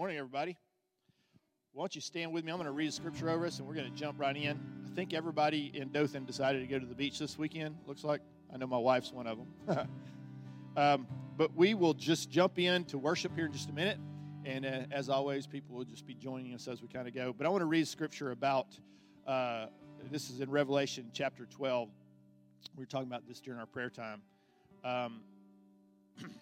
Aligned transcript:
Morning, 0.00 0.16
everybody. 0.16 0.56
Why 1.74 1.82
don't 1.82 1.94
you 1.94 2.00
stand 2.00 2.32
with 2.32 2.42
me? 2.42 2.50
I'm 2.50 2.56
going 2.56 2.64
to 2.64 2.72
read 2.72 2.88
a 2.88 2.92
scripture 2.92 3.28
over 3.28 3.44
us, 3.44 3.58
and 3.58 3.68
we're 3.68 3.74
going 3.74 3.92
to 3.92 3.94
jump 3.94 4.18
right 4.18 4.34
in. 4.34 4.58
I 4.90 4.94
think 4.94 5.12
everybody 5.12 5.70
in 5.74 5.92
Dothan 5.92 6.24
decided 6.24 6.60
to 6.60 6.66
go 6.66 6.78
to 6.78 6.86
the 6.86 6.94
beach 6.94 7.18
this 7.18 7.36
weekend. 7.36 7.76
Looks 7.86 8.02
like 8.02 8.22
I 8.50 8.56
know 8.56 8.66
my 8.66 8.78
wife's 8.78 9.12
one 9.12 9.26
of 9.26 9.36
them. 9.36 9.88
um, 10.78 11.06
but 11.36 11.54
we 11.54 11.74
will 11.74 11.92
just 11.92 12.30
jump 12.30 12.58
in 12.58 12.86
to 12.86 12.96
worship 12.96 13.34
here 13.34 13.44
in 13.44 13.52
just 13.52 13.68
a 13.68 13.74
minute, 13.74 13.98
and 14.46 14.64
uh, 14.64 14.84
as 14.90 15.10
always, 15.10 15.46
people 15.46 15.76
will 15.76 15.84
just 15.84 16.06
be 16.06 16.14
joining 16.14 16.54
us 16.54 16.66
as 16.66 16.80
we 16.80 16.88
kind 16.88 17.06
of 17.06 17.14
go. 17.14 17.34
But 17.36 17.46
I 17.46 17.50
want 17.50 17.60
to 17.60 17.66
read 17.66 17.86
scripture 17.86 18.30
about. 18.30 18.68
Uh, 19.26 19.66
this 20.10 20.30
is 20.30 20.40
in 20.40 20.50
Revelation 20.50 21.10
chapter 21.12 21.44
12. 21.44 21.90
We 22.74 22.84
were 22.84 22.86
talking 22.86 23.06
about 23.06 23.28
this 23.28 23.38
during 23.38 23.60
our 23.60 23.66
prayer 23.66 23.90
time. 23.90 24.22
Um, 24.82 25.20
let 26.22 26.30
me 26.30 26.36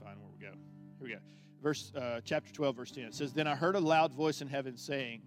find 0.00 0.16
where 0.20 0.30
we 0.32 0.38
go. 0.38 0.52
Here 1.00 1.08
we 1.08 1.10
go 1.10 1.41
verse 1.62 1.92
uh, 1.94 2.20
chapter 2.24 2.52
12 2.52 2.76
verse 2.76 2.90
10 2.90 3.04
it 3.04 3.14
says 3.14 3.32
then 3.32 3.46
i 3.46 3.54
heard 3.54 3.76
a 3.76 3.80
loud 3.80 4.12
voice 4.12 4.40
in 4.40 4.48
heaven 4.48 4.76
saying 4.76 5.22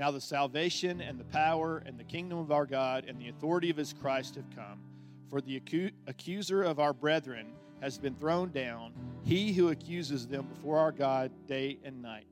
now 0.00 0.10
the 0.10 0.20
salvation 0.20 1.02
and 1.02 1.20
the 1.20 1.24
power 1.24 1.82
and 1.84 1.98
the 1.98 2.04
kingdom 2.04 2.38
of 2.38 2.50
our 2.50 2.64
god 2.64 3.04
and 3.06 3.20
the 3.20 3.28
authority 3.28 3.68
of 3.68 3.76
his 3.76 3.92
christ 3.92 4.34
have 4.36 4.48
come. 4.56 4.80
For 5.28 5.42
the 5.42 5.60
acu- 5.60 5.92
accuser 6.06 6.62
of 6.62 6.80
our 6.80 6.94
brethren 6.94 7.52
has 7.82 7.98
been 7.98 8.14
thrown 8.14 8.50
down 8.50 8.94
he 9.24 9.52
who 9.52 9.68
accuses 9.68 10.26
them 10.26 10.46
before 10.46 10.78
our 10.78 10.90
god 10.90 11.30
day 11.46 11.78
and 11.84 12.00
night. 12.00 12.26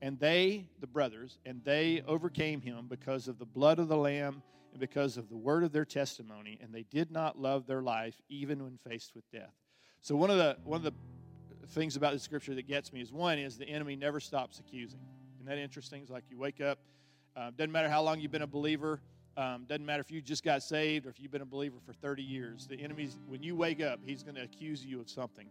And 0.00 0.18
they 0.18 0.66
the 0.80 0.88
brothers 0.88 1.38
and 1.46 1.62
they 1.64 2.02
overcame 2.08 2.60
him 2.60 2.86
because 2.88 3.28
of 3.28 3.38
the 3.38 3.46
blood 3.46 3.78
of 3.78 3.86
the 3.86 3.96
lamb 3.96 4.42
and 4.72 4.80
because 4.80 5.16
of 5.16 5.28
the 5.28 5.36
word 5.36 5.62
of 5.62 5.70
their 5.70 5.84
testimony 5.84 6.58
and 6.60 6.74
they 6.74 6.86
did 6.90 7.12
not 7.12 7.38
love 7.38 7.68
their 7.68 7.82
life 7.82 8.20
even 8.28 8.64
when 8.64 8.78
faced 8.78 9.14
with 9.14 9.30
death. 9.30 9.54
So 10.00 10.16
one 10.16 10.30
of 10.30 10.38
the 10.38 10.56
one 10.64 10.78
of 10.78 10.82
the 10.82 10.94
things 11.72 11.96
about 11.96 12.12
the 12.12 12.18
scripture 12.18 12.54
that 12.54 12.68
gets 12.68 12.92
me 12.92 13.00
is 13.00 13.12
one 13.12 13.38
is 13.38 13.56
the 13.56 13.68
enemy 13.68 13.96
never 13.96 14.20
stops 14.20 14.60
accusing. 14.60 15.00
Isn't 15.36 15.46
that 15.46 15.58
interesting? 15.58 16.02
It's 16.02 16.10
like 16.10 16.24
you 16.30 16.38
wake 16.38 16.60
up, 16.60 16.78
uh, 17.36 17.50
doesn't 17.56 17.72
matter 17.72 17.88
how 17.88 18.02
long 18.02 18.20
you've 18.20 18.30
been 18.30 18.42
a 18.42 18.46
believer, 18.46 19.00
um, 19.36 19.64
doesn't 19.66 19.84
matter 19.84 20.00
if 20.00 20.10
you 20.10 20.20
just 20.20 20.44
got 20.44 20.62
saved 20.62 21.06
or 21.06 21.08
if 21.08 21.18
you've 21.18 21.32
been 21.32 21.42
a 21.42 21.46
believer 21.46 21.76
for 21.84 21.94
30 21.94 22.22
years. 22.22 22.66
The 22.66 22.80
enemy's, 22.80 23.18
when 23.26 23.42
you 23.42 23.56
wake 23.56 23.80
up, 23.80 24.00
he's 24.04 24.22
going 24.22 24.34
to 24.34 24.42
accuse 24.42 24.84
you 24.84 25.00
of 25.00 25.08
something. 25.08 25.46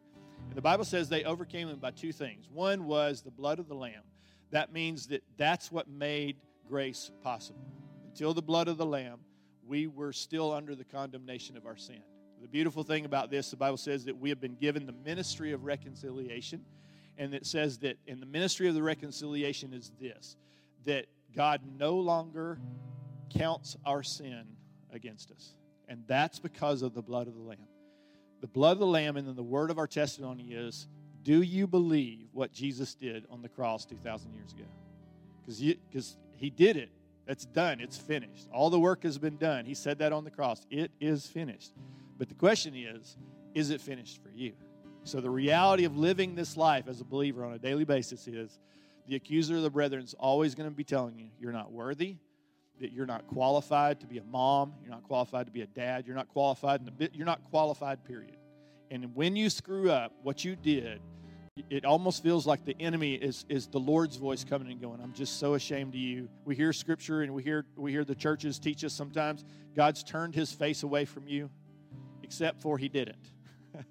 And 0.48 0.56
the 0.56 0.62
Bible 0.62 0.86
says 0.86 1.10
they 1.10 1.24
overcame 1.24 1.68
him 1.68 1.80
by 1.80 1.92
two 1.92 2.12
things. 2.12 2.48
One 2.54 2.86
was 2.86 3.22
the 3.22 3.32
blood 3.32 3.60
of 3.60 3.68
the 3.68 3.76
Lamb. 3.76 4.04
That 4.52 4.72
means 4.72 5.08
that 5.08 5.24
that's 5.38 5.72
what 5.72 5.90
made 5.90 6.38
grace 6.68 7.10
possible. 7.24 7.66
Until 8.06 8.34
the 8.34 8.42
blood 8.42 8.68
of 8.68 8.78
the 8.78 8.86
Lamb, 8.86 9.20
we 9.66 9.88
were 9.88 10.14
still 10.14 10.54
under 10.54 10.76
the 10.76 10.84
condemnation 10.84 11.58
of 11.58 11.66
our 11.66 11.78
sin. 11.78 12.04
The 12.42 12.48
beautiful 12.48 12.84
thing 12.84 13.06
about 13.06 13.30
this, 13.30 13.52
the 13.52 13.58
Bible 13.58 13.78
says 13.78 14.06
that 14.06 14.18
we 14.18 14.30
have 14.30 14.42
been 14.42 14.56
given 14.56 14.86
the 14.86 14.96
ministry 15.06 15.52
of 15.52 15.64
reconciliation. 15.64 16.66
And 17.18 17.36
it 17.36 17.46
says 17.46 17.78
that 17.80 17.98
in 18.08 18.20
the 18.20 18.26
ministry 18.26 18.68
of 18.68 18.74
the 18.74 18.82
reconciliation 18.82 19.74
is 19.74 19.92
this 20.00 20.36
that 20.86 21.06
God 21.36 21.62
no 21.78 21.98
longer 21.98 22.60
counts 23.30 23.78
our 23.86 24.02
sin 24.02 24.44
against 24.92 25.32
us. 25.32 25.54
And 25.88 26.04
that's 26.08 26.40
because 26.40 26.82
of 26.82 26.96
the 26.96 27.02
blood 27.02 27.28
of 27.28 27.36
the 27.36 27.42
Lamb. 27.42 27.60
The 28.40 28.48
blood 28.48 28.74
of 28.74 28.80
the 28.80 28.88
Lamb 28.88 29.18
and 29.18 29.28
then 29.28 29.36
the 29.36 29.44
word 29.44 29.70
of 29.70 29.78
our 29.78 29.88
testimony 29.88 30.54
is 30.54 30.88
do 31.24 31.44
you 31.44 31.68
believe 31.68 32.30
what 32.32 32.52
Jesus 32.52 32.96
did 32.96 33.26
on 33.30 33.44
the 33.44 33.50
cross 33.50 33.86
2,000 33.86 34.34
years 34.34 34.54
ago? 34.54 34.64
Because 35.46 36.18
he 36.38 36.50
did 36.50 36.78
it. 36.78 36.90
That's 37.28 37.46
done. 37.46 37.80
It's 37.80 37.98
finished. 37.98 38.48
All 38.52 38.72
the 38.72 38.80
work 38.80 39.04
has 39.04 39.20
been 39.20 39.38
done. 39.38 39.66
He 39.66 39.76
said 39.76 40.00
that 40.00 40.12
on 40.12 40.24
the 40.24 40.32
cross. 40.32 40.66
It 40.72 40.92
is 41.00 41.28
finished. 41.28 41.72
But 42.22 42.30
the 42.30 42.36
question 42.36 42.76
is, 42.76 43.18
is 43.56 43.72
it 43.72 43.82
finished 43.82 44.22
for 44.22 44.30
you? 44.30 44.54
So 45.06 45.22
the 45.22 45.30
reality 45.32 45.86
of 45.86 45.98
living 45.98 46.36
this 46.36 46.56
life 46.56 46.88
as 46.88 47.02
a 47.02 47.04
believer 47.04 47.44
on 47.44 47.54
a 47.54 47.58
daily 47.58 47.84
basis 47.84 48.28
is 48.28 48.60
the 49.08 49.16
accuser 49.16 49.56
of 49.56 49.64
the 49.64 49.72
brethren 49.72 50.04
is 50.04 50.14
always 50.20 50.54
going 50.54 50.70
to 50.70 50.76
be 50.76 50.84
telling 50.84 51.18
you 51.18 51.30
you're 51.40 51.52
not 51.52 51.72
worthy, 51.72 52.18
that 52.80 52.92
you're 52.92 53.08
not 53.08 53.26
qualified 53.26 54.00
to 54.02 54.06
be 54.06 54.20
a 54.20 54.24
mom, 54.24 54.76
you're 54.84 54.92
not 54.92 55.02
qualified 55.02 55.48
to 55.48 55.52
be 55.52 55.64
a 55.64 55.66
dad, 55.66 56.06
you're 56.06 56.16
not 56.16 56.28
qualified, 56.28 56.88
you're 57.12 57.26
not 57.26 57.44
qualified, 57.46 58.06
period. 58.06 58.38
And 58.92 59.16
when 59.16 59.36
you 59.36 59.50
screw 59.50 59.90
up 59.90 60.14
what 60.22 60.46
you 60.46 60.56
did, 60.56 61.02
it 61.72 61.86
almost 61.86 62.22
feels 62.22 62.46
like 62.46 62.66
the 62.66 62.80
enemy 62.80 63.16
is, 63.16 63.46
is 63.50 63.66
the 63.66 63.80
Lord's 63.80 64.18
voice 64.18 64.44
coming 64.44 64.72
and 64.72 64.80
going, 64.80 65.02
I'm 65.02 65.14
just 65.14 65.40
so 65.40 65.56
ashamed 65.56 65.96
of 65.96 66.00
you. 66.00 66.30
We 66.46 66.56
hear 66.56 66.72
scripture 66.72 67.24
and 67.24 67.34
we 67.34 67.42
hear 67.42 67.66
we 67.76 67.92
hear 67.92 68.06
the 68.06 68.14
churches 68.14 68.60
teach 68.60 68.86
us 68.86 68.94
sometimes 68.94 69.44
God's 69.76 70.04
turned 70.04 70.36
his 70.36 70.52
face 70.52 70.84
away 70.84 71.06
from 71.06 71.28
you 71.28 71.50
except 72.32 72.62
for 72.62 72.78
he 72.78 72.88
didn't. 72.88 73.30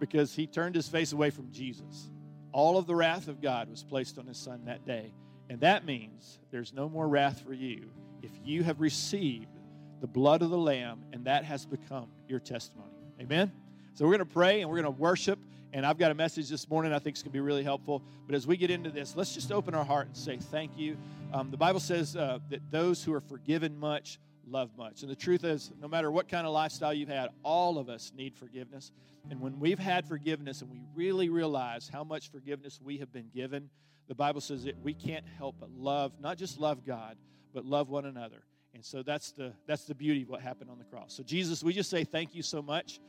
because 0.00 0.34
he 0.34 0.46
turned 0.46 0.74
his 0.74 0.88
face 0.88 1.12
away 1.12 1.28
from 1.28 1.52
Jesus. 1.52 2.08
All 2.52 2.78
of 2.78 2.86
the 2.86 2.94
wrath 2.94 3.28
of 3.28 3.42
God 3.42 3.68
was 3.68 3.84
placed 3.84 4.18
on 4.18 4.26
his 4.26 4.38
son 4.38 4.64
that 4.64 4.86
day. 4.86 5.12
And 5.50 5.60
that 5.60 5.84
means 5.84 6.38
there's 6.50 6.72
no 6.72 6.88
more 6.88 7.06
wrath 7.06 7.42
for 7.46 7.52
you 7.52 7.90
if 8.22 8.30
you 8.42 8.62
have 8.62 8.80
received 8.80 9.60
the 10.00 10.06
blood 10.06 10.40
of 10.40 10.48
the 10.48 10.56
Lamb 10.56 11.04
and 11.12 11.26
that 11.26 11.44
has 11.44 11.66
become 11.66 12.06
your 12.26 12.40
testimony. 12.40 12.88
Amen? 13.20 13.52
So 13.92 14.06
we're 14.06 14.16
going 14.16 14.26
to 14.26 14.32
pray 14.32 14.62
and 14.62 14.70
we're 14.70 14.80
going 14.80 14.94
to 14.94 14.98
worship. 14.98 15.38
And 15.74 15.84
I've 15.84 15.98
got 15.98 16.12
a 16.12 16.14
message 16.14 16.48
this 16.48 16.66
morning 16.70 16.94
I 16.94 16.98
think 16.98 17.16
is 17.16 17.22
going 17.22 17.32
to 17.32 17.36
be 17.36 17.40
really 17.40 17.62
helpful. 17.62 18.02
But 18.26 18.36
as 18.36 18.46
we 18.46 18.56
get 18.56 18.70
into 18.70 18.88
this, 18.88 19.16
let's 19.16 19.34
just 19.34 19.52
open 19.52 19.74
our 19.74 19.84
heart 19.84 20.06
and 20.06 20.16
say 20.16 20.38
thank 20.38 20.78
you. 20.78 20.96
Um, 21.34 21.50
the 21.50 21.58
Bible 21.58 21.80
says 21.80 22.16
uh, 22.16 22.38
that 22.48 22.62
those 22.70 23.04
who 23.04 23.12
are 23.12 23.20
forgiven 23.20 23.78
much 23.78 24.18
love 24.46 24.70
much. 24.76 25.02
And 25.02 25.10
the 25.10 25.16
truth 25.16 25.44
is, 25.44 25.72
no 25.80 25.88
matter 25.88 26.10
what 26.10 26.28
kind 26.28 26.46
of 26.46 26.52
lifestyle 26.52 26.92
you've 26.92 27.08
had, 27.08 27.30
all 27.42 27.78
of 27.78 27.88
us 27.88 28.12
need 28.16 28.34
forgiveness. 28.36 28.92
And 29.30 29.40
when 29.40 29.58
we've 29.58 29.78
had 29.78 30.06
forgiveness 30.06 30.60
and 30.60 30.70
we 30.70 30.80
really 30.94 31.28
realize 31.28 31.88
how 31.92 32.04
much 32.04 32.30
forgiveness 32.30 32.80
we 32.82 32.98
have 32.98 33.12
been 33.12 33.30
given, 33.34 33.70
the 34.08 34.14
Bible 34.14 34.40
says 34.40 34.64
that 34.64 34.80
we 34.82 34.92
can't 34.92 35.24
help 35.38 35.56
but 35.58 35.70
love, 35.70 36.12
not 36.20 36.36
just 36.36 36.58
love 36.58 36.84
God, 36.84 37.16
but 37.54 37.64
love 37.64 37.88
one 37.88 38.04
another. 38.04 38.44
And 38.74 38.84
so 38.84 39.02
that's 39.02 39.32
the 39.32 39.52
that's 39.66 39.84
the 39.84 39.94
beauty 39.94 40.22
of 40.22 40.28
what 40.28 40.40
happened 40.40 40.68
on 40.68 40.78
the 40.78 40.84
cross. 40.84 41.14
So 41.14 41.22
Jesus, 41.22 41.62
we 41.62 41.72
just 41.72 41.88
say 41.88 42.04
thank 42.04 42.34
you 42.34 42.42
so 42.42 42.60
much 42.60 43.00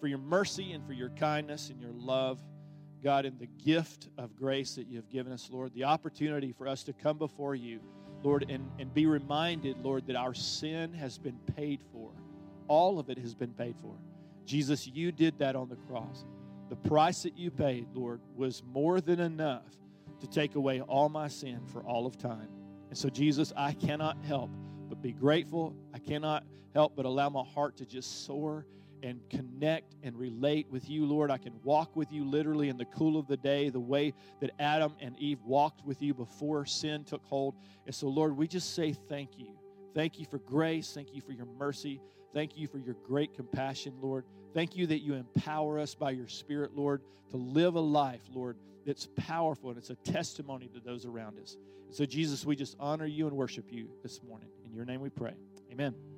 for 0.00 0.06
your 0.06 0.18
mercy 0.18 0.72
and 0.72 0.84
for 0.84 0.94
your 0.94 1.10
kindness 1.10 1.68
and 1.68 1.80
your 1.80 1.92
love. 1.92 2.40
God, 3.02 3.24
in 3.24 3.38
the 3.38 3.48
gift 3.62 4.08
of 4.18 4.36
grace 4.36 4.74
that 4.74 4.86
you 4.86 4.96
have 4.96 5.08
given 5.08 5.32
us, 5.32 5.48
Lord, 5.50 5.72
the 5.74 5.84
opportunity 5.84 6.52
for 6.52 6.66
us 6.66 6.82
to 6.84 6.92
come 6.92 7.16
before 7.16 7.54
you 7.54 7.80
Lord, 8.22 8.46
and, 8.48 8.70
and 8.78 8.92
be 8.92 9.06
reminded, 9.06 9.78
Lord, 9.82 10.06
that 10.06 10.16
our 10.16 10.34
sin 10.34 10.92
has 10.94 11.18
been 11.18 11.38
paid 11.56 11.80
for. 11.92 12.10
All 12.68 12.98
of 12.98 13.10
it 13.10 13.18
has 13.18 13.34
been 13.34 13.52
paid 13.52 13.76
for. 13.80 13.94
Jesus, 14.44 14.86
you 14.86 15.12
did 15.12 15.38
that 15.38 15.56
on 15.56 15.68
the 15.68 15.76
cross. 15.76 16.24
The 16.68 16.76
price 16.76 17.22
that 17.22 17.36
you 17.36 17.50
paid, 17.50 17.86
Lord, 17.94 18.20
was 18.36 18.62
more 18.72 19.00
than 19.00 19.20
enough 19.20 19.64
to 20.20 20.26
take 20.26 20.54
away 20.54 20.80
all 20.80 21.08
my 21.08 21.28
sin 21.28 21.60
for 21.66 21.82
all 21.82 22.06
of 22.06 22.18
time. 22.18 22.48
And 22.88 22.98
so, 22.98 23.08
Jesus, 23.08 23.52
I 23.56 23.72
cannot 23.72 24.16
help 24.24 24.50
but 24.88 25.00
be 25.00 25.12
grateful. 25.12 25.74
I 25.94 25.98
cannot 25.98 26.44
help 26.74 26.94
but 26.96 27.06
allow 27.06 27.28
my 27.28 27.44
heart 27.44 27.76
to 27.78 27.86
just 27.86 28.26
soar 28.26 28.66
and 29.02 29.20
connect 29.30 29.94
and 30.02 30.16
relate 30.16 30.66
with 30.70 30.88
you, 30.88 31.06
Lord. 31.06 31.30
I 31.30 31.38
can 31.38 31.54
walk 31.62 31.96
with 31.96 32.12
you 32.12 32.24
literally 32.24 32.68
in 32.68 32.76
the 32.76 32.84
cool 32.84 33.18
of 33.18 33.26
the 33.26 33.36
day, 33.36 33.68
the 33.68 33.80
way 33.80 34.14
that 34.40 34.50
Adam 34.58 34.94
and 35.00 35.16
Eve 35.18 35.40
walked 35.44 35.84
with 35.84 36.02
you 36.02 36.14
before 36.14 36.64
sin 36.66 37.04
took 37.04 37.24
hold. 37.24 37.54
And 37.86 37.94
so, 37.94 38.08
Lord, 38.08 38.36
we 38.36 38.46
just 38.46 38.74
say 38.74 38.92
thank 38.92 39.38
you. 39.38 39.56
Thank 39.94 40.18
you 40.18 40.26
for 40.26 40.38
grace. 40.38 40.92
Thank 40.94 41.14
you 41.14 41.20
for 41.20 41.32
your 41.32 41.46
mercy. 41.46 42.00
Thank 42.32 42.56
you 42.56 42.68
for 42.68 42.78
your 42.78 42.94
great 43.06 43.34
compassion, 43.34 43.94
Lord. 44.00 44.24
Thank 44.54 44.76
you 44.76 44.86
that 44.88 45.00
you 45.00 45.14
empower 45.14 45.78
us 45.78 45.94
by 45.94 46.10
your 46.10 46.28
Spirit, 46.28 46.76
Lord, 46.76 47.02
to 47.30 47.36
live 47.36 47.74
a 47.74 47.80
life, 47.80 48.22
Lord, 48.32 48.56
that's 48.86 49.08
powerful 49.16 49.70
and 49.70 49.78
it's 49.78 49.90
a 49.90 49.96
testimony 49.96 50.68
to 50.68 50.80
those 50.80 51.06
around 51.06 51.38
us. 51.38 51.56
And 51.86 51.94
so, 51.94 52.04
Jesus, 52.04 52.44
we 52.44 52.56
just 52.56 52.76
honor 52.78 53.06
you 53.06 53.26
and 53.26 53.36
worship 53.36 53.66
you 53.70 53.88
this 54.02 54.22
morning. 54.22 54.48
In 54.64 54.72
your 54.72 54.84
name 54.84 55.00
we 55.00 55.10
pray. 55.10 55.34
Amen. 55.72 56.09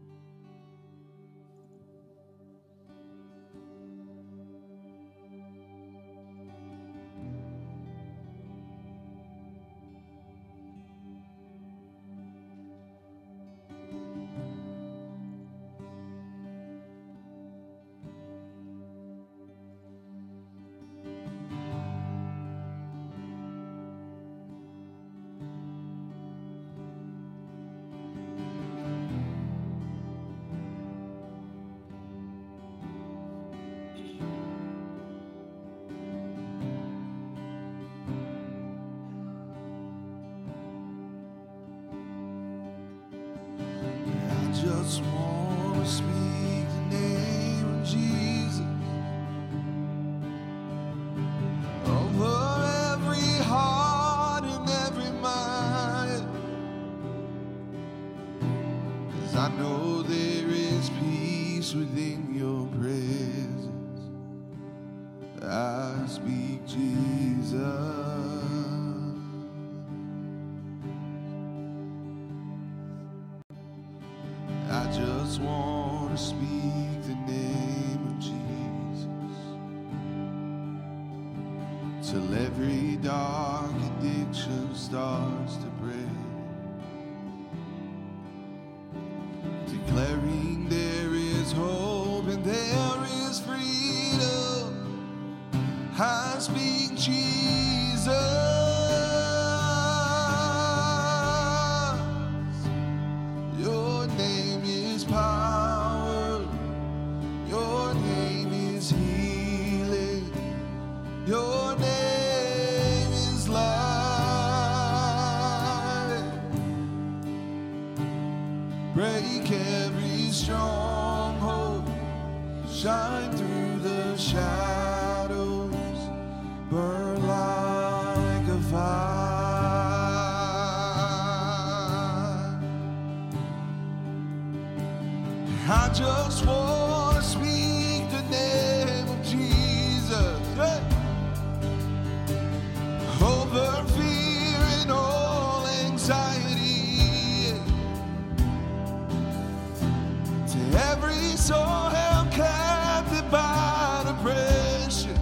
Soul 151.42 151.90
held 151.90 152.30
captive 152.30 153.28
by 153.28 154.04
depression, 154.06 155.18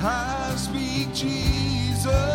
I 0.00 0.54
speak 0.56 1.12
Jesus. 1.12 2.31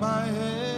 My 0.00 0.28
enemies 0.28 0.75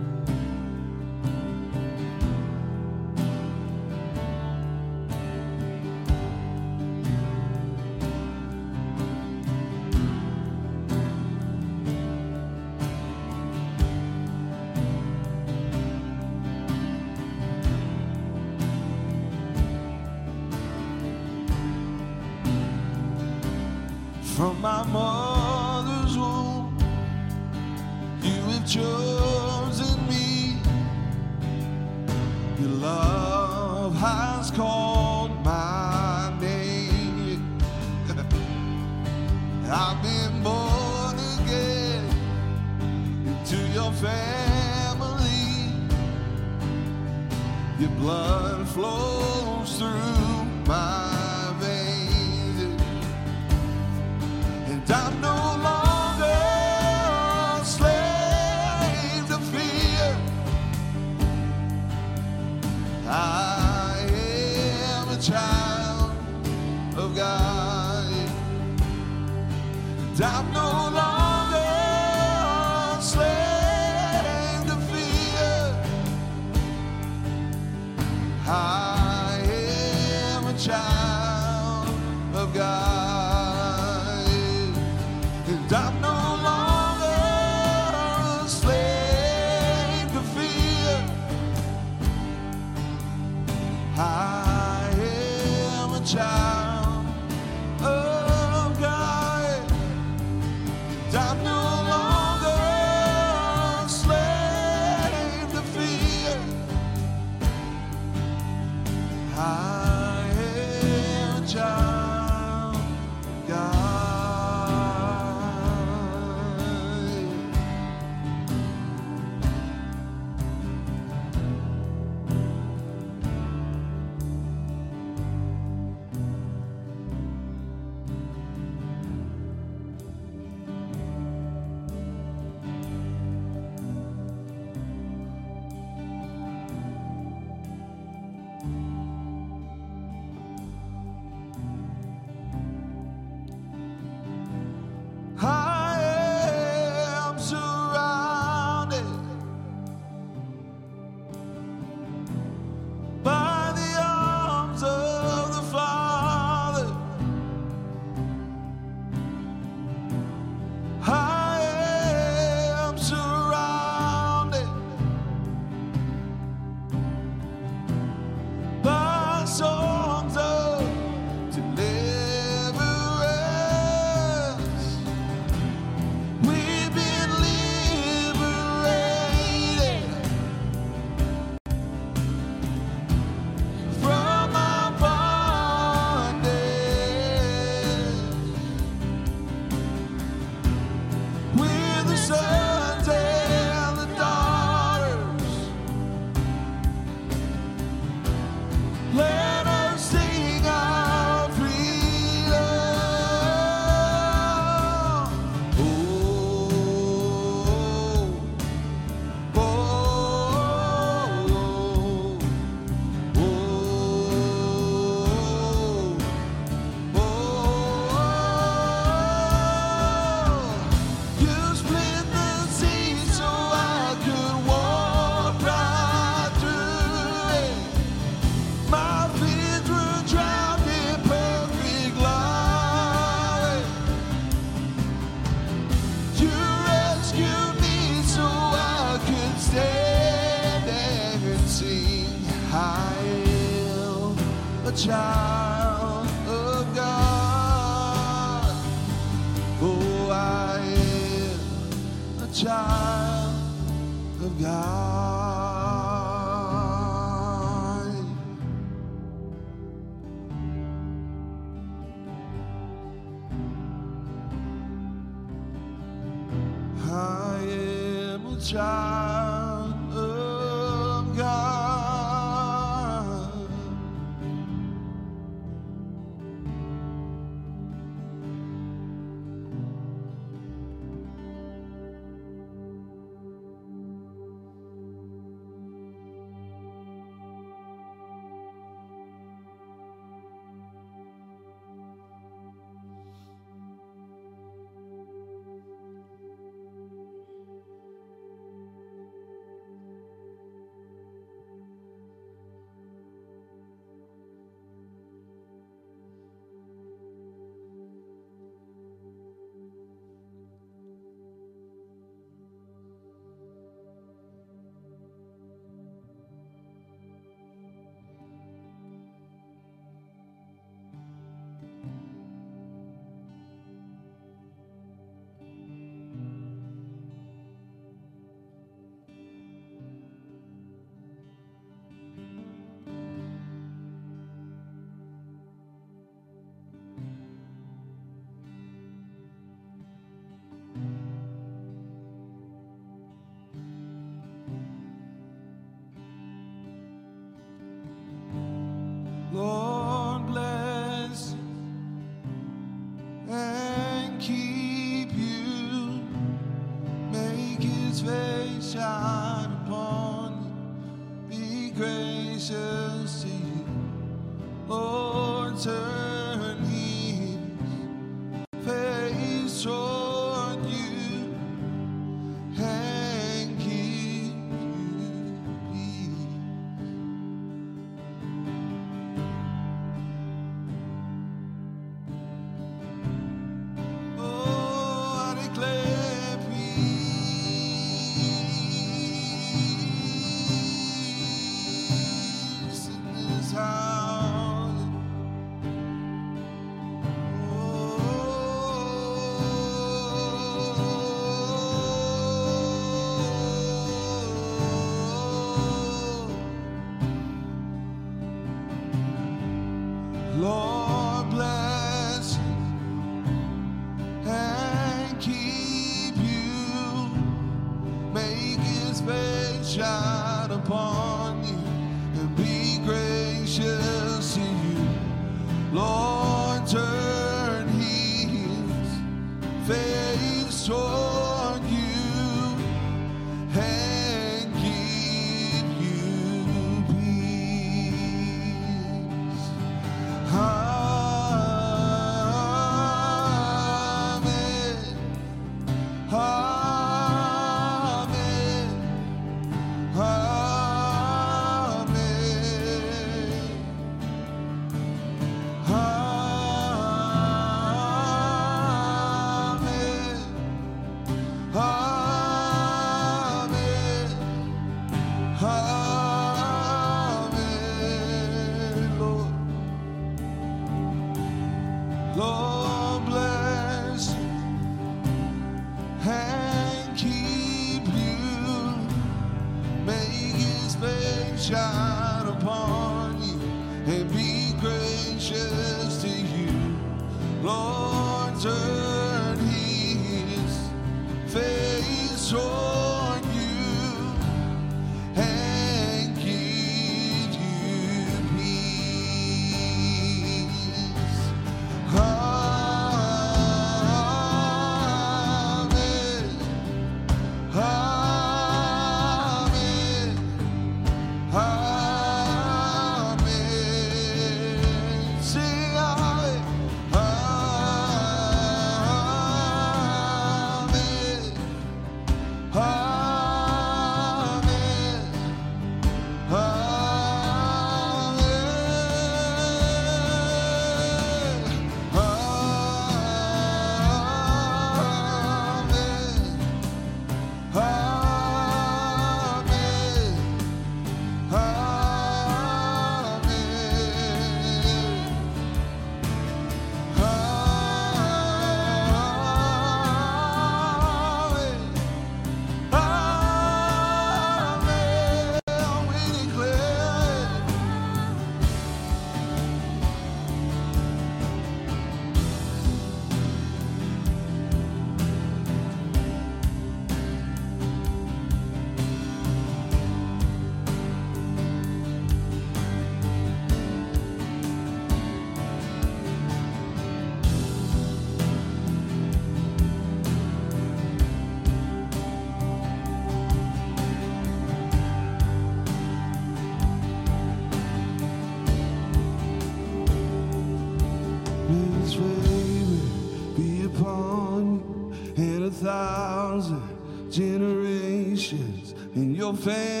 and 599.67 600.00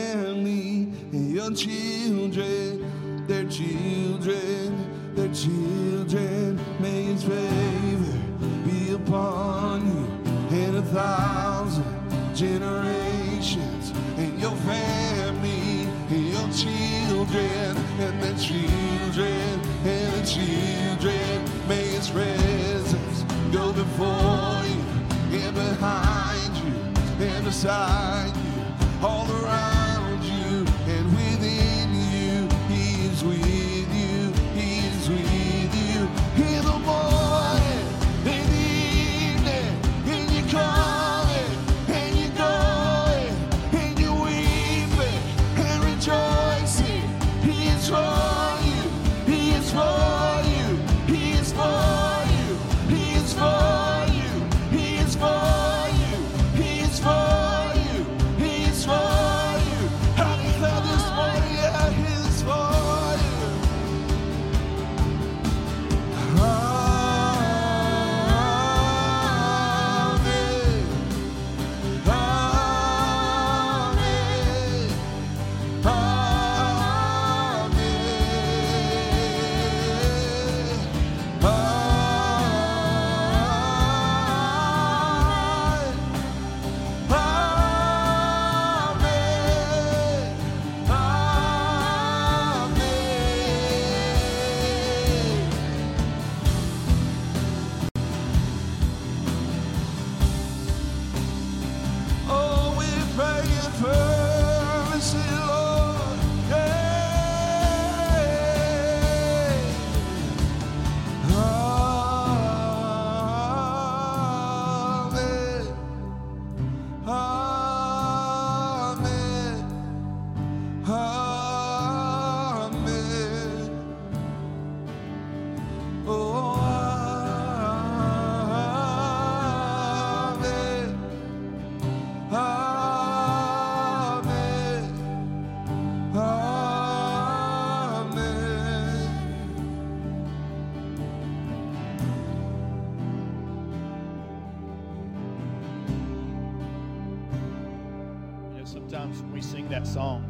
sing 149.41 149.67
that 149.69 149.87
song, 149.87 150.23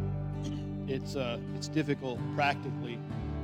it's 0.88 1.16
uh, 1.16 1.38
it's 1.56 1.68
difficult 1.68 2.20
practically 2.36 2.98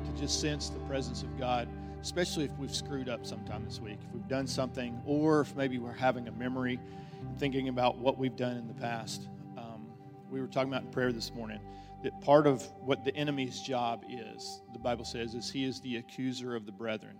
to 0.05 0.21
just 0.21 0.39
sense 0.39 0.69
the 0.69 0.79
presence 0.81 1.23
of 1.23 1.37
God, 1.37 1.67
especially 2.01 2.45
if 2.45 2.51
we've 2.57 2.73
screwed 2.73 3.09
up 3.09 3.25
sometime 3.25 3.65
this 3.65 3.81
week, 3.81 3.97
if 4.07 4.13
we've 4.13 4.27
done 4.27 4.47
something, 4.47 5.01
or 5.05 5.41
if 5.41 5.55
maybe 5.55 5.77
we're 5.77 5.91
having 5.91 6.27
a 6.27 6.31
memory, 6.31 6.79
thinking 7.37 7.67
about 7.67 7.97
what 7.97 8.17
we've 8.17 8.35
done 8.35 8.55
in 8.57 8.67
the 8.67 8.73
past. 8.73 9.27
Um, 9.57 9.87
we 10.31 10.39
were 10.39 10.47
talking 10.47 10.71
about 10.71 10.83
in 10.83 10.89
prayer 10.89 11.11
this 11.11 11.33
morning 11.33 11.59
that 12.03 12.19
part 12.21 12.47
of 12.47 12.63
what 12.79 13.03
the 13.03 13.13
enemy's 13.15 13.59
job 13.59 14.05
is, 14.07 14.61
the 14.71 14.79
Bible 14.79 15.03
says, 15.03 15.33
is 15.33 15.49
he 15.49 15.65
is 15.65 15.81
the 15.81 15.97
accuser 15.97 16.55
of 16.55 16.65
the 16.65 16.71
brethren, 16.71 17.19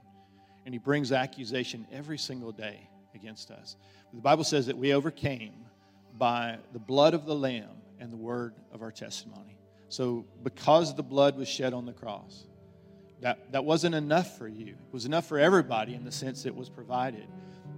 and 0.66 0.74
he 0.74 0.80
brings 0.80 1.12
accusation 1.12 1.86
every 1.92 2.18
single 2.18 2.52
day 2.52 2.88
against 3.14 3.52
us. 3.52 3.76
The 4.14 4.22
Bible 4.22 4.44
says 4.44 4.66
that 4.68 4.78
we 4.78 4.94
overcame 4.94 5.66
by 6.18 6.58
the 6.74 6.80
blood 6.80 7.14
of 7.14 7.26
the 7.26 7.36
Lamb 7.36 7.77
and 8.00 8.12
the 8.12 8.18
word 8.18 8.56
of 8.72 8.82
our 8.82 8.92
testimony. 8.92 9.58
So, 9.90 10.26
because 10.44 10.96
the 10.96 11.04
blood 11.04 11.38
was 11.38 11.48
shed 11.48 11.74
on 11.74 11.86
the 11.86 11.94
cross, 11.94 12.46
that, 13.22 13.52
that 13.52 13.64
wasn't 13.64 13.96
enough 13.96 14.38
for 14.38 14.48
you. 14.48 14.68
It 14.68 14.94
was 14.94 15.06
enough 15.06 15.26
for 15.28 15.40
everybody 15.40 15.96
in 15.96 16.04
the 16.04 16.12
sense 16.12 16.46
it 16.46 16.56
was 16.56 16.70
provided. 16.70 17.28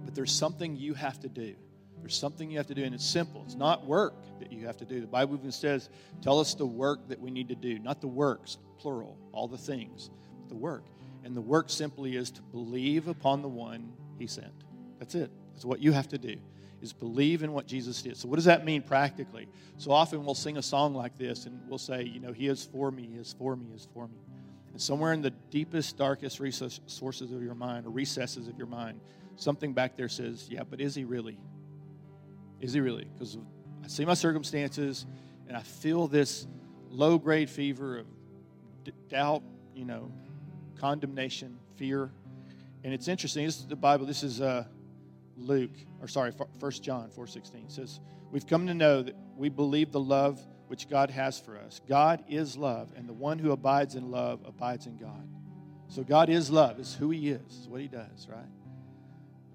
But 0.04 0.14
there's 0.14 0.32
something 0.32 0.76
you 0.76 0.94
have 0.94 1.20
to 1.20 1.28
do. 1.28 1.54
There's 2.00 2.16
something 2.16 2.50
you 2.50 2.56
have 2.56 2.66
to 2.68 2.74
do, 2.74 2.82
and 2.82 2.94
it's 2.94 3.04
simple. 3.04 3.42
It's 3.44 3.54
not 3.54 3.86
work 3.86 4.14
that 4.40 4.52
you 4.52 4.66
have 4.66 4.76
to 4.78 4.84
do. 4.84 5.00
The 5.00 5.06
Bible 5.06 5.36
even 5.36 5.52
says, 5.52 5.88
tell 6.22 6.40
us 6.40 6.54
the 6.54 6.66
work 6.66 7.08
that 7.08 7.20
we 7.20 7.30
need 7.30 7.48
to 7.48 7.54
do, 7.54 7.78
not 7.78 8.00
the 8.00 8.08
works, 8.08 8.58
plural, 8.78 9.18
all 9.32 9.48
the 9.48 9.58
things, 9.58 10.10
the 10.48 10.56
work. 10.56 10.84
And 11.24 11.36
the 11.36 11.42
work 11.42 11.68
simply 11.68 12.16
is 12.16 12.30
to 12.32 12.42
believe 12.42 13.06
upon 13.06 13.42
the 13.42 13.48
one 13.48 13.92
he 14.18 14.26
sent. 14.26 14.52
That's 14.98 15.14
it. 15.14 15.30
That's 15.52 15.64
what 15.64 15.80
you 15.80 15.92
have 15.92 16.08
to 16.08 16.18
do 16.18 16.36
is 16.80 16.92
believe 16.92 17.42
in 17.42 17.52
what 17.52 17.66
Jesus 17.66 18.00
did. 18.02 18.16
So 18.16 18.28
what 18.28 18.36
does 18.36 18.46
that 18.46 18.64
mean 18.64 18.82
practically? 18.82 19.48
So 19.76 19.90
often 19.90 20.24
we'll 20.24 20.34
sing 20.34 20.56
a 20.56 20.62
song 20.62 20.94
like 20.94 21.18
this 21.18 21.46
and 21.46 21.60
we'll 21.68 21.78
say, 21.78 22.02
you 22.02 22.20
know, 22.20 22.32
he 22.32 22.48
is 22.48 22.64
for 22.64 22.90
me, 22.90 23.08
he 23.12 23.18
is 23.18 23.34
for 23.38 23.56
me, 23.56 23.66
he 23.68 23.74
is 23.74 23.86
for 23.92 24.08
me. 24.08 24.18
And 24.72 24.80
somewhere 24.80 25.12
in 25.12 25.20
the 25.20 25.30
deepest, 25.30 25.96
darkest 25.96 26.40
recess, 26.40 26.80
sources 26.86 27.32
of 27.32 27.42
your 27.42 27.54
mind 27.54 27.86
or 27.86 27.90
recesses 27.90 28.48
of 28.48 28.56
your 28.56 28.66
mind, 28.66 29.00
something 29.36 29.72
back 29.72 29.96
there 29.96 30.08
says, 30.08 30.48
yeah, 30.48 30.62
but 30.62 30.80
is 30.80 30.94
he 30.94 31.04
really? 31.04 31.38
Is 32.60 32.72
he 32.72 32.80
really? 32.80 33.04
Because 33.04 33.38
I 33.84 33.88
see 33.88 34.04
my 34.04 34.14
circumstances 34.14 35.06
and 35.48 35.56
I 35.56 35.62
feel 35.62 36.06
this 36.06 36.46
low 36.88 37.18
grade 37.18 37.50
fever 37.50 37.98
of 37.98 38.06
d- 38.84 38.92
doubt, 39.08 39.42
you 39.74 39.84
know, 39.84 40.12
condemnation, 40.78 41.58
fear. 41.76 42.10
And 42.84 42.94
it's 42.94 43.08
interesting. 43.08 43.44
This 43.44 43.58
is 43.58 43.66
the 43.66 43.76
Bible. 43.76 44.06
This 44.06 44.22
is 44.22 44.40
uh, 44.40 44.64
Luke, 45.40 45.72
or 46.00 46.08
sorry, 46.08 46.32
First 46.58 46.82
John 46.82 47.10
4.16. 47.10 47.54
It 47.64 47.72
says, 47.72 48.00
We've 48.30 48.46
come 48.46 48.66
to 48.66 48.74
know 48.74 49.02
that 49.02 49.16
we 49.36 49.48
believe 49.48 49.90
the 49.90 50.00
love 50.00 50.40
which 50.68 50.88
God 50.88 51.10
has 51.10 51.38
for 51.38 51.58
us. 51.58 51.80
God 51.88 52.22
is 52.28 52.56
love, 52.56 52.92
and 52.96 53.08
the 53.08 53.12
one 53.12 53.38
who 53.38 53.50
abides 53.50 53.96
in 53.96 54.10
love 54.10 54.40
abides 54.46 54.86
in 54.86 54.96
God. 54.96 55.28
So 55.88 56.04
God 56.04 56.28
is 56.28 56.50
love. 56.50 56.78
It's 56.78 56.94
who 56.94 57.10
he 57.10 57.30
is. 57.30 57.40
It's 57.46 57.66
what 57.66 57.80
he 57.80 57.88
does, 57.88 58.28
right? 58.30 58.46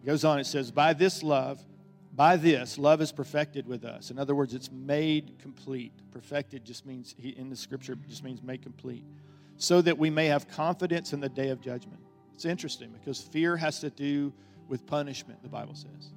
It 0.04 0.06
goes 0.06 0.26
on, 0.26 0.39
it 0.39 0.45
says, 0.45 0.71
By 0.71 0.91
this 0.93 1.24
love, 1.24 1.63
by 2.15 2.38
this, 2.38 2.78
love 2.78 3.02
is 3.02 3.12
perfected 3.12 3.67
with 3.67 3.84
us. 3.84 4.10
In 4.10 4.19
other 4.19 4.36
words, 4.36 4.54
it's 4.54 4.71
made 4.71 5.38
complete. 5.39 5.91
Perfected 6.12 6.63
just 6.63 6.86
means, 6.86 7.13
in 7.21 7.50
the 7.50 7.56
scripture, 7.56 7.95
just 8.08 8.24
means 8.24 8.41
made 8.41 8.62
complete. 8.62 9.04
So 9.58 9.82
that 9.82 9.98
we 9.98 10.10
may 10.10 10.28
have 10.28 10.48
confidence 10.48 11.13
in 11.13 11.19
the 11.19 11.30
day 11.30 11.50
of 11.50 11.62
judgment. 11.62 12.00
It's 12.34 12.45
interesting 12.45 12.91
because 12.91 13.21
fear 13.21 13.56
has 13.58 13.80
to 13.80 13.89
do 13.89 14.34
with 14.67 14.86
punishment, 14.86 15.43
the 15.43 15.49
Bible 15.49 15.75
says. 15.75 16.12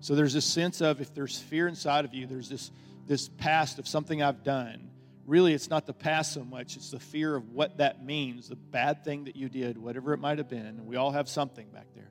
So 0.00 0.14
there's 0.14 0.32
this 0.32 0.44
sense 0.44 0.80
of 0.80 1.00
if 1.00 1.14
there's 1.14 1.38
fear 1.38 1.68
inside 1.68 2.04
of 2.04 2.14
you, 2.14 2.26
there's 2.26 2.48
this, 2.48 2.70
this 3.06 3.28
past 3.28 3.78
of 3.78 3.86
something 3.86 4.22
I've 4.22 4.42
done. 4.42 4.90
Really, 5.26 5.52
it's 5.52 5.70
not 5.70 5.86
the 5.86 5.92
past 5.92 6.32
so 6.32 6.42
much, 6.42 6.76
it's 6.76 6.90
the 6.90 6.98
fear 6.98 7.36
of 7.36 7.50
what 7.50 7.78
that 7.78 8.04
means, 8.04 8.48
the 8.48 8.56
bad 8.56 9.04
thing 9.04 9.24
that 9.24 9.36
you 9.36 9.48
did, 9.48 9.78
whatever 9.78 10.12
it 10.12 10.18
might 10.18 10.38
have 10.38 10.48
been. 10.48 10.86
We 10.86 10.96
all 10.96 11.12
have 11.12 11.28
something 11.28 11.68
back 11.68 11.86
there 11.94 12.10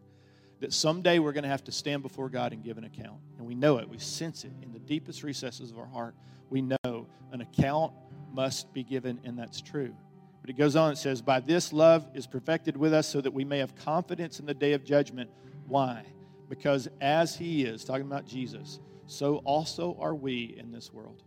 that 0.59 0.73
someday 0.73 1.19
we're 1.19 1.31
going 1.31 1.43
to 1.43 1.49
have 1.49 1.63
to 1.65 1.71
stand 1.71 2.03
before 2.03 2.29
God 2.29 2.53
and 2.53 2.63
give 2.63 2.77
an 2.77 2.83
account. 2.83 3.19
And 3.37 3.47
we 3.47 3.55
know 3.55 3.77
it, 3.77 3.89
we 3.89 3.97
sense 3.97 4.43
it 4.43 4.51
in 4.61 4.71
the 4.71 4.79
deepest 4.79 5.23
recesses 5.23 5.71
of 5.71 5.79
our 5.79 5.85
heart. 5.85 6.15
We 6.49 6.61
know 6.61 7.07
an 7.31 7.41
account 7.41 7.93
must 8.31 8.73
be 8.73 8.83
given, 8.83 9.19
and 9.23 9.37
that's 9.37 9.61
true. 9.61 9.95
But 10.41 10.49
it 10.49 10.57
goes 10.57 10.75
on, 10.75 10.91
it 10.91 10.97
says, 10.97 11.21
By 11.21 11.39
this 11.39 11.71
love 11.71 12.07
is 12.13 12.27
perfected 12.27 12.75
with 12.75 12.93
us 12.93 13.07
so 13.07 13.21
that 13.21 13.31
we 13.31 13.45
may 13.45 13.59
have 13.59 13.75
confidence 13.75 14.39
in 14.39 14.45
the 14.45 14.53
day 14.53 14.73
of 14.73 14.83
judgment. 14.83 15.29
Why? 15.69 16.03
Because 16.49 16.89
as 16.99 17.35
He 17.35 17.63
is, 17.63 17.85
talking 17.85 18.05
about 18.05 18.25
Jesus, 18.25 18.79
so 19.07 19.37
also 19.37 19.97
are 19.99 20.13
we 20.13 20.55
in 20.57 20.71
this 20.71 20.93
world. 20.93 21.23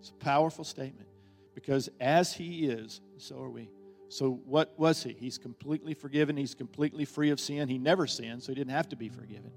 It's 0.00 0.10
a 0.10 0.14
powerful 0.14 0.64
statement 0.64 1.06
because 1.54 1.88
as 2.00 2.32
he 2.32 2.66
is, 2.66 3.00
so 3.18 3.40
are 3.40 3.48
we. 3.48 3.68
So, 4.08 4.40
what 4.44 4.78
was 4.78 5.02
he? 5.02 5.12
He's 5.12 5.38
completely 5.38 5.94
forgiven. 5.94 6.36
He's 6.36 6.54
completely 6.54 7.06
free 7.06 7.30
of 7.30 7.40
sin. 7.40 7.68
He 7.68 7.78
never 7.78 8.06
sinned, 8.06 8.42
so 8.42 8.52
he 8.52 8.56
didn't 8.56 8.72
have 8.72 8.88
to 8.90 8.96
be 8.96 9.08
forgiven. 9.08 9.50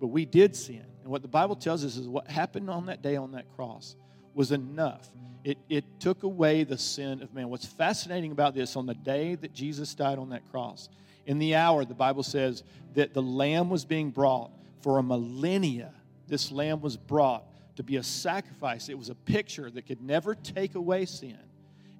But 0.00 0.08
we 0.08 0.26
did 0.26 0.54
sin. 0.54 0.84
And 1.02 1.10
what 1.10 1.22
the 1.22 1.28
Bible 1.28 1.56
tells 1.56 1.84
us 1.84 1.96
is 1.96 2.08
what 2.08 2.28
happened 2.28 2.68
on 2.68 2.86
that 2.86 3.00
day 3.00 3.16
on 3.16 3.32
that 3.32 3.46
cross 3.56 3.96
was 4.34 4.52
enough. 4.52 5.08
It, 5.44 5.56
it 5.68 5.84
took 5.98 6.24
away 6.24 6.64
the 6.64 6.76
sin 6.76 7.22
of 7.22 7.32
man. 7.32 7.48
What's 7.48 7.64
fascinating 7.64 8.32
about 8.32 8.54
this, 8.54 8.76
on 8.76 8.84
the 8.86 8.94
day 8.94 9.34
that 9.36 9.54
Jesus 9.54 9.94
died 9.94 10.18
on 10.18 10.30
that 10.30 10.50
cross, 10.50 10.88
in 11.26 11.38
the 11.38 11.54
hour, 11.54 11.84
the 11.84 11.94
Bible 11.94 12.22
says 12.22 12.62
that 12.94 13.14
the 13.14 13.22
lamb 13.22 13.70
was 13.70 13.84
being 13.84 14.10
brought 14.10 14.50
for 14.80 14.98
a 14.98 15.02
millennia. 15.02 15.92
This 16.26 16.50
lamb 16.50 16.80
was 16.80 16.96
brought 16.96 17.44
to 17.76 17.82
be 17.82 17.96
a 17.96 18.02
sacrifice. 18.02 18.88
It 18.88 18.98
was 18.98 19.08
a 19.08 19.14
picture 19.14 19.70
that 19.70 19.86
could 19.86 20.02
never 20.02 20.34
take 20.34 20.74
away 20.74 21.06
sin 21.06 21.38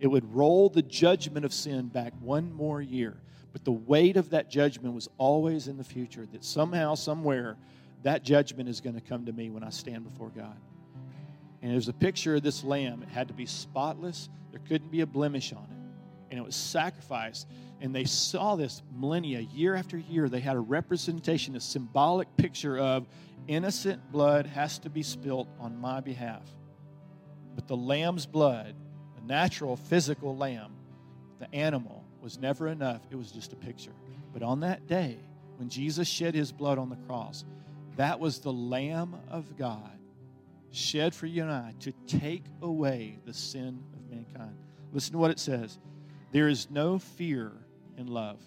it 0.03 0.09
would 0.09 0.35
roll 0.35 0.69
the 0.69 0.83
judgment 0.83 1.47
of 1.47 1.55
sin 1.55 1.87
back 1.87 2.13
one 2.21 2.53
more 2.53 2.83
year. 2.83 3.17
But 3.53 3.65
the 3.65 3.71
weight 3.71 4.17
of 4.17 4.31
that 4.31 4.51
judgment 4.51 4.97
was 4.97 5.09
always 5.17 5.69
in 5.69 5.77
the 5.77 5.85
future, 5.85 6.27
that 6.33 6.45
somehow, 6.45 6.97
somewhere, 6.97 7.57
that 8.03 8.25
judgment 8.25 8.69
is 8.69 8.81
going 8.81 8.97
to 8.97 9.01
come 9.01 9.27
to 9.27 9.33
me 9.33 9.49
when 9.49 9.63
I 9.63 9.71
stand 9.71 10.03
before 10.03 10.31
God. 10.31 10.57
And 11.63 11.73
there's 11.73 11.87
a 11.87 11.93
picture 11.93 12.35
of 12.35 12.43
this 12.43 12.65
lamb. 12.65 13.05
It 13.05 13.11
had 13.11 13.29
to 13.29 13.35
be 13.35 13.47
spotless, 13.47 14.29
there 14.51 14.61
couldn't 14.67 14.91
be 14.91 15.03
a 15.03 15.07
blemish 15.07 15.53
on 15.53 15.63
it. 15.71 15.82
And 16.33 16.41
it 16.41 16.43
was 16.43 16.57
sacrificed. 16.57 17.47
And 17.81 17.95
they 17.95 18.05
saw 18.05 18.57
this 18.57 18.83
millennia, 18.97 19.41
year 19.41 19.75
after 19.75 19.99
year. 19.99 20.29
They 20.29 20.41
had 20.41 20.57
a 20.57 20.61
representation, 20.61 21.55
a 21.55 21.61
symbolic 21.61 22.35
picture 22.37 22.79
of 22.79 23.07
innocent 23.47 24.11
blood 24.11 24.47
has 24.47 24.79
to 24.81 24.91
be 24.91 25.03
spilt 25.03 25.47
on 25.61 25.79
my 25.79 26.01
behalf. 26.01 26.43
But 27.55 27.69
the 27.69 27.77
lamb's 27.77 28.27
blood 28.27 28.75
the 29.15 29.29
natural, 29.29 29.77
physical 29.77 30.37
lamb, 30.37 30.73
the 31.39 31.55
animal, 31.55 32.03
was 32.21 32.39
never 32.39 32.69
enough. 32.69 33.03
It 33.11 33.17
was 33.17 33.31
just 33.31 33.53
a 33.53 33.57
picture. 33.57 33.93
But 34.33 34.43
on 34.43 34.61
that 34.61 34.87
day, 34.87 35.19
when 35.59 35.69
Jesus 35.69 36.09
shed 36.09 36.35
his 36.35 36.51
blood 36.51 36.79
on 36.79 36.89
the 36.89 36.97
cross, 36.97 37.45
that 37.97 38.19
was 38.19 38.39
the 38.39 38.53
Lamb 38.53 39.15
of 39.29 39.57
God 39.57 39.91
shed 40.71 41.15
for 41.15 41.27
you 41.27 41.43
and 41.43 41.53
I 41.53 41.75
to 41.81 41.93
take 42.07 42.45
away 42.63 43.19
the 43.27 43.35
sin 43.35 43.83
of 43.95 44.11
mankind. 44.11 44.57
Listen 44.93 45.13
to 45.13 45.19
what 45.19 45.31
it 45.31 45.39
says 45.39 45.79
There 46.33 46.49
is 46.49 46.71
no 46.71 46.99
fear 46.99 47.53
in 47.97 48.09
love, 48.09 48.41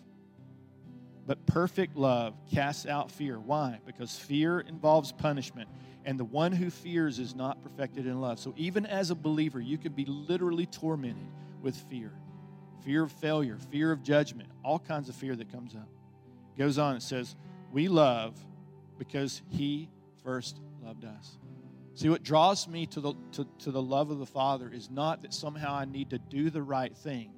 but 1.26 1.45
perfect 1.45 1.95
love 1.95 2.36
casts 2.52 2.86
out 2.86 3.10
fear. 3.10 3.39
Why? 3.39 3.80
Because 3.86 4.17
fear 4.17 4.60
involves 4.60 5.12
punishment 5.12 5.69
and 6.04 6.19
the 6.19 6.26
one 6.26 6.52
who 6.52 6.69
fears 6.69 7.17
is 7.19 7.36
not 7.36 7.63
perfected 7.63 8.06
in 8.06 8.21
love. 8.21 8.39
So 8.39 8.54
even 8.58 8.86
as 8.86 9.10
a 9.10 9.15
believer, 9.15 9.60
you 9.60 9.78
can 9.78 9.93
be 9.93 10.06
literally 10.06 10.65
tormented 10.65 11.28
with 11.62 11.76
fear 11.76 12.12
fear 12.84 13.02
of 13.02 13.12
failure, 13.13 13.58
fear 13.71 13.91
of 13.91 14.04
judgment, 14.04 14.48
all 14.63 14.78
kinds 14.78 15.10
of 15.10 15.15
fear 15.15 15.36
that 15.36 15.52
comes 15.52 15.74
up. 15.74 15.89
It 16.56 16.60
goes 16.60 16.78
on, 16.78 16.95
it 16.95 17.02
says, 17.02 17.36
We 17.71 17.88
love 17.88 18.38
because 19.00 19.41
he 19.50 19.89
first 20.24 20.60
loved 20.84 21.04
us. 21.04 21.38
See, 21.95 22.10
what 22.10 22.21
draws 22.21 22.67
me 22.67 22.86
to 22.88 23.00
the, 23.00 23.13
to, 23.32 23.48
to 23.60 23.71
the 23.71 23.82
love 23.82 24.12
of 24.12 24.19
the 24.19 24.26
Father 24.26 24.69
is 24.71 24.91
not 24.91 25.24
that 25.24 25.34
somehow 25.34 25.74
I 25.74 25.86
need 25.86 26.12
to 26.12 26.19
do 26.19 26.50
the 26.52 26.62
right 26.62 26.95
thing, 26.95 27.32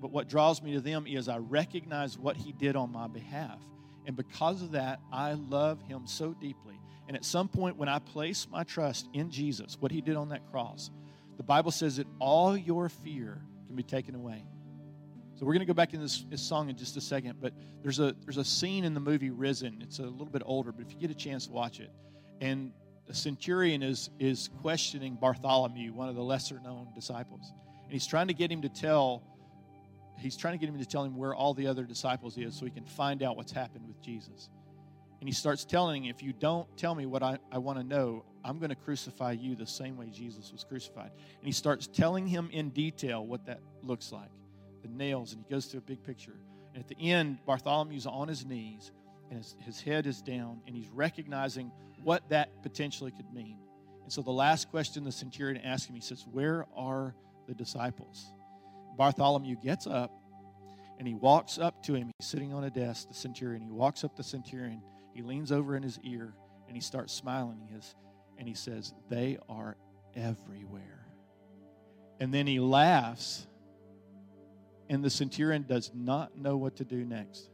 but 0.00 0.10
what 0.10 0.28
draws 0.28 0.62
me 0.62 0.72
to 0.74 0.80
them 0.80 1.06
is 1.06 1.28
I 1.28 1.38
recognize 1.38 2.18
what 2.18 2.36
he 2.36 2.52
did 2.52 2.76
on 2.76 2.92
my 2.92 3.08
behalf. 3.08 3.60
And 4.06 4.16
because 4.16 4.62
of 4.62 4.72
that, 4.72 5.00
I 5.12 5.34
love 5.34 5.82
him 5.82 6.06
so 6.06 6.34
deeply 6.34 6.78
and 7.08 7.16
at 7.16 7.24
some 7.24 7.48
point, 7.48 7.76
when 7.78 7.88
I 7.88 7.98
place 7.98 8.46
my 8.50 8.64
trust 8.64 9.08
in 9.14 9.30
Jesus, 9.30 9.78
what 9.80 9.90
he 9.90 10.02
did 10.02 10.14
on 10.14 10.28
that 10.28 10.42
cross, 10.50 10.90
the 11.38 11.42
Bible 11.42 11.70
says 11.70 11.96
that 11.96 12.06
all 12.18 12.54
your 12.56 12.90
fear 12.90 13.40
can 13.66 13.74
be 13.74 13.82
taken 13.82 14.14
away. 14.14 14.44
So 15.36 15.46
we're 15.46 15.54
going 15.54 15.60
to 15.60 15.66
go 15.66 15.72
back 15.72 15.94
in 15.94 16.02
this, 16.02 16.26
this, 16.28 16.42
song 16.42 16.68
in 16.68 16.76
just 16.76 16.96
a 16.98 17.00
second, 17.00 17.40
but 17.40 17.54
there's 17.82 18.00
a 18.00 18.14
there's 18.24 18.36
a 18.36 18.44
scene 18.44 18.84
in 18.84 18.92
the 18.92 19.00
movie 19.00 19.30
Risen. 19.30 19.78
It's 19.80 20.00
a 20.00 20.02
little 20.02 20.26
bit 20.26 20.42
older, 20.44 20.72
but 20.72 20.84
if 20.84 20.92
you 20.92 20.98
get 20.98 21.10
a 21.10 21.14
chance, 21.14 21.46
to 21.46 21.52
watch 21.52 21.80
it. 21.80 21.90
And 22.40 22.72
the 23.06 23.14
centurion 23.14 23.82
is 23.82 24.10
is 24.18 24.50
questioning 24.60 25.14
Bartholomew, 25.14 25.92
one 25.94 26.08
of 26.08 26.16
the 26.16 26.22
lesser 26.22 26.60
known 26.60 26.88
disciples, 26.94 27.52
and 27.84 27.92
he's 27.92 28.06
trying 28.06 28.26
to 28.26 28.34
get 28.34 28.50
him 28.50 28.62
to 28.62 28.68
tell 28.68 29.22
he's 30.18 30.36
trying 30.36 30.54
to 30.54 30.58
get 30.58 30.68
him 30.68 30.78
to 30.78 30.86
tell 30.86 31.04
him 31.04 31.16
where 31.16 31.34
all 31.34 31.54
the 31.54 31.66
other 31.66 31.84
disciples 31.84 32.36
is, 32.36 32.54
so 32.54 32.64
he 32.64 32.70
can 32.70 32.84
find 32.84 33.22
out 33.22 33.36
what's 33.36 33.52
happened 33.52 33.86
with 33.86 34.00
Jesus. 34.02 34.50
And 35.20 35.28
he 35.28 35.34
starts 35.34 35.64
telling, 35.64 36.04
him, 36.04 36.14
if 36.14 36.22
you 36.22 36.32
don't 36.32 36.68
tell 36.76 36.94
me 36.94 37.06
what 37.06 37.22
I, 37.22 37.38
I 37.50 37.58
want 37.58 37.78
to 37.78 37.84
know, 37.84 38.24
I'm 38.44 38.58
going 38.58 38.70
to 38.70 38.76
crucify 38.76 39.32
you 39.32 39.56
the 39.56 39.66
same 39.66 39.96
way 39.96 40.10
Jesus 40.10 40.52
was 40.52 40.64
crucified. 40.64 41.10
And 41.12 41.46
he 41.46 41.52
starts 41.52 41.88
telling 41.88 42.26
him 42.26 42.48
in 42.52 42.70
detail 42.70 43.26
what 43.26 43.46
that 43.46 43.60
looks 43.82 44.12
like 44.12 44.30
the 44.82 44.88
nails, 44.88 45.32
and 45.32 45.44
he 45.44 45.52
goes 45.52 45.66
through 45.66 45.78
a 45.78 45.82
big 45.82 46.02
picture. 46.04 46.38
And 46.72 46.80
at 46.80 46.88
the 46.88 47.10
end, 47.10 47.38
Bartholomew's 47.46 48.06
on 48.06 48.28
his 48.28 48.46
knees, 48.46 48.92
and 49.28 49.38
his, 49.38 49.56
his 49.64 49.80
head 49.80 50.06
is 50.06 50.22
down, 50.22 50.60
and 50.66 50.76
he's 50.76 50.88
recognizing 50.90 51.72
what 52.04 52.28
that 52.28 52.62
potentially 52.62 53.10
could 53.10 53.32
mean. 53.32 53.58
And 54.04 54.12
so 54.12 54.22
the 54.22 54.30
last 54.30 54.70
question 54.70 55.02
the 55.02 55.10
centurion 55.10 55.60
asks 55.62 55.88
him, 55.88 55.96
he 55.96 56.00
says, 56.00 56.24
Where 56.30 56.66
are 56.76 57.14
the 57.48 57.54
disciples? 57.54 58.32
Bartholomew 58.98 59.56
gets 59.62 59.86
up 59.86 60.12
and 60.98 61.08
he 61.08 61.14
walks 61.14 61.58
up 61.58 61.82
to 61.84 61.94
him. 61.94 62.10
He's 62.18 62.28
sitting 62.28 62.52
on 62.52 62.64
a 62.64 62.70
desk, 62.70 63.08
the 63.08 63.14
centurion. 63.14 63.62
He 63.62 63.70
walks 63.70 64.04
up 64.04 64.16
the 64.16 64.24
centurion 64.24 64.82
he 65.18 65.24
leans 65.24 65.50
over 65.50 65.74
in 65.74 65.82
his 65.82 65.98
ear 66.04 66.32
and 66.68 66.76
he 66.76 66.80
starts 66.80 67.12
smiling. 67.12 67.58
He 67.68 67.74
is, 67.74 67.96
and 68.38 68.46
he 68.46 68.54
says, 68.54 68.94
They 69.08 69.36
are 69.48 69.76
everywhere. 70.14 71.08
And 72.20 72.32
then 72.32 72.46
he 72.46 72.60
laughs, 72.60 73.44
and 74.88 75.02
the 75.02 75.10
centurion 75.10 75.64
does 75.64 75.90
not 75.92 76.38
know 76.38 76.56
what 76.56 76.76
to 76.76 76.84
do 76.84 77.04
next. 77.04 77.50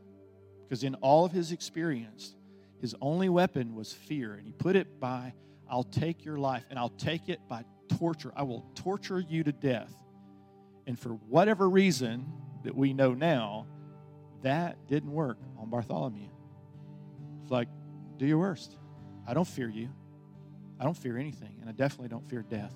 Because 0.62 0.84
in 0.84 0.94
all 0.96 1.24
of 1.24 1.32
his 1.32 1.52
experience, 1.52 2.34
his 2.82 2.94
only 3.00 3.30
weapon 3.30 3.74
was 3.74 3.94
fear. 3.94 4.34
And 4.34 4.46
he 4.46 4.52
put 4.52 4.76
it 4.76 5.00
by, 5.00 5.32
I'll 5.66 5.84
take 5.84 6.22
your 6.22 6.36
life, 6.36 6.66
and 6.68 6.78
I'll 6.78 6.90
take 6.90 7.30
it 7.30 7.40
by 7.48 7.64
torture. 7.98 8.32
I 8.36 8.42
will 8.42 8.70
torture 8.74 9.20
you 9.20 9.42
to 9.42 9.52
death. 9.52 9.90
And 10.86 10.98
for 10.98 11.10
whatever 11.10 11.68
reason 11.68 12.26
that 12.64 12.74
we 12.74 12.92
know 12.92 13.14
now, 13.14 13.66
that 14.42 14.76
didn't 14.86 15.12
work 15.12 15.38
on 15.58 15.70
Bartholomew. 15.70 16.28
It's 17.42 17.50
like, 17.50 17.68
do 18.18 18.26
your 18.26 18.38
worst. 18.38 18.76
I 19.26 19.34
don't 19.34 19.48
fear 19.48 19.68
you. 19.68 19.88
I 20.78 20.84
don't 20.84 20.96
fear 20.96 21.16
anything, 21.16 21.56
and 21.60 21.68
I 21.68 21.72
definitely 21.72 22.08
don't 22.08 22.28
fear 22.28 22.42
death. 22.42 22.74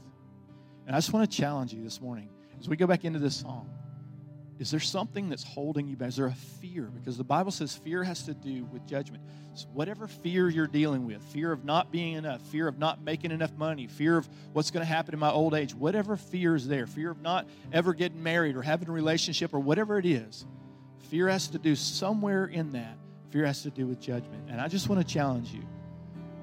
And 0.87 0.95
I 0.95 0.99
just 0.99 1.13
want 1.13 1.31
to 1.31 1.37
challenge 1.37 1.73
you 1.75 1.83
this 1.83 2.01
morning 2.01 2.31
as 2.59 2.69
we 2.69 2.77
go 2.77 2.87
back 2.87 3.05
into 3.05 3.19
this 3.19 3.37
song. 3.37 3.69
Is 4.59 4.71
there 4.71 4.81
something 4.81 5.29
that's 5.29 5.45
holding 5.45 5.87
you 5.89 5.97
back? 5.97 6.09
Is 6.09 6.17
there 6.17 6.27
a 6.27 6.33
fear? 6.33 6.85
Because 6.85 7.17
the 7.17 7.25
Bible 7.25 7.53
says 7.53 7.77
fear 7.77 8.03
has 8.03 8.25
to 8.25 8.35
do 8.35 8.65
with 8.73 8.87
judgment. 8.87 9.23
So 9.55 9.69
whatever 9.73 10.09
fear 10.09 10.49
you're 10.49 10.67
dealing 10.67 11.07
with, 11.07 11.23
fear 11.23 11.53
of 11.53 11.65
not 11.65 11.93
being 11.93 12.15
enough, 12.15 12.43
fear 12.43 12.67
of 12.67 12.79
not 12.79 13.03
making 13.03 13.31
enough 13.31 13.53
money, 13.57 13.87
fear 13.87 14.17
of 14.17 14.29
what's 14.53 14.71
going 14.71 14.85
to 14.85 14.93
happen 14.93 15.15
in 15.15 15.21
my 15.21 15.31
old 15.31 15.55
age, 15.55 15.75
whatever 15.75 16.17
fear 16.17 16.57
is 16.57 16.67
there, 16.67 16.87
fear 16.87 17.11
of 17.11 17.21
not 17.21 17.47
ever 17.73 17.95
getting 17.95 18.23
married 18.23 18.57
or 18.57 18.63
having 18.63 18.89
a 18.89 18.93
relationship 18.93 19.55
or 19.55 19.61
whatever 19.61 19.99
it 19.99 20.07
is, 20.07 20.45
fear 21.11 21.29
has 21.29 21.49
to 21.49 21.59
do 21.59 21.77
somewhere 21.77 22.47
in 22.47 22.73
that 22.73 22.99
Fear 23.31 23.47
has 23.47 23.63
to 23.63 23.71
do 23.71 23.87
with 23.87 24.01
judgment. 24.01 24.45
And 24.49 24.61
I 24.61 24.69
just 24.69 24.89
want 24.89 25.07
to 25.07 25.13
challenge 25.13 25.53
you 25.53 25.63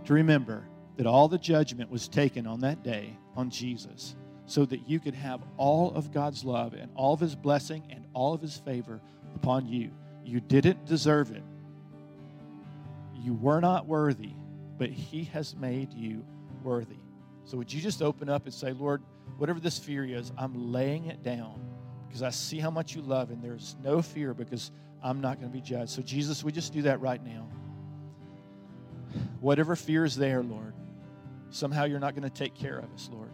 to 0.06 0.14
remember 0.14 0.68
that 0.98 1.08
all 1.08 1.28
the 1.28 1.38
judgment 1.38 1.90
was 1.90 2.08
taken 2.08 2.46
on 2.46 2.62
that 2.62 2.84
day 2.84 3.18
on 3.36 3.50
Jesus 3.50 4.16
so 4.46 4.66
that 4.66 4.88
you 4.88 5.00
could 5.00 5.16
have 5.16 5.42
all 5.58 5.94
of 5.96 6.14
God's 6.14 6.44
love 6.44 6.74
and 6.74 6.92
all 6.96 7.14
of 7.14 7.20
his 7.20 7.36
blessing 7.36 7.84
and 7.90 8.06
all 8.14 8.34
of 8.34 8.42
his 8.42 8.58
favor 8.58 9.02
upon 9.36 9.68
you. 9.68 9.92
You 10.24 10.40
didn't 10.40 10.86
deserve 10.86 11.32
it. 11.32 11.44
You 13.14 13.34
were 13.34 13.60
not 13.60 13.88
worthy, 13.88 14.34
but 14.78 14.90
he 14.90 15.24
has 15.26 15.56
made 15.56 15.94
you 15.94 16.24
worthy. 16.64 16.98
So 17.46 17.58
would 17.58 17.72
you 17.72 17.82
just 17.82 18.02
open 18.02 18.30
up 18.30 18.46
and 18.46 18.54
say, 18.54 18.72
Lord, 18.72 19.02
whatever 19.38 19.60
this 19.60 19.78
fear 19.78 20.04
is, 20.04 20.32
I'm 20.38 20.72
laying 20.72 21.06
it 21.06 21.24
down 21.24 21.62
because 22.08 22.24
I 22.24 22.30
see 22.30 22.60
how 22.60 22.72
much 22.72 22.96
you 22.96 23.02
love 23.02 23.30
and 23.30 23.44
there's 23.44 23.76
no 23.84 24.02
fear 24.02 24.34
because 24.34 24.72
I'm 25.04 25.22
not 25.22 25.40
going 25.40 25.52
to 25.52 25.54
be 25.54 25.62
judged. 25.62 25.92
So, 25.92 26.02
Jesus, 26.02 26.44
we 26.44 26.52
just 26.52 26.74
do 26.74 26.84
that 26.84 27.02
right 27.02 27.24
now. 27.24 27.48
Whatever 29.40 29.76
fear 29.76 30.06
is 30.06 30.16
there, 30.16 30.42
Lord, 30.42 30.74
somehow 31.52 31.86
you're 31.86 32.00
not 32.00 32.16
going 32.16 32.30
to 32.30 32.36
take 32.36 32.56
care 32.56 32.78
of 32.78 32.92
us, 32.94 33.10
Lord. 33.12 33.32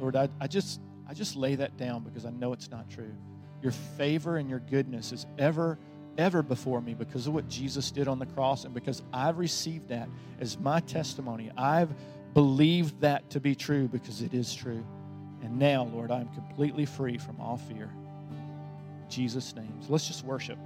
Lord, 0.00 0.16
I, 0.16 0.28
I, 0.40 0.46
just, 0.46 0.80
I 1.08 1.14
just 1.14 1.36
lay 1.36 1.54
that 1.56 1.76
down 1.76 2.02
because 2.02 2.24
I 2.24 2.30
know 2.30 2.52
it's 2.52 2.70
not 2.70 2.90
true. 2.90 3.12
Your 3.62 3.72
favor 3.72 4.36
and 4.36 4.48
your 4.48 4.58
goodness 4.58 5.12
is 5.12 5.26
ever, 5.38 5.78
ever 6.18 6.42
before 6.42 6.80
me 6.80 6.94
because 6.94 7.26
of 7.26 7.34
what 7.34 7.48
Jesus 7.48 7.90
did 7.90 8.08
on 8.08 8.18
the 8.18 8.26
cross 8.26 8.64
and 8.64 8.74
because 8.74 9.02
I've 9.12 9.38
received 9.38 9.88
that 9.88 10.08
as 10.40 10.58
my 10.58 10.80
testimony. 10.80 11.50
I've 11.56 11.90
believed 12.34 13.00
that 13.00 13.30
to 13.30 13.40
be 13.40 13.54
true 13.54 13.88
because 13.88 14.20
it 14.20 14.34
is 14.34 14.54
true. 14.54 14.84
And 15.42 15.58
now, 15.58 15.84
Lord, 15.84 16.10
I 16.10 16.20
am 16.20 16.28
completely 16.28 16.86
free 16.86 17.18
from 17.18 17.40
all 17.40 17.56
fear. 17.56 17.90
Jesus' 19.08 19.54
name. 19.54 19.72
So 19.80 19.92
let's 19.92 20.06
just 20.06 20.24
worship. 20.24 20.58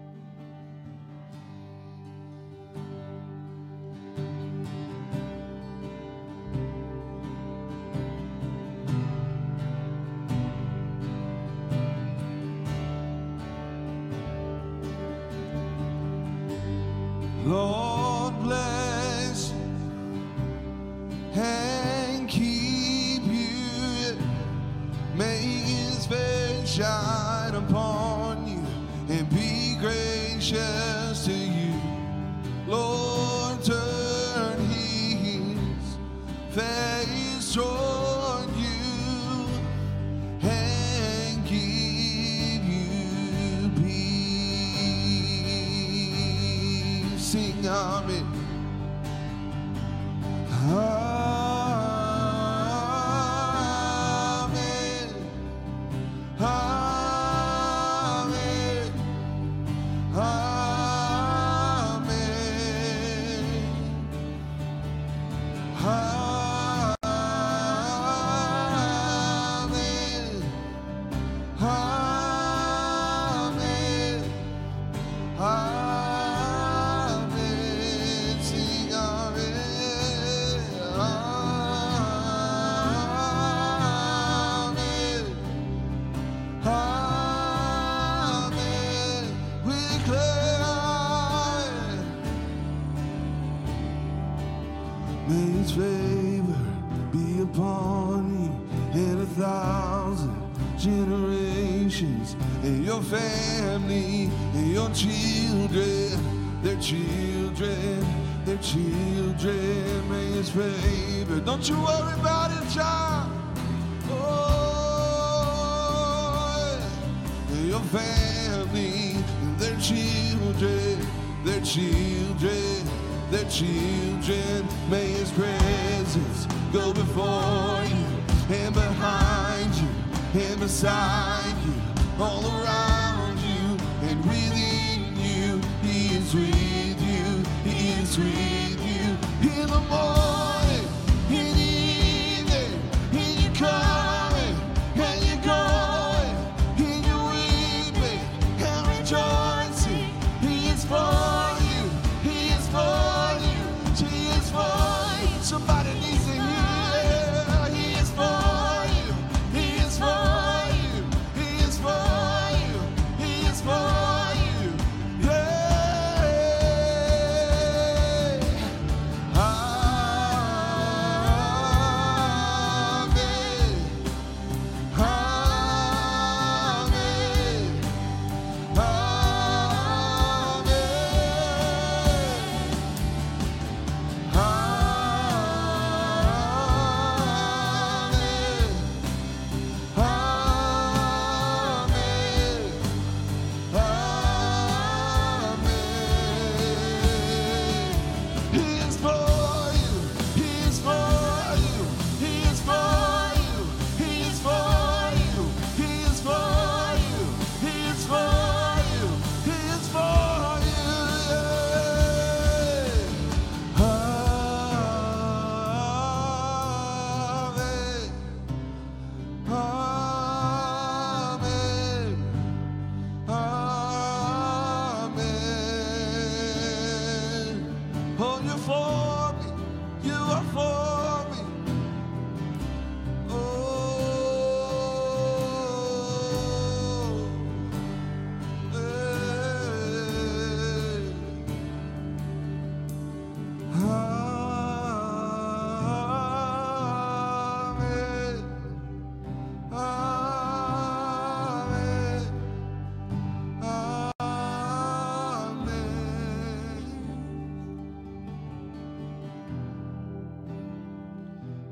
Is 136.29 136.35
with 136.35 137.01
you. 137.01 137.71
He 137.71 137.93
is 138.03 138.19
with 138.19 138.81
you 138.87 139.17
in 139.51 139.67
the 139.67 139.81
morning, 139.89 140.28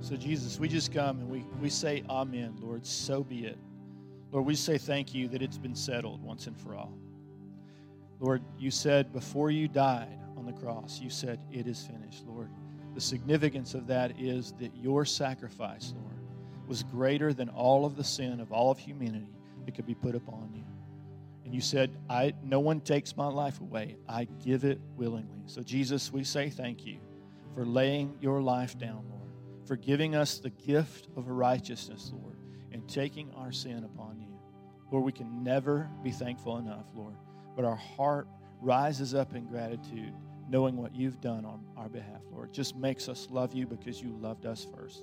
So, 0.06 0.14
Jesus, 0.14 0.60
we 0.60 0.68
just 0.68 0.92
come 0.92 1.18
and 1.18 1.28
we, 1.28 1.44
we 1.60 1.68
say, 1.68 2.04
Amen, 2.08 2.54
Lord, 2.60 2.86
so 2.86 3.24
be 3.24 3.44
it. 3.44 3.58
Lord, 4.30 4.46
we 4.46 4.54
say 4.54 4.78
thank 4.78 5.12
you 5.12 5.26
that 5.26 5.42
it's 5.42 5.58
been 5.58 5.74
settled 5.74 6.22
once 6.22 6.46
and 6.46 6.56
for 6.56 6.76
all. 6.76 6.96
Lord, 8.20 8.44
you 8.56 8.70
said 8.70 9.12
before 9.12 9.50
you 9.50 9.66
died 9.66 10.16
on 10.36 10.46
the 10.46 10.52
cross, 10.52 11.00
you 11.00 11.10
said, 11.10 11.40
It 11.50 11.66
is 11.66 11.84
finished, 11.84 12.24
Lord. 12.24 12.48
The 12.94 13.00
significance 13.00 13.74
of 13.74 13.88
that 13.88 14.12
is 14.16 14.54
that 14.60 14.76
your 14.76 15.04
sacrifice, 15.04 15.92
Lord, 15.96 16.20
was 16.68 16.84
greater 16.84 17.34
than 17.34 17.48
all 17.48 17.84
of 17.84 17.96
the 17.96 18.04
sin 18.04 18.38
of 18.38 18.52
all 18.52 18.70
of 18.70 18.78
humanity 18.78 19.34
that 19.64 19.74
could 19.74 19.86
be 19.86 19.96
put 19.96 20.14
upon 20.14 20.52
you. 20.54 20.62
And 21.44 21.52
you 21.52 21.60
said, 21.60 21.90
I, 22.08 22.32
No 22.44 22.60
one 22.60 22.80
takes 22.80 23.16
my 23.16 23.26
life 23.26 23.60
away, 23.60 23.96
I 24.08 24.28
give 24.44 24.62
it 24.62 24.78
willingly. 24.96 25.42
So, 25.46 25.64
Jesus, 25.64 26.12
we 26.12 26.22
say 26.22 26.48
thank 26.48 26.86
you 26.86 26.98
for 27.56 27.66
laying 27.66 28.14
your 28.20 28.40
life 28.40 28.78
down, 28.78 29.04
Lord, 29.08 29.15
for 29.66 29.76
giving 29.76 30.14
us 30.14 30.38
the 30.38 30.50
gift 30.50 31.08
of 31.16 31.28
righteousness, 31.28 32.12
Lord, 32.14 32.38
and 32.72 32.88
taking 32.88 33.32
our 33.34 33.52
sin 33.52 33.84
upon 33.84 34.20
you. 34.20 34.28
Lord, 34.90 35.04
we 35.04 35.12
can 35.12 35.42
never 35.42 35.90
be 36.02 36.12
thankful 36.12 36.58
enough, 36.58 36.86
Lord, 36.94 37.14
but 37.56 37.64
our 37.64 37.76
heart 37.76 38.28
rises 38.60 39.14
up 39.14 39.34
in 39.34 39.46
gratitude, 39.46 40.12
knowing 40.48 40.76
what 40.76 40.94
you've 40.94 41.20
done 41.20 41.44
on 41.44 41.64
our 41.76 41.88
behalf, 41.88 42.22
Lord. 42.30 42.50
It 42.50 42.54
just 42.54 42.76
makes 42.76 43.08
us 43.08 43.26
love 43.30 43.52
you 43.54 43.66
because 43.66 44.00
you 44.00 44.16
loved 44.20 44.46
us 44.46 44.66
first. 44.76 45.02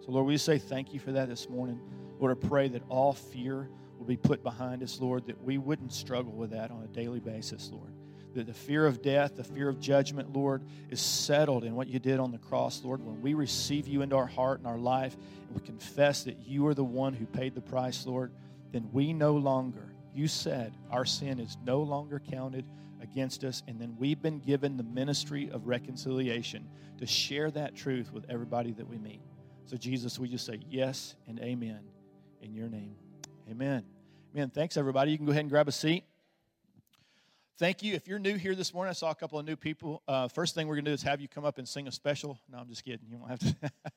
So, 0.00 0.10
Lord, 0.10 0.26
we 0.26 0.36
say 0.36 0.58
thank 0.58 0.92
you 0.92 0.98
for 0.98 1.12
that 1.12 1.28
this 1.28 1.48
morning. 1.48 1.80
Lord, 2.18 2.36
I 2.36 2.48
pray 2.48 2.68
that 2.68 2.82
all 2.88 3.12
fear 3.12 3.68
will 3.98 4.06
be 4.06 4.16
put 4.16 4.42
behind 4.42 4.82
us, 4.82 4.98
Lord, 5.00 5.26
that 5.26 5.42
we 5.44 5.58
wouldn't 5.58 5.92
struggle 5.92 6.32
with 6.32 6.50
that 6.50 6.70
on 6.70 6.82
a 6.82 6.88
daily 6.88 7.20
basis, 7.20 7.70
Lord. 7.72 7.92
That 8.34 8.46
the 8.46 8.54
fear 8.54 8.86
of 8.86 9.02
death, 9.02 9.36
the 9.36 9.44
fear 9.44 9.68
of 9.68 9.80
judgment, 9.80 10.32
Lord, 10.32 10.62
is 10.90 11.00
settled 11.00 11.64
in 11.64 11.74
what 11.74 11.88
you 11.88 11.98
did 11.98 12.20
on 12.20 12.30
the 12.30 12.38
cross, 12.38 12.82
Lord. 12.84 13.04
When 13.04 13.20
we 13.20 13.34
receive 13.34 13.88
you 13.88 14.02
into 14.02 14.16
our 14.16 14.26
heart 14.26 14.58
and 14.58 14.66
our 14.66 14.78
life, 14.78 15.16
and 15.48 15.60
we 15.60 15.66
confess 15.66 16.24
that 16.24 16.38
you 16.46 16.66
are 16.66 16.74
the 16.74 16.84
one 16.84 17.12
who 17.12 17.26
paid 17.26 17.54
the 17.54 17.60
price, 17.60 18.06
Lord, 18.06 18.32
then 18.72 18.88
we 18.92 19.12
no 19.12 19.34
longer, 19.34 19.94
you 20.14 20.28
said, 20.28 20.76
our 20.90 21.04
sin 21.04 21.40
is 21.40 21.56
no 21.64 21.82
longer 21.82 22.20
counted 22.20 22.64
against 23.02 23.44
us. 23.44 23.62
And 23.66 23.80
then 23.80 23.96
we've 23.98 24.20
been 24.20 24.38
given 24.38 24.76
the 24.76 24.82
ministry 24.82 25.50
of 25.50 25.66
reconciliation 25.66 26.68
to 26.98 27.06
share 27.06 27.50
that 27.52 27.74
truth 27.74 28.12
with 28.12 28.26
everybody 28.28 28.72
that 28.72 28.86
we 28.86 28.98
meet. 28.98 29.20
So, 29.66 29.76
Jesus, 29.76 30.18
we 30.18 30.28
just 30.28 30.46
say 30.46 30.60
yes 30.68 31.14
and 31.26 31.38
amen 31.40 31.80
in 32.42 32.54
your 32.54 32.68
name. 32.68 32.94
Amen. 33.50 33.84
Amen. 34.34 34.50
Thanks, 34.50 34.76
everybody. 34.76 35.10
You 35.10 35.16
can 35.16 35.26
go 35.26 35.32
ahead 35.32 35.42
and 35.42 35.50
grab 35.50 35.68
a 35.68 35.72
seat. 35.72 36.04
Thank 37.60 37.82
you. 37.82 37.92
If 37.92 38.08
you're 38.08 38.18
new 38.18 38.36
here 38.36 38.54
this 38.54 38.72
morning, 38.72 38.88
I 38.88 38.94
saw 38.94 39.10
a 39.10 39.14
couple 39.14 39.38
of 39.38 39.44
new 39.44 39.54
people. 39.54 40.02
Uh, 40.08 40.28
first 40.28 40.54
thing 40.54 40.66
we're 40.66 40.76
going 40.76 40.86
to 40.86 40.92
do 40.92 40.94
is 40.94 41.02
have 41.02 41.20
you 41.20 41.28
come 41.28 41.44
up 41.44 41.58
and 41.58 41.68
sing 41.68 41.86
a 41.88 41.92
special. 41.92 42.38
No, 42.50 42.56
I'm 42.56 42.70
just 42.70 42.86
kidding. 42.86 43.06
You 43.06 43.18
won't 43.18 43.32
have 43.32 43.38
to. 43.40 43.54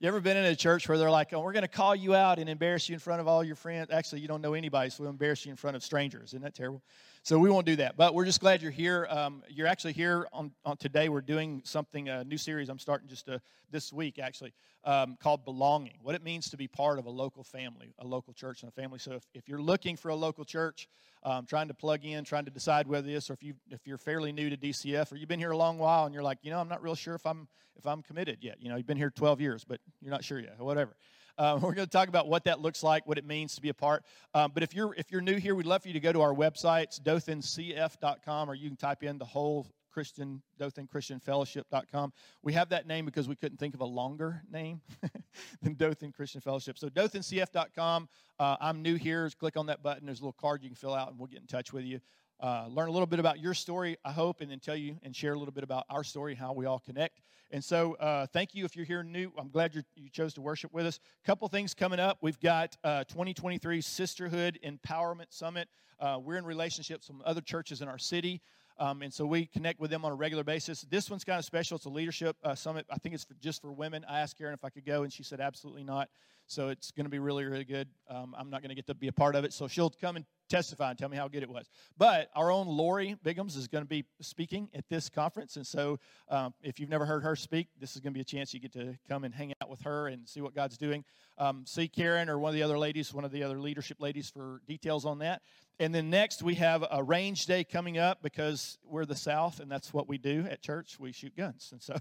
you 0.00 0.08
ever 0.08 0.20
been 0.20 0.38
in 0.38 0.46
a 0.46 0.56
church 0.56 0.88
where 0.88 0.96
they're 0.96 1.10
like, 1.10 1.34
oh, 1.34 1.40
we're 1.40 1.52
going 1.52 1.60
to 1.60 1.68
call 1.68 1.94
you 1.94 2.14
out 2.14 2.38
and 2.38 2.48
embarrass 2.48 2.88
you 2.88 2.94
in 2.94 2.98
front 2.98 3.20
of 3.20 3.28
all 3.28 3.44
your 3.44 3.54
friends? 3.54 3.90
Actually, 3.90 4.22
you 4.22 4.28
don't 4.28 4.40
know 4.40 4.54
anybody, 4.54 4.88
so 4.88 5.02
we'll 5.02 5.10
embarrass 5.10 5.44
you 5.44 5.50
in 5.50 5.56
front 5.56 5.76
of 5.76 5.84
strangers. 5.84 6.30
Isn't 6.30 6.40
that 6.40 6.54
terrible? 6.54 6.82
So 7.22 7.38
we 7.38 7.50
won't 7.50 7.66
do 7.66 7.76
that. 7.76 7.98
But 7.98 8.14
we're 8.14 8.24
just 8.24 8.40
glad 8.40 8.62
you're 8.62 8.70
here. 8.70 9.06
Um, 9.10 9.42
you're 9.50 9.66
actually 9.66 9.92
here 9.92 10.26
on, 10.32 10.52
on 10.64 10.78
today. 10.78 11.10
We're 11.10 11.20
doing 11.20 11.60
something, 11.66 12.08
a 12.08 12.24
new 12.24 12.38
series 12.38 12.70
I'm 12.70 12.78
starting 12.78 13.08
just 13.08 13.28
uh, 13.28 13.40
this 13.70 13.92
week, 13.92 14.18
actually, 14.18 14.54
um, 14.84 15.18
called 15.20 15.44
Belonging. 15.44 15.98
What 16.02 16.14
it 16.14 16.24
means 16.24 16.48
to 16.48 16.56
be 16.56 16.66
part 16.66 16.98
of 16.98 17.04
a 17.04 17.10
local 17.10 17.44
family, 17.44 17.92
a 17.98 18.06
local 18.06 18.32
church 18.32 18.62
and 18.62 18.70
a 18.70 18.72
family. 18.72 18.98
So 18.98 19.12
if, 19.12 19.26
if 19.34 19.50
you're 19.50 19.60
looking 19.60 19.96
for 19.96 20.08
a 20.08 20.16
local 20.16 20.46
church, 20.46 20.88
um, 21.24 21.44
trying 21.44 21.68
to 21.68 21.74
plug 21.74 22.06
in, 22.06 22.24
trying 22.24 22.46
to 22.46 22.50
decide 22.50 22.86
whether 22.86 23.06
this, 23.06 23.28
or 23.28 23.34
if 23.34 23.42
you 23.42 23.52
if 23.70 23.86
you're 23.86 23.98
fairly 23.98 24.32
new 24.32 24.48
to 24.48 24.56
DCF, 24.56 25.12
or 25.12 25.16
you've 25.16 25.28
been 25.28 25.38
here 25.38 25.50
a 25.50 25.56
long 25.56 25.76
while 25.76 26.06
and 26.06 26.14
you're 26.14 26.22
like, 26.22 26.38
you 26.40 26.50
know, 26.50 26.58
I'm 26.58 26.68
not 26.68 26.82
real 26.82 26.94
sure 26.94 27.14
if 27.14 27.26
I'm 27.26 27.46
if 27.76 27.86
I'm 27.86 28.02
committed 28.02 28.38
yet. 28.40 28.56
You 28.60 28.70
know, 28.70 28.76
you've 28.76 28.86
been 28.86 28.96
here 28.96 29.10
12 29.10 29.40
years, 29.40 29.64
but 29.64 29.80
you're 30.00 30.10
not 30.10 30.24
sure 30.24 30.38
yet, 30.38 30.58
whatever. 30.58 30.96
Uh, 31.38 31.58
we're 31.62 31.74
going 31.74 31.86
to 31.86 31.90
talk 31.90 32.08
about 32.08 32.28
what 32.28 32.44
that 32.44 32.60
looks 32.60 32.82
like, 32.82 33.06
what 33.06 33.18
it 33.18 33.24
means 33.24 33.54
to 33.54 33.60
be 33.60 33.68
a 33.68 33.74
part. 33.74 34.04
Um, 34.34 34.50
but 34.52 34.62
if 34.62 34.74
you're 34.74 34.94
if 34.94 35.10
you're 35.10 35.20
new 35.20 35.36
here, 35.36 35.54
we'd 35.54 35.66
love 35.66 35.82
for 35.82 35.88
you 35.88 35.94
to 35.94 36.00
go 36.00 36.12
to 36.12 36.20
our 36.20 36.34
website, 36.34 36.84
it's 36.84 37.00
dothancf.com, 37.00 38.50
or 38.50 38.54
you 38.54 38.68
can 38.68 38.76
type 38.76 39.02
in 39.02 39.18
the 39.18 39.24
whole 39.24 39.66
Christian, 39.90 40.42
Dothan 40.58 40.86
Christian 40.86 41.20
Fellowship.com. 41.20 42.12
We 42.42 42.52
have 42.52 42.68
that 42.70 42.86
name 42.86 43.04
because 43.04 43.28
we 43.28 43.34
couldn't 43.34 43.58
think 43.58 43.74
of 43.74 43.80
a 43.80 43.86
longer 43.86 44.42
name 44.50 44.80
than 45.62 45.74
Dothan 45.74 46.12
Christian 46.12 46.40
Fellowship. 46.40 46.78
So 46.78 46.88
dothancf.com. 46.88 48.08
Uh, 48.38 48.56
I'm 48.60 48.82
new 48.82 48.94
here. 48.94 49.28
Click 49.38 49.56
on 49.56 49.66
that 49.66 49.82
button. 49.82 50.06
There's 50.06 50.20
a 50.20 50.22
little 50.22 50.32
card 50.40 50.62
you 50.62 50.68
can 50.68 50.76
fill 50.76 50.94
out, 50.94 51.08
and 51.08 51.18
we'll 51.18 51.26
get 51.26 51.40
in 51.40 51.46
touch 51.46 51.72
with 51.72 51.84
you. 51.84 52.00
Uh, 52.40 52.66
learn 52.68 52.88
a 52.88 52.90
little 52.90 53.06
bit 53.06 53.18
about 53.18 53.38
your 53.38 53.52
story, 53.52 53.98
I 54.04 54.12
hope, 54.12 54.40
and 54.40 54.50
then 54.50 54.60
tell 54.60 54.76
you 54.76 54.96
and 55.02 55.14
share 55.14 55.34
a 55.34 55.38
little 55.38 55.52
bit 55.52 55.62
about 55.62 55.84
our 55.90 56.02
story, 56.02 56.34
how 56.34 56.54
we 56.54 56.64
all 56.64 56.78
connect. 56.78 57.20
And 57.50 57.62
so, 57.62 57.94
uh, 57.94 58.26
thank 58.32 58.54
you 58.54 58.64
if 58.64 58.76
you're 58.76 58.86
here 58.86 59.02
new. 59.02 59.32
I'm 59.36 59.50
glad 59.50 59.74
you 59.74 60.08
chose 60.10 60.32
to 60.34 60.40
worship 60.40 60.72
with 60.72 60.86
us. 60.86 61.00
A 61.22 61.26
couple 61.26 61.46
things 61.48 61.74
coming 61.74 62.00
up. 62.00 62.18
We've 62.22 62.38
got 62.40 62.76
uh, 62.84 63.04
2023 63.04 63.80
Sisterhood 63.80 64.58
Empowerment 64.64 65.26
Summit. 65.30 65.68
Uh, 65.98 66.18
we're 66.22 66.36
in 66.36 66.44
relationships 66.46 67.10
with 67.10 67.20
other 67.22 67.40
churches 67.42 67.82
in 67.82 67.88
our 67.88 67.98
city. 67.98 68.40
Um, 68.78 69.02
and 69.02 69.12
so 69.12 69.26
we 69.26 69.44
connect 69.44 69.78
with 69.78 69.90
them 69.90 70.06
on 70.06 70.12
a 70.12 70.14
regular 70.14 70.42
basis. 70.42 70.86
This 70.88 71.10
one's 71.10 71.24
kind 71.24 71.38
of 71.38 71.44
special. 71.44 71.76
It's 71.76 71.84
a 71.84 71.90
leadership 71.90 72.36
uh, 72.42 72.54
summit. 72.54 72.86
I 72.90 72.96
think 72.96 73.14
it's 73.14 73.24
for, 73.24 73.34
just 73.34 73.60
for 73.60 73.70
women. 73.70 74.06
I 74.08 74.20
asked 74.20 74.38
Karen 74.38 74.54
if 74.54 74.64
I 74.64 74.70
could 74.70 74.86
go, 74.86 75.02
and 75.02 75.12
she 75.12 75.22
said 75.22 75.40
absolutely 75.40 75.84
not. 75.84 76.08
So 76.50 76.68
it's 76.68 76.90
going 76.90 77.04
to 77.04 77.10
be 77.10 77.20
really, 77.20 77.44
really 77.44 77.64
good. 77.64 77.86
Um, 78.08 78.34
I'm 78.36 78.50
not 78.50 78.60
going 78.60 78.70
to 78.70 78.74
get 78.74 78.88
to 78.88 78.94
be 78.94 79.06
a 79.06 79.12
part 79.12 79.36
of 79.36 79.44
it. 79.44 79.52
So 79.52 79.68
she'll 79.68 79.90
come 79.90 80.16
and 80.16 80.24
testify 80.48 80.90
and 80.90 80.98
tell 80.98 81.08
me 81.08 81.16
how 81.16 81.28
good 81.28 81.44
it 81.44 81.48
was. 81.48 81.70
But 81.96 82.28
our 82.34 82.50
own 82.50 82.66
Lori 82.66 83.16
Biggums 83.24 83.56
is 83.56 83.68
going 83.68 83.84
to 83.84 83.88
be 83.88 84.04
speaking 84.20 84.68
at 84.74 84.84
this 84.88 85.08
conference. 85.08 85.54
And 85.54 85.64
so 85.64 86.00
um, 86.28 86.52
if 86.60 86.80
you've 86.80 86.90
never 86.90 87.06
heard 87.06 87.22
her 87.22 87.36
speak, 87.36 87.68
this 87.78 87.94
is 87.94 88.00
going 88.00 88.12
to 88.12 88.18
be 88.18 88.20
a 88.20 88.24
chance 88.24 88.52
you 88.52 88.58
get 88.58 88.72
to 88.72 88.98
come 89.08 89.22
and 89.22 89.32
hang 89.32 89.52
out 89.62 89.70
with 89.70 89.82
her 89.82 90.08
and 90.08 90.28
see 90.28 90.40
what 90.40 90.52
God's 90.52 90.76
doing. 90.76 91.04
Um, 91.40 91.64
see 91.66 91.88
Karen 91.88 92.28
or 92.28 92.38
one 92.38 92.50
of 92.50 92.54
the 92.54 92.62
other 92.62 92.78
ladies, 92.78 93.14
one 93.14 93.24
of 93.24 93.32
the 93.32 93.42
other 93.42 93.58
leadership 93.58 93.98
ladies 93.98 94.28
for 94.28 94.60
details 94.68 95.06
on 95.06 95.20
that. 95.20 95.40
And 95.78 95.94
then 95.94 96.10
next, 96.10 96.42
we 96.42 96.56
have 96.56 96.84
a 96.90 97.02
range 97.02 97.46
day 97.46 97.64
coming 97.64 97.96
up 97.96 98.22
because 98.22 98.76
we're 98.84 99.06
the 99.06 99.16
South, 99.16 99.58
and 99.58 99.70
that's 99.70 99.94
what 99.94 100.06
we 100.06 100.18
do 100.18 100.44
at 100.50 100.60
church. 100.60 101.00
We 101.00 101.12
shoot 101.12 101.34
guns. 101.34 101.70
And 101.72 101.80
so, 101.80 101.96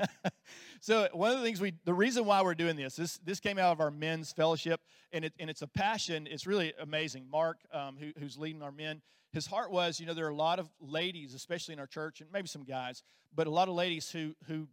so 0.80 1.08
one 1.12 1.30
of 1.30 1.40
the 1.40 1.44
things 1.44 1.60
we, 1.60 1.74
the 1.84 1.92
reason 1.92 2.24
why 2.24 2.40
we're 2.40 2.54
doing 2.54 2.76
this, 2.76 2.96
this, 2.96 3.18
this 3.18 3.38
came 3.38 3.58
out 3.58 3.72
of 3.72 3.80
our 3.80 3.90
men's 3.90 4.32
fellowship, 4.32 4.80
and, 5.12 5.26
it, 5.26 5.34
and 5.38 5.50
it's 5.50 5.60
a 5.60 5.66
passion. 5.66 6.26
It's 6.26 6.46
really 6.46 6.72
amazing. 6.80 7.28
Mark, 7.30 7.58
um, 7.74 7.98
who, 8.00 8.12
who's 8.18 8.38
leading 8.38 8.62
our 8.62 8.72
men, 8.72 9.02
his 9.34 9.46
heart 9.46 9.70
was, 9.70 10.00
you 10.00 10.06
know, 10.06 10.14
there 10.14 10.24
are 10.24 10.30
a 10.30 10.34
lot 10.34 10.58
of 10.58 10.70
ladies, 10.80 11.34
especially 11.34 11.74
in 11.74 11.80
our 11.80 11.86
church, 11.86 12.22
and 12.22 12.32
maybe 12.32 12.48
some 12.48 12.64
guys, 12.64 13.02
but 13.34 13.46
a 13.46 13.50
lot 13.50 13.68
of 13.68 13.74
ladies 13.74 14.10
who, 14.10 14.34
who, 14.48 14.66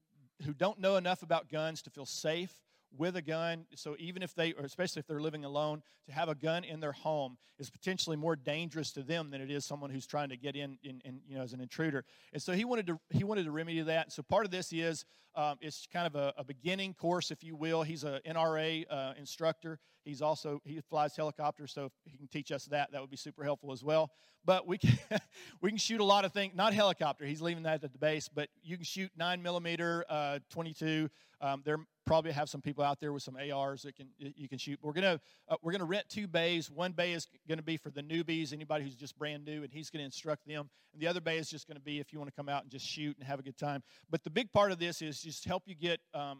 who 0.45 0.53
don't 0.53 0.79
know 0.79 0.95
enough 0.95 1.23
about 1.23 1.49
guns 1.49 1.81
to 1.81 1.89
feel 1.89 2.05
safe 2.05 2.53
with 2.95 3.15
a 3.15 3.21
gun. 3.21 3.65
So 3.75 3.95
even 3.99 4.23
if 4.23 4.33
they, 4.35 4.53
or 4.53 4.63
especially 4.63 4.99
if 5.01 5.07
they're 5.07 5.21
living 5.21 5.45
alone, 5.45 5.81
to 6.07 6.13
have 6.13 6.29
a 6.29 6.35
gun 6.35 6.63
in 6.63 6.79
their 6.79 6.91
home 6.91 7.37
is 7.59 7.69
potentially 7.69 8.15
more 8.15 8.35
dangerous 8.35 8.91
to 8.93 9.03
them 9.03 9.29
than 9.29 9.41
it 9.41 9.51
is 9.51 9.65
someone 9.65 9.89
who's 9.89 10.07
trying 10.07 10.29
to 10.29 10.37
get 10.37 10.55
in, 10.55 10.77
in, 10.83 11.01
in 11.03 11.19
you 11.27 11.37
know, 11.37 11.43
as 11.43 11.53
an 11.53 11.61
intruder. 11.61 12.05
And 12.33 12.41
so 12.41 12.53
he 12.53 12.65
wanted 12.65 12.87
to 12.87 12.99
he 13.09 13.23
wanted 13.23 13.45
to 13.45 13.51
remedy 13.51 13.81
that. 13.81 14.11
So 14.11 14.23
part 14.23 14.45
of 14.45 14.51
this 14.51 14.71
is 14.71 15.05
um, 15.35 15.57
it's 15.61 15.87
kind 15.93 16.07
of 16.07 16.15
a, 16.15 16.33
a, 16.37 16.43
beginning 16.43 16.95
course, 16.95 17.29
if 17.29 17.43
you 17.43 17.55
will. 17.55 17.83
He's 17.83 18.03
a 18.03 18.19
NRA 18.27 18.85
uh, 18.89 19.13
instructor. 19.19 19.77
He's 20.03 20.21
also 20.21 20.61
he 20.65 20.81
flies 20.89 21.15
helicopters, 21.15 21.73
so 21.73 21.85
if 21.85 21.91
he 22.05 22.17
can 22.17 22.27
teach 22.27 22.51
us 22.51 22.65
that, 22.65 22.91
that 22.91 23.01
would 23.01 23.11
be 23.11 23.17
super 23.17 23.43
helpful 23.43 23.71
as 23.71 23.83
well. 23.83 24.09
But 24.45 24.65
we 24.65 24.79
can 24.79 24.97
we 25.61 25.69
can 25.69 25.77
shoot 25.77 25.99
a 25.99 26.03
lot 26.03 26.25
of 26.25 26.33
things. 26.33 26.55
Not 26.55 26.73
helicopter. 26.73 27.25
He's 27.25 27.41
leaving 27.41 27.63
that 27.63 27.83
at 27.83 27.93
the 27.93 27.99
base, 27.99 28.29
but 28.33 28.49
you 28.63 28.77
can 28.77 28.85
shoot 28.85 29.11
nine 29.15 29.43
millimeter, 29.43 30.05
uh, 30.09 30.39
22. 30.49 31.09
Um, 31.39 31.61
there 31.65 31.77
probably 32.07 32.31
have 32.31 32.49
some 32.49 32.61
people 32.61 32.83
out 32.83 32.99
there 32.99 33.13
with 33.13 33.21
some 33.21 33.35
ARs 33.35 33.83
that 33.83 33.95
can 33.95 34.07
you 34.17 34.47
can 34.47 34.57
shoot. 34.57 34.79
We're 34.81 34.93
gonna 34.93 35.19
uh, 35.49 35.57
we're 35.61 35.73
gonna 35.73 35.85
rent 35.85 36.05
two 36.09 36.27
bays. 36.27 36.71
One 36.71 36.93
bay 36.93 37.13
is 37.13 37.27
to 37.49 37.61
be 37.61 37.77
for 37.77 37.91
the 37.91 38.01
newbies, 38.01 38.53
anybody 38.53 38.85
who's 38.85 38.95
just 38.95 39.17
brand 39.19 39.45
new, 39.45 39.63
and 39.63 39.71
he's 39.71 39.91
to 39.91 39.99
instruct 39.99 40.47
them. 40.47 40.69
And 40.93 41.01
the 41.01 41.07
other 41.07 41.21
bay 41.21 41.37
is 41.37 41.49
just 41.49 41.67
to 41.67 41.79
be 41.79 41.99
if 41.99 42.11
you 42.11 42.19
want 42.19 42.31
to 42.31 42.35
come 42.35 42.49
out 42.49 42.63
and 42.63 42.71
just 42.71 42.87
shoot 42.87 43.15
and 43.17 43.27
have 43.27 43.39
a 43.39 43.43
good 43.43 43.57
time. 43.57 43.83
But 44.09 44.23
the 44.23 44.29
big 44.29 44.51
part 44.51 44.71
of 44.71 44.79
this 44.79 45.01
is 45.01 45.21
just 45.21 45.45
help 45.45 45.63
you 45.65 45.75
get 45.75 45.99
um, 46.13 46.39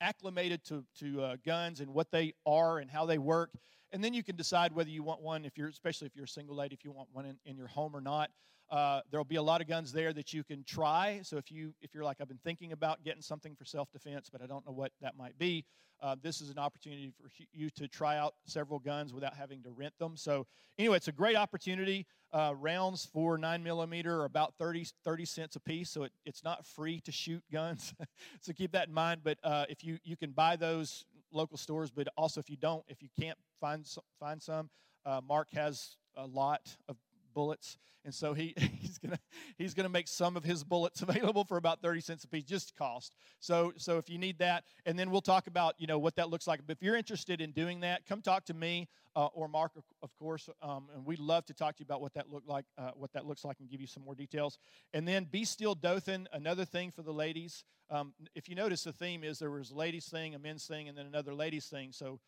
acclimated 0.00 0.64
to 0.64 0.84
to 0.98 1.22
uh, 1.22 1.36
guns 1.46 1.80
and 1.80 1.94
what 1.94 2.10
they 2.10 2.34
are 2.44 2.78
and 2.78 2.90
how 2.90 3.06
they 3.06 3.18
work. 3.18 3.50
And 3.92 4.02
then 4.02 4.12
you 4.12 4.24
can 4.24 4.34
decide 4.34 4.72
whether 4.72 4.90
you 4.90 5.04
want 5.04 5.22
one, 5.22 5.44
if 5.44 5.56
you're 5.56 5.68
especially 5.68 6.08
if 6.08 6.16
you're 6.16 6.24
a 6.24 6.28
single 6.28 6.56
lady, 6.56 6.74
if 6.74 6.84
you 6.84 6.90
want 6.90 7.08
one 7.12 7.26
in, 7.26 7.38
in 7.46 7.56
your 7.56 7.68
home 7.68 7.94
or 7.94 8.00
not. 8.00 8.30
Uh, 8.70 9.00
there'll 9.10 9.24
be 9.24 9.36
a 9.36 9.42
lot 9.42 9.60
of 9.60 9.68
guns 9.68 9.92
there 9.92 10.12
that 10.12 10.32
you 10.32 10.42
can 10.42 10.64
try. 10.64 11.20
So 11.22 11.36
if 11.36 11.50
you 11.50 11.74
if 11.82 11.94
you're 11.94 12.04
like 12.04 12.18
I've 12.20 12.28
been 12.28 12.40
thinking 12.44 12.72
about 12.72 13.04
getting 13.04 13.22
something 13.22 13.54
for 13.54 13.64
self 13.64 13.90
defense, 13.92 14.28
but 14.30 14.42
I 14.42 14.46
don't 14.46 14.64
know 14.66 14.72
what 14.72 14.92
that 15.00 15.16
might 15.16 15.38
be, 15.38 15.64
uh, 16.02 16.16
this 16.22 16.40
is 16.40 16.50
an 16.50 16.58
opportunity 16.58 17.12
for 17.16 17.30
you 17.52 17.70
to 17.70 17.88
try 17.88 18.18
out 18.18 18.34
several 18.46 18.78
guns 18.78 19.12
without 19.12 19.34
having 19.34 19.62
to 19.62 19.70
rent 19.70 19.94
them. 19.98 20.16
So 20.16 20.46
anyway, 20.78 20.96
it's 20.96 21.08
a 21.08 21.12
great 21.12 21.36
opportunity. 21.36 22.06
Uh, 22.32 22.52
rounds 22.58 23.06
for 23.06 23.38
nine 23.38 23.62
millimeter 23.62 24.20
are 24.20 24.24
about 24.24 24.54
30, 24.58 24.86
30 25.04 25.24
cents 25.24 25.56
a 25.56 25.60
piece, 25.60 25.90
so 25.90 26.02
it, 26.02 26.12
it's 26.26 26.42
not 26.42 26.66
free 26.66 27.00
to 27.00 27.12
shoot 27.12 27.42
guns. 27.52 27.94
so 28.40 28.52
keep 28.52 28.72
that 28.72 28.88
in 28.88 28.94
mind. 28.94 29.20
But 29.22 29.38
uh, 29.44 29.66
if 29.68 29.84
you 29.84 29.98
you 30.02 30.16
can 30.16 30.32
buy 30.32 30.56
those 30.56 31.04
local 31.32 31.56
stores, 31.56 31.90
but 31.90 32.08
also 32.16 32.40
if 32.40 32.50
you 32.50 32.56
don't, 32.56 32.84
if 32.88 33.02
you 33.02 33.08
can't 33.18 33.38
find 33.60 33.86
some, 33.86 34.02
find 34.18 34.42
some, 34.42 34.68
uh, 35.06 35.20
Mark 35.26 35.48
has 35.52 35.96
a 36.16 36.26
lot 36.26 36.76
of 36.88 36.96
bullets, 37.34 37.78
and 38.04 38.14
so 38.14 38.32
he, 38.34 38.54
he's 38.80 38.98
gonna 38.98 39.18
he's 39.58 39.74
gonna 39.74 39.88
make 39.88 40.08
some 40.08 40.36
of 40.36 40.44
his 40.44 40.64
bullets 40.64 41.02
available 41.08 41.44
for 41.44 41.56
about 41.56 41.82
thirty 41.82 42.00
cents 42.00 42.24
a 42.24 42.28
piece, 42.28 42.44
just 42.44 42.76
cost. 42.76 43.16
So 43.40 43.72
so 43.76 43.98
if 43.98 44.08
you 44.08 44.18
need 44.18 44.38
that, 44.38 44.64
and 44.86 44.98
then 44.98 45.10
we'll 45.10 45.20
talk 45.20 45.46
about 45.46 45.74
you 45.78 45.86
know 45.86 45.98
what 45.98 46.16
that 46.16 46.30
looks 46.30 46.46
like. 46.46 46.60
But 46.66 46.76
if 46.76 46.82
you're 46.82 46.96
interested 46.96 47.40
in 47.40 47.52
doing 47.52 47.80
that, 47.80 48.06
come 48.06 48.22
talk 48.22 48.44
to 48.46 48.54
me 48.54 48.88
uh, 49.16 49.26
or 49.26 49.48
Mark, 49.48 49.72
of 50.02 50.16
course, 50.18 50.48
um, 50.62 50.88
and 50.94 51.04
we'd 51.04 51.20
love 51.20 51.46
to 51.46 51.54
talk 51.54 51.76
to 51.76 51.80
you 51.80 51.84
about 51.84 52.00
what 52.00 52.14
that 52.14 52.30
look 52.30 52.42
like, 52.46 52.64
uh, 52.76 52.90
what 52.94 53.12
that 53.12 53.26
looks 53.26 53.44
like, 53.44 53.60
and 53.60 53.70
give 53.70 53.80
you 53.80 53.86
some 53.86 54.02
more 54.04 54.14
details. 54.14 54.58
And 54.92 55.06
then 55.06 55.24
be 55.24 55.44
still 55.44 55.74
Dothan, 55.74 56.26
another 56.32 56.64
thing 56.64 56.90
for 56.90 57.02
the 57.02 57.12
ladies. 57.12 57.64
Um, 57.90 58.12
if 58.34 58.48
you 58.48 58.56
notice, 58.56 58.82
the 58.82 58.92
theme 58.92 59.22
is 59.22 59.38
there 59.38 59.50
was 59.50 59.70
ladies 59.70 60.06
thing, 60.06 60.34
a 60.34 60.38
men's 60.38 60.66
thing, 60.66 60.88
and 60.88 60.98
then 60.98 61.06
another 61.06 61.32
ladies 61.32 61.66
thing. 61.66 61.92
So 61.92 62.18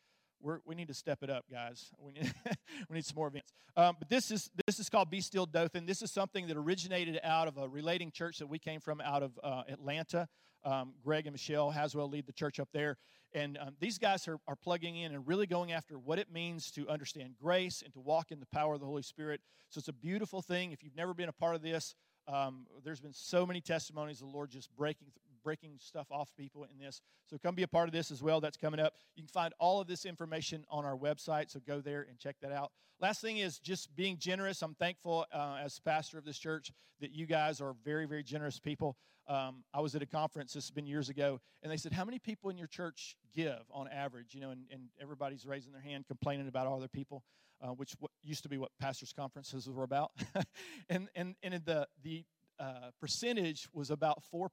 we're, 0.40 0.58
we 0.64 0.74
need 0.74 0.88
to 0.88 0.94
step 0.94 1.22
it 1.22 1.30
up, 1.30 1.44
guys. 1.50 1.90
We 1.98 2.12
need, 2.12 2.32
we 2.88 2.96
need 2.96 3.04
some 3.04 3.16
more 3.16 3.28
events. 3.28 3.52
Um, 3.76 3.96
but 3.98 4.08
this 4.08 4.30
is 4.30 4.50
this 4.66 4.78
is 4.78 4.88
called 4.88 5.10
Be 5.10 5.20
Still 5.20 5.46
Dothan. 5.46 5.86
This 5.86 6.02
is 6.02 6.10
something 6.10 6.46
that 6.48 6.56
originated 6.56 7.18
out 7.22 7.48
of 7.48 7.58
a 7.58 7.68
relating 7.68 8.10
church 8.10 8.38
that 8.38 8.46
we 8.46 8.58
came 8.58 8.80
from 8.80 9.00
out 9.00 9.22
of 9.22 9.38
uh, 9.42 9.62
Atlanta. 9.68 10.28
Um, 10.64 10.94
Greg 11.04 11.26
and 11.26 11.34
Michelle 11.34 11.70
Haswell 11.70 12.08
lead 12.08 12.26
the 12.26 12.32
church 12.32 12.58
up 12.58 12.68
there. 12.72 12.96
And 13.32 13.58
um, 13.58 13.76
these 13.80 13.98
guys 13.98 14.26
are, 14.28 14.38
are 14.48 14.56
plugging 14.56 14.96
in 14.96 15.14
and 15.14 15.26
really 15.26 15.46
going 15.46 15.70
after 15.70 15.98
what 15.98 16.18
it 16.18 16.32
means 16.32 16.70
to 16.72 16.88
understand 16.88 17.34
grace 17.40 17.82
and 17.82 17.92
to 17.92 18.00
walk 18.00 18.32
in 18.32 18.40
the 18.40 18.46
power 18.46 18.74
of 18.74 18.80
the 18.80 18.86
Holy 18.86 19.02
Spirit. 19.02 19.40
So 19.68 19.78
it's 19.78 19.88
a 19.88 19.92
beautiful 19.92 20.42
thing. 20.42 20.72
If 20.72 20.82
you've 20.82 20.96
never 20.96 21.12
been 21.12 21.28
a 21.28 21.32
part 21.32 21.54
of 21.54 21.62
this, 21.62 21.94
um, 22.28 22.66
there's 22.84 23.00
been 23.00 23.12
so 23.12 23.46
many 23.46 23.60
testimonies 23.60 24.20
of 24.20 24.28
the 24.28 24.32
Lord 24.32 24.50
just 24.50 24.74
breaking 24.74 25.08
breaking 25.46 25.78
stuff 25.78 26.08
off 26.10 26.28
people 26.36 26.64
in 26.64 26.76
this. 26.84 27.00
So 27.30 27.38
come 27.38 27.54
be 27.54 27.62
a 27.62 27.68
part 27.68 27.88
of 27.88 27.92
this 27.92 28.10
as 28.10 28.20
well. 28.20 28.40
That's 28.40 28.56
coming 28.56 28.80
up. 28.80 28.94
You 29.14 29.22
can 29.22 29.28
find 29.28 29.54
all 29.60 29.80
of 29.80 29.86
this 29.86 30.04
information 30.04 30.64
on 30.68 30.84
our 30.84 30.96
website, 30.96 31.52
so 31.52 31.60
go 31.64 31.80
there 31.80 32.04
and 32.10 32.18
check 32.18 32.34
that 32.42 32.50
out. 32.50 32.72
Last 33.00 33.20
thing 33.20 33.38
is 33.38 33.60
just 33.60 33.94
being 33.94 34.18
generous. 34.18 34.60
I'm 34.60 34.74
thankful 34.74 35.24
uh, 35.32 35.58
as 35.64 35.78
pastor 35.78 36.18
of 36.18 36.24
this 36.24 36.36
church 36.36 36.72
that 37.00 37.12
you 37.12 37.26
guys 37.26 37.60
are 37.60 37.76
very, 37.84 38.06
very 38.06 38.24
generous 38.24 38.58
people. 38.58 38.96
Um, 39.28 39.62
I 39.72 39.80
was 39.80 39.94
at 39.94 40.02
a 40.02 40.06
conference, 40.06 40.52
this 40.52 40.64
has 40.64 40.70
been 40.72 40.86
years 40.86 41.10
ago, 41.10 41.40
and 41.62 41.70
they 41.70 41.76
said, 41.76 41.92
How 41.92 42.04
many 42.04 42.18
people 42.18 42.50
in 42.50 42.58
your 42.58 42.66
church 42.66 43.16
give 43.32 43.60
on 43.70 43.86
average? 43.86 44.34
You 44.34 44.40
know, 44.40 44.50
and, 44.50 44.62
and 44.72 44.88
everybody's 45.00 45.46
raising 45.46 45.70
their 45.70 45.80
hand 45.80 46.06
complaining 46.08 46.48
about 46.48 46.66
all 46.66 46.80
their 46.80 46.88
people, 46.88 47.22
uh, 47.62 47.68
which 47.68 47.92
what, 48.00 48.10
used 48.24 48.42
to 48.42 48.48
be 48.48 48.58
what 48.58 48.70
pastors' 48.80 49.12
conferences 49.12 49.68
were 49.68 49.84
about. 49.84 50.10
and 50.88 51.08
and, 51.14 51.36
and 51.44 51.54
the, 51.64 51.86
the 52.02 52.24
uh, 52.58 52.90
percentage 53.00 53.68
was 53.72 53.90
about 53.90 54.22
4% 54.34 54.48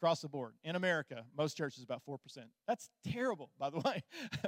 across 0.00 0.20
the 0.22 0.28
board. 0.28 0.54
In 0.64 0.76
America, 0.76 1.24
most 1.36 1.56
churches 1.56 1.82
about 1.82 2.02
4%. 2.08 2.16
That's 2.66 2.88
terrible, 3.04 3.50
by 3.58 3.68
the 3.68 3.78
way. 3.84 4.02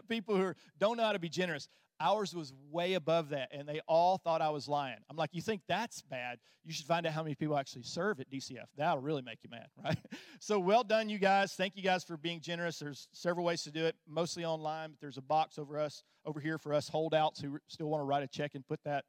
People 0.09 0.37
who 0.37 0.55
don't 0.79 0.97
know 0.97 1.05
how 1.05 1.13
to 1.13 1.19
be 1.19 1.29
generous. 1.29 1.69
Ours 2.01 2.35
was 2.35 2.53
way 2.71 2.95
above 2.95 3.29
that, 3.29 3.51
and 3.53 3.69
they 3.69 3.81
all 3.87 4.17
thought 4.17 4.41
I 4.41 4.49
was 4.49 4.67
lying. 4.67 4.97
I'm 5.09 5.17
like, 5.17 5.31
you 5.33 5.43
think 5.43 5.61
that's 5.69 6.03
bad? 6.03 6.39
You 6.65 6.73
should 6.73 6.87
find 6.87 7.07
out 7.07 7.13
how 7.13 7.23
many 7.23 7.35
people 7.35 7.57
actually 7.57 7.83
serve 7.83 8.19
at 8.19 8.31
DCF. 8.31 8.65
That'll 8.77 9.03
really 9.03 9.23
make 9.23 9.39
you 9.45 9.51
mad, 9.51 9.67
right? 9.85 9.99
So 10.41 10.59
well 10.59 10.83
done, 10.85 11.09
you 11.09 11.19
guys. 11.19 11.53
Thank 11.53 11.77
you 11.77 11.83
guys 11.83 12.03
for 12.03 12.17
being 12.17 12.41
generous. 12.41 12.79
There's 12.79 13.09
several 13.13 13.45
ways 13.45 13.63
to 13.65 13.71
do 13.71 13.85
it, 13.85 13.95
mostly 14.09 14.45
online, 14.45 14.91
but 14.91 15.01
there's 15.01 15.19
a 15.19 15.23
box 15.23 15.59
over 15.59 15.79
us 15.79 16.03
over 16.25 16.41
here 16.41 16.57
for 16.57 16.73
us 16.73 16.89
holdouts 16.89 17.41
who 17.41 17.59
still 17.69 17.89
want 17.89 18.01
to 18.01 18.05
write 18.05 18.23
a 18.23 18.29
check 18.29 18.55
and 18.55 18.67
put 18.67 18.81
that. 18.85 19.05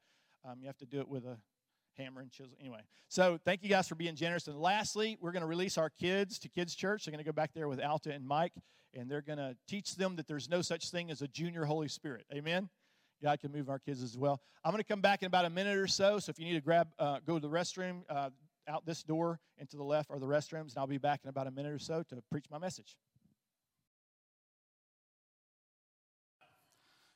Um, 0.46 0.58
you 0.60 0.68
have 0.68 0.78
to 0.78 0.86
do 0.86 1.00
it 1.00 1.08
with 1.08 1.26
a 1.26 1.38
hammer 1.98 2.22
and 2.22 2.32
chisel. 2.32 2.54
Anyway, 2.60 2.82
so 3.08 3.40
thank 3.44 3.64
you 3.64 3.70
guys 3.70 3.88
for 3.88 3.96
being 3.96 4.16
generous. 4.16 4.48
And 4.48 4.60
lastly, 4.60 5.18
we're 5.22 5.32
going 5.32 5.42
to 5.42 5.48
release 5.48 5.78
our 5.78 5.90
kids 5.90 6.40
to 6.40 6.50
Kids 6.50 6.76
Church. 6.76 7.06
They're 7.06 7.12
going 7.12 7.24
to 7.24 7.30
go 7.30 7.34
back 7.34 7.52
there 7.54 7.68
with 7.68 7.80
Alta 7.82 8.12
and 8.12 8.26
Mike, 8.26 8.54
and 8.94 9.10
they're 9.10 9.22
going 9.22 9.38
to 9.38 9.56
teach 9.68 9.96
them 9.96 10.16
that 10.16 10.28
there's 10.28 10.50
no 10.50 10.62
such 10.62 10.90
thing 10.90 11.12
as 11.12 11.22
a 11.22 11.28
junior 11.28 11.66
Holy 11.66 11.88
Spirit. 11.88 12.26
Amen. 12.34 12.70
God 13.22 13.40
can 13.40 13.52
move 13.52 13.70
our 13.70 13.80
kids 13.80 14.04
as 14.04 14.18
well. 14.18 14.42
I'm 14.66 14.72
going 14.72 14.84
to 14.84 14.88
come 14.88 15.02
back 15.02 15.22
in 15.22 15.28
about 15.28 15.46
a 15.46 15.50
minute 15.50 15.78
or 15.78 15.88
so. 15.88 16.20
So 16.20 16.30
if 16.30 16.40
you 16.40 16.46
need 16.46 16.56
to 16.56 16.62
grab, 16.62 16.88
uh, 17.00 17.20
go 17.26 17.40
to 17.40 17.40
the 17.40 17.54
restroom, 17.54 18.02
uh, 18.10 18.30
out 18.68 18.86
this 18.86 19.04
door 19.04 19.40
and 19.58 19.70
to 19.70 19.78
the 19.78 19.84
left 19.84 20.10
are 20.10 20.20
the 20.20 20.26
restrooms, 20.26 20.70
and 20.70 20.78
I'll 20.78 20.88
be 20.88 20.98
back 20.98 21.22
in 21.24 21.30
about 21.30 21.48
a 21.48 21.52
minute 21.52 21.74
or 21.74 21.80
so 21.80 22.04
to 22.04 22.24
preach 22.32 22.46
my 22.50 22.58
message. 22.58 22.98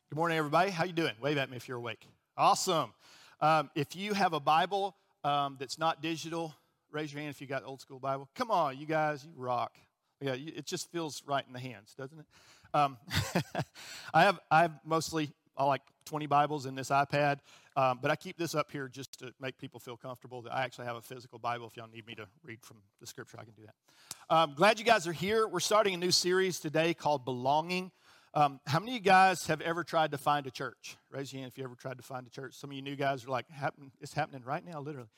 Good 0.10 0.18
morning, 0.18 0.38
everybody. 0.38 0.72
How 0.72 0.86
you 0.86 0.94
doing? 0.94 1.14
Wave 1.22 1.38
at 1.38 1.50
me 1.50 1.58
if 1.58 1.68
you're 1.68 1.78
awake. 1.78 2.08
Awesome. 2.38 2.94
Um, 3.40 3.70
if 3.76 3.96
you 3.96 4.14
have 4.14 4.34
a 4.34 4.40
Bible 4.40 4.96
um, 5.24 5.58
that's 5.60 5.78
not 5.78 6.02
digital, 6.02 6.56
raise 6.92 7.14
your 7.14 7.22
hand 7.22 7.30
if 7.30 7.42
you 7.42 7.48
got 7.48 7.64
old 7.64 7.82
school 7.82 8.00
Bible. 8.00 8.30
Come 8.36 8.52
on, 8.52 8.78
you 8.78 8.86
guys, 8.86 9.24
you 9.24 9.32
rock. 9.36 9.78
Yeah, 10.22 10.34
it 10.34 10.66
just 10.66 10.92
feels 10.92 11.22
right 11.28 11.44
in 11.46 11.54
the 11.54 11.60
hands, 11.60 11.94
doesn't 11.96 12.18
it? 12.18 12.26
Um, 12.74 12.98
I 14.14 14.24
have 14.24 14.40
I 14.50 14.62
have 14.64 14.80
mostly 14.84 15.30
I 15.56 15.64
like 15.66 15.82
20 16.06 16.26
Bibles 16.28 16.66
in 16.66 16.76
this 16.76 16.90
iPad, 16.90 17.40
um, 17.76 18.00
but 18.02 18.12
I 18.12 18.16
keep 18.16 18.38
this 18.38 18.56
up 18.56 18.72
here 18.72 18.88
just 18.88 19.20
to 19.20 19.34
make 19.40 19.58
people 19.58 19.80
feel 19.80 19.98
comfortable 19.98 20.42
that 20.44 20.54
I 20.54 20.64
actually 20.64 20.86
have 20.86 20.96
a 20.96 21.02
physical 21.02 21.40
Bible. 21.40 21.68
If 21.68 21.78
y'all 21.78 21.90
need 21.92 22.08
me 22.08 22.16
to 22.16 22.28
read 22.44 22.60
from 22.64 22.78
the 23.00 23.08
Scripture, 23.08 23.38
I 23.40 23.44
can 23.44 23.54
do 23.54 23.64
that. 23.66 24.36
Um, 24.36 24.54
glad 24.56 24.80
you 24.80 24.86
guys 24.86 25.08
are 25.08 25.14
here. 25.14 25.48
We're 25.48 25.60
starting 25.60 25.94
a 25.94 25.98
new 25.98 26.12
series 26.12 26.60
today 26.60 26.94
called 26.94 27.26
Belonging. 27.26 27.92
Um, 28.38 28.60
how 28.68 28.78
many 28.78 28.92
of 28.92 28.98
you 28.98 29.02
guys 29.02 29.48
have 29.48 29.62
ever 29.62 29.84
tried 29.84 30.12
to 30.12 30.18
find 30.20 30.46
a 30.46 30.52
church? 30.52 30.96
Raise 31.10 31.34
your 31.34 31.40
hand 31.40 31.52
if 31.52 31.58
you 31.58 31.64
ever 31.64 31.74
tried 31.74 31.98
to 31.98 32.04
find 32.04 32.28
a 32.28 32.30
church. 32.30 32.54
Some 32.54 32.70
of 32.70 32.76
you 32.76 32.84
new 32.84 32.96
guys 32.96 33.26
are 33.26 33.30
like, 33.30 33.50
Happen, 33.50 33.92
it's 34.00 34.14
happening 34.14 34.44
right 34.46 34.64
now, 34.64 34.80
literally. 34.80 35.10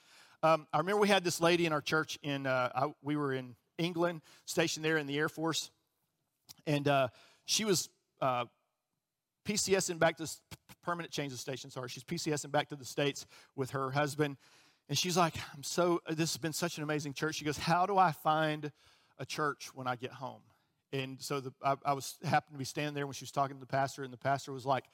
Um, 0.41 0.67
I 0.71 0.77
remember 0.77 1.01
we 1.01 1.09
had 1.09 1.25
this 1.25 1.41
lady 1.41 1.65
in 1.65 1.73
our 1.73 1.81
church 1.81 2.17
in, 2.23 2.47
uh, 2.47 2.69
I, 2.73 2.93
we 3.01 3.17
were 3.17 3.33
in 3.33 3.57
England, 3.77 4.21
stationed 4.45 4.85
there 4.85 4.97
in 4.97 5.05
the 5.05 5.17
Air 5.17 5.27
Force, 5.27 5.69
and 6.65 6.87
uh, 6.87 7.09
she 7.43 7.65
was 7.65 7.89
uh, 8.21 8.45
PCSing 9.45 9.99
back 9.99 10.15
to 10.15 10.31
permanent 10.81 11.11
change 11.11 11.33
of 11.33 11.39
station. 11.39 11.69
Sorry, 11.69 11.89
she's 11.89 12.05
PCSing 12.05 12.51
back 12.51 12.69
to 12.69 12.77
the 12.77 12.85
states 12.85 13.25
with 13.53 13.71
her 13.71 13.91
husband, 13.91 14.37
and 14.87 14.97
she's 14.97 15.17
like, 15.17 15.33
"I'm 15.53 15.63
so. 15.63 15.99
This 16.07 16.31
has 16.31 16.37
been 16.37 16.53
such 16.53 16.77
an 16.77 16.83
amazing 16.83 17.15
church." 17.15 17.35
She 17.35 17.43
goes, 17.43 17.57
"How 17.57 17.85
do 17.85 17.97
I 17.97 18.13
find 18.13 18.71
a 19.17 19.25
church 19.25 19.71
when 19.73 19.87
I 19.87 19.97
get 19.97 20.11
home?" 20.11 20.39
And 20.91 21.21
so 21.21 21.39
the, 21.39 21.53
I, 21.63 21.75
I, 21.85 21.93
was 21.93 22.17
happened 22.23 22.55
to 22.55 22.59
be 22.59 22.65
standing 22.65 22.93
there 22.93 23.05
when 23.05 23.13
she 23.13 23.23
was 23.23 23.31
talking 23.31 23.55
to 23.55 23.59
the 23.59 23.67
pastor, 23.67 24.03
and 24.03 24.11
the 24.11 24.17
pastor 24.17 24.51
was 24.51 24.65
like, 24.65 24.85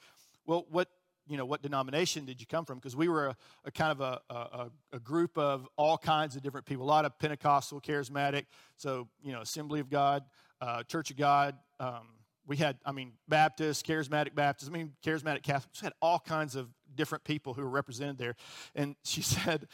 "Well, 0.46 0.66
what 0.70 0.88
you 1.26 1.36
know, 1.36 1.44
what 1.44 1.62
denomination 1.62 2.26
did 2.26 2.40
you 2.40 2.46
come 2.46 2.64
from?" 2.64 2.78
Because 2.78 2.94
we 2.94 3.08
were 3.08 3.28
a, 3.28 3.36
a, 3.64 3.70
kind 3.70 3.92
of 3.92 4.00
a, 4.00 4.20
a, 4.28 4.70
a, 4.92 5.00
group 5.00 5.38
of 5.38 5.66
all 5.76 5.96
kinds 5.96 6.36
of 6.36 6.42
different 6.42 6.66
people, 6.66 6.84
a 6.84 6.86
lot 6.86 7.04
of 7.04 7.18
Pentecostal, 7.18 7.80
charismatic, 7.80 8.44
so 8.76 9.08
you 9.22 9.32
know, 9.32 9.40
Assembly 9.40 9.80
of 9.80 9.88
God, 9.88 10.24
uh, 10.60 10.82
Church 10.82 11.10
of 11.10 11.16
God. 11.16 11.56
Um, 11.80 12.08
we 12.46 12.56
had, 12.56 12.78
I 12.84 12.92
mean, 12.92 13.12
Baptists, 13.28 13.82
charismatic 13.82 14.34
Baptists. 14.34 14.68
I 14.68 14.72
mean, 14.72 14.92
charismatic 15.04 15.42
Catholics. 15.42 15.82
We 15.82 15.86
had 15.86 15.94
all 16.00 16.20
kinds 16.20 16.54
of 16.54 16.68
different 16.94 17.24
people 17.24 17.54
who 17.54 17.62
were 17.62 17.68
represented 17.68 18.18
there. 18.18 18.36
And 18.74 18.94
she 19.02 19.22
said, 19.22 19.66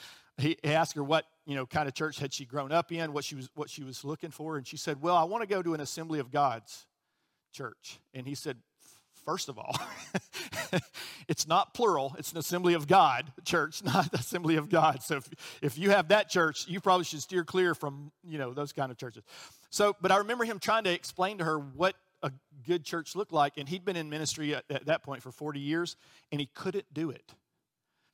he 0.43 0.57
asked 0.64 0.95
her 0.95 1.05
what 1.05 1.26
you 1.47 1.55
know 1.55 1.66
kind 1.66 1.88
of 1.88 1.95
church 1.95 2.18
had 2.18 2.32
she 2.32 2.45
grown 2.45 2.72
up 2.72 2.93
in, 2.93 3.12
what 3.12 3.24
she 3.24 3.34
was 3.34 3.49
what 3.55 3.70
she 3.70 3.84
was 3.84 4.05
looking 4.05 4.30
for, 4.30 4.57
and 4.57 4.66
she 4.66 4.76
said, 4.76 5.01
"Well, 5.03 5.16
I 5.16 5.24
want 5.24 5.43
to 5.43 5.49
go 5.49 5.62
to 5.62 5.74
an 5.74 5.80
Assembly 5.80 6.18
of 6.18 6.30
God's 6.30 6.86
church." 7.53 7.99
And 8.14 8.26
he 8.26 8.34
said, 8.34 8.57
First 9.24 9.49
of 9.49 9.57
all, 9.57 9.78
it's 11.28 11.47
not 11.47 11.74
plural. 11.74 12.14
It's 12.18 12.32
an 12.32 12.38
assembly 12.38 12.74
of 12.74 12.88
God 12.88 13.32
church, 13.45 13.82
not 13.84 14.12
assembly 14.14 14.57
of 14.57 14.68
God. 14.68 15.03
So 15.03 15.16
if, 15.16 15.28
if 15.62 15.78
you 15.78 15.90
have 15.90 16.09
that 16.09 16.28
church, 16.28 16.66
you 16.66 16.80
probably 16.80 17.05
should 17.05 17.22
steer 17.22 17.45
clear 17.45 17.74
from, 17.74 18.11
you 18.24 18.38
know, 18.38 18.53
those 18.53 18.72
kind 18.72 18.90
of 18.90 18.99
churches. 18.99 19.22
So, 19.70 19.95
but 20.01 20.11
I 20.11 20.16
remember 20.16 20.45
him 20.45 20.59
trying 20.59 20.84
to 20.84 20.93
explain 20.93 21.38
to 21.38 21.45
her 21.45 21.59
what 21.59 21.95
a 22.22 22.32
good 22.66 22.84
church 22.84 23.14
looked 23.14 23.32
like. 23.32 23.59
And 23.59 23.68
he'd 23.68 23.84
been 23.84 23.97
in 23.97 24.11
ministry 24.11 24.55
at, 24.57 24.64
at 24.70 24.86
that 24.86 25.05
point 25.05 25.22
for 25.22 25.30
40 25.30 25.61
years, 25.61 25.97
and 26.32 26.40
he 26.40 26.49
couldn't 26.55 26.86
do 26.93 27.11
it. 27.11 27.32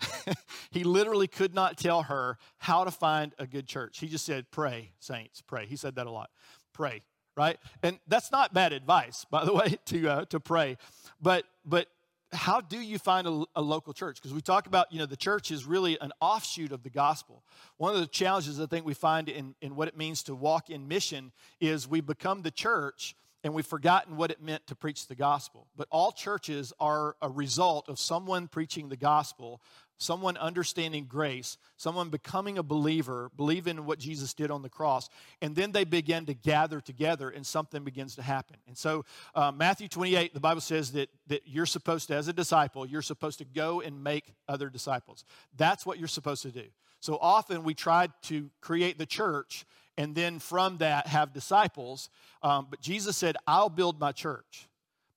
he 0.71 0.85
literally 0.85 1.27
could 1.27 1.55
not 1.55 1.77
tell 1.77 2.03
her 2.03 2.39
how 2.59 2.85
to 2.85 2.91
find 2.91 3.35
a 3.39 3.47
good 3.47 3.67
church. 3.67 3.99
He 3.99 4.09
just 4.09 4.25
said, 4.25 4.51
Pray, 4.51 4.93
saints, 5.01 5.43
pray. 5.43 5.67
He 5.67 5.77
said 5.77 5.97
that 5.97 6.07
a 6.07 6.11
lot. 6.11 6.31
Pray, 6.73 7.03
right? 7.37 7.59
And 7.83 7.99
that's 8.07 8.31
not 8.31 8.55
bad 8.55 8.73
advice, 8.73 9.25
by 9.31 9.45
the 9.45 9.53
way, 9.55 9.79
to, 9.87 10.09
uh, 10.09 10.25
to 10.27 10.41
pray. 10.41 10.77
But, 11.21 11.45
but 11.65 11.89
how 12.33 12.61
do 12.61 12.79
you 12.79 12.99
find 12.99 13.27
a, 13.27 13.45
a 13.57 13.63
local 13.63 13.93
church? 13.93 14.17
Because 14.17 14.35
we 14.35 14.41
talk 14.41 14.67
about, 14.67 14.93
you 14.93 14.99
know, 14.99 15.07
the 15.07 15.17
church 15.17 15.51
is 15.51 15.65
really 15.65 15.99
an 16.01 16.13
offshoot 16.21 16.73
of 16.73 16.83
the 16.83 16.91
gospel. 16.91 17.43
One 17.79 17.95
of 17.95 18.01
the 18.01 18.07
challenges 18.07 18.61
I 18.61 18.67
think 18.67 18.85
we 18.85 18.95
find 18.95 19.29
in, 19.29 19.55
in 19.61 19.77
what 19.77 19.89
it 19.89 19.97
means 19.97 20.23
to 20.25 20.35
walk 20.35 20.71
in 20.71 20.89
mission 20.89 21.33
is 21.61 21.89
we 21.89 22.01
become 22.01 22.43
the 22.43 22.51
church 22.51 23.15
and 23.45 23.55
we've 23.55 23.67
forgotten 23.67 24.17
what 24.17 24.31
it 24.31 24.43
meant 24.43 24.67
to 24.67 24.75
preach 24.75 25.07
the 25.07 25.15
gospel. 25.15 25.69
But 25.77 25.89
all 25.91 26.13
churches 26.13 26.73
are 26.81 27.17
a 27.23 27.29
result 27.29 27.89
of 27.89 27.99
someone 27.99 28.49
preaching 28.49 28.89
the 28.89 28.97
gospel, 28.97 29.61
someone 29.99 30.37
understanding 30.37 31.05
grace, 31.05 31.59
someone 31.77 32.09
becoming 32.09 32.57
a 32.57 32.63
believer, 32.63 33.31
believing 33.37 33.77
in 33.77 33.85
what 33.85 33.99
Jesus 33.99 34.33
did 34.33 34.51
on 34.51 34.63
the 34.63 34.69
cross, 34.69 35.09
and 35.43 35.55
then 35.55 35.73
they 35.73 35.85
begin 35.85 36.25
to 36.27 36.35
gather 36.35 36.81
together 36.81 37.29
and 37.29 37.45
something 37.45 37.85
begins 37.85 38.15
to 38.15 38.23
happen. 38.23 38.57
And 38.67 38.79
so, 38.79 39.05
uh, 39.35 39.53
Matthew 39.53 39.89
28, 39.89 40.33
the 40.33 40.41
Bible 40.41 40.61
says 40.61 40.93
that, 40.93 41.11
that 41.27 41.43
you're 41.45 41.67
supposed 41.67 42.09
to, 42.09 42.15
as 42.15 42.29
a 42.29 42.33
disciple, 42.33 42.87
you're 42.87 43.03
supposed 43.03 43.39
to 43.39 43.45
go 43.45 43.81
and 43.81 44.03
make 44.03 44.33
other 44.49 44.71
disciples. 44.71 45.25
That's 45.57 45.85
what 45.85 45.99
you're 45.99 46.09
supposed 46.09 46.43
to 46.43 46.51
do. 46.51 46.65
So 47.01 47.19
often 47.21 47.65
we 47.65 47.75
try 47.75 48.09
to 48.23 48.51
create 48.61 48.99
the 48.99 49.07
church 49.07 49.65
and 49.97 50.15
then 50.15 50.39
from 50.39 50.79
that 50.79 51.09
have 51.09 51.33
disciples. 51.33 52.09
Um, 52.43 52.69
but 52.71 52.81
Jesus 52.81 53.17
said, 53.17 53.37
I'll 53.47 53.69
build 53.69 54.01
my 54.01 54.13
church. 54.13 54.69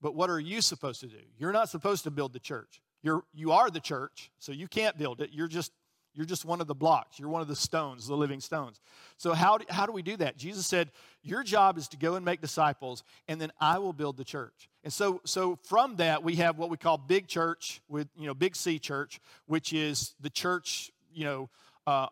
But 0.02 0.16
what 0.16 0.32
are 0.32 0.40
you 0.40 0.62
supposed 0.62 1.02
to 1.02 1.08
do? 1.08 1.22
You're 1.38 1.52
not 1.52 1.70
supposed 1.70 2.04
to 2.06 2.12
build 2.12 2.34
the 2.34 2.40
church. 2.40 2.81
You're, 3.04 3.24
you 3.34 3.52
are 3.52 3.70
the 3.70 3.80
church, 3.80 4.32
so 4.40 4.52
you 4.52 4.68
can't 4.68 4.98
build 4.98 5.22
it. 5.22 5.32
You're 5.34 5.48
just, 5.48 5.72
you're 6.14 6.26
just 6.26 6.46
one 6.46 6.62
of 6.62 6.68
the 6.68 6.76
blocks. 6.76 7.20
You're 7.20 7.30
one 7.30 7.42
of 7.42 7.48
the 7.48 7.56
stones, 7.56 8.08
the 8.08 8.16
living 8.16 8.42
stones. 8.42 8.82
So, 9.18 9.34
how 9.34 9.58
do, 9.58 9.66
how 9.70 9.86
do 9.86 9.92
we 9.92 10.02
do 10.02 10.18
that? 10.18 10.38
Jesus 10.38 10.68
said, 10.68 10.92
Your 11.24 11.44
job 11.44 11.78
is 11.78 11.88
to 11.90 11.98
go 11.98 12.16
and 12.16 12.26
make 12.26 12.42
disciples, 12.42 13.04
and 13.28 13.40
then 13.40 13.52
I 13.60 13.80
will 13.80 13.94
build 13.94 14.18
the 14.18 14.24
church. 14.24 14.70
And 14.84 14.92
so, 14.92 15.22
so 15.26 15.58
from 15.64 15.96
that, 15.98 16.24
we 16.24 16.36
have 16.36 16.58
what 16.58 16.70
we 16.70 16.78
call 16.78 16.98
big 16.98 17.28
church, 17.28 17.82
with, 17.88 18.08
you 18.18 18.28
know, 18.28 18.34
big 18.34 18.56
C 18.56 18.78
church, 18.78 19.20
which 19.46 19.74
is 19.74 20.16
the 20.20 20.30
church, 20.30 20.92
you 21.14 21.24
know, 21.24 21.50
uh, 21.88 22.08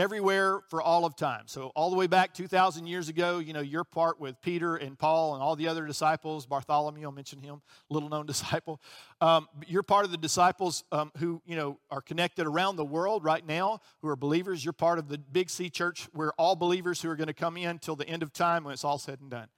everywhere 0.00 0.60
for 0.68 0.80
all 0.80 1.04
of 1.04 1.14
time. 1.14 1.42
So, 1.46 1.70
all 1.76 1.90
the 1.90 1.96
way 1.96 2.06
back 2.06 2.32
2,000 2.32 2.86
years 2.86 3.08
ago, 3.08 3.38
you 3.38 3.52
know, 3.52 3.60
your 3.60 3.84
part 3.84 4.18
with 4.18 4.40
Peter 4.40 4.76
and 4.76 4.98
Paul 4.98 5.34
and 5.34 5.42
all 5.42 5.54
the 5.54 5.68
other 5.68 5.86
disciples, 5.86 6.46
Bartholomew, 6.46 7.04
I'll 7.04 7.12
mention 7.12 7.38
him, 7.40 7.60
little 7.90 8.08
known 8.08 8.26
disciple. 8.30 8.80
Um, 9.20 9.48
you're 9.66 9.82
part 9.82 10.04
of 10.04 10.10
the 10.10 10.16
disciples 10.16 10.84
um, 10.90 11.12
who, 11.18 11.42
you 11.44 11.54
know, 11.54 11.78
are 11.90 12.00
connected 12.00 12.46
around 12.46 12.76
the 12.76 12.84
world 12.84 13.22
right 13.22 13.46
now, 13.46 13.80
who 14.00 14.08
are 14.08 14.16
believers. 14.16 14.64
You're 14.64 14.72
part 14.72 14.98
of 14.98 15.08
the 15.08 15.18
Big 15.18 15.50
C 15.50 15.68
church. 15.68 16.08
We're 16.14 16.32
all 16.38 16.56
believers 16.56 17.02
who 17.02 17.10
are 17.10 17.16
going 17.16 17.28
to 17.28 17.34
come 17.34 17.56
in 17.56 17.78
till 17.78 17.96
the 17.96 18.08
end 18.08 18.22
of 18.22 18.32
time 18.32 18.64
when 18.64 18.72
it's 18.72 18.84
all 18.84 18.98
said 18.98 19.20
and 19.20 19.30
done. 19.30 19.48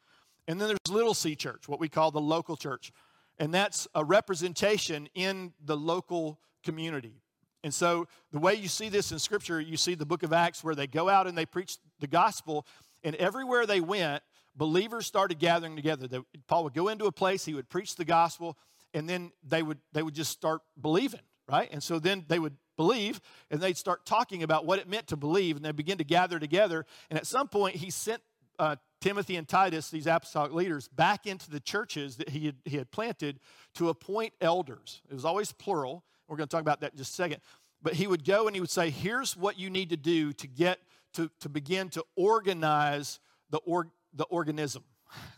And 0.48 0.60
then 0.60 0.68
there's 0.68 0.78
Little 0.90 1.14
C 1.14 1.36
church, 1.36 1.68
what 1.68 1.78
we 1.78 1.88
call 1.88 2.10
the 2.10 2.20
local 2.20 2.56
church. 2.56 2.92
And 3.38 3.54
that's 3.54 3.88
a 3.94 4.04
representation 4.04 5.08
in 5.14 5.52
the 5.64 5.76
local 5.76 6.40
community. 6.62 7.21
And 7.64 7.72
so, 7.72 8.06
the 8.32 8.38
way 8.38 8.54
you 8.54 8.68
see 8.68 8.88
this 8.88 9.12
in 9.12 9.18
Scripture, 9.18 9.60
you 9.60 9.76
see 9.76 9.94
the 9.94 10.06
book 10.06 10.22
of 10.22 10.32
Acts 10.32 10.64
where 10.64 10.74
they 10.74 10.86
go 10.86 11.08
out 11.08 11.26
and 11.26 11.36
they 11.38 11.46
preach 11.46 11.78
the 12.00 12.06
gospel, 12.06 12.66
And 13.04 13.14
everywhere 13.16 13.66
they 13.66 13.80
went, 13.80 14.22
believers 14.56 15.06
started 15.06 15.38
gathering 15.38 15.76
together. 15.76 16.06
They, 16.08 16.18
Paul 16.46 16.64
would 16.64 16.74
go 16.74 16.88
into 16.88 17.06
a 17.06 17.12
place, 17.12 17.44
he 17.44 17.54
would 17.54 17.68
preach 17.68 17.96
the 17.96 18.04
gospel, 18.04 18.56
and 18.94 19.08
then 19.08 19.32
they 19.42 19.62
would, 19.62 19.78
they 19.92 20.02
would 20.02 20.14
just 20.14 20.30
start 20.30 20.62
believing, 20.80 21.20
right? 21.48 21.68
And 21.72 21.82
so 21.82 21.98
then 21.98 22.24
they 22.28 22.38
would 22.38 22.56
believe, 22.76 23.20
and 23.50 23.60
they'd 23.60 23.76
start 23.76 24.04
talking 24.04 24.42
about 24.42 24.66
what 24.66 24.78
it 24.78 24.88
meant 24.88 25.06
to 25.08 25.16
believe, 25.16 25.56
and 25.56 25.64
they 25.64 25.72
begin 25.72 25.98
to 25.98 26.04
gather 26.04 26.38
together. 26.38 26.84
And 27.10 27.18
at 27.18 27.26
some 27.26 27.48
point, 27.48 27.76
he 27.76 27.90
sent 27.90 28.22
uh, 28.58 28.76
Timothy 29.00 29.36
and 29.36 29.48
Titus, 29.48 29.90
these 29.90 30.06
apostolic 30.06 30.52
leaders, 30.52 30.88
back 30.88 31.26
into 31.26 31.50
the 31.50 31.60
churches 31.60 32.16
that 32.16 32.30
he 32.30 32.46
had, 32.46 32.56
he 32.64 32.76
had 32.76 32.90
planted 32.90 33.40
to 33.74 33.88
appoint 33.88 34.32
elders. 34.40 35.02
It 35.10 35.14
was 35.14 35.24
always 35.24 35.52
plural. 35.52 36.04
We're 36.32 36.38
going 36.38 36.48
to 36.48 36.56
talk 36.56 36.62
about 36.62 36.80
that 36.80 36.92
in 36.92 36.96
just 36.96 37.12
a 37.12 37.14
second. 37.16 37.42
But 37.82 37.92
he 37.92 38.06
would 38.06 38.24
go 38.24 38.46
and 38.46 38.56
he 38.56 38.60
would 38.60 38.70
say, 38.70 38.88
Here's 38.88 39.36
what 39.36 39.58
you 39.58 39.68
need 39.68 39.90
to 39.90 39.98
do 39.98 40.32
to 40.32 40.46
get 40.46 40.78
to, 41.12 41.30
to 41.40 41.50
begin 41.50 41.90
to 41.90 42.02
organize 42.16 43.20
the, 43.50 43.58
or, 43.58 43.88
the 44.14 44.24
organism. 44.24 44.82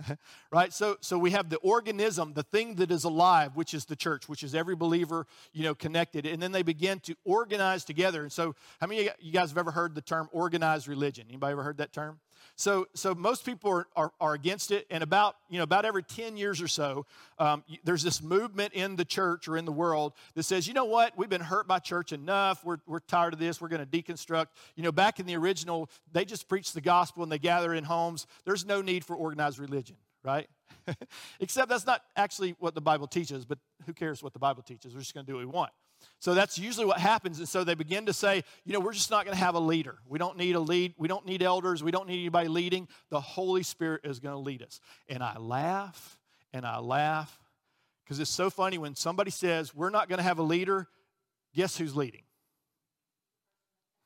right? 0.52 0.72
So 0.72 0.98
so 1.00 1.18
we 1.18 1.32
have 1.32 1.50
the 1.50 1.56
organism 1.56 2.32
the 2.32 2.44
thing 2.44 2.76
that 2.76 2.92
is 2.92 3.02
alive 3.02 3.56
which 3.56 3.74
is 3.74 3.86
the 3.86 3.96
church 3.96 4.28
which 4.28 4.44
is 4.44 4.54
every 4.54 4.76
believer 4.76 5.26
you 5.52 5.64
know 5.64 5.74
connected. 5.74 6.26
And 6.26 6.40
then 6.40 6.52
they 6.52 6.62
begin 6.62 7.00
to 7.00 7.16
organize 7.24 7.84
together. 7.84 8.22
And 8.22 8.30
so 8.30 8.54
how 8.80 8.86
many 8.86 9.08
of 9.08 9.14
you 9.18 9.32
guys 9.32 9.48
have 9.48 9.58
ever 9.58 9.72
heard 9.72 9.96
the 9.96 10.00
term 10.00 10.28
organized 10.30 10.86
religion? 10.86 11.26
Anybody 11.28 11.50
ever 11.50 11.64
heard 11.64 11.78
that 11.78 11.92
term 11.92 12.20
so, 12.56 12.86
so 12.94 13.14
most 13.14 13.44
people 13.44 13.70
are, 13.70 13.86
are, 13.96 14.12
are, 14.20 14.34
against 14.34 14.70
it, 14.70 14.86
and 14.90 15.02
about 15.02 15.36
you 15.48 15.58
know 15.58 15.64
about 15.64 15.84
every 15.84 16.02
ten 16.02 16.36
years 16.36 16.60
or 16.60 16.68
so, 16.68 17.06
um, 17.38 17.64
there's 17.84 18.02
this 18.02 18.22
movement 18.22 18.74
in 18.74 18.96
the 18.96 19.04
church 19.04 19.48
or 19.48 19.56
in 19.56 19.64
the 19.64 19.72
world 19.72 20.12
that 20.34 20.44
says, 20.44 20.68
you 20.68 20.74
know 20.74 20.84
what, 20.84 21.16
we've 21.16 21.28
been 21.28 21.40
hurt 21.40 21.66
by 21.66 21.78
church 21.78 22.12
enough. 22.12 22.64
We're 22.64 22.78
we're 22.86 23.00
tired 23.00 23.32
of 23.32 23.38
this. 23.38 23.60
We're 23.60 23.68
going 23.68 23.86
to 23.86 24.02
deconstruct. 24.02 24.46
You 24.76 24.82
know, 24.82 24.92
back 24.92 25.20
in 25.20 25.26
the 25.26 25.36
original, 25.36 25.90
they 26.12 26.24
just 26.24 26.48
preach 26.48 26.72
the 26.72 26.80
gospel 26.80 27.22
and 27.22 27.32
they 27.32 27.38
gather 27.38 27.74
in 27.74 27.84
homes. 27.84 28.26
There's 28.44 28.64
no 28.64 28.82
need 28.82 29.04
for 29.04 29.16
organized 29.16 29.58
religion, 29.58 29.96
right? 30.22 30.48
Except 31.40 31.68
that's 31.68 31.86
not 31.86 32.02
actually 32.16 32.54
what 32.58 32.74
the 32.74 32.80
Bible 32.80 33.06
teaches. 33.06 33.44
But 33.44 33.58
who 33.86 33.92
cares 33.92 34.22
what 34.22 34.32
the 34.32 34.38
Bible 34.38 34.62
teaches? 34.62 34.94
We're 34.94 35.00
just 35.00 35.14
going 35.14 35.26
to 35.26 35.32
do 35.32 35.36
what 35.36 35.46
we 35.46 35.50
want. 35.50 35.70
So 36.20 36.34
that's 36.34 36.58
usually 36.58 36.86
what 36.86 36.98
happens. 36.98 37.38
And 37.38 37.48
so 37.48 37.64
they 37.64 37.74
begin 37.74 38.06
to 38.06 38.12
say, 38.12 38.44
you 38.64 38.72
know, 38.72 38.80
we're 38.80 38.94
just 38.94 39.10
not 39.10 39.24
going 39.24 39.36
to 39.36 39.42
have 39.42 39.54
a 39.54 39.60
leader. 39.60 39.98
We 40.08 40.18
don't 40.18 40.38
need 40.38 40.54
a 40.54 40.60
lead. 40.60 40.94
We 40.96 41.06
don't 41.06 41.26
need 41.26 41.42
elders. 41.42 41.82
We 41.82 41.90
don't 41.90 42.08
need 42.08 42.20
anybody 42.20 42.48
leading. 42.48 42.88
The 43.10 43.20
Holy 43.20 43.62
Spirit 43.62 44.02
is 44.04 44.20
going 44.20 44.34
to 44.34 44.38
lead 44.38 44.62
us. 44.62 44.80
And 45.08 45.22
I 45.22 45.38
laugh 45.38 46.18
and 46.52 46.64
I 46.64 46.78
laugh 46.78 47.38
because 48.04 48.20
it's 48.20 48.30
so 48.30 48.48
funny 48.48 48.78
when 48.78 48.94
somebody 48.94 49.30
says, 49.30 49.74
we're 49.74 49.90
not 49.90 50.08
going 50.08 50.18
to 50.18 50.22
have 50.22 50.38
a 50.38 50.42
leader, 50.42 50.88
guess 51.54 51.76
who's 51.76 51.94
leading? 51.94 52.22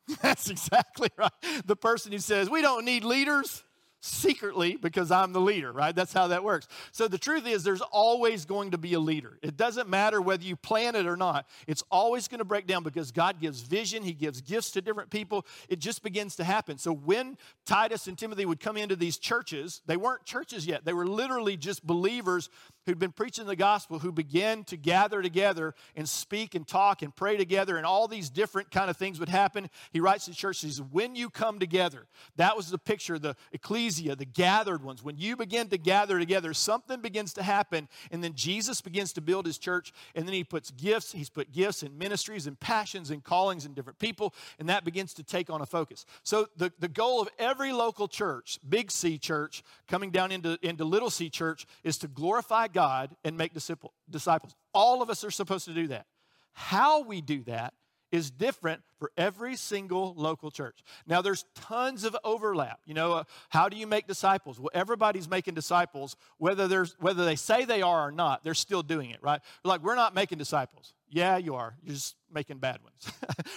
That's 0.23 0.51
exactly 0.51 1.11
right. 1.17 1.31
The 1.67 1.77
person 1.77 2.13
who 2.13 2.19
says, 2.19 2.49
we 2.49 2.63
don't 2.63 2.85
need 2.85 3.05
leaders 3.05 3.63
secretly 4.01 4.77
because 4.77 5.11
I'm 5.11 5.33
the 5.33 5.41
leader, 5.41 5.73
right? 5.73 5.95
That's 5.95 6.13
how 6.13 6.29
that 6.29 6.45
works. 6.45 6.69
So 6.93 7.09
the 7.09 7.19
truth 7.19 7.47
is, 7.47 7.65
there's 7.65 7.81
always 7.81 8.45
going 8.45 8.71
to 8.71 8.79
be 8.79 8.95
a 8.95 9.01
leader. 9.01 9.39
It 9.43 9.57
doesn't 9.57 9.89
matter 9.89 10.21
whether 10.21 10.45
you 10.45 10.57
plan 10.57 10.95
it 10.95 11.07
or 11.07 11.17
not, 11.17 11.47
it's 11.67 11.83
always 11.91 12.29
going 12.29 12.39
to 12.39 12.45
break 12.45 12.67
down 12.67 12.83
because 12.83 13.11
God 13.11 13.41
gives 13.41 13.61
vision, 13.63 14.03
He 14.03 14.13
gives 14.13 14.41
gifts 14.41 14.71
to 14.73 14.81
different 14.81 15.11
people. 15.11 15.47
It 15.69 15.81
just 15.81 16.03
begins 16.03 16.37
to 16.37 16.45
happen. 16.45 16.79
So 16.79 16.93
when 16.93 17.37
Titus 17.67 18.07
and 18.07 18.17
Timothy 18.17 18.47
would 18.47 18.61
come 18.61 18.77
into 18.77 18.97
these 18.97 19.19
churches, 19.19 19.83
they 19.87 19.97
weren't 19.97 20.25
churches 20.25 20.67
yet, 20.67 20.85
they 20.85 20.93
were 20.93 21.07
literally 21.07 21.57
just 21.57 21.87
believers 21.87 22.51
who'd 22.89 22.99
been 22.99 23.13
preaching 23.13 23.45
the 23.45 23.55
gospel 23.55 23.99
who 23.99 24.11
began 24.11 24.65
to 24.65 24.75
gather 24.75 25.21
together 25.21 25.75
and 25.95 26.09
speak 26.09 26.55
and 26.55 26.67
talk 26.67 27.03
and 27.03 27.15
pray 27.15 27.37
together 27.37 27.77
and 27.77 27.85
all 27.85 28.09
these 28.09 28.31
different 28.31 28.71
kind 28.71 28.89
of 28.89 28.97
things 28.97 29.21
would 29.21 29.29
happen 29.29 29.69
he 29.93 30.01
writes 30.01 30.25
to 30.25 30.31
the 30.31 30.37
church 30.37 30.63
he 30.63 30.69
says 30.69 30.81
when 30.91 31.15
you 31.15 31.29
come 31.29 31.59
together 31.59 32.07
that 32.37 32.57
was 32.57 32.71
the 32.71 32.79
picture 32.79 33.19
the 33.19 33.37
ecclesia 33.53 34.17
the 34.17 34.25
gathered 34.25 34.83
ones. 34.83 35.05
When 35.05 35.19
you 35.19 35.37
begin 35.37 35.69
to 35.69 35.77
gather 35.77 36.19
together 36.19 36.55
something 36.55 37.03
begins 37.03 37.35
to 37.35 37.43
happen 37.43 37.89
and 38.11 38.25
then 38.25 38.33
jesus 38.35 38.81
begins 38.81 39.13
to 39.13 39.21
build 39.21 39.45
his 39.45 39.59
church 39.59 39.93
and 40.15 40.27
then 40.27 40.33
he 40.33 40.43
puts 40.43 40.71
gifts 40.71 41.13
he's 41.13 41.29
put 41.29 41.53
gifts 41.53 41.83
and 41.83 41.99
ministries 41.99 42.47
and 42.47 42.59
passions 42.59 43.11
and 43.11 43.23
callings 43.23 43.67
in 43.67 43.75
different 43.75 43.99
people 43.99 44.33
and 44.59 44.71
that 44.71 44.87
begins 44.87 45.13
to 45.13 45.23
take 45.23 45.51
on 45.51 45.61
a 45.61 45.67
focus. 45.67 46.07
So 46.23 46.49
the, 46.57 46.73
the 46.79 46.89
goal 46.89 47.21
of 47.21 47.29
every 47.39 47.71
local 47.71 48.09
church 48.09 48.59
big 48.67 48.91
c 48.91 49.19
church 49.19 49.63
coming 49.89 50.11
down 50.11 50.33
into, 50.33 50.59
into 50.63 50.87
little 50.87 51.11
c 51.11 51.29
church 51.29 51.67
is 51.85 51.99
to 51.99 52.09
glorify 52.09 52.67
god 52.69 52.78
God 52.79 53.17
and 53.25 53.37
make 53.37 53.55
disciples. 53.55 54.55
All 54.73 55.03
of 55.03 55.11
us 55.11 55.25
are 55.25 55.33
supposed 55.33 55.65
to 55.65 55.75
do 55.75 55.89
that. 55.89 56.07
How 56.53 57.03
we 57.03 57.21
do 57.21 57.43
that 57.43 57.75
is 58.13 58.31
different 58.31 58.83
for 59.01 59.11
every 59.17 59.57
single 59.57 60.15
local 60.17 60.53
church. 60.53 60.79
Now, 61.05 61.21
there's 61.21 61.45
tons 61.57 62.05
of 62.05 62.17
overlap. 62.23 62.79
You 62.87 62.95
know, 62.95 63.15
uh, 63.15 63.25
how 63.49 63.69
do 63.69 63.77
you 63.77 63.89
make 63.89 64.07
disciples? 64.07 64.61
Well, 64.61 64.71
everybody's 64.73 65.29
making 65.29 65.55
disciples, 65.55 66.15
whether 66.37 66.69
there's 66.69 66.95
whether 67.01 67.25
they 67.25 67.35
say 67.35 67.65
they 67.65 67.83
are 67.83 68.07
or 68.07 68.13
not. 68.13 68.45
They're 68.45 68.55
still 68.55 68.85
doing 68.85 69.11
it, 69.11 69.21
right? 69.23 69.41
Like 69.65 69.83
we're 69.83 69.97
not 69.97 70.15
making 70.15 70.39
disciples. 70.39 70.95
Yeah, 71.11 71.37
you 71.39 71.55
are. 71.55 71.75
You're 71.83 71.95
just 71.95 72.17
making 72.33 72.59
bad 72.59 72.81
ones, 72.83 73.13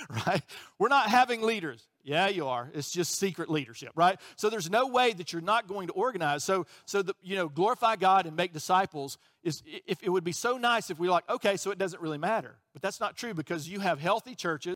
right? 0.27 0.41
We're 0.79 0.87
not 0.87 1.09
having 1.09 1.41
leaders. 1.41 1.85
Yeah, 2.03 2.29
you 2.29 2.47
are. 2.47 2.69
It's 2.73 2.91
just 2.91 3.15
secret 3.15 3.49
leadership, 3.49 3.91
right? 3.95 4.19
So 4.37 4.49
there's 4.49 4.69
no 4.69 4.87
way 4.87 5.13
that 5.13 5.33
you're 5.33 5.41
not 5.41 5.67
going 5.67 5.87
to 5.87 5.93
organize. 5.93 6.43
So, 6.43 6.65
so 6.85 7.01
the, 7.01 7.13
you 7.21 7.35
know, 7.35 7.49
glorify 7.49 7.95
God 7.97 8.25
and 8.25 8.35
make 8.35 8.53
disciples 8.53 9.17
is. 9.43 9.61
If 9.85 10.01
it 10.01 10.09
would 10.09 10.23
be 10.23 10.31
so 10.31 10.57
nice 10.57 10.89
if 10.89 10.97
we 10.97 11.09
like, 11.09 11.29
okay, 11.29 11.57
so 11.57 11.71
it 11.71 11.77
doesn't 11.77 12.01
really 12.01 12.17
matter, 12.17 12.55
but 12.73 12.81
that's 12.81 12.99
not 12.99 13.17
true 13.17 13.33
because 13.33 13.67
you 13.67 13.81
have 13.81 13.99
healthy 13.99 14.33
churches 14.33 14.75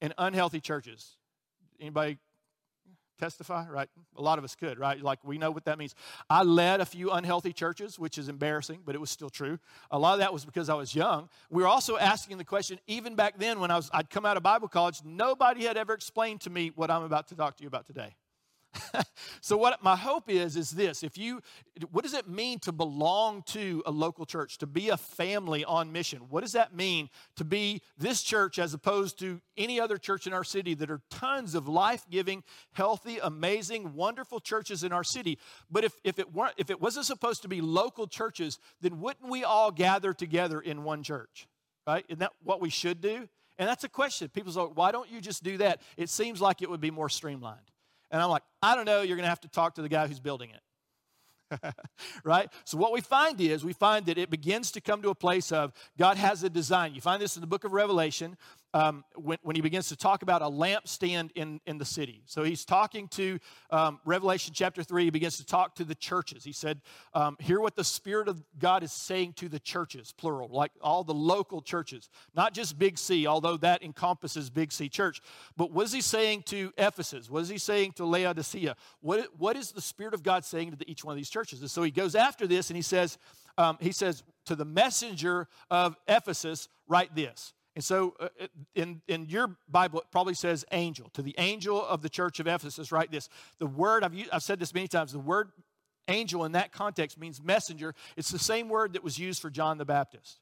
and 0.00 0.12
unhealthy 0.18 0.60
churches. 0.60 1.16
Anybody 1.80 2.18
testify, 3.18 3.68
right? 3.68 3.88
A 4.16 4.22
lot 4.22 4.38
of 4.38 4.44
us 4.44 4.54
could, 4.54 4.78
right? 4.78 5.00
Like 5.00 5.18
we 5.24 5.38
know 5.38 5.50
what 5.50 5.64
that 5.66 5.78
means. 5.78 5.94
I 6.30 6.42
led 6.42 6.80
a 6.80 6.86
few 6.86 7.10
unhealthy 7.10 7.52
churches, 7.52 7.98
which 7.98 8.18
is 8.18 8.28
embarrassing, 8.28 8.80
but 8.84 8.94
it 8.94 8.98
was 8.98 9.10
still 9.10 9.30
true. 9.30 9.58
A 9.90 9.98
lot 9.98 10.14
of 10.14 10.20
that 10.20 10.32
was 10.32 10.44
because 10.44 10.68
I 10.68 10.74
was 10.74 10.94
young. 10.94 11.28
We 11.50 11.62
were 11.62 11.68
also 11.68 11.96
asking 11.96 12.38
the 12.38 12.44
question, 12.44 12.78
even 12.86 13.14
back 13.14 13.38
then 13.38 13.60
when 13.60 13.70
I 13.70 13.76
was, 13.76 13.90
I'd 13.92 14.10
come 14.10 14.24
out 14.24 14.36
of 14.36 14.42
Bible 14.42 14.68
college, 14.68 15.00
nobody 15.04 15.64
had 15.64 15.76
ever 15.76 15.92
explained 15.92 16.40
to 16.42 16.50
me 16.50 16.72
what 16.74 16.90
I'm 16.90 17.02
about 17.02 17.28
to 17.28 17.34
talk 17.34 17.56
to 17.56 17.62
you 17.62 17.68
about 17.68 17.86
today. 17.86 18.14
so 19.40 19.56
what 19.56 19.82
my 19.82 19.96
hope 19.96 20.30
is 20.30 20.56
is 20.56 20.70
this. 20.70 21.02
If 21.02 21.16
you 21.16 21.40
what 21.90 22.04
does 22.04 22.14
it 22.14 22.28
mean 22.28 22.58
to 22.60 22.72
belong 22.72 23.42
to 23.48 23.82
a 23.86 23.90
local 23.90 24.26
church 24.26 24.58
to 24.58 24.66
be 24.66 24.88
a 24.88 24.96
family 24.96 25.64
on 25.64 25.92
mission? 25.92 26.22
What 26.28 26.42
does 26.42 26.52
that 26.52 26.74
mean 26.74 27.08
to 27.36 27.44
be 27.44 27.82
this 27.96 28.22
church 28.22 28.58
as 28.58 28.74
opposed 28.74 29.18
to 29.20 29.40
any 29.56 29.80
other 29.80 29.96
church 29.96 30.26
in 30.26 30.32
our 30.32 30.44
city 30.44 30.74
that 30.74 30.90
are 30.90 31.00
tons 31.10 31.54
of 31.54 31.68
life-giving 31.68 32.44
healthy 32.72 33.18
amazing 33.22 33.94
wonderful 33.94 34.40
churches 34.40 34.82
in 34.82 34.92
our 34.92 35.04
city? 35.04 35.38
But 35.70 35.84
if, 35.84 35.94
if 36.04 36.18
it 36.18 36.32
weren't 36.32 36.54
if 36.56 36.70
it 36.70 36.80
wasn't 36.80 37.06
supposed 37.06 37.42
to 37.42 37.48
be 37.48 37.60
local 37.60 38.06
churches 38.06 38.58
then 38.80 39.00
wouldn't 39.00 39.28
we 39.28 39.44
all 39.44 39.70
gather 39.70 40.12
together 40.12 40.60
in 40.60 40.84
one 40.84 41.02
church 41.02 41.48
right? 41.86 42.04
Isn't 42.08 42.18
that 42.18 42.32
what 42.42 42.60
we 42.60 42.68
should 42.68 43.00
do? 43.00 43.28
And 43.58 43.66
that's 43.66 43.82
a 43.82 43.88
question. 43.88 44.28
People 44.28 44.52
say 44.52 44.60
why 44.60 44.92
don't 44.92 45.10
you 45.10 45.20
just 45.20 45.42
do 45.42 45.56
that? 45.58 45.80
It 45.96 46.10
seems 46.10 46.40
like 46.40 46.60
it 46.60 46.68
would 46.68 46.80
be 46.80 46.90
more 46.90 47.08
streamlined 47.08 47.70
and 48.10 48.22
I'm 48.22 48.30
like, 48.30 48.42
I 48.62 48.74
don't 48.74 48.84
know, 48.84 49.02
you're 49.02 49.16
going 49.16 49.24
to 49.24 49.30
have 49.30 49.40
to 49.42 49.48
talk 49.48 49.74
to 49.76 49.82
the 49.82 49.88
guy 49.88 50.06
who's 50.06 50.20
building 50.20 50.50
it. 50.50 50.60
right? 52.24 52.50
So, 52.64 52.76
what 52.76 52.92
we 52.92 53.00
find 53.00 53.40
is 53.40 53.64
we 53.64 53.72
find 53.72 54.06
that 54.06 54.18
it 54.18 54.30
begins 54.30 54.70
to 54.72 54.80
come 54.80 55.02
to 55.02 55.08
a 55.08 55.14
place 55.14 55.50
of 55.50 55.72
God 55.96 56.16
has 56.16 56.42
a 56.42 56.50
design. 56.50 56.94
You 56.94 57.00
find 57.00 57.22
this 57.22 57.36
in 57.36 57.40
the 57.40 57.46
book 57.46 57.64
of 57.64 57.72
Revelation 57.72 58.36
um, 58.74 59.04
when, 59.14 59.38
when, 59.42 59.56
he 59.56 59.62
begins 59.62 59.88
to 59.88 59.96
talk 59.96 60.22
about 60.22 60.42
a 60.42 60.46
lampstand 60.46 61.30
in, 61.34 61.60
in 61.66 61.78
the 61.78 61.84
city. 61.84 62.22
So 62.26 62.42
he's 62.42 62.64
talking 62.66 63.08
to 63.08 63.38
um, 63.70 63.98
Revelation 64.04 64.52
chapter 64.54 64.82
3, 64.82 65.04
he 65.04 65.10
begins 65.10 65.38
to 65.38 65.46
talk 65.46 65.74
to 65.76 65.84
the 65.84 65.94
churches. 65.94 66.44
He 66.44 66.52
said, 66.52 66.82
um, 67.14 67.36
Hear 67.40 67.60
what 67.60 67.76
the 67.76 67.84
Spirit 67.84 68.28
of 68.28 68.42
God 68.58 68.82
is 68.82 68.92
saying 68.92 69.34
to 69.34 69.48
the 69.48 69.58
churches, 69.58 70.12
plural, 70.16 70.48
like 70.48 70.72
all 70.82 71.02
the 71.02 71.14
local 71.14 71.62
churches, 71.62 72.10
not 72.34 72.52
just 72.52 72.78
Big 72.78 72.98
C, 72.98 73.26
although 73.26 73.56
that 73.56 73.82
encompasses 73.82 74.50
Big 74.50 74.70
C 74.70 74.88
church. 74.88 75.22
But 75.56 75.70
what 75.70 75.86
is 75.86 75.92
he 75.92 76.02
saying 76.02 76.42
to 76.46 76.72
Ephesus? 76.76 77.30
What 77.30 77.40
is 77.40 77.48
he 77.48 77.58
saying 77.58 77.92
to 77.92 78.04
Laodicea? 78.04 78.76
What, 79.00 79.28
what 79.38 79.56
is 79.56 79.72
the 79.72 79.80
Spirit 79.80 80.12
of 80.12 80.22
God 80.22 80.44
saying 80.44 80.72
to 80.72 80.76
the, 80.76 80.90
each 80.90 81.04
one 81.04 81.12
of 81.12 81.16
these 81.16 81.30
churches? 81.30 81.60
And 81.60 81.70
so 81.70 81.82
he 81.82 81.90
goes 81.90 82.14
after 82.14 82.46
this 82.46 82.68
and 82.68 82.76
he 82.76 82.82
says, 82.82 83.16
um, 83.56 83.78
he 83.80 83.92
says, 83.92 84.22
to 84.44 84.54
the 84.54 84.64
messenger 84.64 85.48
of 85.70 85.96
Ephesus, 86.06 86.68
write 86.86 87.14
this. 87.14 87.54
And 87.78 87.84
so 87.84 88.16
uh, 88.18 88.28
in, 88.74 89.02
in 89.06 89.26
your 89.26 89.56
Bible, 89.68 90.00
it 90.00 90.06
probably 90.10 90.34
says 90.34 90.64
angel. 90.72 91.10
To 91.10 91.22
the 91.22 91.36
angel 91.38 91.86
of 91.86 92.02
the 92.02 92.08
church 92.08 92.40
of 92.40 92.48
Ephesus, 92.48 92.90
write 92.90 93.12
this. 93.12 93.28
The 93.60 93.68
word, 93.68 94.02
I've, 94.02 94.12
used, 94.12 94.30
I've 94.32 94.42
said 94.42 94.58
this 94.58 94.74
many 94.74 94.88
times, 94.88 95.12
the 95.12 95.20
word 95.20 95.52
angel 96.08 96.44
in 96.44 96.50
that 96.52 96.72
context 96.72 97.20
means 97.20 97.40
messenger. 97.40 97.94
It's 98.16 98.30
the 98.30 98.38
same 98.40 98.68
word 98.68 98.94
that 98.94 99.04
was 99.04 99.16
used 99.16 99.40
for 99.40 99.48
John 99.48 99.78
the 99.78 99.84
Baptist. 99.84 100.40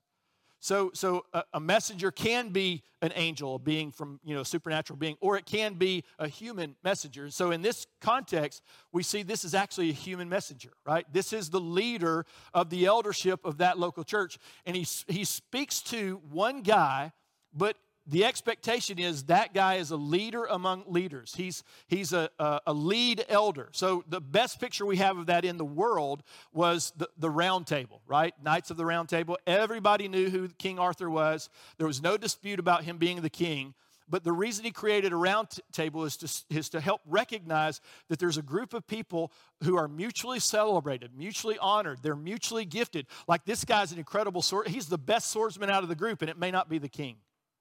So, 0.61 0.93
so 0.95 1.26
a, 1.34 1.43
a, 1.53 1.61
messenger 1.61 2.11
can 2.11 2.49
be 2.49 2.82
an 3.03 3.12
angel, 3.14 3.57
a 3.57 3.59
being 3.59 3.93
from, 3.93 4.18
you 4.24 4.34
know, 4.34 4.41
a 4.41 4.45
supernatural 4.47 4.99
being, 4.99 5.18
or 5.20 5.37
it 5.37 5.45
can 5.45 5.74
be 5.74 6.05
a 6.18 6.28
human 6.28 6.74
messenger. 6.82 7.28
So 7.28 7.51
in 7.51 7.61
this 7.61 7.87
context, 8.01 8.62
we 8.93 9.03
see 9.03 9.22
this 9.22 9.45
is 9.45 9.55
actually 9.55 9.91
a 9.91 9.93
human 9.93 10.30
messenger, 10.30 10.70
right? 10.87 11.05
This 11.12 11.34
is 11.34 11.51
the 11.51 11.61
leader 11.61 12.24
of 12.55 12.70
the 12.70 12.87
eldership 12.87 13.45
of 13.45 13.59
that 13.59 13.78
local 13.78 14.05
church. 14.05 14.39
And 14.64 14.74
he, 14.74 14.87
he 15.07 15.24
speaks 15.24 15.82
to 15.82 16.22
one 16.30 16.62
guy 16.62 17.12
but 17.57 17.76
the 18.07 18.24
expectation 18.24 18.98
is 18.98 19.24
that 19.24 19.52
guy 19.52 19.74
is 19.74 19.90
a 19.90 19.96
leader 19.96 20.44
among 20.44 20.84
leaders. 20.86 21.34
He's, 21.36 21.64
he's 21.88 22.12
a, 22.12 22.30
a, 22.38 22.61
a, 22.68 22.72
lead 22.72 23.24
elder. 23.28 23.68
So 23.72 24.04
the 24.09 24.20
best 24.20 24.61
picture 24.61 24.86
we 24.86 24.98
have 24.98 25.18
of 25.18 25.26
that 25.26 25.44
in 25.44 25.57
the 25.57 25.64
world 25.64 26.22
was 26.52 26.92
the, 26.96 27.09
the 27.18 27.30
round 27.30 27.66
table, 27.66 28.02
right? 28.07 28.32
Knights 28.42 28.70
of 28.70 28.76
the 28.76 28.86
round 28.86 29.09
table. 29.09 29.38
Everybody 29.46 30.07
knew 30.07 30.30
who 30.30 30.48
King 30.48 30.78
Arthur 30.78 31.11
was. 31.11 31.50
There 31.78 31.86
was 31.86 32.00
no 32.00 32.16
dispute 32.16 32.61
about 32.61 32.84
him 32.84 32.98
being 32.98 33.22
the 33.22 33.30
king. 33.30 33.74
But 34.09 34.22
the 34.22 34.32
reason 34.32 34.64
he 34.64 34.70
created 34.70 35.12
a 35.12 35.16
round 35.16 35.50
t- 35.50 35.62
table 35.72 36.04
is 36.04 36.16
to, 36.18 36.57
is 36.57 36.68
to 36.68 36.80
help 36.80 37.00
recognize 37.07 37.80
that 38.09 38.20
there's 38.20 38.38
a 38.38 38.42
group 38.42 38.72
of 38.72 38.86
people 38.86 39.32
who 39.64 39.76
are 39.76 39.88
mutually 39.88 40.38
celebrated, 40.38 41.11
mutually 41.16 41.59
honored, 41.59 41.98
they're 42.02 42.14
mutually 42.14 42.64
gifted. 42.64 43.09
Like 43.26 43.44
this 43.44 43.64
guy's 43.64 43.90
an 43.90 43.98
incredible 43.98 44.42
sword. 44.42 44.68
He's 44.68 44.86
the 44.86 44.96
best 44.96 45.32
swordsman 45.32 45.70
out 45.70 45.82
of 45.82 45.88
the 45.88 45.96
group, 45.96 46.22
and 46.22 46.30
it 46.30 46.38
may 46.38 46.52
not 46.52 46.68
be 46.68 46.78
the 46.78 46.88
king 46.88 47.16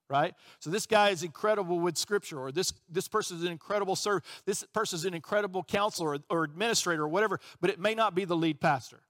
right 0.08 0.34
so 0.60 0.70
this 0.70 0.86
guy 0.86 1.10
is 1.10 1.22
incredible 1.22 1.80
with 1.80 1.96
scripture 1.96 2.38
or 2.38 2.52
this 2.52 2.72
this 2.88 3.08
person 3.08 3.36
is 3.36 3.42
an 3.42 3.50
incredible 3.50 3.96
servant 3.96 4.24
this 4.44 4.62
person 4.72 4.96
is 4.96 5.04
an 5.04 5.14
incredible 5.14 5.62
counselor 5.64 6.10
or, 6.10 6.18
or 6.30 6.44
administrator 6.44 7.02
or 7.02 7.08
whatever 7.08 7.40
but 7.60 7.70
it 7.70 7.78
may 7.78 7.94
not 7.94 8.14
be 8.14 8.24
the 8.24 8.36
lead 8.36 8.60
pastor 8.60 9.00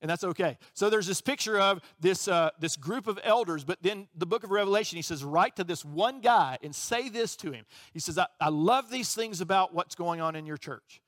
and 0.00 0.08
that's 0.08 0.22
okay. 0.22 0.58
So 0.74 0.90
there's 0.90 1.06
this 1.06 1.20
picture 1.20 1.58
of 1.58 1.80
this, 1.98 2.28
uh, 2.28 2.50
this 2.60 2.76
group 2.76 3.08
of 3.08 3.18
elders, 3.24 3.64
but 3.64 3.82
then 3.82 4.06
the 4.16 4.26
book 4.26 4.44
of 4.44 4.50
Revelation, 4.50 4.96
he 4.96 5.02
says, 5.02 5.24
write 5.24 5.56
to 5.56 5.64
this 5.64 5.84
one 5.84 6.20
guy 6.20 6.58
and 6.62 6.74
say 6.74 7.08
this 7.08 7.34
to 7.36 7.50
him. 7.50 7.64
He 7.92 7.98
says, 7.98 8.16
I, 8.16 8.26
I 8.40 8.48
love 8.48 8.90
these 8.90 9.14
things 9.14 9.40
about 9.40 9.74
what's 9.74 9.96
going 9.96 10.20
on 10.20 10.36
in 10.36 10.46
your 10.46 10.56
church, 10.56 11.02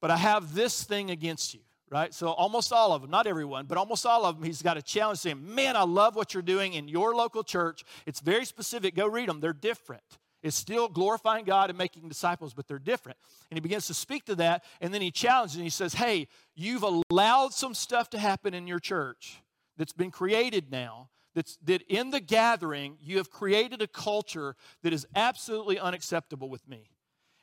but 0.00 0.10
I 0.10 0.18
have 0.18 0.54
this 0.54 0.84
thing 0.84 1.10
against 1.10 1.54
you, 1.54 1.60
right? 1.92 2.14
So 2.14 2.28
almost 2.28 2.72
all 2.72 2.94
of 2.94 3.02
them, 3.02 3.10
not 3.10 3.26
everyone, 3.26 3.66
but 3.66 3.76
almost 3.76 4.06
all 4.06 4.24
of 4.24 4.36
them, 4.36 4.44
he's 4.44 4.62
got 4.62 4.78
a 4.78 4.82
challenge 4.82 5.18
saying, 5.18 5.54
Man, 5.54 5.76
I 5.76 5.84
love 5.84 6.16
what 6.16 6.32
you're 6.32 6.42
doing 6.42 6.72
in 6.72 6.88
your 6.88 7.14
local 7.14 7.44
church. 7.44 7.84
It's 8.06 8.20
very 8.20 8.46
specific. 8.46 8.96
Go 8.96 9.06
read 9.06 9.28
them, 9.28 9.40
they're 9.40 9.52
different. 9.52 10.02
It's 10.42 10.56
still 10.56 10.88
glorifying 10.88 11.44
God 11.44 11.68
and 11.70 11.78
making 11.78 12.08
disciples, 12.08 12.52
but 12.52 12.66
they're 12.66 12.80
different. 12.80 13.16
And 13.50 13.56
he 13.56 13.60
begins 13.60 13.86
to 13.86 13.94
speak 13.94 14.24
to 14.24 14.34
that, 14.36 14.64
and 14.80 14.92
then 14.92 15.00
he 15.00 15.12
challenges 15.12 15.54
and 15.56 15.64
he 15.64 15.70
says, 15.70 15.94
Hey, 15.94 16.28
you've 16.56 16.82
allowed 16.82 17.52
some 17.52 17.74
stuff 17.74 18.08
to 18.10 18.18
happen 18.18 18.54
in 18.54 18.66
your 18.66 18.80
church 18.80 19.42
that's 19.76 19.92
been 19.92 20.10
created 20.10 20.70
now. 20.72 21.10
That's, 21.34 21.58
that 21.64 21.82
in 21.88 22.10
the 22.10 22.20
gathering, 22.20 22.96
you 23.00 23.18
have 23.18 23.30
created 23.30 23.80
a 23.80 23.86
culture 23.86 24.54
that 24.82 24.92
is 24.92 25.06
absolutely 25.14 25.78
unacceptable 25.78 26.50
with 26.50 26.66
me. 26.68 26.91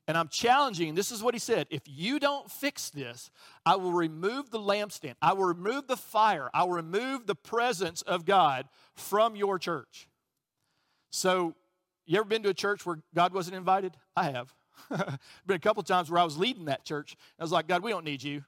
And 0.09 0.17
I'm 0.17 0.27
challenging, 0.27 0.95
this 0.95 1.11
is 1.11 1.21
what 1.21 1.35
he 1.35 1.39
said 1.39 1.67
if 1.69 1.83
you 1.85 2.19
don't 2.19 2.49
fix 2.49 2.89
this, 2.89 3.29
I 3.63 3.75
will 3.75 3.91
remove 3.91 4.49
the 4.49 4.57
lampstand, 4.57 5.13
I 5.21 5.33
will 5.33 5.45
remove 5.45 5.85
the 5.85 5.97
fire, 5.97 6.49
I 6.51 6.63
will 6.63 6.71
remove 6.73 7.27
the 7.27 7.35
presence 7.35 8.01
of 8.01 8.25
God 8.25 8.67
from 8.95 9.35
your 9.35 9.59
church. 9.59 10.09
So 11.11 11.53
you 12.07 12.17
ever 12.17 12.27
been 12.27 12.41
to 12.41 12.49
a 12.49 12.55
church 12.55 12.87
where 12.87 12.97
God 13.13 13.35
wasn't 13.35 13.57
invited? 13.57 13.97
I 14.15 14.31
have. 14.31 14.51
been 15.45 15.55
a 15.55 15.59
couple 15.59 15.83
times 15.83 16.09
where 16.09 16.19
I 16.19 16.23
was 16.23 16.39
leading 16.39 16.65
that 16.65 16.85
church. 16.85 17.15
I 17.39 17.43
was 17.43 17.51
like, 17.51 17.67
God, 17.67 17.83
we 17.83 17.91
don't 17.91 18.03
need 18.03 18.23
you. 18.23 18.43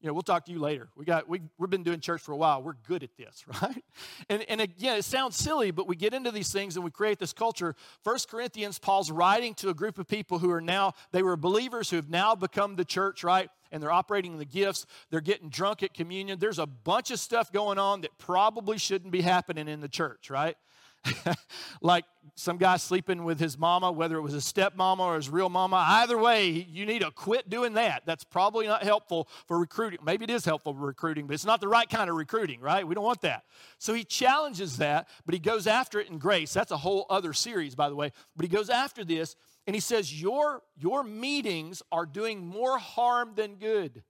You 0.00 0.06
know, 0.06 0.12
we'll 0.12 0.22
talk 0.22 0.44
to 0.44 0.52
you 0.52 0.60
later. 0.60 0.88
We 0.94 1.04
got 1.04 1.28
we 1.28 1.40
we've 1.58 1.70
been 1.70 1.82
doing 1.82 2.00
church 2.00 2.20
for 2.20 2.32
a 2.32 2.36
while. 2.36 2.62
We're 2.62 2.74
good 2.86 3.02
at 3.02 3.16
this, 3.16 3.44
right? 3.62 3.84
And 4.28 4.42
and 4.48 4.60
again, 4.60 4.98
it 4.98 5.04
sounds 5.04 5.36
silly, 5.36 5.70
but 5.72 5.88
we 5.88 5.96
get 5.96 6.14
into 6.14 6.30
these 6.30 6.52
things 6.52 6.76
and 6.76 6.84
we 6.84 6.90
create 6.90 7.18
this 7.18 7.32
culture. 7.32 7.74
First 8.04 8.30
Corinthians, 8.30 8.78
Paul's 8.78 9.10
writing 9.10 9.54
to 9.54 9.70
a 9.70 9.74
group 9.74 9.98
of 9.98 10.06
people 10.06 10.38
who 10.38 10.50
are 10.50 10.60
now 10.60 10.92
they 11.10 11.22
were 11.22 11.36
believers 11.36 11.90
who 11.90 11.96
have 11.96 12.08
now 12.08 12.34
become 12.34 12.76
the 12.76 12.84
church, 12.84 13.24
right? 13.24 13.50
And 13.72 13.82
they're 13.82 13.92
operating 13.92 14.32
in 14.32 14.38
the 14.38 14.44
gifts. 14.44 14.86
They're 15.10 15.20
getting 15.20 15.50
drunk 15.50 15.82
at 15.82 15.92
communion. 15.92 16.38
There's 16.38 16.58
a 16.58 16.66
bunch 16.66 17.10
of 17.10 17.18
stuff 17.18 17.52
going 17.52 17.78
on 17.78 18.02
that 18.02 18.16
probably 18.18 18.78
shouldn't 18.78 19.12
be 19.12 19.20
happening 19.20 19.68
in 19.68 19.80
the 19.80 19.88
church, 19.88 20.30
right? 20.30 20.56
like 21.80 22.04
some 22.34 22.56
guy 22.56 22.76
sleeping 22.76 23.24
with 23.24 23.40
his 23.40 23.58
mama, 23.58 23.90
whether 23.90 24.16
it 24.16 24.20
was 24.20 24.32
his 24.32 24.44
stepmama 24.44 25.00
or 25.00 25.16
his 25.16 25.28
real 25.28 25.48
mama. 25.48 25.76
Either 25.76 26.16
way, 26.16 26.48
you 26.50 26.86
need 26.86 27.00
to 27.00 27.10
quit 27.10 27.48
doing 27.50 27.74
that. 27.74 28.02
That's 28.06 28.24
probably 28.24 28.66
not 28.66 28.82
helpful 28.82 29.28
for 29.46 29.58
recruiting. 29.58 29.98
Maybe 30.04 30.24
it 30.24 30.30
is 30.30 30.44
helpful 30.44 30.72
for 30.72 30.86
recruiting, 30.86 31.26
but 31.26 31.34
it's 31.34 31.44
not 31.44 31.60
the 31.60 31.68
right 31.68 31.88
kind 31.88 32.08
of 32.08 32.16
recruiting, 32.16 32.60
right? 32.60 32.86
We 32.86 32.94
don't 32.94 33.04
want 33.04 33.22
that. 33.22 33.44
So 33.78 33.94
he 33.94 34.04
challenges 34.04 34.76
that, 34.76 35.08
but 35.26 35.34
he 35.34 35.40
goes 35.40 35.66
after 35.66 36.00
it 36.00 36.08
in 36.08 36.18
grace. 36.18 36.52
That's 36.52 36.70
a 36.70 36.76
whole 36.76 37.06
other 37.10 37.32
series, 37.32 37.74
by 37.74 37.88
the 37.88 37.96
way. 37.96 38.12
But 38.36 38.44
he 38.44 38.48
goes 38.48 38.70
after 38.70 39.04
this 39.04 39.34
and 39.66 39.74
he 39.74 39.80
says, 39.80 40.20
Your, 40.20 40.62
your 40.76 41.02
meetings 41.02 41.82
are 41.90 42.06
doing 42.06 42.46
more 42.46 42.78
harm 42.78 43.32
than 43.34 43.56
good. 43.56 44.02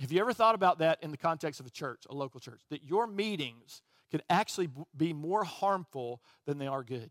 Have 0.00 0.10
you 0.10 0.20
ever 0.20 0.32
thought 0.32 0.56
about 0.56 0.78
that 0.78 0.98
in 1.02 1.12
the 1.12 1.16
context 1.16 1.60
of 1.60 1.66
a 1.66 1.70
church, 1.70 2.04
a 2.10 2.14
local 2.14 2.40
church? 2.40 2.60
That 2.70 2.82
your 2.82 3.06
meetings 3.06 3.82
can 4.12 4.22
actually 4.30 4.68
be 4.96 5.12
more 5.12 5.42
harmful 5.42 6.22
than 6.46 6.58
they 6.58 6.68
are 6.68 6.84
good. 6.84 7.10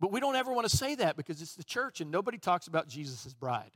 But 0.00 0.10
we 0.10 0.18
don't 0.18 0.36
ever 0.36 0.52
want 0.52 0.68
to 0.68 0.74
say 0.74 0.94
that 0.96 1.16
because 1.16 1.42
it's 1.42 1.54
the 1.54 1.62
church 1.62 2.00
and 2.00 2.10
nobody 2.10 2.38
talks 2.38 2.66
about 2.66 2.88
Jesus' 2.88 3.34
bride. 3.34 3.70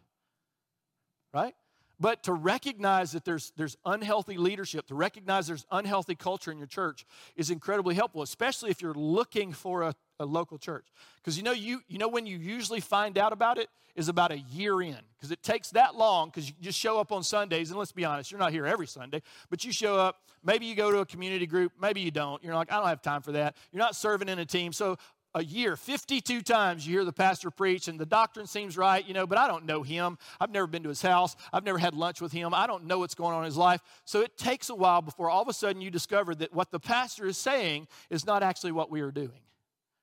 Right? 1.33 1.55
But 2.01 2.25
to 2.25 2.33
recognize 2.33 3.13
that 3.13 3.25
there's, 3.25 3.53
there's 3.57 3.77
unhealthy 3.85 4.37
leadership, 4.37 4.87
to 4.89 4.95
recognize 4.95 5.47
there's 5.47 5.65
unhealthy 5.71 6.15
culture 6.15 6.51
in 6.51 6.59
your 6.59 6.67
church 6.67 7.07
is 7.37 7.51
incredibly 7.51 7.95
helpful, 7.95 8.23
especially 8.23 8.71
if 8.71 8.83
you're 8.83 8.95
looking 8.95 9.53
for 9.53 9.83
a, 9.83 9.95
a 10.19 10.25
local 10.25 10.59
church. 10.59 10.87
Because 11.17 11.37
you 11.37 11.43
know, 11.43 11.53
you, 11.53 11.81
you 11.89 11.99
know 11.99 12.09
when 12.09 12.27
you 12.27 12.37
usually 12.37 12.81
find 12.81 13.17
out 13.17 13.33
about 13.33 13.59
it 13.59 13.69
is 13.95 14.09
about 14.09 14.33
a 14.33 14.39
year 14.39 14.83
in. 14.83 14.99
Because 15.17 15.31
it 15.31 15.43
takes 15.43 15.71
that 15.71 15.95
long 15.95 16.29
because 16.29 16.49
you 16.49 16.55
just 16.61 16.79
show 16.79 16.99
up 16.99 17.13
on 17.13 17.23
Sundays, 17.23 17.71
and 17.71 17.79
let's 17.79 17.93
be 17.93 18.05
honest, 18.05 18.31
you're 18.31 18.41
not 18.41 18.53
here 18.53 18.67
every 18.67 18.87
Sunday, 18.87 19.23
but 19.51 19.65
you 19.65 19.73
show 19.73 19.97
up, 19.97 20.17
maybe 20.43 20.67
you 20.67 20.75
go 20.75 20.91
to 20.91 20.99
a 20.99 21.07
community 21.07 21.47
group, 21.47 21.73
maybe 21.81 22.01
you 22.01 22.11
don't. 22.11 22.43
You're 22.43 22.55
like, 22.55 22.73
I 22.73 22.77
don't 22.77 22.89
have 22.89 23.03
time 23.03 23.23
for 23.23 23.33
that. 23.33 23.57
You're 23.73 23.83
not 23.83 23.95
serving 23.95 24.29
in 24.29 24.39
a 24.39 24.47
team. 24.47 24.73
So 24.73 24.97
a 25.35 25.43
year, 25.43 25.77
52 25.77 26.43
times 26.43 26.87
you 26.87 26.95
hear 26.95 27.05
the 27.05 27.13
pastor 27.13 27.51
preach, 27.51 27.89
and 27.89 27.99
the 27.99 28.07
doctrine 28.07 28.47
seems 28.47 28.77
right, 28.77 29.07
you 29.07 29.15
know, 29.15 29.27
but 29.27 29.37
I 29.37 29.49
don't 29.49 29.67
know 29.67 29.83
him. 29.83 30.17
I've 30.41 30.51
never 30.51 30.67
been 30.67 30.85
to 30.85 30.89
his 30.89 31.03
house. 31.03 31.35
I've 31.53 31.65
never 31.65 31.79
had 31.79 31.95
lunch 31.95 32.21
with 32.21 32.33
him. 32.33 32.55
I 32.55 32.67
don't 32.67 32.85
know 32.85 33.01
what's 33.01 33.15
going 33.15 33.35
on 33.35 33.41
in 33.41 33.47
his 33.47 33.57
life. 33.57 33.81
So 34.05 34.21
it 34.21 34.37
takes 34.37 34.71
a 34.71 34.75
while 34.75 35.03
before 35.03 35.31
all 35.31 35.43
of 35.43 35.49
a 35.49 35.53
sudden 35.53 35.83
you 35.83 35.91
discover 35.91 36.35
that 36.37 36.53
what 36.53 36.71
the 36.71 36.79
pastor 36.79 37.27
is 37.27 37.37
saying 37.37 37.89
is 38.11 38.25
not 38.25 38.43
actually 38.43 38.73
what 38.73 38.91
we 38.91 39.01
are 39.01 39.11
doing, 39.11 39.43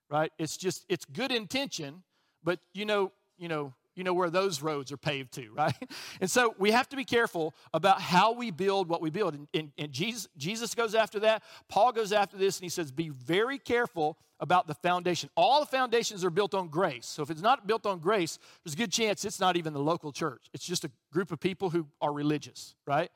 right? 0.10 0.32
It's 0.38 0.58
just, 0.58 0.86
it's 0.90 1.06
good 1.06 1.32
intention, 1.32 2.04
but 2.44 2.60
you 2.74 2.86
know, 2.86 3.12
you 3.38 3.48
know, 3.48 3.74
you 3.96 4.04
know 4.04 4.14
where 4.14 4.30
those 4.30 4.62
roads 4.62 4.92
are 4.92 4.98
paved 4.98 5.34
to, 5.34 5.52
right? 5.56 5.76
And 6.20 6.30
so 6.30 6.56
we 6.58 6.72
have 6.72 6.90
to 6.90 6.96
be 6.96 7.06
careful 7.06 7.54
about 7.74 8.02
how 8.02 8.34
we 8.34 8.52
build 8.52 8.88
what 8.90 9.02
we 9.02 9.10
build. 9.10 9.34
And, 9.34 9.48
and, 9.54 9.72
and, 9.78 9.92
Jesus, 9.92 10.28
Jesus 10.38 10.76
goes 10.76 10.96
after 10.96 11.20
that. 11.22 11.44
Paul 11.70 11.92
goes 11.92 12.12
after 12.12 12.38
this, 12.38 12.58
and 12.58 12.64
he 12.64 12.70
says, 12.70 12.92
Be 12.92 13.10
very 13.10 13.58
careful 13.58 14.18
about 14.40 14.68
the 14.68 14.74
foundation. 14.74 15.30
All 15.38 15.60
the 15.60 15.68
foundations 15.68 16.26
are 16.26 16.32
built 16.32 16.56
on 16.56 16.68
grace. 16.68 17.06
So 17.06 17.22
if 17.22 17.30
it's 17.30 17.44
not 17.44 17.68
built 17.68 17.86
on 17.86 18.00
grace, 18.00 18.40
there's 18.64 18.74
a 18.74 18.78
good 18.78 18.92
chance 18.92 19.24
it's 19.24 19.40
not 19.40 19.56
even 19.56 19.74
the 19.74 19.80
local 19.80 20.12
church. 20.12 20.48
It's 20.54 20.66
just 20.66 20.84
a 20.84 20.92
group 21.14 21.32
of 21.32 21.40
people 21.40 21.70
who 21.70 21.88
are 22.02 22.12
religious, 22.12 22.76
right? 22.88 23.12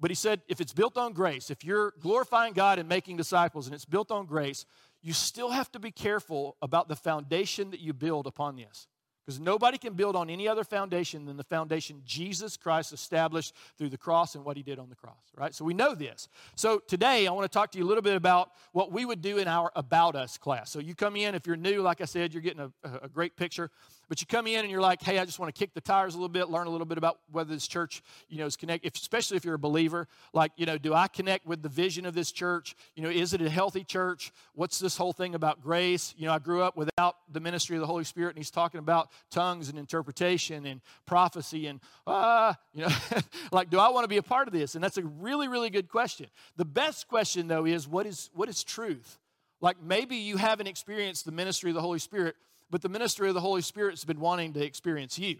But 0.00 0.10
he 0.10 0.14
said, 0.14 0.40
if 0.48 0.60
it's 0.60 0.72
built 0.72 0.96
on 0.96 1.12
grace, 1.12 1.50
if 1.50 1.62
you're 1.62 1.92
glorifying 2.00 2.54
God 2.54 2.78
and 2.78 2.88
making 2.88 3.18
disciples 3.18 3.66
and 3.66 3.74
it's 3.74 3.84
built 3.84 4.10
on 4.10 4.26
grace, 4.26 4.64
you 5.02 5.12
still 5.12 5.50
have 5.50 5.70
to 5.72 5.78
be 5.78 5.90
careful 5.90 6.56
about 6.62 6.88
the 6.88 6.96
foundation 6.96 7.70
that 7.70 7.80
you 7.80 7.92
build 7.92 8.26
upon 8.26 8.56
this. 8.56 8.88
Because 9.24 9.38
nobody 9.38 9.78
can 9.78 9.94
build 9.94 10.16
on 10.16 10.28
any 10.28 10.48
other 10.48 10.64
foundation 10.64 11.26
than 11.26 11.36
the 11.36 11.44
foundation 11.44 12.02
Jesus 12.04 12.56
Christ 12.56 12.92
established 12.92 13.54
through 13.78 13.90
the 13.90 13.96
cross 13.96 14.34
and 14.34 14.44
what 14.44 14.56
he 14.56 14.64
did 14.64 14.80
on 14.80 14.88
the 14.88 14.96
cross, 14.96 15.14
right? 15.36 15.54
So 15.54 15.64
we 15.64 15.74
know 15.74 15.94
this. 15.94 16.28
So 16.56 16.80
today 16.80 17.28
I 17.28 17.30
want 17.30 17.44
to 17.44 17.56
talk 17.56 17.70
to 17.72 17.78
you 17.78 17.84
a 17.84 17.86
little 17.86 18.02
bit 18.02 18.16
about 18.16 18.50
what 18.72 18.90
we 18.90 19.04
would 19.04 19.22
do 19.22 19.38
in 19.38 19.46
our 19.46 19.70
About 19.76 20.16
Us 20.16 20.38
class. 20.38 20.70
So 20.70 20.80
you 20.80 20.96
come 20.96 21.14
in, 21.14 21.36
if 21.36 21.46
you're 21.46 21.56
new, 21.56 21.82
like 21.82 22.00
I 22.00 22.04
said, 22.04 22.34
you're 22.34 22.42
getting 22.42 22.72
a, 22.82 22.98
a 23.02 23.08
great 23.08 23.36
picture. 23.36 23.70
But 24.12 24.20
you 24.20 24.26
come 24.26 24.46
in 24.46 24.60
and 24.60 24.70
you're 24.70 24.82
like, 24.82 25.00
hey, 25.00 25.18
I 25.18 25.24
just 25.24 25.38
want 25.38 25.54
to 25.54 25.58
kick 25.58 25.72
the 25.72 25.80
tires 25.80 26.12
a 26.12 26.18
little 26.18 26.28
bit, 26.28 26.50
learn 26.50 26.66
a 26.66 26.70
little 26.70 26.84
bit 26.84 26.98
about 26.98 27.20
whether 27.30 27.48
this 27.48 27.66
church, 27.66 28.02
you 28.28 28.36
know, 28.36 28.44
is 28.44 28.56
connected, 28.56 28.94
especially 28.94 29.38
if 29.38 29.44
you're 29.46 29.54
a 29.54 29.58
believer. 29.58 30.06
Like, 30.34 30.52
you 30.56 30.66
know, 30.66 30.76
do 30.76 30.92
I 30.92 31.08
connect 31.08 31.46
with 31.46 31.62
the 31.62 31.70
vision 31.70 32.04
of 32.04 32.12
this 32.12 32.30
church? 32.30 32.76
You 32.94 33.04
know, 33.04 33.08
is 33.08 33.32
it 33.32 33.40
a 33.40 33.48
healthy 33.48 33.84
church? 33.84 34.30
What's 34.52 34.78
this 34.78 34.98
whole 34.98 35.14
thing 35.14 35.34
about 35.34 35.62
grace? 35.62 36.14
You 36.18 36.26
know, 36.26 36.34
I 36.34 36.40
grew 36.40 36.60
up 36.60 36.76
without 36.76 37.16
the 37.32 37.40
ministry 37.40 37.74
of 37.78 37.80
the 37.80 37.86
Holy 37.86 38.04
Spirit, 38.04 38.32
and 38.32 38.36
he's 38.36 38.50
talking 38.50 38.80
about 38.80 39.08
tongues 39.30 39.70
and 39.70 39.78
interpretation 39.78 40.66
and 40.66 40.82
prophecy 41.06 41.66
and, 41.66 41.80
ah, 42.06 42.50
uh, 42.50 42.54
you 42.74 42.82
know, 42.82 42.92
like, 43.50 43.70
do 43.70 43.78
I 43.78 43.88
want 43.88 44.04
to 44.04 44.08
be 44.08 44.18
a 44.18 44.22
part 44.22 44.46
of 44.46 44.52
this? 44.52 44.74
And 44.74 44.84
that's 44.84 44.98
a 44.98 45.04
really, 45.04 45.48
really 45.48 45.70
good 45.70 45.88
question. 45.88 46.26
The 46.58 46.66
best 46.66 47.08
question, 47.08 47.48
though, 47.48 47.64
is 47.64 47.88
what 47.88 48.04
is, 48.04 48.28
what 48.34 48.50
is 48.50 48.62
truth? 48.62 49.18
Like, 49.62 49.82
maybe 49.82 50.16
you 50.16 50.36
haven't 50.36 50.66
experienced 50.66 51.24
the 51.24 51.32
ministry 51.32 51.70
of 51.70 51.76
the 51.76 51.80
Holy 51.80 51.98
Spirit 51.98 52.36
but 52.72 52.80
the 52.80 52.88
ministry 52.88 53.28
of 53.28 53.34
the 53.34 53.40
Holy 53.40 53.60
Spirit's 53.60 54.02
been 54.04 54.18
wanting 54.18 54.54
to 54.54 54.64
experience 54.64 55.18
you, 55.18 55.36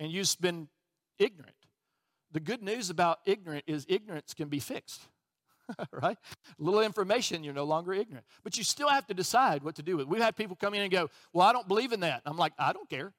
and 0.00 0.10
you've 0.10 0.34
been 0.40 0.66
ignorant. 1.18 1.54
The 2.32 2.40
good 2.40 2.62
news 2.62 2.88
about 2.88 3.18
ignorant 3.26 3.64
is 3.66 3.84
ignorance 3.86 4.32
can 4.32 4.48
be 4.48 4.60
fixed. 4.60 5.02
right? 5.92 6.16
Little 6.58 6.80
information, 6.80 7.44
you're 7.44 7.52
no 7.52 7.64
longer 7.64 7.92
ignorant. 7.92 8.24
But 8.42 8.56
you 8.56 8.64
still 8.64 8.88
have 8.88 9.06
to 9.08 9.14
decide 9.14 9.62
what 9.62 9.74
to 9.76 9.82
do 9.82 9.98
with. 9.98 10.06
It. 10.06 10.08
We've 10.08 10.22
had 10.22 10.36
people 10.36 10.56
come 10.56 10.72
in 10.72 10.80
and 10.80 10.90
go, 10.90 11.10
Well, 11.34 11.46
I 11.46 11.52
don't 11.52 11.68
believe 11.68 11.92
in 11.92 12.00
that. 12.00 12.22
I'm 12.24 12.38
like, 12.38 12.54
I 12.58 12.72
don't 12.72 12.88
care. 12.88 13.12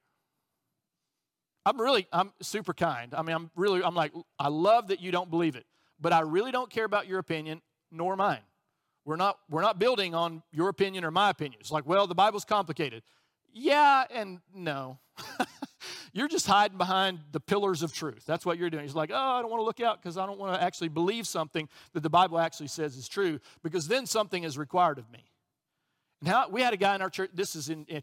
I'm 1.64 1.80
really, 1.80 2.08
I'm 2.12 2.32
super 2.42 2.74
kind. 2.74 3.14
I 3.14 3.22
mean, 3.22 3.36
I'm 3.36 3.50
really, 3.54 3.84
I'm 3.84 3.94
like, 3.94 4.12
I 4.40 4.48
love 4.48 4.88
that 4.88 5.00
you 5.00 5.12
don't 5.12 5.30
believe 5.30 5.54
it, 5.54 5.66
but 6.00 6.12
I 6.12 6.20
really 6.20 6.50
don't 6.50 6.68
care 6.68 6.84
about 6.84 7.06
your 7.06 7.20
opinion 7.20 7.62
nor 7.92 8.16
mine. 8.16 8.40
We're 9.04 9.16
not, 9.16 9.38
we're 9.48 9.62
not 9.62 9.78
building 9.78 10.14
on 10.14 10.42
your 10.52 10.68
opinion 10.68 11.04
or 11.04 11.12
my 11.12 11.30
opinion. 11.30 11.60
It's 11.60 11.70
like, 11.70 11.86
well, 11.86 12.08
the 12.08 12.14
Bible's 12.14 12.44
complicated. 12.44 13.02
Yeah, 13.52 14.04
and 14.10 14.40
no. 14.54 14.98
you're 16.12 16.28
just 16.28 16.46
hiding 16.46 16.78
behind 16.78 17.20
the 17.32 17.40
pillars 17.40 17.82
of 17.82 17.92
truth. 17.92 18.24
That's 18.26 18.46
what 18.46 18.58
you're 18.58 18.70
doing. 18.70 18.84
He's 18.84 18.94
like, 18.94 19.10
oh, 19.12 19.16
I 19.16 19.42
don't 19.42 19.50
want 19.50 19.60
to 19.60 19.64
look 19.64 19.80
out 19.80 20.02
because 20.02 20.16
I 20.16 20.26
don't 20.26 20.38
want 20.38 20.54
to 20.54 20.62
actually 20.62 20.88
believe 20.88 21.26
something 21.26 21.68
that 21.92 22.02
the 22.02 22.10
Bible 22.10 22.38
actually 22.38 22.68
says 22.68 22.96
is 22.96 23.08
true 23.08 23.40
because 23.62 23.88
then 23.88 24.06
something 24.06 24.44
is 24.44 24.56
required 24.56 24.98
of 24.98 25.10
me. 25.10 25.24
And 26.20 26.30
Now, 26.30 26.48
we 26.48 26.62
had 26.62 26.72
a 26.72 26.76
guy 26.76 26.94
in 26.94 27.02
our 27.02 27.10
church, 27.10 27.30
this 27.34 27.56
is 27.56 27.68
in, 27.68 27.84
in, 27.86 28.02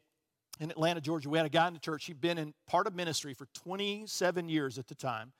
in 0.60 0.72
Atlanta, 0.72 1.02
Georgia. 1.02 1.30
We 1.30 1.38
had 1.38 1.47
a 1.47 1.52
guy 1.52 1.68
in 1.68 1.74
the 1.74 1.80
church. 1.80 2.06
He'd 2.06 2.22
been 2.22 2.38
in 2.38 2.54
part 2.68 2.88
of 2.88 2.95
ministry 2.95 3.34
for 3.34 3.47
27 3.54 4.50
years 4.50 4.78
at 4.78 4.88
the 4.88 4.95
time. 4.95 5.32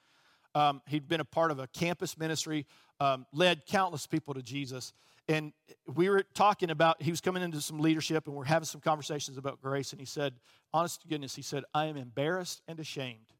Um, 0.56 0.82
he'd 0.88 1.08
been 1.08 1.20
a 1.20 1.26
part 1.26 1.52
of 1.52 1.60
a 1.60 1.68
campus 1.68 2.18
ministry, 2.18 2.66
um, 3.00 3.26
led 3.32 3.66
countless 3.68 4.08
people 4.08 4.34
to 4.34 4.42
Jesus. 4.42 4.94
And 5.30 5.54
we 5.86 6.10
were 6.10 6.24
talking 6.34 6.72
about, 6.72 7.04
he 7.04 7.12
was 7.12 7.22
coming 7.22 7.44
into 7.44 7.62
some 7.62 7.80
leadership, 7.80 8.26
and 8.26 8.36
we're 8.36 8.46
having 8.46 8.66
some 8.66 8.82
conversations 8.82 9.38
about 9.38 9.62
grace. 9.62 9.92
And 9.92 10.00
he 10.00 10.06
said, 10.06 10.34
honest 10.74 11.04
to 11.04 11.08
goodness, 11.08 11.36
he 11.36 11.44
said, 11.44 11.64
I 11.72 11.86
am 11.86 11.98
embarrassed 11.98 12.64
and 12.68 12.80
ashamed. 12.80 13.34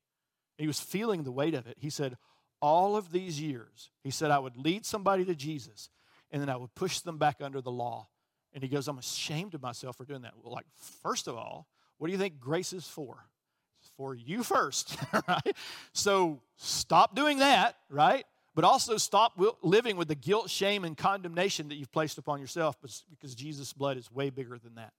he 0.60 0.68
was 0.68 0.80
feeling 0.80 1.24
the 1.24 1.32
weight 1.32 1.56
of 1.56 1.66
it. 1.66 1.78
He 1.80 1.90
said, 1.90 2.16
all 2.62 2.96
of 2.96 3.12
these 3.12 3.42
years, 3.42 3.90
he 4.04 4.12
said, 4.12 4.30
I 4.30 4.38
would 4.38 4.56
lead 4.56 4.86
somebody 4.86 5.26
to 5.26 5.34
Jesus, 5.34 5.90
and 6.30 6.40
then 6.40 6.50
I 6.50 6.58
would 6.58 6.76
push 6.76 7.00
them 7.00 7.18
back 7.18 7.38
under 7.42 7.60
the 7.60 7.72
law. 7.72 8.08
And 8.54 8.62
he 8.62 8.70
goes, 8.70 8.88
I'm 8.88 9.00
ashamed 9.00 9.56
of 9.56 9.62
myself 9.64 9.98
for 9.98 10.06
doing 10.06 10.22
that. 10.22 10.34
Well, 10.44 10.54
like, 10.54 10.66
first 11.02 11.28
of 11.28 11.36
all, 11.36 11.68
what 11.98 12.08
do 12.08 12.14
you 12.14 12.20
think 12.20 12.40
grace 12.40 12.72
is 12.72 12.88
for? 12.88 13.26
It's 13.82 13.92
for 13.98 14.14
you 14.14 14.44
first, 14.44 14.96
right? 15.28 15.56
So 15.94 16.42
stop 16.56 17.16
doing 17.16 17.40
that, 17.40 17.78
right? 17.90 18.26
But 18.60 18.68
also 18.68 18.98
stop 18.98 19.42
living 19.62 19.96
with 19.96 20.10
the 20.10 20.16
guilt, 20.16 20.50
shame, 20.50 20.84
and 20.84 20.98
condemnation 20.98 21.70
that 21.70 21.76
you've 21.76 21.94
placed 21.94 22.18
upon 22.18 22.42
yourself 22.42 22.76
because 22.82 23.34
Jesus' 23.34 23.72
blood 23.72 23.96
is 23.96 24.12
way 24.12 24.32
bigger 24.32 24.60
than 24.60 24.76
that. 24.76 24.92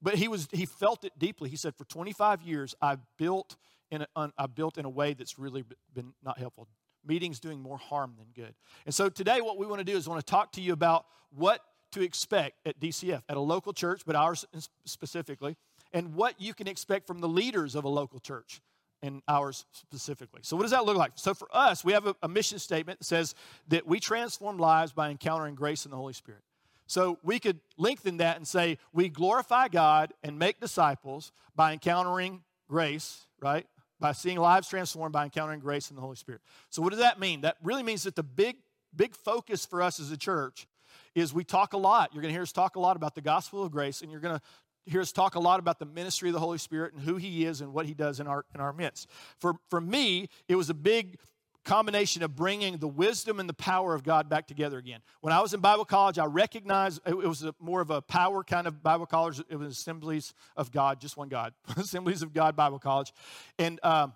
But 0.00 0.14
he, 0.14 0.28
was, 0.28 0.48
he 0.50 0.64
felt 0.64 1.04
it 1.04 1.12
deeply. 1.18 1.50
He 1.50 1.56
said, 1.56 1.74
For 1.76 1.84
25 1.84 2.40
years, 2.40 2.74
I've 2.80 3.00
built 3.18 3.56
in 3.90 4.06
a, 4.16 4.32
I've 4.38 4.54
built 4.54 4.78
in 4.78 4.86
a 4.86 4.88
way 4.88 5.12
that's 5.12 5.38
really 5.38 5.62
been 5.92 6.14
not 6.24 6.38
helpful. 6.38 6.68
Meetings 7.06 7.38
doing 7.38 7.60
more 7.60 7.76
harm 7.76 8.14
than 8.16 8.28
good. 8.34 8.54
And 8.86 8.94
so 8.94 9.10
today, 9.10 9.42
what 9.42 9.58
we 9.58 9.66
want 9.66 9.80
to 9.80 9.84
do 9.84 9.94
is 9.94 10.08
want 10.08 10.24
to 10.24 10.30
talk 10.30 10.52
to 10.52 10.62
you 10.62 10.72
about 10.72 11.04
what 11.36 11.60
to 11.92 12.00
expect 12.00 12.66
at 12.66 12.80
DCF, 12.80 13.20
at 13.28 13.36
a 13.36 13.40
local 13.40 13.74
church, 13.74 14.04
but 14.06 14.16
ours 14.16 14.46
specifically, 14.86 15.58
and 15.92 16.14
what 16.14 16.40
you 16.40 16.54
can 16.54 16.66
expect 16.66 17.06
from 17.06 17.18
the 17.18 17.28
leaders 17.28 17.74
of 17.74 17.84
a 17.84 17.90
local 17.90 18.20
church 18.20 18.62
and 19.02 19.22
ours 19.28 19.64
specifically. 19.72 20.40
So, 20.42 20.56
what 20.56 20.62
does 20.62 20.72
that 20.72 20.84
look 20.84 20.96
like? 20.96 21.12
So, 21.16 21.34
for 21.34 21.48
us, 21.52 21.84
we 21.84 21.92
have 21.92 22.06
a, 22.06 22.16
a, 22.22 22.28
mission 22.28 22.58
statement 22.58 23.00
that 23.00 23.04
says 23.04 23.34
that 23.68 23.86
we 23.86 24.00
transform 24.00 24.58
lives 24.58 24.92
by 24.92 25.10
encountering 25.10 25.54
grace 25.54 25.84
in 25.84 25.90
the 25.90 25.96
Holy 25.96 26.12
Spirit. 26.12 26.42
So, 26.86 27.18
we 27.22 27.38
could 27.38 27.60
lengthen 27.76 28.18
that 28.18 28.36
and 28.36 28.46
say 28.46 28.78
we 28.92 29.08
glorify 29.08 29.68
God 29.68 30.12
and 30.22 30.38
make 30.38 30.60
disciples 30.60 31.32
by 31.54 31.72
encountering 31.72 32.42
grace, 32.68 33.26
right? 33.40 33.66
By 34.00 34.12
seeing 34.12 34.38
lives 34.38 34.68
transformed 34.68 35.12
by 35.12 35.24
encountering 35.24 35.60
grace 35.60 35.90
in 35.90 35.96
the 35.96 36.02
Holy 36.02 36.16
Spirit. 36.16 36.40
So, 36.70 36.82
what 36.82 36.90
does 36.90 37.00
that 37.00 37.20
mean? 37.20 37.42
That 37.42 37.56
really 37.62 37.82
means 37.82 38.04
that 38.04 38.16
the 38.16 38.22
big, 38.22 38.56
big 38.94 39.14
focus 39.14 39.66
for 39.66 39.82
us 39.82 40.00
as 40.00 40.10
a 40.10 40.16
church 40.16 40.66
is 41.14 41.32
we 41.32 41.44
talk 41.44 41.72
a 41.72 41.78
lot. 41.78 42.10
You're 42.12 42.22
going 42.22 42.30
to 42.30 42.34
hear 42.34 42.42
us 42.42 42.52
talk 42.52 42.76
a 42.76 42.80
lot 42.80 42.96
about 42.96 43.14
the 43.14 43.22
gospel 43.22 43.64
of 43.64 43.72
grace, 43.72 44.02
and 44.02 44.10
you're 44.10 44.20
going 44.20 44.36
to 44.36 44.42
hear 44.86 45.00
us 45.00 45.12
talk 45.12 45.34
a 45.34 45.40
lot 45.40 45.60
about 45.60 45.78
the 45.78 45.86
ministry 45.86 46.28
of 46.28 46.32
the 46.32 46.40
Holy 46.40 46.58
Spirit 46.58 46.94
and 46.94 47.02
who 47.02 47.16
He 47.16 47.44
is 47.44 47.60
and 47.60 47.72
what 47.72 47.86
He 47.86 47.94
does 47.94 48.20
in 48.20 48.26
our, 48.26 48.44
in 48.54 48.60
our 48.60 48.72
midst. 48.72 49.08
For, 49.38 49.54
for 49.68 49.80
me, 49.80 50.28
it 50.48 50.54
was 50.54 50.70
a 50.70 50.74
big 50.74 51.18
combination 51.64 52.22
of 52.22 52.34
bringing 52.34 52.78
the 52.78 52.88
wisdom 52.88 53.40
and 53.40 53.48
the 53.48 53.54
power 53.54 53.94
of 53.94 54.04
God 54.04 54.28
back 54.28 54.46
together 54.46 54.78
again. 54.78 55.00
When 55.20 55.32
I 55.32 55.40
was 55.40 55.52
in 55.52 55.60
Bible 55.60 55.84
college, 55.84 56.18
I 56.18 56.24
recognized 56.24 57.00
it 57.04 57.16
was 57.16 57.42
a, 57.42 57.54
more 57.58 57.80
of 57.80 57.90
a 57.90 58.00
power 58.00 58.44
kind 58.44 58.66
of 58.66 58.82
Bible 58.82 59.06
college. 59.06 59.42
It 59.50 59.56
was 59.56 59.72
Assemblies 59.72 60.32
of 60.56 60.70
God, 60.70 61.00
just 61.00 61.16
one 61.16 61.28
God, 61.28 61.52
Assemblies 61.76 62.22
of 62.22 62.32
God 62.32 62.56
Bible 62.56 62.78
College. 62.78 63.12
And 63.58 63.80
um, 63.82 64.14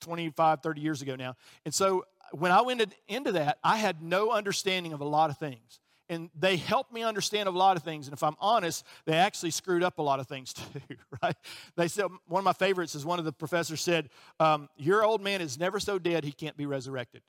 25, 0.00 0.62
30 0.62 0.80
years 0.80 1.02
ago 1.02 1.16
now. 1.16 1.34
And 1.64 1.74
so 1.74 2.04
when 2.32 2.52
I 2.52 2.60
went 2.60 2.94
into 3.08 3.32
that, 3.32 3.58
I 3.64 3.76
had 3.76 4.02
no 4.02 4.30
understanding 4.30 4.92
of 4.92 5.00
a 5.00 5.04
lot 5.04 5.30
of 5.30 5.38
things 5.38 5.80
and 6.08 6.30
they 6.38 6.56
helped 6.56 6.92
me 6.92 7.02
understand 7.02 7.48
a 7.48 7.52
lot 7.52 7.76
of 7.76 7.82
things. 7.82 8.06
And 8.06 8.14
if 8.14 8.22
I'm 8.22 8.36
honest, 8.38 8.84
they 9.06 9.14
actually 9.14 9.50
screwed 9.50 9.82
up 9.82 9.98
a 9.98 10.02
lot 10.02 10.20
of 10.20 10.26
things 10.26 10.52
too, 10.52 10.96
right? 11.22 11.36
They 11.76 11.88
said, 11.88 12.06
one 12.26 12.40
of 12.40 12.44
my 12.44 12.52
favorites 12.52 12.94
is 12.94 13.04
one 13.04 13.18
of 13.18 13.24
the 13.24 13.32
professors 13.32 13.80
said, 13.80 14.10
um, 14.40 14.68
Your 14.76 15.04
old 15.04 15.22
man 15.22 15.40
is 15.40 15.58
never 15.58 15.80
so 15.80 15.98
dead 15.98 16.24
he 16.24 16.32
can't 16.32 16.56
be 16.56 16.66
resurrected. 16.66 17.22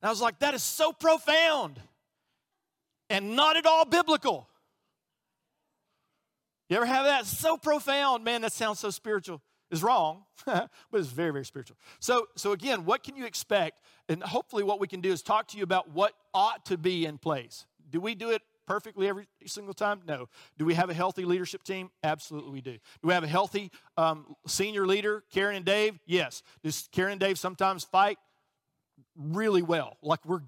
And 0.00 0.08
I 0.08 0.10
was 0.10 0.20
like, 0.20 0.38
That 0.38 0.54
is 0.54 0.62
so 0.62 0.92
profound 0.92 1.80
and 3.10 3.36
not 3.36 3.56
at 3.56 3.66
all 3.66 3.84
biblical. 3.84 4.48
You 6.68 6.76
ever 6.76 6.86
have 6.86 7.04
that? 7.04 7.26
So 7.26 7.58
profound, 7.58 8.24
man, 8.24 8.40
that 8.42 8.52
sounds 8.52 8.78
so 8.78 8.90
spiritual. 8.90 9.42
Is 9.70 9.82
wrong, 9.82 10.24
but 10.44 10.70
it's 10.92 11.08
very, 11.08 11.32
very 11.32 11.46
spiritual. 11.46 11.78
So, 11.98 12.28
so 12.36 12.52
again, 12.52 12.84
what 12.84 13.02
can 13.02 13.16
you 13.16 13.24
expect? 13.24 13.80
And 14.06 14.22
hopefully, 14.22 14.64
what 14.64 14.78
we 14.78 14.86
can 14.86 15.00
do 15.00 15.10
is 15.10 15.22
talk 15.22 15.48
to 15.48 15.56
you 15.56 15.62
about 15.62 15.90
what 15.92 16.12
ought 16.34 16.66
to 16.66 16.76
be 16.76 17.06
in 17.06 17.16
place. 17.16 17.64
Do 17.92 18.00
we 18.00 18.14
do 18.16 18.30
it 18.30 18.42
perfectly 18.66 19.06
every 19.06 19.28
single 19.46 19.74
time? 19.74 20.00
No. 20.06 20.28
Do 20.58 20.64
we 20.64 20.74
have 20.74 20.90
a 20.90 20.94
healthy 20.94 21.24
leadership 21.24 21.62
team? 21.62 21.90
Absolutely, 22.02 22.50
we 22.50 22.60
do. 22.60 22.72
Do 22.72 23.08
we 23.08 23.12
have 23.12 23.22
a 23.22 23.28
healthy 23.28 23.70
um, 23.96 24.34
senior 24.46 24.86
leader, 24.86 25.22
Karen 25.32 25.56
and 25.56 25.64
Dave? 25.64 25.98
Yes. 26.06 26.42
Does 26.64 26.88
Karen 26.90 27.12
and 27.12 27.20
Dave 27.20 27.38
sometimes 27.38 27.84
fight? 27.84 28.18
Really 29.16 29.62
well. 29.62 29.98
Like 30.02 30.24
we're, 30.24 30.40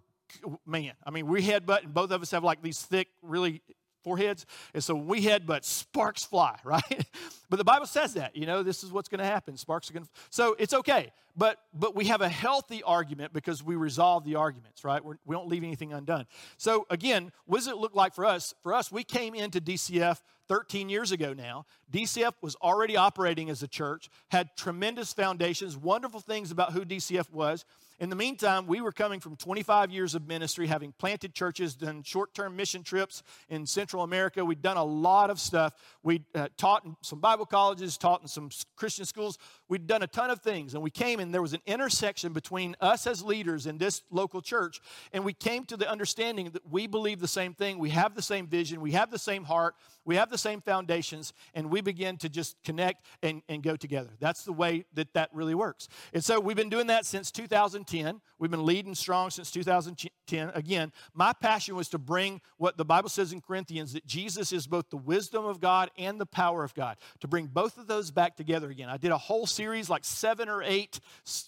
man, 0.67 0.93
I 1.05 1.11
mean, 1.11 1.27
we 1.27 1.43
headbutt, 1.43 1.85
and 1.85 1.95
both 1.95 2.11
of 2.11 2.23
us 2.23 2.31
have 2.31 2.43
like 2.43 2.63
these 2.63 2.81
thick, 2.81 3.09
really 3.23 3.63
foreheads. 4.05 4.45
And 4.75 4.85
so 4.85 4.95
we 4.95 5.15
we 5.15 5.23
headbutt, 5.23 5.65
sparks 5.65 6.25
fly, 6.25 6.59
right? 6.65 7.07
but 7.49 7.57
the 7.57 7.65
Bible 7.65 7.87
says 7.87 8.15
that, 8.15 8.37
you 8.37 8.47
know, 8.47 8.63
this 8.63 8.83
is 8.83 8.93
what's 8.93 9.09
going 9.09 9.21
to 9.21 9.25
happen. 9.25 9.57
Sparks 9.57 9.89
are 9.91 9.93
going 9.93 10.05
to. 10.05 10.11
So 10.31 10.57
it's 10.59 10.75
okay. 10.75 11.13
But 11.37 11.59
but 11.73 11.97
we 11.97 12.07
have 12.07 12.21
a 12.21 12.29
healthy 12.29 12.83
argument 12.83 13.33
because 13.33 13.63
we 13.63 13.75
resolve 13.75 14.25
the 14.25 14.37
arguments, 14.37 14.85
right? 14.85 15.05
We're, 15.05 15.17
we 15.25 15.35
do 15.35 15.41
not 15.41 15.49
leave 15.49 15.65
anything 15.65 15.93
undone. 15.93 16.27
So 16.59 16.87
again, 16.91 17.33
what 17.47 17.59
does 17.59 17.67
it 17.67 17.77
look 17.77 17.95
like 17.95 18.15
for 18.15 18.25
us? 18.25 18.55
For 18.63 18.73
us, 18.73 18.93
we 18.93 19.03
came 19.03 19.35
into 19.35 19.61
DCF 19.61 20.21
13 20.49 20.89
years 20.89 21.11
ago 21.11 21.33
now. 21.33 21.67
DCF 21.93 22.35
was 22.41 22.55
already 22.57 22.97
operating 22.97 23.51
as 23.51 23.63
a 23.63 23.69
church, 23.69 24.11
had 24.29 24.57
tremendous 24.57 25.13
foundations, 25.13 25.77
wonderful 25.77 26.21
things 26.21 26.51
about 26.51 26.73
who 26.73 26.85
DCF 26.85 27.33
was. 27.33 27.65
In 28.01 28.11
the 28.11 28.17
meantime, 28.17 28.67
we 28.67 28.81
were 28.81 28.91
coming 28.91 29.21
from 29.21 29.37
25 29.37 29.93
years 29.93 30.17
of 30.17 30.27
ministry, 30.27 30.67
having 30.67 30.93
planted 30.93 31.33
churches, 31.33 31.77
done 31.77 32.03
short 32.03 32.35
term 32.35 32.57
mission 32.57 32.83
trips 32.83 33.23
in 33.49 33.67
Central 33.67 34.03
America. 34.03 34.45
We'd 34.45 34.63
done 34.63 34.77
a 34.77 34.85
lot 34.85 35.31
of 35.31 35.39
stuff. 35.39 35.75
We 36.03 36.23
uh, 36.35 36.49
taught 36.57 36.85
in 36.85 36.97
some 37.03 37.21
Bible 37.21 37.47
colleges, 37.47 37.97
taught 37.97 38.21
in 38.21 38.27
some 38.27 38.51
Christian 38.75 39.05
schools. 39.05 39.39
We'd 39.69 39.87
done 39.87 40.03
a 40.03 40.07
ton 40.07 40.31
of 40.31 40.41
things. 40.41 40.75
And 40.75 40.83
we 40.83 40.91
came, 40.91 41.21
and 41.21 41.33
there 41.33 41.41
was 41.41 41.55
an 41.55 41.63
intersection 41.67 42.33
between 42.33 42.77
us 42.81 43.07
as 43.07 43.23
leaders 43.23 43.67
in 43.67 43.79
this 43.79 44.03
local 44.11 44.43
church. 44.43 44.81
And 45.13 45.25
we 45.25 45.33
came 45.33 45.65
to 45.67 45.77
the 45.77 45.91
understanding 45.91 46.51
that 46.51 46.71
we 46.71 46.87
believe 46.87 47.21
the 47.21 47.29
same 47.29 47.55
thing. 47.55 47.79
We 47.79 47.91
have 47.91 48.15
the 48.15 48.23
same 48.23 48.47
vision. 48.47 48.81
We 48.81 48.93
have 48.93 49.11
the 49.11 49.19
same 49.19 49.45
heart. 49.45 49.75
We 50.05 50.17
have 50.17 50.31
the 50.31 50.39
same 50.39 50.61
foundations. 50.61 51.33
And 51.55 51.71
we 51.71 51.81
begin 51.81 52.19
to 52.19 52.29
just 52.29 52.57
connect 52.63 53.07
and, 53.23 53.43
and 53.49 53.63
go 53.63 53.77
together. 53.77 54.11
That's 54.21 54.45
the 54.45 54.53
way 54.53 54.85
that 54.95 55.15
that 55.15 55.31
really 55.33 55.55
works. 55.55 55.89
And 56.13 56.23
so 56.23 56.41
we've 56.41 56.57
been 56.57 56.69
doing 56.69 56.89
that 56.89 57.07
since 57.07 57.31
2010. 57.31 58.21
We've 58.39 58.51
been 58.51 58.67
leading 58.67 58.95
strong 58.95 59.31
since 59.31 59.51
2010. 59.51 60.51
Again, 60.55 60.93
my 61.15 61.33
passion 61.33 61.77
was 61.77 61.89
to 61.91 61.99
bring 61.99 62.41
what 62.59 62.77
the 62.77 62.85
Bible 62.85 63.09
says 63.09 63.33
in 63.33 63.41
Corinthians 63.41 63.93
that 63.95 64.07
Jesus 64.07 64.53
is 64.53 64.67
both 64.67 64.91
the 64.91 64.97
wisdom 64.97 65.47
of 65.47 65.61
God 65.61 65.91
and 65.97 66.21
the 66.21 66.27
power 66.27 66.65
of 66.65 66.75
God, 66.75 66.97
to 67.21 67.29
bring 67.29 67.47
both 67.47 67.79
of 67.79 67.87
those 67.87 68.11
back 68.11 68.37
together 68.37 68.71
again. 68.71 68.89
I 68.89 68.97
did 68.97 69.13
a 69.13 69.19
whole 69.19 69.47
series, 69.55 69.89
like 69.89 70.05
seven 70.05 70.49
or 70.49 70.63
eight, 70.63 71.01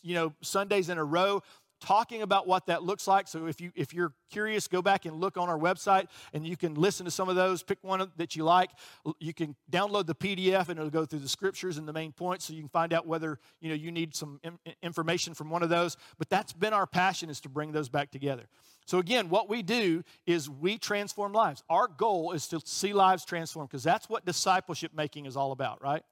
you 0.02 0.14
know, 0.14 0.32
Sundays 0.40 0.88
in 0.88 0.98
a 0.98 1.04
row 1.04 1.42
talking 1.80 2.22
about 2.22 2.46
what 2.46 2.66
that 2.66 2.82
looks 2.82 3.06
like. 3.06 3.28
So 3.28 3.46
if 3.46 3.60
you 3.60 3.70
if 3.74 3.92
you're 3.92 4.12
curious, 4.30 4.66
go 4.68 4.80
back 4.80 5.04
and 5.04 5.20
look 5.20 5.36
on 5.36 5.48
our 5.48 5.58
website 5.58 6.08
and 6.32 6.46
you 6.46 6.56
can 6.56 6.74
listen 6.74 7.04
to 7.04 7.10
some 7.10 7.28
of 7.28 7.36
those. 7.36 7.62
Pick 7.62 7.78
one 7.82 8.10
that 8.16 8.34
you 8.34 8.44
like. 8.44 8.70
You 9.20 9.34
can 9.34 9.54
download 9.70 10.06
the 10.06 10.14
PDF 10.14 10.68
and 10.68 10.78
it'll 10.78 10.90
go 10.90 11.04
through 11.04 11.20
the 11.20 11.28
scriptures 11.28 11.78
and 11.78 11.86
the 11.86 11.92
main 11.92 12.12
points 12.12 12.46
so 12.46 12.54
you 12.54 12.60
can 12.60 12.68
find 12.68 12.92
out 12.92 13.06
whether, 13.06 13.38
you 13.60 13.68
know, 13.68 13.74
you 13.74 13.92
need 13.92 14.14
some 14.14 14.40
information 14.82 15.34
from 15.34 15.50
one 15.50 15.62
of 15.62 15.68
those. 15.68 15.96
But 16.18 16.30
that's 16.30 16.52
been 16.52 16.72
our 16.72 16.86
passion 16.86 17.30
is 17.30 17.40
to 17.40 17.48
bring 17.48 17.72
those 17.72 17.88
back 17.88 18.10
together. 18.10 18.44
So 18.86 18.98
again, 18.98 19.28
what 19.28 19.48
we 19.48 19.62
do 19.62 20.04
is 20.26 20.48
we 20.48 20.78
transform 20.78 21.32
lives. 21.32 21.62
Our 21.68 21.88
goal 21.88 22.32
is 22.32 22.46
to 22.48 22.60
see 22.64 22.92
lives 22.92 23.24
transformed 23.24 23.68
because 23.68 23.82
that's 23.82 24.08
what 24.08 24.24
discipleship 24.24 24.92
making 24.94 25.26
is 25.26 25.36
all 25.36 25.52
about, 25.52 25.82
right? 25.82 26.02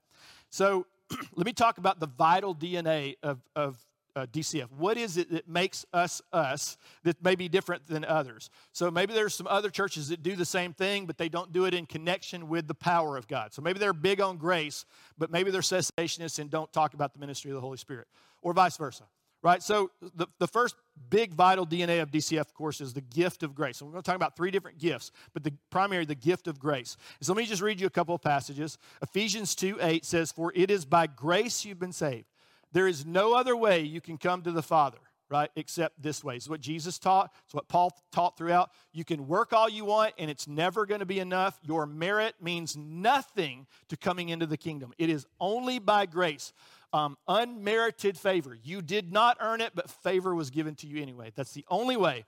So 0.50 0.86
let 1.34 1.46
me 1.46 1.52
talk 1.52 1.78
about 1.78 2.00
the 2.00 2.06
vital 2.06 2.54
DNA 2.54 3.16
of, 3.22 3.40
of 3.54 3.78
uh, 4.16 4.26
DCF? 4.26 4.70
What 4.76 4.96
is 4.96 5.16
it 5.16 5.30
that 5.32 5.48
makes 5.48 5.84
us 5.92 6.22
us 6.32 6.76
that 7.02 7.22
may 7.22 7.34
be 7.34 7.48
different 7.48 7.86
than 7.86 8.04
others? 8.04 8.50
So 8.72 8.90
maybe 8.90 9.12
there's 9.12 9.34
some 9.34 9.46
other 9.48 9.70
churches 9.70 10.08
that 10.08 10.22
do 10.22 10.36
the 10.36 10.44
same 10.44 10.72
thing, 10.72 11.06
but 11.06 11.18
they 11.18 11.28
don't 11.28 11.52
do 11.52 11.64
it 11.64 11.74
in 11.74 11.86
connection 11.86 12.48
with 12.48 12.68
the 12.68 12.74
power 12.74 13.16
of 13.16 13.26
God. 13.26 13.52
So 13.52 13.62
maybe 13.62 13.78
they're 13.78 13.92
big 13.92 14.20
on 14.20 14.36
grace, 14.36 14.84
but 15.18 15.30
maybe 15.30 15.50
they're 15.50 15.60
cessationists 15.60 16.38
and 16.38 16.50
don't 16.50 16.72
talk 16.72 16.94
about 16.94 17.12
the 17.12 17.18
ministry 17.18 17.50
of 17.50 17.56
the 17.56 17.60
Holy 17.60 17.78
Spirit, 17.78 18.06
or 18.42 18.52
vice 18.52 18.76
versa. 18.76 19.04
Right? 19.44 19.62
So 19.62 19.90
the, 20.00 20.26
the 20.38 20.48
first 20.48 20.74
big 21.10 21.34
vital 21.34 21.66
DNA 21.66 22.00
of 22.00 22.10
DCF, 22.10 22.40
of 22.40 22.54
course, 22.54 22.80
is 22.80 22.94
the 22.94 23.02
gift 23.02 23.42
of 23.42 23.54
grace. 23.54 23.76
So 23.76 23.84
we're 23.84 23.92
going 23.92 24.02
to 24.02 24.06
talk 24.06 24.16
about 24.16 24.36
three 24.36 24.50
different 24.50 24.78
gifts, 24.78 25.12
but 25.34 25.44
the 25.44 25.52
primary, 25.70 26.06
the 26.06 26.14
gift 26.14 26.48
of 26.48 26.58
grace. 26.58 26.96
So 27.20 27.32
let 27.34 27.38
me 27.38 27.46
just 27.46 27.60
read 27.60 27.78
you 27.78 27.86
a 27.86 27.90
couple 27.90 28.14
of 28.14 28.22
passages. 28.22 28.78
Ephesians 29.02 29.54
2 29.54 29.78
8 29.80 30.04
says, 30.04 30.32
For 30.32 30.50
it 30.56 30.70
is 30.70 30.86
by 30.86 31.06
grace 31.06 31.64
you've 31.64 31.78
been 31.78 31.92
saved. 31.92 32.24
There 32.72 32.88
is 32.88 33.04
no 33.04 33.34
other 33.34 33.54
way 33.54 33.82
you 33.82 34.00
can 34.00 34.16
come 34.16 34.42
to 34.42 34.50
the 34.50 34.62
Father 34.62 34.98
right? 35.30 35.50
Except 35.56 36.00
this 36.00 36.22
way. 36.22 36.36
It's 36.36 36.48
what 36.48 36.60
Jesus 36.60 36.98
taught. 36.98 37.32
It's 37.44 37.54
what 37.54 37.66
Paul 37.66 37.90
taught 38.12 38.36
throughout. 38.36 38.70
You 38.92 39.04
can 39.04 39.26
work 39.26 39.52
all 39.52 39.68
you 39.68 39.84
want, 39.84 40.14
and 40.18 40.30
it's 40.30 40.46
never 40.46 40.86
going 40.86 41.00
to 41.00 41.06
be 41.06 41.18
enough. 41.18 41.58
Your 41.62 41.86
merit 41.86 42.34
means 42.40 42.76
nothing 42.76 43.66
to 43.88 43.96
coming 43.96 44.28
into 44.28 44.46
the 44.46 44.56
kingdom. 44.56 44.92
It 44.98 45.10
is 45.10 45.26
only 45.40 45.78
by 45.78 46.06
grace, 46.06 46.52
um, 46.94 47.18
unmerited 47.28 48.16
favor. 48.16 48.56
You 48.62 48.80
did 48.80 49.12
not 49.12 49.36
earn 49.40 49.60
it, 49.60 49.72
but 49.74 49.90
favor 49.90 50.34
was 50.34 50.50
given 50.50 50.74
to 50.76 50.86
you 50.86 51.02
anyway. 51.02 51.32
That's 51.34 51.52
the 51.52 51.66
only 51.68 51.96
way 51.96 52.24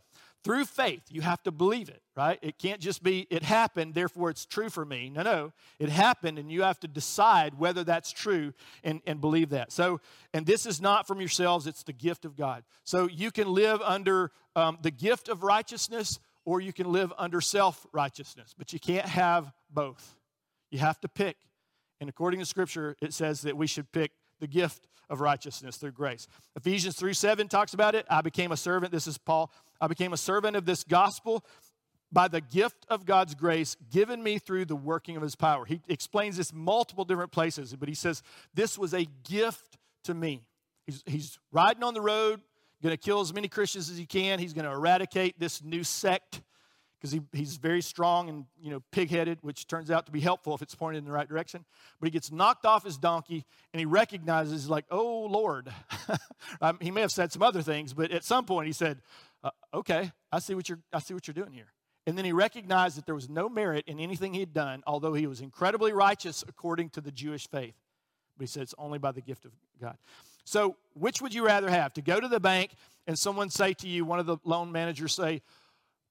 through 0.46 0.64
faith, 0.64 1.02
you 1.10 1.22
have 1.22 1.42
to 1.42 1.50
believe 1.50 1.88
it, 1.88 2.00
right? 2.14 2.38
It 2.40 2.56
can't 2.56 2.80
just 2.80 3.02
be, 3.02 3.26
it 3.30 3.42
happened, 3.42 3.94
therefore 3.94 4.30
it's 4.30 4.46
true 4.46 4.68
for 4.68 4.84
me. 4.84 5.10
No, 5.10 5.22
no. 5.22 5.52
It 5.80 5.88
happened, 5.88 6.38
and 6.38 6.52
you 6.52 6.62
have 6.62 6.78
to 6.80 6.88
decide 6.88 7.58
whether 7.58 7.82
that's 7.82 8.12
true 8.12 8.52
and, 8.84 9.00
and 9.08 9.20
believe 9.20 9.50
that. 9.50 9.72
So, 9.72 10.00
and 10.32 10.46
this 10.46 10.64
is 10.64 10.80
not 10.80 11.08
from 11.08 11.18
yourselves, 11.18 11.66
it's 11.66 11.82
the 11.82 11.92
gift 11.92 12.24
of 12.24 12.36
God. 12.36 12.62
So 12.84 13.08
you 13.08 13.32
can 13.32 13.52
live 13.52 13.82
under 13.82 14.30
um, 14.54 14.78
the 14.82 14.92
gift 14.92 15.28
of 15.28 15.42
righteousness 15.42 16.20
or 16.44 16.60
you 16.60 16.72
can 16.72 16.92
live 16.92 17.12
under 17.18 17.40
self 17.40 17.84
righteousness, 17.92 18.54
but 18.56 18.72
you 18.72 18.78
can't 18.78 19.06
have 19.06 19.52
both. 19.68 20.14
You 20.70 20.78
have 20.78 21.00
to 21.00 21.08
pick. 21.08 21.36
And 22.00 22.08
according 22.08 22.38
to 22.38 22.46
Scripture, 22.46 22.96
it 23.02 23.12
says 23.12 23.42
that 23.42 23.56
we 23.56 23.66
should 23.66 23.90
pick 23.90 24.12
the 24.40 24.46
gift 24.46 24.88
of 25.08 25.20
righteousness 25.20 25.76
through 25.76 25.92
grace. 25.92 26.26
Ephesians 26.56 26.96
3 26.96 27.12
7 27.12 27.48
talks 27.48 27.74
about 27.74 27.94
it. 27.94 28.06
I 28.10 28.22
became 28.22 28.52
a 28.52 28.56
servant. 28.56 28.92
This 28.92 29.06
is 29.06 29.18
Paul. 29.18 29.50
I 29.80 29.86
became 29.86 30.12
a 30.12 30.16
servant 30.16 30.56
of 30.56 30.64
this 30.66 30.84
gospel 30.84 31.44
by 32.12 32.28
the 32.28 32.40
gift 32.40 32.86
of 32.88 33.04
God's 33.04 33.34
grace 33.34 33.76
given 33.90 34.22
me 34.22 34.38
through 34.38 34.64
the 34.64 34.76
working 34.76 35.16
of 35.16 35.22
his 35.22 35.36
power. 35.36 35.64
He 35.64 35.80
explains 35.88 36.36
this 36.36 36.52
multiple 36.52 37.04
different 37.04 37.32
places, 37.32 37.74
but 37.74 37.88
he 37.88 37.94
says, 37.94 38.22
This 38.54 38.78
was 38.78 38.94
a 38.94 39.06
gift 39.28 39.76
to 40.04 40.14
me. 40.14 40.42
He's, 40.86 41.02
he's 41.06 41.38
riding 41.52 41.82
on 41.82 41.94
the 41.94 42.00
road, 42.00 42.40
going 42.82 42.96
to 42.96 42.96
kill 42.96 43.20
as 43.20 43.34
many 43.34 43.48
Christians 43.48 43.90
as 43.90 43.98
he 43.98 44.06
can. 44.06 44.38
He's 44.38 44.52
going 44.52 44.64
to 44.64 44.70
eradicate 44.70 45.38
this 45.38 45.62
new 45.62 45.82
sect 45.82 46.42
because 47.06 47.12
he, 47.32 47.38
he's 47.38 47.56
very 47.56 47.82
strong 47.82 48.28
and 48.28 48.44
you 48.60 48.70
know 48.70 48.82
pig-headed 48.92 49.38
which 49.42 49.66
turns 49.66 49.90
out 49.90 50.06
to 50.06 50.12
be 50.12 50.20
helpful 50.20 50.54
if 50.54 50.62
it's 50.62 50.74
pointed 50.74 50.98
in 50.98 51.04
the 51.04 51.12
right 51.12 51.28
direction 51.28 51.64
but 52.00 52.06
he 52.06 52.10
gets 52.10 52.32
knocked 52.32 52.66
off 52.66 52.84
his 52.84 52.98
donkey 52.98 53.44
and 53.72 53.80
he 53.80 53.86
recognizes 53.86 54.68
like 54.68 54.84
oh 54.90 55.26
lord 55.26 55.72
um, 56.60 56.78
he 56.80 56.90
may 56.90 57.00
have 57.00 57.12
said 57.12 57.30
some 57.32 57.42
other 57.42 57.62
things 57.62 57.92
but 57.92 58.10
at 58.10 58.24
some 58.24 58.44
point 58.44 58.66
he 58.66 58.72
said 58.72 59.00
uh, 59.46 59.50
okay, 59.72 60.10
I 60.32 60.40
see 60.40 60.54
what 60.54 60.68
you're 60.68 60.80
I 60.92 60.98
see 60.98 61.14
what 61.14 61.26
you're 61.28 61.34
doing 61.34 61.52
here. 61.52 61.72
And 62.06 62.16
then 62.16 62.24
he 62.24 62.32
recognized 62.32 62.96
that 62.98 63.06
there 63.06 63.14
was 63.14 63.28
no 63.28 63.48
merit 63.48 63.84
in 63.86 64.00
anything 64.00 64.34
he 64.34 64.40
had 64.40 64.52
done, 64.52 64.82
although 64.86 65.14
he 65.14 65.26
was 65.26 65.40
incredibly 65.40 65.92
righteous 65.92 66.44
according 66.46 66.90
to 66.90 67.00
the 67.00 67.12
Jewish 67.12 67.48
faith. 67.48 67.74
But 68.36 68.44
he 68.44 68.46
said 68.46 68.62
it's 68.62 68.74
only 68.76 68.98
by 68.98 69.12
the 69.12 69.20
gift 69.20 69.44
of 69.44 69.52
God. 69.80 69.96
So, 70.44 70.76
which 70.94 71.20
would 71.20 71.34
you 71.34 71.44
rather 71.44 71.70
have? 71.70 71.92
To 71.94 72.02
go 72.02 72.20
to 72.20 72.28
the 72.28 72.40
bank 72.40 72.72
and 73.06 73.18
someone 73.18 73.50
say 73.50 73.72
to 73.74 73.88
you, 73.88 74.04
one 74.04 74.18
of 74.18 74.26
the 74.26 74.36
loan 74.44 74.70
managers 74.70 75.14
say, 75.14 75.42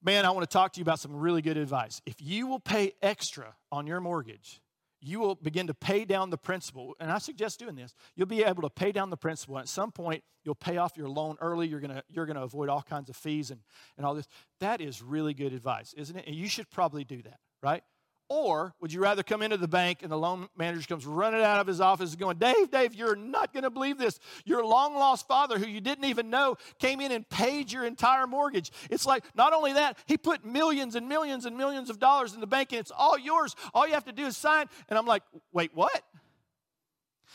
Man, 0.05 0.23
I 0.23 0.29
want 0.29 0.47
to 0.47 0.53
talk 0.53 0.73
to 0.73 0.79
you 0.79 0.83
about 0.83 0.99
some 0.99 1.15
really 1.15 1.41
good 1.41 1.57
advice. 1.57 1.99
If 2.05 2.21
you 2.21 2.45
will 2.45 2.59
pay 2.59 2.93
extra 3.01 3.55
on 3.71 3.87
your 3.87 3.99
mortgage, 3.99 4.61
you 5.01 5.19
will 5.19 5.33
begin 5.33 5.65
to 5.65 5.73
pay 5.73 6.05
down 6.05 6.29
the 6.29 6.37
principal. 6.37 6.93
And 6.99 7.11
I 7.11 7.17
suggest 7.17 7.57
doing 7.57 7.75
this. 7.75 7.95
You'll 8.15 8.27
be 8.27 8.43
able 8.43 8.61
to 8.61 8.69
pay 8.69 8.91
down 8.91 9.09
the 9.09 9.17
principal. 9.17 9.57
At 9.57 9.67
some 9.67 9.91
point, 9.91 10.23
you'll 10.43 10.53
pay 10.53 10.77
off 10.77 10.95
your 10.95 11.09
loan 11.09 11.37
early. 11.41 11.67
You're 11.67 11.79
going 11.79 11.99
you're 12.11 12.27
gonna 12.27 12.43
avoid 12.43 12.69
all 12.69 12.83
kinds 12.83 13.09
of 13.09 13.15
fees 13.15 13.49
and, 13.49 13.61
and 13.97 14.05
all 14.05 14.13
this. 14.13 14.27
That 14.59 14.79
is 14.79 15.01
really 15.01 15.33
good 15.33 15.53
advice, 15.53 15.91
isn't 15.97 16.15
it? 16.15 16.27
And 16.27 16.35
you 16.35 16.49
should 16.49 16.69
probably 16.69 17.03
do 17.03 17.23
that, 17.23 17.39
right? 17.63 17.81
Or 18.27 18.73
would 18.81 18.91
you 18.91 19.01
rather 19.01 19.21
come 19.21 19.43
into 19.43 19.57
the 19.57 19.67
bank 19.67 19.99
and 20.01 20.11
the 20.11 20.17
loan 20.17 20.47
manager 20.57 20.87
comes 20.87 21.05
running 21.05 21.43
out 21.43 21.59
of 21.59 21.67
his 21.67 21.79
office 21.79 22.15
going, 22.15 22.37
Dave, 22.37 22.71
Dave, 22.71 22.95
you're 22.95 23.15
not 23.15 23.53
going 23.53 23.63
to 23.63 23.69
believe 23.69 23.99
this. 23.99 24.19
Your 24.45 24.65
long 24.65 24.95
lost 24.95 25.27
father, 25.27 25.59
who 25.59 25.67
you 25.67 25.79
didn't 25.79 26.05
even 26.05 26.31
know, 26.31 26.55
came 26.79 27.01
in 27.01 27.11
and 27.11 27.27
paid 27.29 27.71
your 27.71 27.85
entire 27.85 28.25
mortgage. 28.25 28.71
It's 28.89 29.05
like, 29.05 29.23
not 29.35 29.53
only 29.53 29.73
that, 29.73 29.99
he 30.07 30.17
put 30.17 30.43
millions 30.43 30.95
and 30.95 31.07
millions 31.07 31.45
and 31.45 31.55
millions 31.55 31.91
of 31.91 31.99
dollars 31.99 32.33
in 32.33 32.39
the 32.39 32.47
bank 32.47 32.71
and 32.71 32.79
it's 32.79 32.91
all 32.95 33.17
yours. 33.17 33.55
All 33.75 33.87
you 33.87 33.93
have 33.93 34.05
to 34.05 34.11
do 34.11 34.25
is 34.25 34.35
sign. 34.35 34.65
And 34.89 34.97
I'm 34.97 35.05
like, 35.05 35.21
wait, 35.53 35.69
what? 35.75 36.01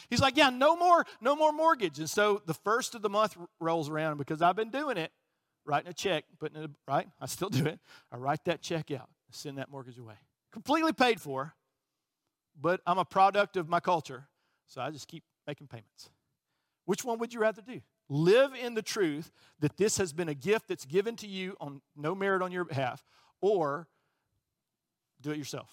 He's 0.09 0.21
like, 0.21 0.37
yeah, 0.37 0.51
no 0.51 0.75
more, 0.75 1.07
no 1.21 1.37
more 1.37 1.53
mortgage. 1.53 2.01
And 2.01 2.11
so 2.11 2.43
the 2.47 2.55
first 2.55 2.97
of 2.97 3.03
the 3.03 3.11
month 3.11 3.37
rolls 3.61 3.89
around 3.89 4.17
because 4.17 4.43
I've 4.43 4.57
been 4.57 4.71
doing 4.71 4.97
it, 4.97 5.13
writing 5.65 5.91
a 5.91 5.95
check, 5.95 6.25
putting 6.41 6.61
it, 6.61 6.71
right? 6.89 7.07
I 7.21 7.27
still 7.27 7.49
do 7.49 7.67
it. 7.67 7.79
I 8.11 8.17
write 8.17 8.45
that 8.47 8.61
check 8.61 8.91
out, 8.91 9.09
send 9.31 9.59
that 9.59 9.71
mortgage 9.71 9.99
away 9.99 10.17
completely 10.53 10.93
paid 10.93 11.21
for, 11.21 11.55
but 12.61 12.81
I'm 12.87 12.99
a 12.99 13.05
product 13.05 13.57
of 13.57 13.69
my 13.69 13.81
culture, 13.81 14.29
so 14.67 14.81
I 14.81 14.91
just 14.91 15.09
keep 15.09 15.25
making 15.47 15.69
payments. 15.69 16.11
Which 16.85 17.05
one 17.05 17.19
would 17.19 17.33
you 17.33 17.41
rather 17.41 17.63
do? 17.63 17.81
Live 18.09 18.55
in 18.55 18.75
the 18.75 18.83
truth 18.83 19.31
that 19.61 19.77
this 19.77 19.97
has 19.99 20.13
been 20.13 20.29
a 20.29 20.35
gift 20.35 20.67
that's 20.69 20.85
given 20.85 21.15
to 21.17 21.29
you 21.29 21.57
on 21.61 21.81
no 21.97 22.15
merit 22.15 22.43
on 22.43 22.51
your 22.51 22.65
behalf, 22.65 23.05
or 23.41 23.87
do 25.21 25.31
it 25.31 25.39
yourself, 25.39 25.71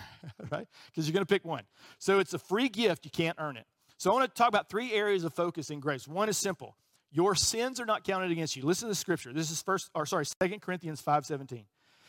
right? 0.50 0.66
Because 0.86 1.06
you're 1.06 1.12
going 1.14 1.24
to 1.24 1.32
pick 1.32 1.44
one. 1.44 1.62
So 1.98 2.18
it's 2.18 2.34
a 2.34 2.38
free 2.38 2.68
gift, 2.68 3.04
you 3.04 3.10
can't 3.10 3.36
earn 3.38 3.56
it. 3.56 3.66
So 3.98 4.10
I 4.10 4.14
want 4.14 4.28
to 4.28 4.36
talk 4.36 4.48
about 4.48 4.68
three 4.68 4.92
areas 4.92 5.24
of 5.24 5.32
focus 5.32 5.70
in 5.70 5.80
grace. 5.80 6.06
One 6.06 6.28
is 6.28 6.36
simple. 6.36 6.76
Your 7.12 7.34
sins 7.34 7.80
are 7.80 7.86
not 7.86 8.04
counted 8.04 8.30
against 8.30 8.56
you. 8.56 8.64
Listen 8.64 8.88
to 8.88 8.90
the 8.90 8.96
scripture. 8.96 9.32
This 9.32 9.50
is 9.50 9.62
first 9.62 9.90
or 9.94 10.04
sorry, 10.04 10.26
2 10.26 10.60
Corinthians 10.60 11.00
5:17. 11.00 11.64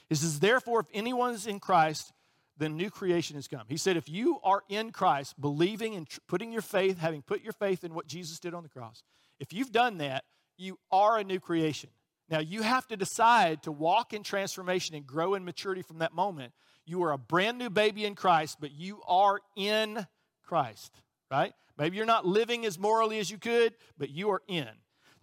He 0.10 0.16
says, 0.16 0.40
Therefore, 0.40 0.82
if 0.82 0.88
anyone 0.94 1.34
is 1.34 1.48
in 1.48 1.60
Christ, 1.60 2.12
then 2.58 2.76
new 2.76 2.90
creation 2.90 3.36
has 3.36 3.48
come. 3.48 3.64
He 3.68 3.78
said, 3.78 3.98
if 3.98 4.10
you 4.10 4.40
are 4.44 4.64
in 4.70 4.92
Christ, 4.92 5.40
believing 5.40 5.96
and 5.96 6.08
tr- 6.08 6.20
putting 6.28 6.52
your 6.52 6.62
faith, 6.62 6.98
having 6.98 7.22
put 7.22 7.44
your 7.44 7.54
faith 7.54 7.84
in 7.84 7.94
what 7.94 8.08
Jesus 8.08 8.40
did 8.40 8.54
on 8.54 8.64
the 8.64 8.70
cross, 8.70 9.04
if 9.40 9.54
you've 9.54 9.72
done 9.72 10.00
that, 10.00 10.24
you 10.58 10.80
are 10.92 11.18
a 11.18 11.24
new 11.24 11.40
creation. 11.40 11.90
Now, 12.30 12.40
you 12.40 12.62
have 12.64 12.88
to 12.88 12.98
decide 12.98 13.64
to 13.64 13.72
walk 13.72 14.14
in 14.14 14.24
transformation 14.24 14.96
and 14.96 15.06
grow 15.06 15.36
in 15.36 15.46
maturity 15.46 15.82
from 15.82 16.00
that 16.00 16.14
moment. 16.14 16.52
You 16.86 17.04
are 17.04 17.12
a 17.12 17.18
brand 17.18 17.58
new 17.58 17.70
baby 17.70 18.06
in 18.06 18.16
Christ, 18.16 18.58
but 18.60 18.72
you 18.72 19.02
are 19.08 19.40
in 19.56 20.06
Christ, 20.44 20.94
right? 21.30 21.54
Maybe 21.78 21.98
you're 21.98 22.06
not 22.06 22.26
living 22.26 22.66
as 22.66 22.80
morally 22.80 23.20
as 23.20 23.30
you 23.30 23.38
could, 23.38 23.76
but 23.98 24.10
you 24.10 24.32
are 24.32 24.42
in. 24.48 24.68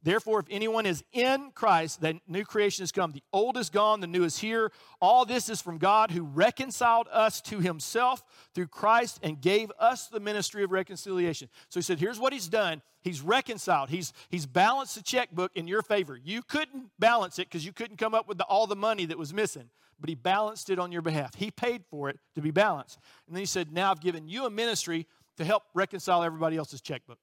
Therefore, 0.05 0.39
if 0.41 0.47
anyone 0.51 0.85
is 0.85 1.03
in 1.13 1.51
Christ, 1.55 2.03
then 2.03 2.21
new 2.29 2.45
creation 2.45 2.83
has 2.83 2.93
come. 2.93 3.13
The 3.13 3.23
old 3.33 3.57
is 3.57 3.71
gone, 3.71 4.01
the 4.01 4.07
new 4.07 4.23
is 4.23 4.39
here. 4.39 4.71
All 5.01 5.25
this 5.25 5.49
is 5.49 5.63
from 5.63 5.79
God 5.79 6.11
who 6.11 6.25
reconciled 6.25 7.09
us 7.11 7.41
to 7.43 7.61
himself 7.61 8.23
through 8.55 8.67
Christ 8.67 9.19
and 9.23 9.41
gave 9.41 9.73
us 9.79 10.09
the 10.09 10.21
ministry 10.21 10.63
of 10.63 10.73
reconciliation. 10.73 11.49
So 11.71 11.81
he 11.81 11.83
said, 11.83 11.99
here's 11.99 12.21
what 12.21 12.35
he's 12.35 12.49
done. 12.49 12.83
He's 13.01 13.23
reconciled. 13.23 13.89
He's, 13.89 14.13
he's 14.29 14.45
balanced 14.45 14.95
the 14.95 15.03
checkbook 15.03 15.53
in 15.55 15.67
your 15.67 15.81
favor. 15.81 16.21
You 16.23 16.43
couldn't 16.43 16.91
balance 16.99 17.39
it 17.39 17.49
because 17.49 17.65
you 17.65 17.73
couldn't 17.73 17.97
come 17.97 18.15
up 18.15 18.29
with 18.29 18.37
the, 18.37 18.45
all 18.45 18.67
the 18.67 18.77
money 18.77 19.07
that 19.07 19.17
was 19.17 19.33
missing, 19.33 19.71
but 19.99 20.11
he 20.11 20.15
balanced 20.15 20.69
it 20.69 20.79
on 20.79 20.93
your 20.93 21.03
behalf. 21.03 21.35
He 21.35 21.51
paid 21.51 21.83
for 21.89 22.11
it 22.11 22.19
to 22.35 22.43
be 22.43 22.51
balanced. 22.51 22.99
And 23.27 23.35
then 23.35 23.41
he 23.41 23.47
said, 23.47 23.73
now 23.73 23.91
I've 23.91 24.03
given 24.03 24.29
you 24.29 24.45
a 24.45 24.51
ministry 24.51 25.07
to 25.39 25.45
help 25.47 25.63
reconcile 25.73 26.23
everybody 26.23 26.59
else's 26.59 26.83
checkbook. 26.83 27.19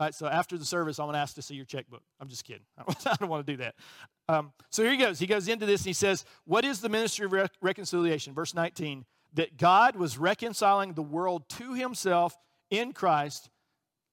All 0.00 0.06
right, 0.06 0.14
so 0.14 0.26
after 0.26 0.58
the 0.58 0.64
service, 0.64 0.98
I'm 0.98 1.06
going 1.06 1.14
to 1.14 1.20
ask 1.20 1.36
to 1.36 1.42
see 1.42 1.54
your 1.54 1.66
checkbook. 1.66 2.02
I'm 2.20 2.28
just 2.28 2.44
kidding. 2.44 2.64
I 2.78 3.14
don't 3.18 3.28
want 3.28 3.46
to 3.46 3.52
do 3.52 3.58
that. 3.58 3.76
Um, 4.28 4.52
so 4.70 4.82
here 4.82 4.90
he 4.90 4.98
goes. 4.98 5.20
He 5.20 5.26
goes 5.26 5.46
into 5.46 5.66
this 5.66 5.82
and 5.82 5.86
he 5.86 5.92
says, 5.92 6.24
What 6.44 6.64
is 6.64 6.80
the 6.80 6.88
ministry 6.88 7.26
of 7.26 7.32
re- 7.32 7.46
reconciliation? 7.60 8.34
Verse 8.34 8.54
19 8.54 9.04
that 9.34 9.56
God 9.56 9.96
was 9.96 10.16
reconciling 10.16 10.94
the 10.94 11.02
world 11.02 11.48
to 11.48 11.74
himself 11.74 12.36
in 12.70 12.92
Christ. 12.92 13.50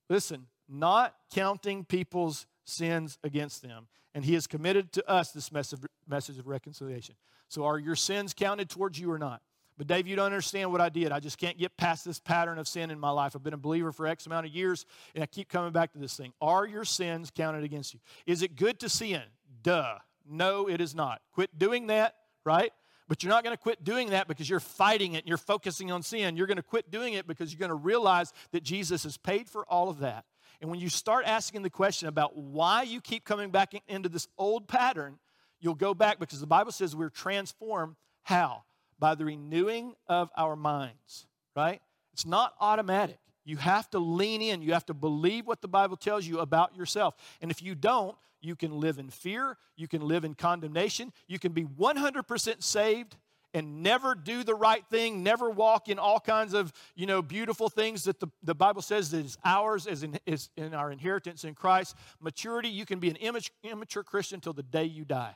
Listen, 0.09 0.47
not 0.67 1.15
counting 1.31 1.85
people's 1.85 2.47
sins 2.65 3.17
against 3.23 3.61
them. 3.61 3.87
And 4.13 4.25
he 4.25 4.33
has 4.33 4.47
committed 4.47 4.91
to 4.93 5.09
us 5.09 5.31
this 5.31 5.51
message 5.51 6.37
of 6.37 6.47
reconciliation. 6.47 7.15
So 7.47 7.65
are 7.65 7.79
your 7.79 7.95
sins 7.95 8.33
counted 8.33 8.69
towards 8.69 8.99
you 8.99 9.11
or 9.11 9.19
not? 9.19 9.41
But 9.77 9.87
Dave, 9.87 10.07
you 10.07 10.15
don't 10.15 10.25
understand 10.25 10.71
what 10.71 10.81
I 10.81 10.89
did. 10.89 11.11
I 11.11 11.19
just 11.19 11.37
can't 11.37 11.57
get 11.57 11.75
past 11.77 12.05
this 12.05 12.19
pattern 12.19 12.59
of 12.59 12.67
sin 12.67 12.91
in 12.91 12.99
my 12.99 13.09
life. 13.09 13.35
I've 13.35 13.43
been 13.43 13.53
a 13.53 13.57
believer 13.57 13.91
for 13.91 14.05
X 14.05 14.25
amount 14.25 14.45
of 14.45 14.51
years, 14.51 14.85
and 15.15 15.23
I 15.23 15.27
keep 15.27 15.49
coming 15.49 15.71
back 15.71 15.93
to 15.93 15.99
this 15.99 16.15
thing. 16.15 16.33
Are 16.41 16.65
your 16.65 16.85
sins 16.85 17.31
counted 17.35 17.63
against 17.63 17.93
you? 17.93 17.99
Is 18.25 18.41
it 18.41 18.55
good 18.55 18.79
to 18.81 18.89
sin? 18.89 19.23
Duh. 19.63 19.97
No, 20.29 20.67
it 20.67 20.81
is 20.81 20.93
not. 20.93 21.21
Quit 21.33 21.57
doing 21.57 21.87
that, 21.87 22.15
right? 22.45 22.71
But 23.07 23.23
you're 23.23 23.31
not 23.31 23.43
going 23.43 23.55
to 23.55 23.61
quit 23.61 23.83
doing 23.83 24.11
that 24.11 24.27
because 24.27 24.49
you're 24.49 24.61
fighting 24.61 25.15
it 25.15 25.19
and 25.19 25.27
you're 25.27 25.37
focusing 25.37 25.91
on 25.91 26.01
sin. 26.01 26.37
You're 26.37 26.47
going 26.47 26.57
to 26.57 26.63
quit 26.63 26.89
doing 26.91 27.15
it 27.15 27.27
because 27.27 27.51
you're 27.51 27.59
going 27.59 27.69
to 27.69 27.75
realize 27.75 28.31
that 28.51 28.63
Jesus 28.63 29.03
has 29.03 29.17
paid 29.17 29.49
for 29.49 29.65
all 29.65 29.89
of 29.89 29.99
that. 29.99 30.23
And 30.61 30.69
when 30.69 30.79
you 30.79 30.89
start 30.89 31.25
asking 31.25 31.63
the 31.63 31.69
question 31.69 32.07
about 32.07 32.37
why 32.37 32.83
you 32.83 33.01
keep 33.01 33.25
coming 33.25 33.49
back 33.49 33.73
into 33.87 34.07
this 34.07 34.27
old 34.37 34.67
pattern, 34.67 35.17
you'll 35.59 35.75
go 35.75 35.93
back 35.93 36.19
because 36.19 36.39
the 36.39 36.47
Bible 36.47 36.71
says 36.71 36.95
we're 36.95 37.09
transformed. 37.09 37.95
How? 38.23 38.63
By 39.01 39.15
the 39.15 39.25
renewing 39.25 39.95
of 40.07 40.29
our 40.37 40.55
minds, 40.55 41.25
right? 41.55 41.81
It's 42.13 42.25
not 42.25 42.53
automatic. 42.61 43.17
You 43.43 43.57
have 43.57 43.89
to 43.89 43.99
lean 43.99 44.43
in. 44.43 44.61
You 44.61 44.73
have 44.73 44.85
to 44.85 44.93
believe 44.93 45.47
what 45.47 45.59
the 45.59 45.67
Bible 45.67 45.97
tells 45.97 46.25
you 46.25 46.39
about 46.39 46.75
yourself. 46.75 47.15
And 47.41 47.49
if 47.49 47.63
you 47.63 47.73
don't, 47.73 48.15
you 48.41 48.55
can 48.55 48.79
live 48.79 48.99
in 48.99 49.09
fear. 49.09 49.57
You 49.75 49.87
can 49.87 50.03
live 50.03 50.23
in 50.23 50.35
condemnation. 50.35 51.11
You 51.27 51.39
can 51.39 51.51
be 51.51 51.63
100% 51.63 52.63
saved 52.63 53.17
and 53.55 53.81
never 53.81 54.13
do 54.13 54.43
the 54.43 54.55
right 54.55 54.85
thing, 54.89 55.23
never 55.23 55.49
walk 55.49 55.89
in 55.89 55.99
all 55.99 56.19
kinds 56.19 56.53
of, 56.53 56.71
you 56.95 57.05
know, 57.05 57.21
beautiful 57.21 57.69
things 57.69 58.03
that 58.03 58.19
the, 58.19 58.27
the 58.43 58.55
Bible 58.55 58.81
says 58.81 59.09
that 59.11 59.25
is 59.25 59.37
ours 59.43 59.87
as 59.87 60.03
in, 60.03 60.17
is 60.25 60.49
in 60.55 60.73
our 60.73 60.91
inheritance 60.91 61.43
in 61.43 61.55
Christ. 61.55 61.95
Maturity, 62.21 62.69
you 62.69 62.85
can 62.85 62.99
be 62.99 63.09
an 63.09 63.17
immature 63.63 64.03
Christian 64.03 64.37
until 64.37 64.53
the 64.53 64.63
day 64.63 64.85
you 64.85 65.03
die, 65.03 65.35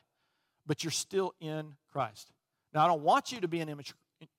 but 0.66 0.84
you're 0.84 0.92
still 0.92 1.34
in 1.42 1.74
Christ. 1.92 2.32
Now, 2.76 2.84
I 2.84 2.88
don't 2.88 3.02
want 3.04 3.32
you 3.32 3.40
to 3.40 3.48
be 3.48 3.62
an 3.62 3.70
immature, 3.70 3.96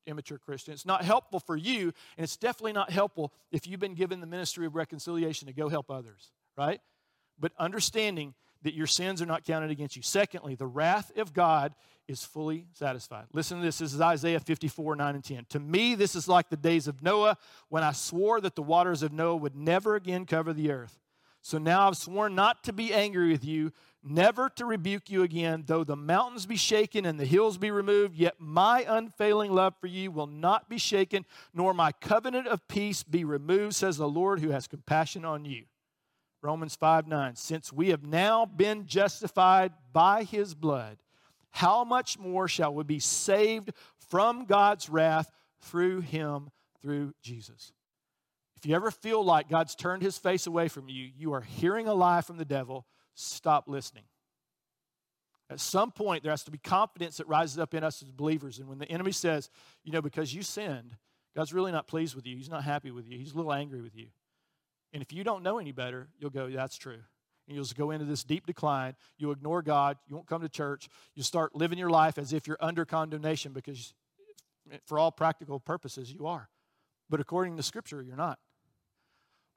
immature 0.07 0.39
Christian. 0.39 0.75
It's 0.75 0.85
not 0.85 1.03
helpful 1.03 1.41
for 1.41 1.57
you, 1.57 1.93
and 2.17 2.25
it's 2.25 2.37
definitely 2.37 2.75
not 2.75 2.91
helpful 2.91 3.33
if 3.51 3.67
you've 3.67 3.81
been 3.81 3.95
given 3.95 4.21
the 4.21 4.27
ministry 4.27 4.67
of 4.67 4.77
reconciliation 4.77 5.49
to 5.49 5.55
go 5.55 5.71
help 5.71 5.91
others, 5.91 6.31
right? 6.57 6.81
But 7.41 7.53
understanding 7.59 8.35
that 8.63 8.75
your 8.75 8.87
sins 8.87 9.23
are 9.23 9.27
not 9.27 9.45
counted 9.45 9.71
against 9.71 9.97
you. 9.97 10.03
Secondly, 10.03 10.55
the 10.55 10.67
wrath 10.67 11.17
of 11.17 11.33
God 11.33 11.75
is 12.09 12.25
fully 12.25 12.67
satisfied. 12.75 13.25
Listen 13.33 13.59
to 13.59 13.65
this. 13.65 13.79
This 13.79 13.95
is 13.95 14.01
Isaiah 14.01 14.41
54, 14.41 14.97
9 14.97 15.15
and 15.15 15.25
10. 15.25 15.47
To 15.51 15.61
me, 15.61 15.95
this 15.95 16.15
is 16.15 16.29
like 16.29 16.51
the 16.51 16.57
days 16.57 16.89
of 16.89 17.03
Noah 17.03 17.39
when 17.69 17.83
I 17.83 17.93
swore 17.93 18.41
that 18.43 18.55
the 18.55 18.63
waters 18.63 19.03
of 19.03 19.13
Noah 19.13 19.37
would 19.37 19.57
never 19.57 19.97
again 19.97 20.27
cover 20.27 20.53
the 20.53 20.71
earth. 20.71 20.99
So 21.47 21.59
now 21.59 21.86
I've 21.86 21.97
sworn 21.97 22.35
not 22.35 22.64
to 22.64 22.73
be 22.73 22.93
angry 22.93 23.31
with 23.31 23.44
you, 23.44 23.70
never 24.02 24.48
to 24.56 24.64
rebuke 24.64 25.09
you 25.09 25.23
again, 25.23 25.62
though 25.64 25.85
the 25.85 25.94
mountains 25.94 26.44
be 26.44 26.56
shaken 26.56 27.06
and 27.06 27.20
the 27.20 27.24
hills 27.24 27.56
be 27.56 27.70
removed, 27.70 28.16
yet 28.16 28.35
my 28.40 28.85
unfailing 28.89 29.52
love 29.52 29.74
for 29.81 29.86
you 29.86 30.10
will 30.10 30.27
not 30.27 30.68
be 30.68 30.77
shaken, 30.77 31.24
nor 31.55 31.73
my 31.73 31.93
covenant 31.93 32.48
of 32.48 32.66
peace 32.66 33.05
be 33.05 33.23
removed, 33.23 33.77
says 33.77 33.97
the 33.97 34.09
Lord 34.09 34.40
who 34.40 34.51
has 34.51 34.66
compassion 34.66 35.24
on 35.24 35.44
you. 35.44 35.66
Romans 36.43 36.74
5 36.74 37.06
9. 37.06 37.36
Since 37.36 37.73
we 37.73 37.90
have 37.90 38.02
now 38.02 38.44
been 38.44 38.85
justified 38.85 39.73
by 39.93 40.24
his 40.24 40.52
blood, 40.52 40.98
how 41.51 41.85
much 41.85 42.18
more 42.18 42.48
shall 42.48 42.74
we 42.74 42.82
be 42.82 42.98
saved 42.98 43.70
from 44.10 44.47
God's 44.47 44.89
wrath 44.89 45.31
through 45.60 46.01
him, 46.01 46.51
through 46.82 47.14
Jesus? 47.23 47.70
If 48.67 48.71
you 48.71 48.75
ever 48.75 48.91
feel 48.91 49.25
like 49.25 49.49
God's 49.49 49.77
turned 49.77 50.03
his 50.03 50.19
face 50.19 50.49
away 50.49 50.67
from 50.67 50.89
you, 50.89 51.09
you 51.17 51.33
are 51.35 51.41
hearing 51.41 51.87
a 51.87 51.95
lie 51.95 52.21
from 52.21 52.37
the 52.37 52.45
devil, 52.45 52.85
stop 53.15 53.69
listening. 53.69 54.03
At 55.49 55.61
some 55.61 55.93
point, 55.93 56.25
there 56.25 56.33
has 56.33 56.43
to 56.43 56.51
be 56.51 56.59
confidence 56.59 57.19
that 57.19 57.29
rises 57.29 57.61
up 57.61 57.75
in 57.75 57.85
us 57.85 58.03
as 58.03 58.11
believers. 58.11 58.59
And 58.59 58.69
when 58.69 58.79
the 58.79 58.91
enemy 58.91 59.13
says, 59.13 59.51
you 59.85 59.93
know, 59.93 60.03
because 60.03 60.35
you 60.35 60.43
sinned, 60.43 60.97
God's 61.37 61.55
really 61.55 61.71
not 61.71 61.87
pleased 61.87 62.17
with 62.17 62.27
you, 62.27 62.37
He's 62.37 62.49
not 62.49 62.65
happy 62.65 62.91
with 62.91 63.09
you, 63.09 63.17
He's 63.17 63.35
a 63.35 63.37
little 63.37 63.53
angry 63.53 63.81
with 63.81 63.95
you. 63.95 64.09
And 64.93 65.01
if 65.01 65.13
you 65.13 65.23
don't 65.23 65.45
know 65.45 65.61
any 65.61 65.71
better, 65.71 66.09
you'll 66.19 66.31
go, 66.31 66.51
that's 66.51 66.77
true. 66.77 66.99
And 67.47 67.55
you'll 67.55 67.63
just 67.63 67.77
go 67.77 67.93
into 67.93 68.05
this 68.05 68.25
deep 68.25 68.47
decline. 68.47 68.97
You'll 69.17 69.31
ignore 69.31 69.63
God. 69.63 69.97
You 70.09 70.17
won't 70.17 70.27
come 70.27 70.43
to 70.43 70.49
church. 70.49 70.89
You'll 71.15 71.23
start 71.23 71.55
living 71.55 71.79
your 71.79 71.91
life 71.91 72.19
as 72.19 72.33
if 72.33 72.49
you're 72.49 72.59
under 72.59 72.85
condemnation 72.85 73.53
because, 73.53 73.95
for 74.87 74.99
all 74.99 75.13
practical 75.13 75.61
purposes, 75.61 76.13
you 76.13 76.27
are. 76.27 76.49
But 77.09 77.21
according 77.21 77.57
to 77.59 77.63
Scripture, 77.63 78.03
you're 78.03 78.17
not. 78.17 78.41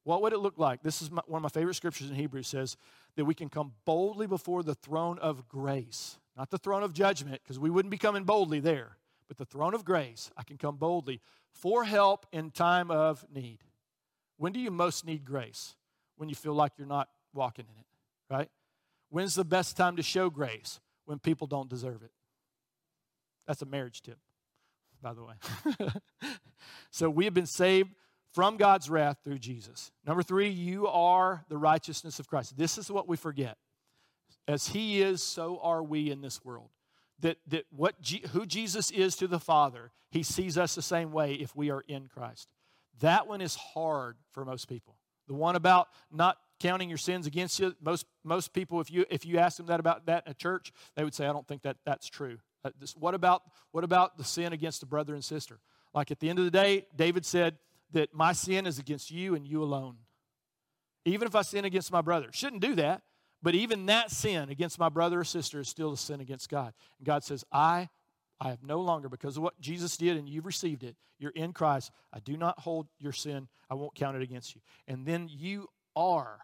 What 0.04 0.22
would 0.22 0.34
it 0.34 0.40
look 0.40 0.58
like? 0.58 0.82
This 0.82 1.02
is 1.02 1.12
my, 1.12 1.22
one 1.28 1.40
of 1.40 1.44
my 1.44 1.60
favorite 1.60 1.76
scriptures 1.76 2.10
in 2.10 2.16
Hebrews 2.16 2.48
says 2.48 2.78
that 3.16 3.26
we 3.26 3.34
can 3.34 3.50
come 3.50 3.74
boldly 3.86 4.28
before 4.28 4.64
the 4.64 4.76
throne 4.76 5.20
of 5.20 5.48
grace, 5.48 6.18
not 6.38 6.50
the 6.50 6.58
throne 6.58 6.84
of 6.84 6.94
judgment, 6.94 7.42
because 7.44 7.60
we 7.60 7.70
wouldn't 7.70 7.92
be 7.92 7.98
coming 7.98 8.24
boldly 8.24 8.60
there, 8.60 8.98
but 9.28 9.38
the 9.38 9.46
throne 9.46 9.74
of 9.74 9.84
grace. 9.84 10.32
I 10.38 10.44
can 10.44 10.58
come 10.58 10.78
boldly 10.78 11.22
for 11.52 11.84
help 11.84 12.26
in 12.32 12.52
time 12.52 12.92
of 12.92 13.26
need. 13.34 13.60
When 14.38 14.54
do 14.54 14.60
you 14.60 14.72
most 14.72 15.06
need 15.06 15.26
grace? 15.26 15.76
When 16.16 16.30
you 16.30 16.36
feel 16.36 16.54
like 16.54 16.74
you're 16.78 16.88
not 16.88 17.10
walking 17.34 17.66
in 17.66 17.80
it, 17.80 17.86
right? 18.34 18.50
When's 19.10 19.36
the 19.36 19.46
best 19.46 19.76
time 19.76 19.96
to 19.98 20.04
show 20.04 20.30
grace? 20.30 20.80
When 21.06 21.20
people 21.20 21.48
don't 21.48 21.70
deserve 21.70 22.04
it. 22.04 22.12
That's 23.48 23.62
a 23.64 23.66
marriage 23.66 24.02
tip, 24.02 24.20
by 25.02 25.14
the 25.14 25.24
way. 25.24 25.34
so 26.92 27.10
we 27.10 27.26
have 27.26 27.34
been 27.34 27.48
saved 27.48 27.90
from 28.34 28.58
God's 28.58 28.90
wrath 28.90 29.18
through 29.24 29.40
Jesus. 29.40 29.92
Number 30.06 30.24
three, 30.24 30.50
you 30.50 30.88
are 30.88 31.46
the 31.50 31.58
righteousness 31.58 32.20
of 32.20 32.28
Christ. 32.28 32.58
This 32.58 32.78
is 32.78 32.92
what 32.92 33.08
we 33.08 33.18
forget. 33.18 33.58
As 34.48 34.68
He 34.68 35.02
is, 35.02 35.22
so 35.22 35.60
are 35.62 35.84
we 35.84 36.12
in 36.12 36.22
this 36.22 36.44
world. 36.44 36.70
That, 37.22 37.38
that 37.48 37.66
what 37.70 38.02
G, 38.02 38.24
who 38.32 38.46
Jesus 38.46 38.92
is 38.92 39.16
to 39.18 39.28
the 39.28 39.40
Father, 39.40 39.92
He 40.10 40.24
sees 40.24 40.58
us 40.58 40.76
the 40.76 40.82
same 40.82 41.12
way 41.12 41.34
if 41.34 41.56
we 41.56 41.70
are 41.70 41.84
in 41.88 42.08
Christ. 42.08 42.48
That 43.00 43.28
one 43.28 43.42
is 43.42 43.56
hard 43.56 44.18
for 44.32 44.46
most 44.46 44.68
people. 44.68 44.96
The 45.28 45.34
one 45.34 45.56
about 45.56 45.88
not 46.12 46.38
counting 46.60 46.90
your 46.90 46.98
sins 46.98 47.28
against 47.28 47.60
you, 47.60 47.76
most, 47.82 48.06
most 48.24 48.54
people, 48.54 48.82
if 48.82 48.92
you, 48.92 49.06
if 49.10 49.26
you 49.26 49.38
ask 49.38 49.58
them 49.58 49.68
that 49.68 49.80
about 49.80 50.06
that 50.08 50.24
in 50.26 50.32
a 50.32 50.36
church, 50.36 50.72
they 50.96 51.04
would 51.04 51.14
say, 51.14 51.26
I 51.26 51.34
don't 51.34 51.48
think 51.48 51.62
that 51.64 51.78
that's 51.86 52.10
true. 52.10 52.38
Uh, 52.64 52.72
this, 52.80 52.96
what, 52.96 53.14
about, 53.14 53.44
what 53.72 53.84
about 53.84 54.18
the 54.18 54.24
sin 54.24 54.52
against 54.52 54.84
a 54.84 54.86
brother 54.86 55.14
and 55.14 55.24
sister? 55.24 55.60
Like 55.94 56.12
at 56.12 56.20
the 56.20 56.30
end 56.30 56.40
of 56.40 56.46
the 56.46 56.52
day, 56.52 56.86
David 56.96 57.26
said 57.26 57.58
that 57.92 58.14
my 58.14 58.34
sin 58.34 58.66
is 58.66 58.80
against 58.80 59.12
you 59.12 59.36
and 59.36 59.46
you 59.46 59.64
alone. 59.64 59.98
Even 61.06 61.28
if 61.28 61.36
I 61.36 61.42
sin 61.42 61.66
against 61.66 61.92
my 61.92 62.02
brother, 62.02 62.30
shouldn't 62.32 62.62
do 62.62 62.76
that, 62.76 63.02
but 63.42 63.56
even 63.56 63.86
that 63.88 64.12
sin 64.12 64.50
against 64.50 64.78
my 64.78 64.90
brother 64.90 65.22
or 65.22 65.24
sister 65.24 65.60
is 65.60 65.70
still 65.70 65.94
a 65.94 65.98
sin 65.98 66.20
against 66.20 66.50
God. 66.50 66.74
And 67.00 67.06
God 67.06 67.24
says, 67.24 67.44
I 67.52 67.90
I 68.40 68.50
have 68.50 68.64
no 68.64 68.80
longer, 68.80 69.10
because 69.10 69.36
of 69.36 69.44
what 69.44 69.60
Jesus 69.60 69.98
did 69.98 70.16
and 70.16 70.28
you've 70.28 70.46
received 70.46 70.84
it, 70.84 70.96
you're 71.18 71.32
in 71.32 71.52
Christ. 71.52 71.92
I 72.14 72.20
do 72.20 72.38
not 72.38 72.60
hold 72.60 72.88
your 72.98 73.12
sin, 73.12 73.48
I 73.70 73.74
won't 73.74 73.96
count 73.96 74.16
it 74.16 74.24
against 74.24 74.56
you. 74.56 74.62
And 74.88 75.06
then 75.06 75.28
you 75.30 75.68
are 75.96 76.40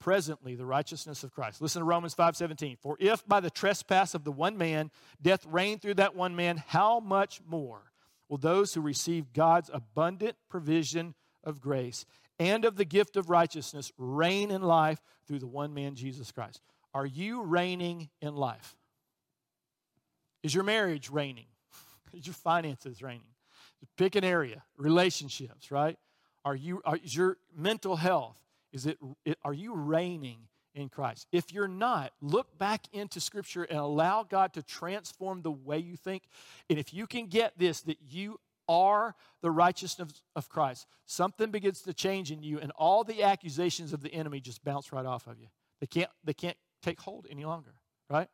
presently 0.00 0.56
the 0.56 0.66
righteousness 0.66 1.22
of 1.22 1.32
Christ. 1.32 1.60
Listen 1.60 1.80
to 1.80 1.86
Romans 1.86 2.14
5:17. 2.14 2.76
For 2.76 2.96
if 3.00 3.26
by 3.26 3.40
the 3.40 3.50
trespass 3.50 4.14
of 4.14 4.24
the 4.24 4.32
one 4.32 4.56
man 4.56 4.90
death 5.22 5.44
reigned 5.46 5.82
through 5.82 5.94
that 5.94 6.14
one 6.14 6.34
man, 6.34 6.62
how 6.66 7.00
much 7.00 7.40
more 7.46 7.92
will 8.28 8.38
those 8.38 8.74
who 8.74 8.80
receive 8.80 9.32
God's 9.32 9.70
abundant 9.72 10.36
provision 10.48 11.14
of 11.44 11.60
grace 11.60 12.04
and 12.38 12.64
of 12.64 12.76
the 12.76 12.84
gift 12.84 13.16
of 13.16 13.30
righteousness 13.30 13.92
reign 13.96 14.50
in 14.50 14.62
life 14.62 15.00
through 15.26 15.38
the 15.40 15.46
one 15.46 15.74
man 15.74 15.94
Jesus 15.94 16.30
Christ? 16.30 16.60
Are 16.94 17.06
you 17.06 17.42
reigning 17.42 18.08
in 18.20 18.34
life? 18.34 18.76
Is 20.42 20.54
your 20.54 20.64
marriage 20.64 21.10
reigning? 21.10 21.46
Is 22.12 22.26
your 22.26 22.34
finances 22.34 23.02
reigning? 23.02 23.34
Pick 23.96 24.16
an 24.16 24.24
area, 24.24 24.64
relationships, 24.76 25.70
right? 25.70 25.96
Are 26.44 26.56
you, 26.56 26.80
are, 26.84 26.96
is 26.96 27.14
your 27.14 27.36
mental 27.54 27.96
health, 27.96 28.40
is 28.72 28.86
it, 28.86 28.98
are 29.44 29.52
you 29.52 29.74
reigning 29.74 30.48
in 30.74 30.88
Christ? 30.88 31.26
If 31.32 31.52
you're 31.52 31.68
not, 31.68 32.12
look 32.20 32.58
back 32.58 32.86
into 32.92 33.20
Scripture 33.20 33.64
and 33.64 33.78
allow 33.78 34.22
God 34.22 34.52
to 34.54 34.62
transform 34.62 35.42
the 35.42 35.50
way 35.50 35.78
you 35.78 35.96
think. 35.96 36.24
And 36.68 36.78
if 36.78 36.92
you 36.92 37.06
can 37.06 37.26
get 37.26 37.58
this, 37.58 37.80
that 37.82 37.98
you 38.08 38.38
are 38.68 39.14
the 39.40 39.50
righteousness 39.50 40.22
of 40.36 40.48
Christ, 40.48 40.86
something 41.06 41.50
begins 41.50 41.82
to 41.82 41.94
change 41.94 42.30
in 42.30 42.42
you, 42.42 42.58
and 42.58 42.70
all 42.72 43.04
the 43.04 43.22
accusations 43.22 43.92
of 43.92 44.02
the 44.02 44.12
enemy 44.12 44.40
just 44.40 44.62
bounce 44.64 44.92
right 44.92 45.06
off 45.06 45.26
of 45.26 45.38
you. 45.40 45.46
They 45.80 45.86
can't, 45.86 46.10
they 46.24 46.34
can't 46.34 46.56
take 46.82 47.00
hold 47.00 47.26
any 47.30 47.44
longer, 47.44 47.74
right? 48.10 48.28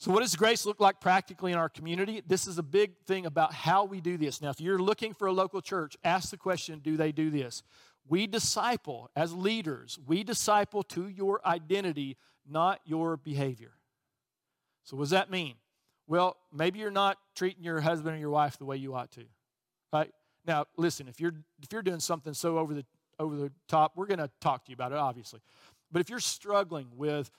So, 0.00 0.12
what 0.12 0.20
does 0.20 0.36
grace 0.36 0.64
look 0.64 0.78
like 0.78 1.00
practically 1.00 1.50
in 1.50 1.58
our 1.58 1.68
community? 1.68 2.22
This 2.24 2.46
is 2.46 2.56
a 2.56 2.62
big 2.62 2.96
thing 3.06 3.26
about 3.26 3.52
how 3.52 3.84
we 3.84 4.00
do 4.00 4.16
this. 4.16 4.40
Now, 4.40 4.50
if 4.50 4.60
you're 4.60 4.78
looking 4.78 5.12
for 5.12 5.26
a 5.26 5.32
local 5.32 5.60
church, 5.60 5.96
ask 6.04 6.30
the 6.30 6.36
question 6.36 6.78
do 6.78 6.96
they 6.96 7.10
do 7.10 7.30
this? 7.30 7.64
We 8.08 8.26
disciple 8.26 9.10
as 9.14 9.34
leaders, 9.34 9.98
we 10.06 10.24
disciple 10.24 10.82
to 10.84 11.08
your 11.08 11.40
identity, 11.46 12.16
not 12.48 12.80
your 12.84 13.16
behavior. 13.16 13.72
So, 14.84 14.96
what 14.96 15.04
does 15.04 15.10
that 15.10 15.30
mean? 15.30 15.54
Well, 16.06 16.36
maybe 16.52 16.78
you're 16.78 16.90
not 16.90 17.18
treating 17.36 17.62
your 17.62 17.80
husband 17.80 18.16
or 18.16 18.18
your 18.18 18.30
wife 18.30 18.56
the 18.56 18.64
way 18.64 18.76
you 18.78 18.94
ought 18.94 19.10
to. 19.12 19.24
Right? 19.92 20.10
Now, 20.46 20.64
listen, 20.78 21.08
if 21.08 21.20
you're 21.20 21.34
if 21.62 21.72
you're 21.72 21.82
doing 21.82 22.00
something 22.00 22.32
so 22.32 22.58
over 22.58 22.72
the 22.72 22.84
over 23.18 23.36
the 23.36 23.52
top, 23.68 23.92
we're 23.96 24.06
going 24.06 24.18
to 24.18 24.30
talk 24.40 24.64
to 24.64 24.70
you 24.70 24.74
about 24.74 24.92
it 24.92 24.98
obviously. 24.98 25.40
But 25.92 26.00
if 26.00 26.08
you're 26.08 26.20
struggling 26.20 26.88
with 26.96 27.30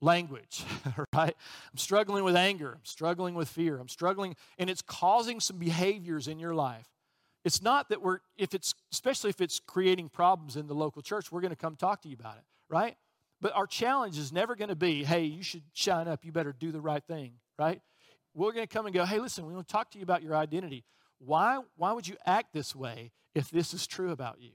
language, 0.00 0.64
right? 1.14 1.34
I'm 1.72 1.78
struggling 1.78 2.24
with 2.24 2.36
anger. 2.36 2.72
I'm 2.74 2.84
struggling 2.84 3.34
with 3.34 3.48
fear. 3.48 3.78
I'm 3.78 3.88
struggling, 3.88 4.36
and 4.58 4.68
it's 4.68 4.82
causing 4.82 5.40
some 5.40 5.58
behaviors 5.58 6.28
in 6.28 6.38
your 6.38 6.54
life. 6.54 6.88
It's 7.48 7.62
not 7.62 7.88
that 7.88 8.02
we're, 8.02 8.18
if 8.36 8.52
it's, 8.52 8.74
especially 8.92 9.30
if 9.30 9.40
it's 9.40 9.58
creating 9.58 10.10
problems 10.10 10.54
in 10.54 10.66
the 10.66 10.74
local 10.74 11.00
church, 11.00 11.32
we're 11.32 11.40
going 11.40 11.48
to 11.48 11.56
come 11.56 11.76
talk 11.76 12.02
to 12.02 12.08
you 12.10 12.14
about 12.20 12.36
it, 12.36 12.44
right? 12.68 12.94
But 13.40 13.56
our 13.56 13.66
challenge 13.66 14.18
is 14.18 14.34
never 14.34 14.54
going 14.54 14.68
to 14.68 14.76
be, 14.76 15.02
hey, 15.02 15.22
you 15.22 15.42
should 15.42 15.62
shine 15.72 16.08
up. 16.08 16.26
You 16.26 16.30
better 16.30 16.52
do 16.52 16.72
the 16.72 16.80
right 16.82 17.02
thing, 17.02 17.32
right? 17.58 17.80
We're 18.34 18.52
going 18.52 18.66
to 18.66 18.70
come 18.70 18.84
and 18.84 18.94
go, 18.94 19.06
hey, 19.06 19.18
listen, 19.18 19.46
we 19.46 19.54
want 19.54 19.66
to 19.66 19.72
talk 19.72 19.90
to 19.92 19.98
you 19.98 20.02
about 20.02 20.22
your 20.22 20.36
identity. 20.36 20.84
Why, 21.20 21.60
why 21.78 21.92
would 21.92 22.06
you 22.06 22.16
act 22.26 22.52
this 22.52 22.76
way 22.76 23.12
if 23.34 23.48
this 23.48 23.72
is 23.72 23.86
true 23.86 24.10
about 24.10 24.42
you? 24.42 24.50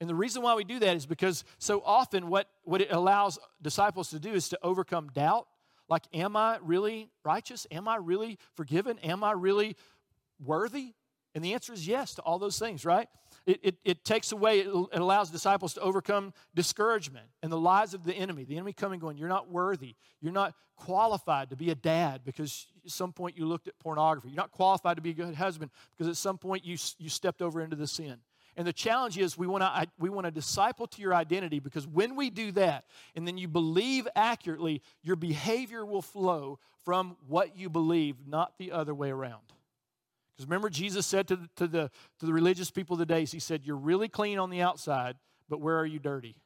And 0.00 0.08
the 0.08 0.14
reason 0.14 0.40
why 0.40 0.54
we 0.54 0.64
do 0.64 0.78
that 0.78 0.96
is 0.96 1.04
because 1.04 1.44
so 1.58 1.82
often 1.84 2.28
what, 2.28 2.48
what 2.62 2.80
it 2.80 2.90
allows 2.90 3.38
disciples 3.60 4.08
to 4.08 4.18
do 4.18 4.32
is 4.32 4.48
to 4.48 4.58
overcome 4.62 5.10
doubt. 5.12 5.48
Like, 5.86 6.04
am 6.14 6.34
I 6.36 6.60
really 6.62 7.10
righteous? 7.26 7.66
Am 7.70 7.88
I 7.88 7.96
really 7.96 8.38
forgiven? 8.54 8.98
Am 9.00 9.22
I 9.22 9.32
really 9.32 9.76
worthy? 10.42 10.94
And 11.34 11.44
the 11.44 11.54
answer 11.54 11.72
is 11.72 11.86
yes 11.86 12.14
to 12.14 12.22
all 12.22 12.38
those 12.38 12.58
things, 12.58 12.84
right? 12.84 13.08
It, 13.46 13.60
it, 13.62 13.76
it 13.84 14.04
takes 14.04 14.32
away, 14.32 14.60
it, 14.60 14.68
allows 14.92 15.30
disciples 15.30 15.74
to 15.74 15.80
overcome 15.80 16.32
discouragement 16.54 17.26
and 17.42 17.50
the 17.50 17.58
lies 17.58 17.94
of 17.94 18.04
the 18.04 18.14
enemy. 18.14 18.44
The 18.44 18.56
enemy 18.56 18.72
coming, 18.72 19.00
going, 19.00 19.16
You're 19.16 19.28
not 19.28 19.50
worthy. 19.50 19.94
You're 20.20 20.32
not 20.32 20.54
qualified 20.76 21.50
to 21.50 21.56
be 21.56 21.70
a 21.70 21.74
dad 21.74 22.22
because 22.24 22.66
at 22.84 22.90
some 22.90 23.12
point 23.12 23.36
you 23.36 23.46
looked 23.46 23.66
at 23.66 23.78
pornography. 23.78 24.28
You're 24.28 24.36
not 24.36 24.52
qualified 24.52 24.96
to 24.96 25.02
be 25.02 25.10
a 25.10 25.14
good 25.14 25.34
husband 25.34 25.70
because 25.96 26.08
at 26.08 26.16
some 26.16 26.38
point 26.38 26.64
you, 26.64 26.76
you 26.98 27.08
stepped 27.08 27.40
over 27.40 27.60
into 27.60 27.76
the 27.76 27.86
sin. 27.86 28.18
And 28.56 28.66
the 28.66 28.72
challenge 28.72 29.16
is 29.16 29.38
we 29.38 29.46
want 29.46 29.62
to 29.62 29.88
we 29.98 30.10
want 30.10 30.26
to 30.26 30.30
disciple 30.30 30.86
to 30.86 31.00
your 31.00 31.14
identity 31.14 31.58
because 31.58 31.86
when 31.86 32.16
we 32.16 32.28
do 32.28 32.52
that 32.52 32.84
and 33.16 33.26
then 33.26 33.38
you 33.38 33.48
believe 33.48 34.06
accurately, 34.14 34.82
your 35.02 35.16
behavior 35.16 35.86
will 35.86 36.02
flow 36.02 36.58
from 36.84 37.16
what 37.26 37.56
you 37.56 37.70
believe, 37.70 38.16
not 38.26 38.58
the 38.58 38.72
other 38.72 38.94
way 38.94 39.10
around. 39.10 39.40
Because 40.34 40.46
remember, 40.46 40.70
Jesus 40.70 41.06
said 41.06 41.28
to 41.28 41.36
the, 41.36 41.48
to, 41.56 41.66
the, 41.66 41.90
to 42.20 42.26
the 42.26 42.32
religious 42.32 42.70
people 42.70 42.94
of 42.94 42.98
the 42.98 43.06
days, 43.06 43.32
He 43.32 43.38
said, 43.38 43.62
You're 43.64 43.76
really 43.76 44.08
clean 44.08 44.38
on 44.38 44.50
the 44.50 44.62
outside, 44.62 45.16
but 45.48 45.60
where 45.60 45.78
are 45.78 45.86
you 45.86 45.98
dirty? 45.98 46.36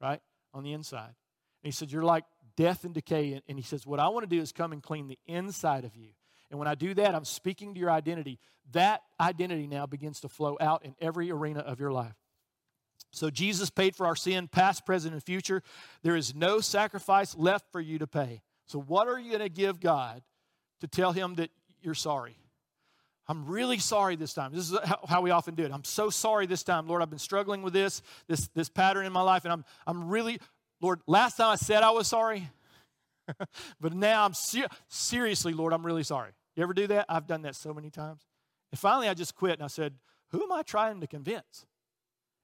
Right? 0.00 0.20
On 0.52 0.62
the 0.62 0.72
inside. 0.72 1.14
And 1.62 1.64
He 1.64 1.72
said, 1.72 1.90
You're 1.90 2.04
like 2.04 2.24
death 2.56 2.84
and 2.84 2.94
decay. 2.94 3.40
And 3.48 3.58
He 3.58 3.64
says, 3.64 3.86
What 3.86 4.00
I 4.00 4.08
want 4.08 4.28
to 4.28 4.36
do 4.36 4.40
is 4.40 4.52
come 4.52 4.72
and 4.72 4.82
clean 4.82 5.08
the 5.08 5.18
inside 5.26 5.84
of 5.84 5.96
you. 5.96 6.10
And 6.50 6.58
when 6.58 6.68
I 6.68 6.74
do 6.74 6.94
that, 6.94 7.14
I'm 7.14 7.24
speaking 7.24 7.74
to 7.74 7.80
your 7.80 7.90
identity. 7.90 8.38
That 8.72 9.02
identity 9.20 9.66
now 9.66 9.86
begins 9.86 10.20
to 10.20 10.28
flow 10.28 10.56
out 10.60 10.84
in 10.84 10.94
every 11.00 11.30
arena 11.30 11.60
of 11.60 11.80
your 11.80 11.90
life. 11.90 12.14
So 13.10 13.30
Jesus 13.30 13.70
paid 13.70 13.94
for 13.94 14.06
our 14.06 14.16
sin, 14.16 14.48
past, 14.48 14.84
present, 14.84 15.14
and 15.14 15.22
future. 15.22 15.62
There 16.02 16.16
is 16.16 16.34
no 16.34 16.60
sacrifice 16.60 17.36
left 17.36 17.70
for 17.70 17.80
you 17.80 17.98
to 17.98 18.06
pay. 18.06 18.42
So, 18.66 18.80
what 18.80 19.08
are 19.08 19.18
you 19.18 19.30
going 19.30 19.42
to 19.42 19.48
give 19.48 19.80
God 19.80 20.22
to 20.80 20.88
tell 20.88 21.12
Him 21.12 21.34
that 21.34 21.50
you're 21.80 21.94
sorry? 21.94 22.36
I'm 23.26 23.46
really 23.46 23.78
sorry 23.78 24.16
this 24.16 24.34
time. 24.34 24.52
This 24.52 24.70
is 24.70 24.78
how 25.08 25.22
we 25.22 25.30
often 25.30 25.54
do 25.54 25.64
it. 25.64 25.72
I'm 25.72 25.84
so 25.84 26.10
sorry 26.10 26.46
this 26.46 26.62
time, 26.62 26.86
Lord. 26.86 27.00
I've 27.00 27.10
been 27.10 27.18
struggling 27.18 27.62
with 27.62 27.72
this, 27.72 28.02
this, 28.28 28.48
this 28.48 28.68
pattern 28.68 29.06
in 29.06 29.12
my 29.12 29.22
life, 29.22 29.44
and 29.44 29.52
I'm, 29.52 29.64
I'm 29.86 30.08
really, 30.08 30.38
Lord, 30.80 31.00
last 31.06 31.36
time 31.36 31.50
I 31.50 31.56
said 31.56 31.82
I 31.82 31.90
was 31.90 32.06
sorry, 32.06 32.50
but 33.80 33.94
now 33.94 34.24
I'm 34.24 34.34
ser- 34.34 34.68
seriously, 34.88 35.54
Lord, 35.54 35.72
I'm 35.72 35.84
really 35.84 36.02
sorry. 36.02 36.32
You 36.54 36.62
ever 36.62 36.74
do 36.74 36.86
that? 36.88 37.06
I've 37.08 37.26
done 37.26 37.42
that 37.42 37.56
so 37.56 37.72
many 37.72 37.90
times. 37.90 38.26
And 38.70 38.78
finally, 38.78 39.08
I 39.08 39.14
just 39.14 39.34
quit 39.34 39.54
and 39.54 39.62
I 39.62 39.68
said, 39.68 39.94
Who 40.30 40.42
am 40.42 40.52
I 40.52 40.62
trying 40.62 41.00
to 41.00 41.06
convince? 41.06 41.64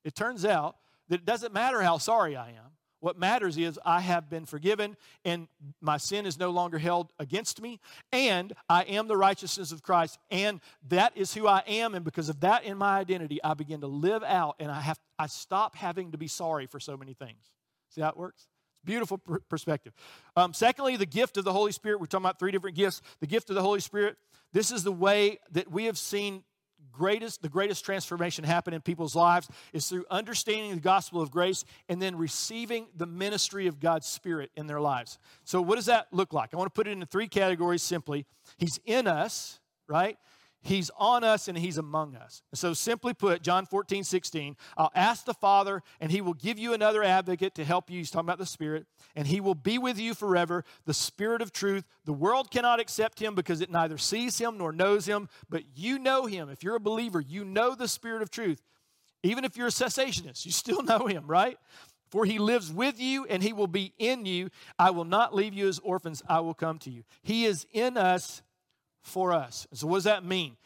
It 0.05 0.15
turns 0.15 0.45
out 0.45 0.77
that 1.09 1.21
it 1.21 1.27
doesn't 1.27 1.53
matter 1.53 1.83
how 1.83 1.99
sorry 1.99 2.37
I 2.37 2.51
am. 2.51 2.73
What 3.01 3.19
matters 3.19 3.57
is 3.57 3.79
I 3.85 4.01
have 4.01 4.31
been 4.31 4.45
forgiven 4.45 4.97
and 5.25 5.49
my 5.81 5.97
sin 5.97 6.27
is 6.27 6.39
no 6.39 6.51
longer 6.51 6.79
held 6.79 7.13
against 7.19 7.61
me, 7.61 7.81
and 8.13 8.53
I 8.69 8.83
am 8.83 9.09
the 9.09 9.17
righteousness 9.17 9.73
of 9.73 9.83
Christ, 9.83 10.19
and 10.31 10.61
that 10.89 11.17
is 11.17 11.35
who 11.35 11.47
I 11.47 11.63
am. 11.67 11.95
And 11.95 12.05
because 12.05 12.29
of 12.29 12.41
that 12.41 12.65
in 12.65 12.77
my 12.77 12.99
identity, 12.99 13.43
I 13.43 13.55
begin 13.55 13.81
to 13.81 13.87
live 13.87 14.23
out 14.23 14.57
and 14.61 14.71
I, 14.71 14.81
have, 14.81 14.99
I 15.19 15.27
stop 15.27 15.75
having 15.75 16.13
to 16.13 16.19
be 16.19 16.29
sorry 16.29 16.67
for 16.67 16.79
so 16.79 16.97
many 16.97 17.15
things. 17.15 17.51
See 17.89 18.03
how 18.03 18.11
it 18.11 18.17
works? 18.17 18.47
It's 18.75 18.85
beautiful 18.85 19.19
perspective. 19.49 19.93
Um, 20.37 20.55
secondly, 20.55 20.97
the 20.97 21.07
gift 21.07 21.37
of 21.37 21.45
the 21.45 21.53
Holy 21.53 21.73
Spirit. 21.73 22.01
We're 22.01 22.07
talking 22.07 22.25
about 22.25 22.39
three 22.39 22.53
different 22.53 22.77
gifts. 22.77 23.03
The 23.21 23.27
gift 23.27 23.51
of 23.51 23.57
the 23.57 23.63
Holy 23.63 23.81
Spirit. 23.81 24.17
This 24.53 24.71
is 24.71 24.85
the 24.85 24.93
way 24.93 25.39
that 25.53 25.71
we 25.71 25.85
have 25.87 25.99
seen 25.99 26.45
greatest 26.93 27.43
the 27.43 27.49
greatest 27.49 27.85
transformation 27.85 28.45
happen 28.45 28.75
in 28.75 28.81
people's 28.81 29.15
lives 29.15 29.49
is 29.73 29.89
through 29.89 30.05
understanding 30.11 30.75
the 30.75 30.81
gospel 30.81 31.21
of 31.21 31.31
grace 31.31 31.65
and 31.89 32.01
then 32.01 32.17
receiving 32.17 32.87
the 32.97 33.07
ministry 33.07 33.67
of 33.67 33.81
God's 33.81 34.07
spirit 34.07 34.51
in 34.57 34.67
their 34.67 34.81
lives. 34.81 35.19
So 35.45 35.63
what 35.63 35.77
does 35.77 35.87
that 35.87 36.09
look 36.13 36.33
like? 36.33 36.53
I 36.53 36.57
want 36.57 36.73
to 36.73 36.79
put 36.79 36.87
it 36.87 36.93
into 36.93 37.07
three 37.07 37.29
categories 37.29 37.83
simply. 37.83 38.27
He's 38.59 38.79
in 38.85 39.07
us, 39.07 39.61
right? 39.89 40.19
He's 40.63 40.91
on 40.99 41.25
us 41.25 41.49
and 41.49 41.57
He's 41.57 41.79
among 41.79 42.15
us. 42.17 42.43
So, 42.53 42.75
simply 42.75 43.15
put, 43.15 43.43
John 43.43 43.65
14, 43.65 44.05
16, 44.05 44.57
I'll 44.77 44.93
ask 44.95 45.25
the 45.25 45.33
Father, 45.33 45.83
and 46.01 46.13
He 46.13 46.21
will 46.21 46.35
give 46.35 46.59
you 46.59 46.75
another 46.75 47.03
advocate 47.03 47.55
to 47.55 47.65
help 47.65 47.91
you. 47.91 47.99
He's 47.99 48.11
talking 48.11 48.27
about 48.27 48.39
the 48.39 48.47
Spirit, 48.47 48.87
and 49.17 49.27
He 49.27 49.41
will 49.41 49.55
be 49.55 49.79
with 49.79 49.99
you 49.99 50.15
forever, 50.15 50.65
the 50.85 50.93
Spirit 50.93 51.41
of 51.41 51.53
truth. 51.53 51.85
The 52.05 52.13
world 52.13 52.51
cannot 52.51 52.79
accept 52.79 53.21
Him 53.21 53.35
because 53.35 53.63
it 53.63 53.71
neither 53.71 53.97
sees 53.97 54.39
Him 54.39 54.59
nor 54.59 54.73
knows 54.73 55.07
Him, 55.07 55.29
but 55.49 55.63
you 55.75 55.99
know 55.99 56.27
Him. 56.27 56.51
If 56.51 56.63
you're 56.63 56.77
a 56.77 56.81
believer, 56.81 57.21
you 57.21 57.45
know 57.45 57.75
the 57.75 57.89
Spirit 57.89 58.21
of 58.21 58.31
truth. 58.31 58.61
Even 59.23 59.45
if 59.45 59.57
you're 59.57 59.69
a 59.69 59.71
cessationist, 59.71 60.45
you 60.45 60.53
still 60.53 60.83
know 60.85 61.07
Him, 61.07 61.27
right? 61.27 61.57
For 62.11 62.25
he 62.25 62.41
lives 62.41 62.73
with 62.73 63.01
you 63.01 63.25
and 63.27 63.41
he 63.41 63.53
will 63.53 63.69
be 63.69 63.95
in 63.97 64.27
you. 64.27 64.51
I 64.79 64.91
will 64.91 65.05
not 65.05 65.33
leave 65.33 65.55
you 65.55 65.69
as 65.69 65.79
orphans, 65.79 66.23
I 66.29 66.41
will 66.41 66.55
come 66.55 66.79
to 66.81 66.91
you. 66.91 67.05
He 67.23 67.45
is 67.45 67.67
in 67.73 67.97
us 67.97 68.43
for 69.03 69.33
us. 69.33 69.67
So, 69.73 69.87
what 69.87 69.99
does 69.99 70.05
that 70.05 70.25
mean? 70.25 70.57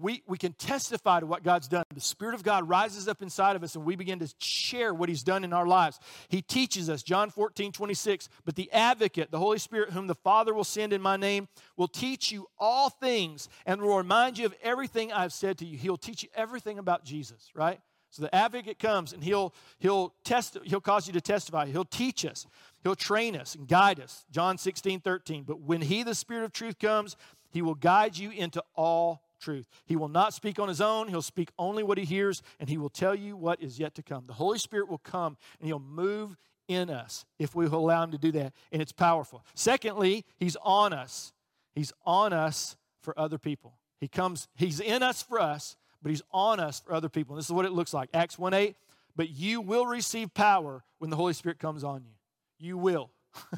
We, 0.00 0.22
we 0.28 0.38
can 0.38 0.52
testify 0.52 1.18
to 1.18 1.26
what 1.26 1.42
God's 1.42 1.66
done. 1.66 1.82
The 1.92 2.00
Spirit 2.00 2.36
of 2.36 2.44
God 2.44 2.68
rises 2.68 3.08
up 3.08 3.20
inside 3.20 3.56
of 3.56 3.64
us 3.64 3.74
and 3.74 3.84
we 3.84 3.96
begin 3.96 4.20
to 4.20 4.32
share 4.38 4.94
what 4.94 5.08
He's 5.08 5.24
done 5.24 5.42
in 5.42 5.52
our 5.52 5.66
lives. 5.66 5.98
He 6.28 6.40
teaches 6.40 6.88
us, 6.88 7.02
John 7.02 7.30
14, 7.30 7.72
26, 7.72 8.28
but 8.44 8.54
the 8.54 8.70
advocate, 8.70 9.32
the 9.32 9.40
Holy 9.40 9.58
Spirit, 9.58 9.90
whom 9.90 10.06
the 10.06 10.14
Father 10.14 10.54
will 10.54 10.62
send 10.62 10.92
in 10.92 11.02
my 11.02 11.16
name, 11.16 11.48
will 11.76 11.88
teach 11.88 12.30
you 12.30 12.46
all 12.60 12.90
things 12.90 13.48
and 13.66 13.82
will 13.82 13.96
remind 13.96 14.38
you 14.38 14.46
of 14.46 14.54
everything 14.62 15.12
I've 15.12 15.32
said 15.32 15.58
to 15.58 15.66
you. 15.66 15.76
He'll 15.76 15.96
teach 15.96 16.22
you 16.22 16.28
everything 16.32 16.78
about 16.78 17.04
Jesus, 17.04 17.50
right? 17.52 17.80
So 18.10 18.22
the 18.22 18.34
advocate 18.34 18.78
comes 18.78 19.12
and 19.12 19.22
he'll 19.22 19.52
he'll 19.78 20.14
test 20.24 20.56
he'll 20.64 20.80
cause 20.80 21.06
you 21.06 21.12
to 21.12 21.20
testify. 21.20 21.66
He'll 21.66 21.84
teach 21.84 22.24
us. 22.24 22.46
He'll 22.82 22.94
train 22.94 23.36
us 23.36 23.54
and 23.54 23.66
guide 23.66 24.00
us. 24.00 24.24
John 24.30 24.56
16, 24.56 25.00
13. 25.00 25.42
But 25.42 25.60
when 25.60 25.82
he, 25.82 26.04
the 26.04 26.14
Spirit 26.14 26.44
of 26.44 26.52
truth, 26.52 26.78
comes, 26.78 27.16
he 27.50 27.62
will 27.62 27.74
guide 27.74 28.16
you 28.16 28.30
into 28.30 28.62
all 28.74 29.22
truth. 29.40 29.68
He 29.86 29.96
will 29.96 30.08
not 30.08 30.34
speak 30.34 30.58
on 30.58 30.68
his 30.68 30.80
own. 30.80 31.08
He'll 31.08 31.22
speak 31.22 31.50
only 31.58 31.82
what 31.82 31.98
he 31.98 32.04
hears, 32.04 32.42
and 32.60 32.68
he 32.68 32.76
will 32.76 32.90
tell 32.90 33.14
you 33.14 33.36
what 33.36 33.62
is 33.62 33.78
yet 33.78 33.94
to 33.96 34.02
come. 34.02 34.24
The 34.26 34.34
Holy 34.34 34.58
Spirit 34.58 34.88
will 34.88 34.98
come 34.98 35.36
and 35.60 35.66
he'll 35.66 35.78
move 35.78 36.36
in 36.66 36.90
us 36.90 37.24
if 37.38 37.54
we 37.54 37.66
allow 37.66 38.04
him 38.04 38.12
to 38.12 38.18
do 38.18 38.30
that, 38.32 38.52
and 38.70 38.82
it's 38.82 38.92
powerful. 38.92 39.44
Secondly, 39.54 40.24
he's 40.36 40.56
on 40.62 40.92
us. 40.92 41.32
He's 41.74 41.92
on 42.04 42.32
us 42.32 42.76
for 43.00 43.18
other 43.18 43.38
people. 43.38 43.78
He 44.00 44.08
comes, 44.08 44.48
he's 44.54 44.80
in 44.80 45.02
us 45.02 45.22
for 45.22 45.40
us, 45.40 45.76
but 46.02 46.10
he's 46.10 46.22
on 46.30 46.60
us 46.60 46.80
for 46.80 46.92
other 46.92 47.08
people. 47.08 47.34
And 47.34 47.38
this 47.38 47.46
is 47.46 47.52
what 47.52 47.64
it 47.64 47.72
looks 47.72 47.94
like. 47.94 48.10
Acts 48.14 48.38
1 48.38 48.54
8, 48.54 48.76
but 49.16 49.30
you 49.30 49.60
will 49.60 49.86
receive 49.86 50.32
power 50.34 50.84
when 50.98 51.10
the 51.10 51.16
Holy 51.16 51.32
Spirit 51.32 51.58
comes 51.58 51.82
on 51.82 52.04
you. 52.04 52.12
You 52.58 52.78
will. 52.78 53.10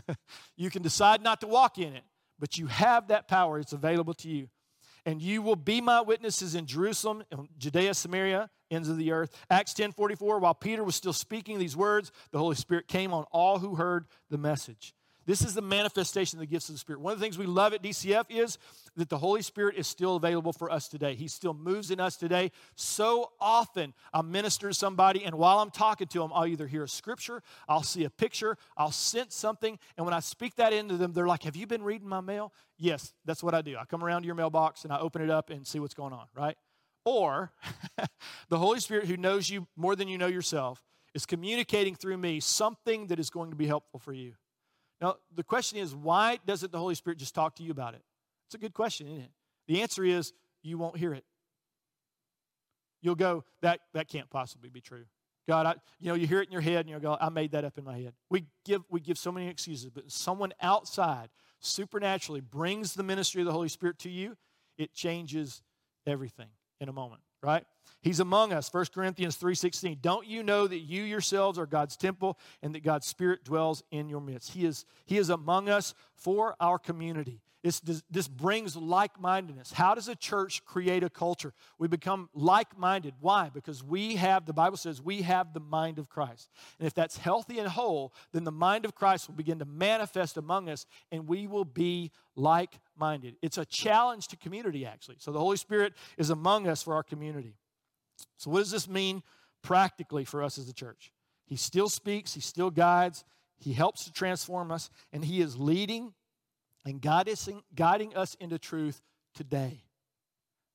you 0.56 0.70
can 0.70 0.82
decide 0.82 1.22
not 1.22 1.40
to 1.40 1.46
walk 1.46 1.78
in 1.78 1.94
it, 1.94 2.04
but 2.40 2.58
you 2.58 2.66
have 2.66 3.08
that 3.08 3.28
power. 3.28 3.58
It's 3.58 3.72
available 3.72 4.14
to 4.14 4.28
you. 4.28 4.48
And 5.06 5.22
you 5.22 5.40
will 5.40 5.56
be 5.56 5.80
my 5.80 6.00
witnesses 6.00 6.54
in 6.54 6.66
Jerusalem, 6.66 7.22
in 7.30 7.48
Judea, 7.56 7.94
Samaria, 7.94 8.50
ends 8.70 8.88
of 8.88 8.98
the 8.98 9.12
earth. 9.12 9.34
Acts 9.48 9.72
10 9.74 9.92
44, 9.92 10.38
while 10.40 10.54
Peter 10.54 10.84
was 10.84 10.94
still 10.94 11.12
speaking 11.12 11.58
these 11.58 11.76
words, 11.76 12.12
the 12.32 12.38
Holy 12.38 12.56
Spirit 12.56 12.88
came 12.88 13.12
on 13.14 13.24
all 13.30 13.58
who 13.58 13.76
heard 13.76 14.06
the 14.28 14.38
message. 14.38 14.94
This 15.26 15.42
is 15.42 15.54
the 15.54 15.62
manifestation 15.62 16.38
of 16.38 16.40
the 16.40 16.46
gifts 16.46 16.68
of 16.68 16.74
the 16.74 16.78
Spirit. 16.78 17.00
One 17.00 17.12
of 17.12 17.18
the 17.18 17.24
things 17.24 17.36
we 17.36 17.46
love 17.46 17.74
at 17.74 17.82
DCF 17.82 18.24
is 18.30 18.58
that 18.96 19.08
the 19.08 19.18
Holy 19.18 19.42
Spirit 19.42 19.76
is 19.76 19.86
still 19.86 20.16
available 20.16 20.52
for 20.52 20.70
us 20.70 20.88
today. 20.88 21.14
He 21.14 21.28
still 21.28 21.54
moves 21.54 21.90
in 21.90 22.00
us 22.00 22.16
today. 22.16 22.50
So 22.74 23.30
often 23.40 23.94
I 24.12 24.22
minister 24.22 24.68
to 24.68 24.74
somebody, 24.74 25.24
and 25.24 25.36
while 25.36 25.58
I'm 25.58 25.70
talking 25.70 26.06
to 26.08 26.18
them, 26.20 26.30
I'll 26.34 26.46
either 26.46 26.66
hear 26.66 26.84
a 26.84 26.88
scripture, 26.88 27.42
I'll 27.68 27.82
see 27.82 28.04
a 28.04 28.10
picture, 28.10 28.56
I'll 28.76 28.92
sense 28.92 29.34
something, 29.34 29.78
and 29.96 30.06
when 30.06 30.14
I 30.14 30.20
speak 30.20 30.56
that 30.56 30.72
into 30.72 30.96
them, 30.96 31.12
they're 31.12 31.26
like, 31.26 31.42
Have 31.42 31.56
you 31.56 31.66
been 31.66 31.82
reading 31.82 32.08
my 32.08 32.20
mail? 32.20 32.52
Yes, 32.78 33.12
that's 33.24 33.42
what 33.42 33.54
I 33.54 33.62
do. 33.62 33.76
I 33.76 33.84
come 33.84 34.02
around 34.02 34.22
to 34.22 34.26
your 34.26 34.34
mailbox 34.34 34.84
and 34.84 34.92
I 34.92 34.98
open 34.98 35.22
it 35.22 35.30
up 35.30 35.50
and 35.50 35.66
see 35.66 35.78
what's 35.78 35.94
going 35.94 36.12
on, 36.12 36.26
right? 36.34 36.56
Or 37.04 37.52
the 38.48 38.58
Holy 38.58 38.80
Spirit, 38.80 39.06
who 39.06 39.16
knows 39.16 39.50
you 39.50 39.66
more 39.76 39.96
than 39.96 40.08
you 40.08 40.18
know 40.18 40.26
yourself, 40.26 40.82
is 41.14 41.26
communicating 41.26 41.94
through 41.94 42.16
me 42.16 42.40
something 42.40 43.08
that 43.08 43.18
is 43.18 43.30
going 43.30 43.50
to 43.50 43.56
be 43.56 43.66
helpful 43.66 43.98
for 44.00 44.12
you. 44.12 44.34
Now, 45.00 45.16
the 45.34 45.44
question 45.44 45.78
is, 45.78 45.94
why 45.94 46.38
doesn't 46.46 46.72
the 46.72 46.78
Holy 46.78 46.94
Spirit 46.94 47.18
just 47.18 47.34
talk 47.34 47.56
to 47.56 47.62
you 47.62 47.70
about 47.70 47.94
it? 47.94 48.02
It's 48.46 48.54
a 48.54 48.58
good 48.58 48.74
question, 48.74 49.06
isn't 49.06 49.22
it? 49.22 49.30
The 49.66 49.82
answer 49.82 50.04
is, 50.04 50.32
you 50.62 50.76
won't 50.76 50.96
hear 50.96 51.14
it. 51.14 51.24
You'll 53.00 53.14
go, 53.14 53.44
that, 53.62 53.80
that 53.94 54.08
can't 54.08 54.28
possibly 54.28 54.68
be 54.68 54.80
true. 54.80 55.04
God, 55.48 55.66
I, 55.66 55.74
you 55.98 56.08
know, 56.08 56.14
you 56.14 56.26
hear 56.26 56.42
it 56.42 56.48
in 56.48 56.52
your 56.52 56.60
head 56.60 56.80
and 56.80 56.88
you'll 56.90 57.00
go, 57.00 57.16
I 57.20 57.28
made 57.30 57.52
that 57.52 57.64
up 57.64 57.78
in 57.78 57.84
my 57.84 57.98
head. 57.98 58.12
We 58.28 58.44
give, 58.64 58.82
we 58.90 59.00
give 59.00 59.16
so 59.16 59.32
many 59.32 59.48
excuses, 59.48 59.90
but 59.90 60.10
someone 60.10 60.52
outside 60.60 61.30
supernaturally 61.60 62.40
brings 62.40 62.94
the 62.94 63.02
ministry 63.02 63.40
of 63.40 63.46
the 63.46 63.52
Holy 63.52 63.68
Spirit 63.68 63.98
to 64.00 64.10
you, 64.10 64.36
it 64.76 64.92
changes 64.92 65.62
everything 66.06 66.48
in 66.80 66.88
a 66.88 66.92
moment, 66.92 67.22
right? 67.42 67.64
He's 68.02 68.20
among 68.20 68.52
us. 68.52 68.68
1 68.72 68.92
Corinthians 68.92 69.36
3:16. 69.36 69.98
Don't 70.00 70.26
you 70.26 70.42
know 70.42 70.66
that 70.66 70.80
you 70.80 71.02
yourselves 71.02 71.58
are 71.58 71.66
God's 71.66 71.96
temple 71.96 72.38
and 72.62 72.74
that 72.74 72.82
God's 72.82 73.06
spirit 73.06 73.44
dwells 73.44 73.82
in 73.90 74.08
your 74.08 74.20
midst? 74.20 74.52
He 74.52 74.64
is 74.64 74.84
he 75.06 75.18
is 75.18 75.30
among 75.30 75.68
us 75.68 75.94
for 76.14 76.56
our 76.60 76.78
community. 76.78 77.40
This, 77.62 78.02
this 78.10 78.26
brings 78.26 78.74
like 78.74 79.20
mindedness. 79.20 79.72
How 79.72 79.94
does 79.94 80.08
a 80.08 80.16
church 80.16 80.64
create 80.64 81.02
a 81.02 81.10
culture? 81.10 81.52
We 81.78 81.88
become 81.88 82.30
like 82.32 82.78
minded. 82.78 83.14
Why? 83.20 83.50
Because 83.52 83.84
we 83.84 84.16
have, 84.16 84.46
the 84.46 84.54
Bible 84.54 84.78
says, 84.78 85.02
we 85.02 85.22
have 85.22 85.52
the 85.52 85.60
mind 85.60 85.98
of 85.98 86.08
Christ. 86.08 86.48
And 86.78 86.86
if 86.86 86.94
that's 86.94 87.18
healthy 87.18 87.58
and 87.58 87.68
whole, 87.68 88.14
then 88.32 88.44
the 88.44 88.52
mind 88.52 88.86
of 88.86 88.94
Christ 88.94 89.28
will 89.28 89.34
begin 89.34 89.58
to 89.58 89.66
manifest 89.66 90.38
among 90.38 90.70
us 90.70 90.86
and 91.12 91.28
we 91.28 91.46
will 91.46 91.66
be 91.66 92.12
like 92.34 92.80
minded. 92.98 93.36
It's 93.42 93.58
a 93.58 93.66
challenge 93.66 94.28
to 94.28 94.38
community, 94.38 94.86
actually. 94.86 95.16
So 95.18 95.30
the 95.30 95.38
Holy 95.38 95.58
Spirit 95.58 95.92
is 96.16 96.30
among 96.30 96.66
us 96.66 96.82
for 96.82 96.94
our 96.94 97.02
community. 97.02 97.56
So, 98.36 98.50
what 98.50 98.60
does 98.60 98.70
this 98.70 98.88
mean 98.88 99.22
practically 99.62 100.24
for 100.24 100.42
us 100.42 100.58
as 100.58 100.68
a 100.68 100.72
church? 100.72 101.12
He 101.46 101.56
still 101.56 101.88
speaks, 101.88 102.34
he 102.34 102.40
still 102.40 102.70
guides, 102.70 103.24
he 103.58 103.72
helps 103.72 104.04
to 104.04 104.12
transform 104.12 104.70
us, 104.70 104.90
and 105.12 105.24
he 105.24 105.40
is 105.40 105.58
leading 105.58 106.14
and 106.84 107.00
guiding, 107.00 108.16
us 108.16 108.34
into 108.36 108.58
truth 108.58 109.02
today. 109.34 109.84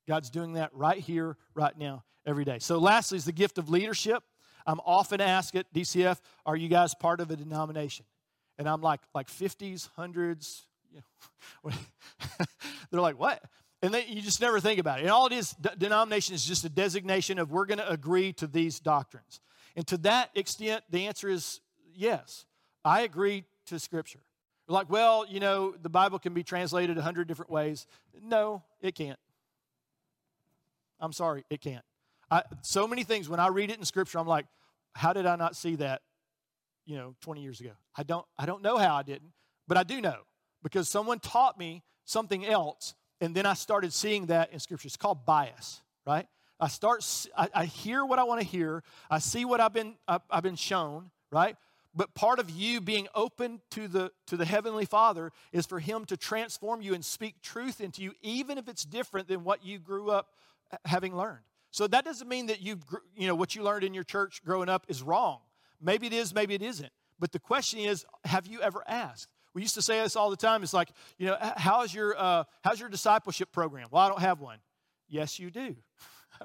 God's 0.07 0.30
doing 0.30 0.53
that 0.53 0.69
right 0.73 0.99
here, 0.99 1.38
right 1.55 1.76
now, 1.77 2.03
every 2.26 2.45
day. 2.45 2.59
So, 2.59 2.77
lastly, 2.77 3.17
is 3.17 3.26
the 3.26 3.31
gift 3.31 3.57
of 3.57 3.69
leadership. 3.69 4.23
I'm 4.67 4.80
often 4.85 5.22
asked 5.22 5.55
at 5.55 5.72
DCF, 5.73 6.19
"Are 6.45 6.55
you 6.55 6.67
guys 6.67 6.93
part 6.93 7.19
of 7.22 7.31
a 7.31 7.35
denomination?" 7.35 8.05
And 8.57 8.69
I'm 8.69 8.81
like, 8.81 9.01
like 9.13 9.27
50s, 9.27 9.89
hundreds. 9.95 10.67
You 10.91 11.01
know, 11.63 11.72
they're 12.91 13.01
like, 13.01 13.19
"What?" 13.19 13.43
And 13.86 13.94
they, 13.94 14.07
you 14.07 14.20
just 14.20 14.41
never 14.41 14.60
think 14.60 14.80
about 14.80 14.98
it. 14.98 15.03
And 15.03 15.12
all 15.12 15.28
it 15.28 15.34
is, 15.34 15.52
d- 15.62 15.70
denomination 15.78 16.34
is 16.34 16.44
just 16.44 16.66
a 16.66 16.70
designation 16.70 17.38
of 17.38 17.52
we're 17.52 17.68
going 17.68 17.78
to 17.78 17.88
agree 17.88 18.34
to 18.34 18.48
these 18.48 18.80
doctrines. 18.80 19.40
And 19.76 19.86
to 19.86 19.98
that 19.98 20.32
extent, 20.34 20.84
the 20.90 21.06
answer 21.06 21.30
is 21.30 21.62
yes. 21.94 22.45
I 22.84 23.02
agree 23.02 23.44
to 23.68 23.78
Scripture. 23.78 24.22
Like, 24.68 24.90
well, 24.90 25.28
you 25.30 25.40
know, 25.40 25.76
the 25.80 25.90
Bible 25.90 26.18
can 26.18 26.34
be 26.34 26.41
translated 26.41 26.98
a 26.98 27.02
hundred 27.03 27.28
different 27.28 27.52
ways. 27.52 27.86
No, 28.24 28.64
it 28.82 28.95
can't. 28.95 29.20
I'm 30.99 31.14
sorry, 31.14 31.45
it 31.52 31.62
can't. 31.62 31.86
I, 32.32 32.41
so 32.64 32.88
many 32.88 33.03
things 33.03 33.30
when 33.30 33.40
I 33.40 33.49
read 33.49 33.70
it 33.70 33.78
in 33.78 33.86
Scripture, 33.86 34.18
I'm 34.18 34.26
like, 34.26 34.48
how 34.94 35.14
did 35.14 35.28
I 35.28 35.36
not 35.36 35.56
see 35.56 35.76
that, 35.76 36.02
you 36.88 36.95
know, 36.95 37.14
20 37.22 37.44
years 37.44 37.62
ago? 37.62 37.74
I 37.95 38.02
don't, 38.02 38.26
I 38.36 38.48
don't 38.48 38.64
know 38.64 38.80
how 38.80 38.95
I 38.95 39.03
didn't, 39.03 39.34
but 39.68 39.78
I 39.78 39.84
do 39.84 40.02
know 40.02 40.22
because 40.64 40.90
someone 40.90 41.20
taught 41.20 41.60
me 41.60 41.84
something 42.03 42.44
else, 42.44 42.95
and 43.21 43.35
then 43.35 43.45
I 43.45 43.53
started 43.53 43.93
seeing 43.93 44.27
that 44.27 44.51
in 44.51 44.59
Scripture. 44.59 44.87
It's 44.87 44.97
called 44.97 45.25
bias, 45.25 45.81
right? 46.05 46.27
I 46.59 46.67
start, 46.67 47.05
I, 47.37 47.49
I 47.53 47.65
hear 47.65 48.05
what 48.05 48.19
I 48.19 48.23
want 48.23 48.41
to 48.41 48.47
hear. 48.47 48.83
I 49.09 49.19
see 49.19 49.45
what 49.45 49.59
I've 49.59 49.73
been, 49.73 49.95
I've, 50.07 50.21
I've 50.29 50.43
been 50.43 50.55
shown, 50.55 51.11
right? 51.31 51.57
but 51.95 52.13
part 52.13 52.39
of 52.39 52.49
you 52.49 52.81
being 52.81 53.07
open 53.15 53.61
to 53.71 53.87
the 53.87 54.11
to 54.27 54.35
the 54.37 54.45
heavenly 54.45 54.85
father 54.85 55.31
is 55.53 55.65
for 55.65 55.79
him 55.79 56.05
to 56.05 56.17
transform 56.17 56.81
you 56.81 56.93
and 56.93 57.03
speak 57.03 57.41
truth 57.41 57.79
into 57.79 58.03
you 58.03 58.11
even 58.21 58.57
if 58.57 58.67
it's 58.67 58.83
different 58.83 59.27
than 59.27 59.43
what 59.43 59.65
you 59.65 59.79
grew 59.79 60.11
up 60.11 60.27
having 60.83 61.15
learned 61.15 61.43
so 61.71 61.87
that 61.87 62.03
doesn't 62.03 62.27
mean 62.27 62.47
that 62.47 62.61
you 62.61 62.77
you 63.15 63.27
know 63.27 63.35
what 63.35 63.55
you 63.55 63.63
learned 63.63 63.83
in 63.83 63.93
your 63.93 64.03
church 64.03 64.41
growing 64.43 64.69
up 64.69 64.85
is 64.87 65.01
wrong 65.01 65.39
maybe 65.81 66.05
it 66.05 66.13
is 66.13 66.33
maybe 66.33 66.53
it 66.53 66.61
isn't 66.61 66.91
but 67.17 67.31
the 67.31 67.39
question 67.39 67.79
is 67.79 68.05
have 68.25 68.45
you 68.45 68.61
ever 68.61 68.83
asked 68.87 69.29
we 69.56 69.61
used 69.61 69.73
to 69.73 69.82
say 69.82 70.02
this 70.02 70.15
all 70.15 70.30
the 70.30 70.36
time. 70.36 70.61
It's 70.61 70.73
like 70.73 70.90
you 71.18 71.26
know 71.27 71.38
how's 71.57 71.91
your 71.91 72.15
uh, 72.15 72.44
how's 72.64 72.80
your 72.80 72.90
discipleship 72.90 73.52
program? 73.52 73.88
Well 73.90 74.03
i 74.03 74.10
don't 74.10 74.22
have 74.22 74.40
one. 74.40 74.60
Yes 75.10 75.40
you 75.40 75.49
do. 75.49 75.76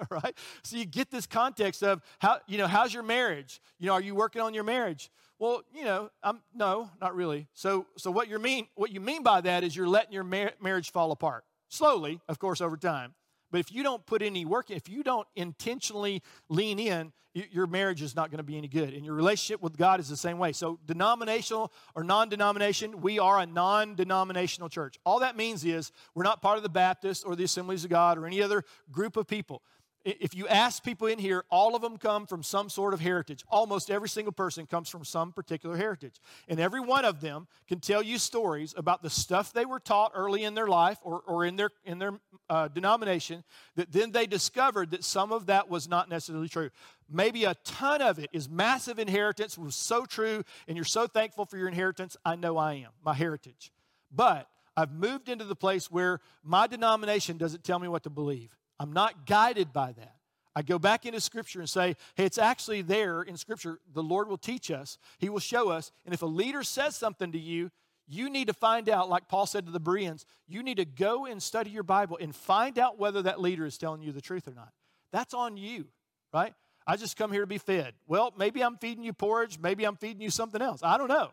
Right? 0.09 0.39
So 0.62 0.77
you 0.77 0.85
get 0.85 1.11
this 1.11 1.27
context 1.27 1.82
of 1.82 2.01
how 2.20 2.39
you 2.47 2.59
know 2.59 2.69
how's 2.69 2.95
your 2.95 3.03
marriage? 3.03 3.61
You 3.81 3.89
know 3.89 3.95
are 3.95 4.01
you 4.01 4.15
working 4.15 4.41
on 4.41 4.55
your 4.55 4.62
marriage? 4.62 5.11
Well, 5.41 5.62
you 5.74 5.85
know, 5.85 6.11
I'm 6.23 6.43
no, 6.55 6.91
not 7.01 7.16
really. 7.16 7.49
So, 7.55 7.87
so 7.97 8.11
what 8.11 8.28
you 8.28 8.39
mean, 8.39 8.69
what 8.74 8.93
you 8.93 9.01
mean 9.01 9.23
by 9.23 9.41
that 9.41 9.65
is 9.65 9.74
you're 9.74 9.89
letting 9.89 10.12
your 10.12 10.23
mar- 10.23 10.53
marriage 10.61 10.93
fall 10.93 11.11
apart. 11.12 11.45
Slowly, 11.69 12.20
of 12.28 12.39
course, 12.39 12.61
over 12.61 12.77
time. 12.77 13.15
But 13.51 13.60
if 13.60 13.72
you 13.72 13.82
don't 13.82 14.05
put 14.06 14.22
any 14.22 14.44
work, 14.44 14.70
in, 14.70 14.77
if 14.77 14.89
you 14.89 15.02
don't 15.02 15.27
intentionally 15.35 16.22
lean 16.48 16.78
in, 16.78 17.12
your 17.32 17.68
marriage 17.68 18.02
is 18.02 18.16
not 18.16 18.31
going 18.31 18.39
to 18.39 18.44
be 18.44 18.59
any 18.59 18.66
good. 18.66 18.93
And 18.93 19.05
your 19.05 19.14
relationship 19.14 19.62
with 19.62 19.77
God 19.77 20.01
is 20.01 20.09
the 20.09 20.16
same 20.16 20.39
way. 20.39 20.51
So, 20.52 20.81
denominational 20.85 21.72
or 21.94 22.02
non 22.02 22.28
denomination, 22.28 23.01
we 23.01 23.20
are 23.20 23.39
a 23.39 23.47
non 23.47 23.94
denominational 23.94 24.68
church. 24.68 24.98
All 25.06 25.20
that 25.20 25.36
means 25.36 25.64
is 25.64 25.93
we're 26.14 26.24
not 26.24 26.43
part 26.43 26.56
of 26.56 26.64
the 26.64 26.68
Baptist 26.68 27.24
or 27.24 27.36
the 27.36 27.44
Assemblies 27.44 27.85
of 27.85 27.90
God 27.90 28.18
or 28.18 28.27
any 28.27 28.43
other 28.43 28.64
group 28.90 29.16
of 29.16 29.28
people. 29.28 29.62
If 30.02 30.35
you 30.35 30.48
ask 30.48 30.82
people 30.82 31.09
in 31.09 31.18
here, 31.18 31.44
all 31.51 31.77
of 31.77 31.82
them 31.82 31.98
come 31.98 32.27
from 32.27 32.43
some 32.43 32.70
sort 32.70 32.94
of 32.94 33.01
heritage. 33.01 33.44
Almost 33.51 33.90
every 33.90 34.09
single 34.09 34.32
person 34.32 34.64
comes 34.64 34.89
from 34.89 35.05
some 35.05 35.31
particular 35.31 35.77
heritage. 35.77 36.14
And 36.48 36.59
every 36.59 36.81
one 36.81 37.05
of 37.05 37.20
them 37.20 37.48
can 37.68 37.81
tell 37.81 38.02
you 38.02 38.16
stories 38.16 38.72
about 38.78 39.02
the 39.02 39.10
stuff 39.10 39.52
they 39.52 39.66
were 39.66 39.78
taught 39.78 40.12
early 40.14 40.44
in 40.44 40.55
their 40.55 40.68
life 40.68 40.97
or, 41.02 41.20
or 41.27 41.44
in 41.44 41.56
their, 41.56 41.70
in 41.85 41.98
their 41.98 42.18
uh, 42.48 42.68
denomination 42.68 43.44
that 43.77 43.93
then 43.93 44.10
they 44.10 44.27
discovered 44.27 44.93
that 44.93 45.05
some 45.05 45.32
of 45.32 45.47
that 45.47 45.68
was 45.68 45.86
not 45.86 46.09
necessarily 46.09 46.48
true. 46.48 46.70
Maybe 47.10 47.44
a 47.44 47.55
ton 47.64 48.01
of 48.01 48.18
it 48.18 48.31
is 48.32 48.48
massive 48.48 48.98
inheritance, 48.98 49.59
was 49.59 49.77
so 49.77 50.06
true, 50.06 50.44
and 50.66 50.78
you're 50.78 50.85
so 50.85 51.09
thankful 51.09 51.44
for 51.44 51.59
your 51.59 51.68
inheritance. 51.68 52.16
I 52.24 52.36
know 52.36 52.56
I 52.56 52.74
am, 52.74 52.90
my 53.05 53.12
heritage. 53.12 53.70
But 54.10 54.48
I've 54.77 54.93
moved 54.93 55.28
into 55.28 55.44
the 55.44 55.56
place 55.56 55.90
where 55.90 56.20
my 56.43 56.66
denomination 56.66 57.36
doesn't 57.36 57.64
tell 57.64 57.78
me 57.78 57.89
what 57.89 58.05
to 58.05 58.10
believe. 58.10 58.56
I'm 58.81 58.93
not 58.93 59.27
guided 59.27 59.73
by 59.73 59.93
that. 59.93 60.16
I 60.57 60.62
go 60.62 60.78
back 60.78 61.07
into 61.07 61.20
Scripture 61.20 61.61
and 61.61 61.69
say, 61.69 61.94
hey, 62.16 62.24
it's 62.24 62.39
actually 62.39 62.82
there 62.82 63.23
in 63.23 63.36
Scripture. 63.36 63.78
The 63.94 64.02
Lord 64.02 64.28
will 64.28 64.39
teach 64.39 64.70
us, 64.70 64.98
He 65.19 65.28
will 65.28 65.39
show 65.39 65.69
us. 65.69 65.93
And 66.05 66.12
if 66.12 66.23
a 66.23 66.27
leader 66.27 66.65
says 66.65 66.97
something 66.97 67.31
to 67.31 67.39
you, 67.39 67.70
you 68.09 68.28
need 68.28 68.48
to 68.48 68.52
find 68.55 68.89
out, 68.89 69.09
like 69.09 69.28
Paul 69.28 69.47
said 69.47 69.66
to 69.66 69.73
the 69.73 69.78
Bereans, 69.78 70.27
you 70.48 70.65
need 70.65 70.78
to 70.78 70.85
go 70.85 71.27
and 71.27 71.40
study 71.40 71.70
your 71.70 71.85
Bible 71.85 72.19
and 72.20 72.35
find 72.35 72.77
out 72.77 72.98
whether 72.98 73.23
that 73.23 73.40
leader 73.40 73.65
is 73.65 73.78
telling 73.78 74.02
you 74.02 74.11
the 74.11 74.20
truth 74.20 74.48
or 74.48 74.55
not. 74.55 74.73
That's 75.12 75.35
on 75.35 75.57
you, 75.57 75.86
right? 76.35 76.52
I 76.86 76.97
just 76.97 77.16
come 77.16 77.31
here 77.31 77.43
to 77.43 77.47
be 77.47 77.59
fed. 77.59 77.94
Well, 78.09 78.35
maybe 78.36 78.62
I'm 78.65 78.78
feeding 78.78 79.05
you 79.05 79.12
porridge, 79.12 79.61
maybe 79.61 79.85
I'm 79.85 79.97
feeding 79.97 80.23
you 80.23 80.31
something 80.31 80.61
else. 80.61 80.81
I 80.82 80.98
don't 80.98 81.09
know. 81.09 81.31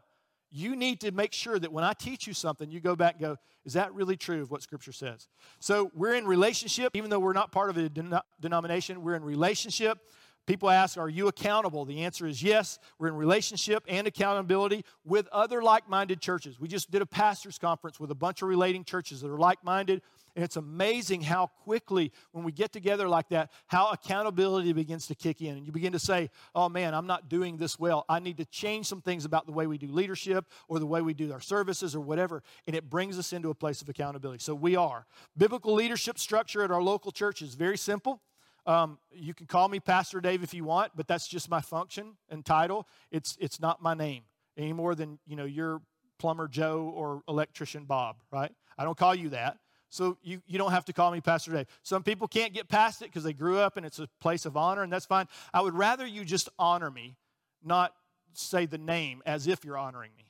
You 0.50 0.76
need 0.76 1.02
to 1.02 1.12
make 1.12 1.34
sure 1.34 1.60
that 1.60 1.72
when 1.72 1.84
I 1.84 1.94
teach 1.94 2.26
you 2.26 2.34
something, 2.34 2.70
you 2.72 2.80
go 2.80 2.96
back 2.96 3.16
and 3.16 3.22
go, 3.22 3.38
is 3.66 3.74
that 3.74 3.94
really 3.94 4.16
true 4.16 4.42
of 4.42 4.50
what 4.50 4.62
Scripture 4.62 4.94
says? 4.94 5.28
So 5.60 5.92
we're 5.94 6.16
in 6.16 6.26
relationship, 6.26 6.96
even 6.96 7.10
though 7.10 7.20
we're 7.20 7.34
not 7.34 7.52
part 7.52 7.70
of 7.70 7.78
a 7.78 7.90
den- 7.90 8.20
denomination, 8.40 9.04
we're 9.04 9.16
in 9.16 9.24
relationship. 9.24 10.00
People 10.46 10.70
ask, 10.70 10.98
Are 10.98 11.10
you 11.10 11.28
accountable? 11.28 11.84
The 11.84 12.06
answer 12.06 12.26
is 12.26 12.42
yes. 12.42 12.80
We're 12.98 13.10
in 13.10 13.16
relationship 13.16 13.84
and 13.90 14.08
accountability 14.08 14.86
with 15.04 15.28
other 15.34 15.62
like 15.62 15.90
minded 15.90 16.22
churches. 16.22 16.58
We 16.58 16.70
just 16.70 16.90
did 16.90 17.02
a 17.02 17.06
pastor's 17.06 17.58
conference 17.58 18.00
with 18.00 18.12
a 18.12 18.16
bunch 18.16 18.42
of 18.42 18.48
relating 18.48 18.86
churches 18.86 19.20
that 19.22 19.30
are 19.30 19.38
like 19.38 19.62
minded. 19.64 20.02
And 20.38 20.44
it's 20.44 20.56
amazing 20.56 21.24
how 21.24 21.48
quickly, 21.48 22.12
when 22.32 22.46
we 22.46 22.52
get 22.52 22.72
together 22.72 23.10
like 23.10 23.30
that, 23.30 23.52
how 23.66 23.90
accountability 23.90 24.72
begins 24.72 25.08
to 25.08 25.16
kick 25.16 25.42
in. 25.42 25.58
And 25.58 25.66
you 25.66 25.72
begin 25.72 25.94
to 25.94 26.00
say, 26.00 26.30
oh 26.54 26.70
man, 26.70 26.94
I'm 26.94 27.08
not 27.08 27.28
doing 27.28 27.58
this 27.58 27.80
well. 27.80 28.06
I 28.08 28.20
need 28.20 28.38
to 28.38 28.46
change 28.46 28.86
some 28.86 29.02
things 29.02 29.26
about 29.26 29.48
the 29.48 29.52
way 29.52 29.66
we 29.66 29.80
do 29.80 29.88
leadership 29.88 30.46
or 30.68 30.78
the 30.78 30.86
way 30.86 31.02
we 31.02 31.16
do 31.16 31.34
our 31.34 31.42
services 31.42 31.96
or 31.96 32.02
whatever. 32.02 32.44
And 32.68 32.76
it 32.76 32.88
brings 32.88 33.18
us 33.18 33.34
into 33.34 33.50
a 33.50 33.56
place 33.56 33.82
of 33.82 33.90
accountability. 33.90 34.38
So 34.44 34.54
we 34.54 34.76
are. 34.76 35.08
Biblical 35.36 35.74
leadership 35.74 36.20
structure 36.20 36.62
at 36.62 36.70
our 36.70 36.84
local 36.84 37.12
church 37.12 37.42
is 37.42 37.56
very 37.56 37.78
simple. 37.78 38.22
Um, 38.68 39.00
you 39.12 39.34
can 39.34 39.48
call 39.48 39.68
me 39.70 39.80
Pastor 39.80 40.22
Dave 40.22 40.44
if 40.44 40.54
you 40.54 40.66
want, 40.66 40.92
but 40.96 41.08
that's 41.08 41.28
just 41.28 41.50
my 41.50 41.62
function 41.62 42.16
and 42.30 42.46
title. 42.46 42.88
It's, 43.10 43.38
it's 43.42 43.60
not 43.60 43.82
my 43.82 43.96
name 43.96 44.22
any 44.56 44.74
more 44.74 44.94
than, 44.94 45.18
you 45.26 45.36
know, 45.36 45.46
you're 45.46 45.82
plumber 46.20 46.48
Joe 46.48 46.94
or 46.96 47.24
electrician 47.28 47.86
Bob, 47.86 48.18
right? 48.32 48.52
I 48.78 48.84
don't 48.84 48.98
call 48.98 49.16
you 49.16 49.30
that. 49.30 49.58
So 49.90 50.18
you, 50.22 50.42
you 50.48 50.58
don't 50.58 50.72
have 50.72 50.86
to 50.86 50.94
call 50.94 51.12
me 51.12 51.22
Pastor 51.22 51.52
Dave. 51.52 51.68
Some 51.84 52.04
people 52.04 52.28
can't 52.28 52.54
get 52.54 52.68
past 52.68 53.02
it 53.02 53.06
because 53.06 53.24
they 53.24 53.34
grew 53.34 53.58
up 53.60 53.78
and 53.78 53.86
it's 53.86 54.00
a 54.00 54.08
place 54.20 54.46
of 54.46 54.58
honor, 54.58 54.84
and 54.84 54.92
that's 54.92 55.06
fine. 55.06 55.28
I 55.54 55.62
would 55.62 55.74
rather 55.74 56.06
you 56.06 56.26
just 56.26 56.50
honor 56.60 56.92
me, 56.92 57.16
not 57.64 57.94
say 58.34 58.66
the 58.66 58.78
name 58.78 59.22
as 59.26 59.48
if 59.48 59.64
you're 59.64 59.78
honoring 59.78 60.12
me. 60.18 60.26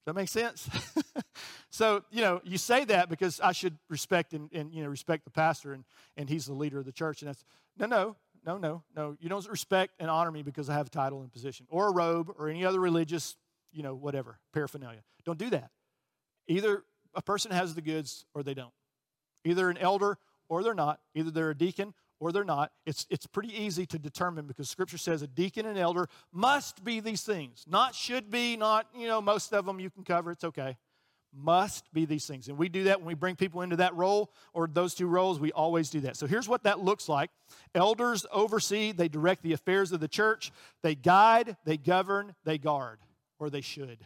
Does 0.00 0.14
that 0.14 0.14
make 0.14 0.28
sense? 0.28 0.68
so, 1.70 2.02
you 2.10 2.22
know, 2.22 2.40
you 2.42 2.56
say 2.56 2.84
that 2.86 3.10
because 3.10 3.38
I 3.40 3.52
should 3.52 3.76
respect 3.88 4.32
and, 4.32 4.50
and, 4.52 4.72
you 4.72 4.82
know, 4.82 4.88
respect 4.88 5.24
the 5.24 5.30
pastor 5.30 5.74
and, 5.74 5.84
and 6.16 6.28
he's 6.28 6.46
the 6.46 6.54
leader 6.54 6.78
of 6.78 6.86
the 6.86 6.92
church. 6.92 7.20
And 7.20 7.28
that's, 7.28 7.44
no, 7.78 7.86
no, 7.86 8.16
no, 8.46 8.56
no, 8.56 8.82
no. 8.96 9.16
You 9.20 9.28
don't 9.28 9.46
respect 9.48 9.92
and 10.00 10.10
honor 10.10 10.32
me 10.32 10.42
because 10.42 10.70
I 10.70 10.74
have 10.74 10.86
a 10.86 10.90
title 10.90 11.20
and 11.20 11.30
position 11.30 11.66
or 11.68 11.88
a 11.88 11.92
robe 11.92 12.32
or 12.38 12.48
any 12.48 12.64
other 12.64 12.80
religious, 12.80 13.36
you 13.72 13.82
know, 13.82 13.94
whatever, 13.94 14.38
paraphernalia. 14.54 15.02
Don't 15.24 15.38
do 15.38 15.50
that. 15.50 15.70
Either 16.48 16.82
a 17.14 17.22
person 17.22 17.50
has 17.50 17.74
the 17.74 17.82
goods 17.82 18.24
or 18.34 18.42
they 18.42 18.54
don't. 18.54 18.72
Either 19.44 19.70
an 19.70 19.78
elder 19.78 20.18
or 20.48 20.62
they're 20.62 20.74
not. 20.74 21.00
Either 21.14 21.30
they're 21.30 21.50
a 21.50 21.56
deacon 21.56 21.94
or 22.20 22.32
they're 22.32 22.44
not. 22.44 22.70
It's, 22.84 23.06
it's 23.10 23.26
pretty 23.26 23.58
easy 23.58 23.86
to 23.86 23.98
determine 23.98 24.46
because 24.46 24.68
Scripture 24.68 24.98
says 24.98 25.22
a 25.22 25.26
deacon 25.26 25.66
and 25.66 25.78
elder 25.78 26.06
must 26.32 26.84
be 26.84 27.00
these 27.00 27.22
things. 27.22 27.64
Not 27.66 27.94
should 27.94 28.30
be, 28.30 28.56
not, 28.56 28.86
you 28.94 29.08
know, 29.08 29.20
most 29.22 29.52
of 29.54 29.64
them 29.64 29.80
you 29.80 29.90
can 29.90 30.04
cover, 30.04 30.30
it's 30.30 30.44
okay. 30.44 30.76
Must 31.32 31.90
be 31.94 32.04
these 32.04 32.26
things. 32.26 32.48
And 32.48 32.58
we 32.58 32.68
do 32.68 32.84
that 32.84 32.98
when 33.00 33.06
we 33.06 33.14
bring 33.14 33.36
people 33.36 33.62
into 33.62 33.76
that 33.76 33.94
role 33.94 34.32
or 34.52 34.66
those 34.66 34.94
two 34.94 35.06
roles, 35.06 35.38
we 35.38 35.52
always 35.52 35.88
do 35.88 36.00
that. 36.00 36.16
So 36.16 36.26
here's 36.26 36.48
what 36.48 36.64
that 36.64 36.80
looks 36.80 37.08
like 37.08 37.30
elders 37.74 38.26
oversee, 38.32 38.92
they 38.92 39.08
direct 39.08 39.42
the 39.42 39.52
affairs 39.52 39.92
of 39.92 40.00
the 40.00 40.08
church, 40.08 40.52
they 40.82 40.94
guide, 40.94 41.56
they 41.64 41.76
govern, 41.76 42.34
they 42.44 42.58
guard, 42.58 42.98
or 43.38 43.48
they 43.48 43.60
should. 43.60 43.98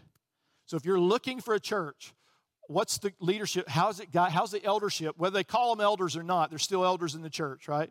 So 0.66 0.76
if 0.76 0.84
you're 0.84 1.00
looking 1.00 1.40
for 1.40 1.54
a 1.54 1.60
church 1.60 2.14
what's 2.68 2.98
the 2.98 3.12
leadership 3.20 3.68
how's 3.68 4.00
it 4.00 4.10
got 4.10 4.32
how's 4.32 4.50
the 4.50 4.64
eldership 4.64 5.14
whether 5.18 5.34
they 5.34 5.44
call 5.44 5.74
them 5.74 5.84
elders 5.84 6.16
or 6.16 6.22
not 6.22 6.50
there's 6.50 6.62
still 6.62 6.84
elders 6.84 7.14
in 7.14 7.22
the 7.22 7.30
church 7.30 7.68
right 7.68 7.90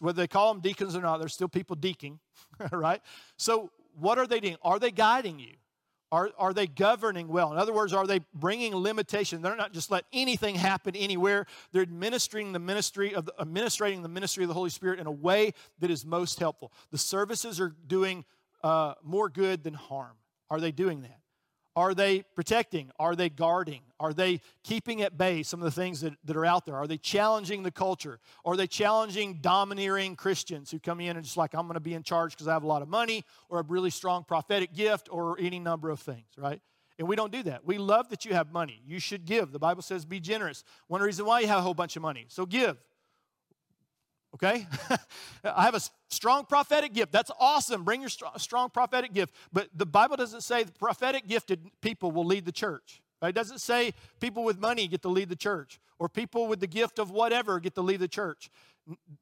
whether 0.00 0.20
they 0.22 0.28
call 0.28 0.52
them 0.52 0.62
deacons 0.62 0.96
or 0.96 1.00
not 1.00 1.18
there's 1.18 1.34
still 1.34 1.48
people 1.48 1.76
deacon 1.76 2.18
right 2.72 3.00
so 3.36 3.70
what 3.98 4.18
are 4.18 4.26
they 4.26 4.40
doing 4.40 4.56
are 4.62 4.78
they 4.78 4.90
guiding 4.90 5.38
you 5.38 5.54
Are, 6.12 6.30
are 6.38 6.54
they 6.54 6.68
governing 6.68 7.26
well? 7.28 7.52
In 7.52 7.58
other 7.58 7.72
words, 7.72 7.92
are 7.92 8.06
they 8.06 8.20
bringing 8.32 8.72
limitation? 8.76 9.42
They're 9.42 9.56
not 9.56 9.72
just 9.72 9.90
let 9.90 10.04
anything 10.12 10.54
happen 10.54 10.94
anywhere. 10.94 11.46
They're 11.72 11.82
administering 11.82 12.52
the 12.52 12.60
ministry 12.60 13.12
of 13.12 13.24
the, 13.26 13.34
administrating 13.40 14.02
the 14.02 14.08
ministry 14.08 14.44
of 14.44 14.48
the 14.48 14.54
Holy 14.54 14.70
Spirit 14.70 15.00
in 15.00 15.06
a 15.06 15.10
way 15.10 15.52
that 15.80 15.90
is 15.90 16.06
most 16.06 16.38
helpful. 16.38 16.70
The 16.92 16.98
services 16.98 17.60
are 17.60 17.74
doing 17.88 18.24
uh, 18.62 18.94
more 19.02 19.28
good 19.28 19.64
than 19.64 19.74
harm. 19.74 20.16
Are 20.48 20.60
they 20.60 20.70
doing 20.70 21.02
that? 21.02 21.18
Are 21.76 21.92
they 21.92 22.22
protecting? 22.34 22.90
Are 22.98 23.14
they 23.14 23.28
guarding? 23.28 23.82
Are 24.00 24.14
they 24.14 24.40
keeping 24.64 25.02
at 25.02 25.18
bay 25.18 25.42
some 25.42 25.60
of 25.60 25.64
the 25.64 25.70
things 25.70 26.00
that, 26.00 26.14
that 26.24 26.34
are 26.34 26.46
out 26.46 26.64
there? 26.64 26.74
Are 26.74 26.86
they 26.86 26.96
challenging 26.96 27.62
the 27.62 27.70
culture? 27.70 28.18
Are 28.46 28.56
they 28.56 28.66
challenging 28.66 29.40
domineering 29.42 30.16
Christians 30.16 30.70
who 30.70 30.78
come 30.78 31.00
in 31.00 31.16
and 31.16 31.24
just 31.24 31.36
like, 31.36 31.54
I'm 31.54 31.66
going 31.66 31.74
to 31.74 31.80
be 31.80 31.92
in 31.92 32.02
charge 32.02 32.32
because 32.32 32.48
I 32.48 32.54
have 32.54 32.62
a 32.62 32.66
lot 32.66 32.80
of 32.80 32.88
money 32.88 33.24
or 33.50 33.60
a 33.60 33.62
really 33.62 33.90
strong 33.90 34.24
prophetic 34.24 34.74
gift 34.74 35.08
or 35.12 35.38
any 35.38 35.58
number 35.58 35.90
of 35.90 36.00
things, 36.00 36.26
right? 36.38 36.62
And 36.98 37.06
we 37.06 37.14
don't 37.14 37.30
do 37.30 37.42
that. 37.42 37.66
We 37.66 37.76
love 37.76 38.08
that 38.08 38.24
you 38.24 38.32
have 38.32 38.50
money. 38.52 38.80
You 38.86 38.98
should 38.98 39.26
give. 39.26 39.52
The 39.52 39.58
Bible 39.58 39.82
says 39.82 40.06
be 40.06 40.18
generous. 40.18 40.64
One 40.88 41.02
reason 41.02 41.26
why 41.26 41.40
you 41.40 41.46
have 41.48 41.58
a 41.58 41.62
whole 41.62 41.74
bunch 41.74 41.96
of 41.96 42.02
money. 42.02 42.24
So 42.28 42.46
give 42.46 42.78
okay? 44.36 44.66
I 45.44 45.64
have 45.64 45.74
a 45.74 45.80
strong 46.08 46.44
prophetic 46.44 46.92
gift. 46.92 47.12
That's 47.12 47.30
awesome. 47.40 47.84
Bring 47.84 48.00
your 48.00 48.10
strong 48.36 48.70
prophetic 48.70 49.12
gift. 49.12 49.34
But 49.52 49.68
the 49.74 49.86
Bible 49.86 50.16
doesn't 50.16 50.42
say 50.42 50.62
the 50.62 50.72
prophetic 50.72 51.26
gifted 51.26 51.60
people 51.80 52.12
will 52.12 52.24
lead 52.24 52.44
the 52.44 52.52
church. 52.52 53.02
Right? 53.20 53.30
It 53.30 53.34
doesn't 53.34 53.60
say 53.60 53.94
people 54.20 54.44
with 54.44 54.58
money 54.58 54.86
get 54.88 55.02
to 55.02 55.08
lead 55.08 55.28
the 55.28 55.36
church 55.36 55.80
or 55.98 56.08
people 56.08 56.46
with 56.46 56.60
the 56.60 56.66
gift 56.66 56.98
of 56.98 57.10
whatever 57.10 57.58
get 57.58 57.74
to 57.74 57.82
lead 57.82 58.00
the 58.00 58.08
church. 58.08 58.50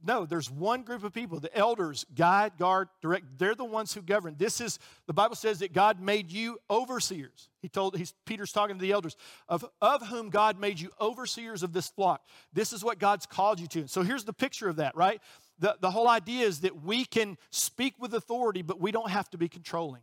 No, 0.06 0.26
there's 0.26 0.50
one 0.50 0.82
group 0.82 1.04
of 1.04 1.14
people, 1.14 1.40
the 1.40 1.56
elders, 1.56 2.04
guide, 2.14 2.58
guard, 2.58 2.88
direct. 3.00 3.24
They're 3.38 3.54
the 3.54 3.64
ones 3.64 3.94
who 3.94 4.02
govern. 4.02 4.34
This 4.36 4.60
is, 4.60 4.78
the 5.06 5.14
Bible 5.14 5.36
says 5.36 5.60
that 5.60 5.72
God 5.72 6.00
made 6.00 6.30
you 6.30 6.58
overseers. 6.68 7.48
He 7.62 7.70
told, 7.70 7.96
he's, 7.96 8.12
Peter's 8.26 8.52
talking 8.52 8.76
to 8.76 8.82
the 8.82 8.92
elders, 8.92 9.16
of, 9.48 9.64
of 9.80 10.06
whom 10.08 10.28
God 10.28 10.60
made 10.60 10.78
you 10.78 10.90
overseers 11.00 11.62
of 11.62 11.72
this 11.72 11.88
flock. 11.88 12.28
This 12.52 12.74
is 12.74 12.84
what 12.84 12.98
God's 12.98 13.24
called 13.24 13.58
you 13.58 13.66
to. 13.68 13.88
So 13.88 14.02
here's 14.02 14.24
the 14.24 14.34
picture 14.34 14.68
of 14.68 14.76
that, 14.76 14.94
right? 14.96 15.22
The, 15.58 15.78
the 15.80 15.90
whole 15.90 16.08
idea 16.08 16.46
is 16.46 16.60
that 16.60 16.82
we 16.82 17.06
can 17.06 17.38
speak 17.50 17.94
with 17.98 18.12
authority, 18.12 18.60
but 18.60 18.80
we 18.80 18.92
don't 18.92 19.10
have 19.10 19.30
to 19.30 19.38
be 19.38 19.48
controlling. 19.48 20.02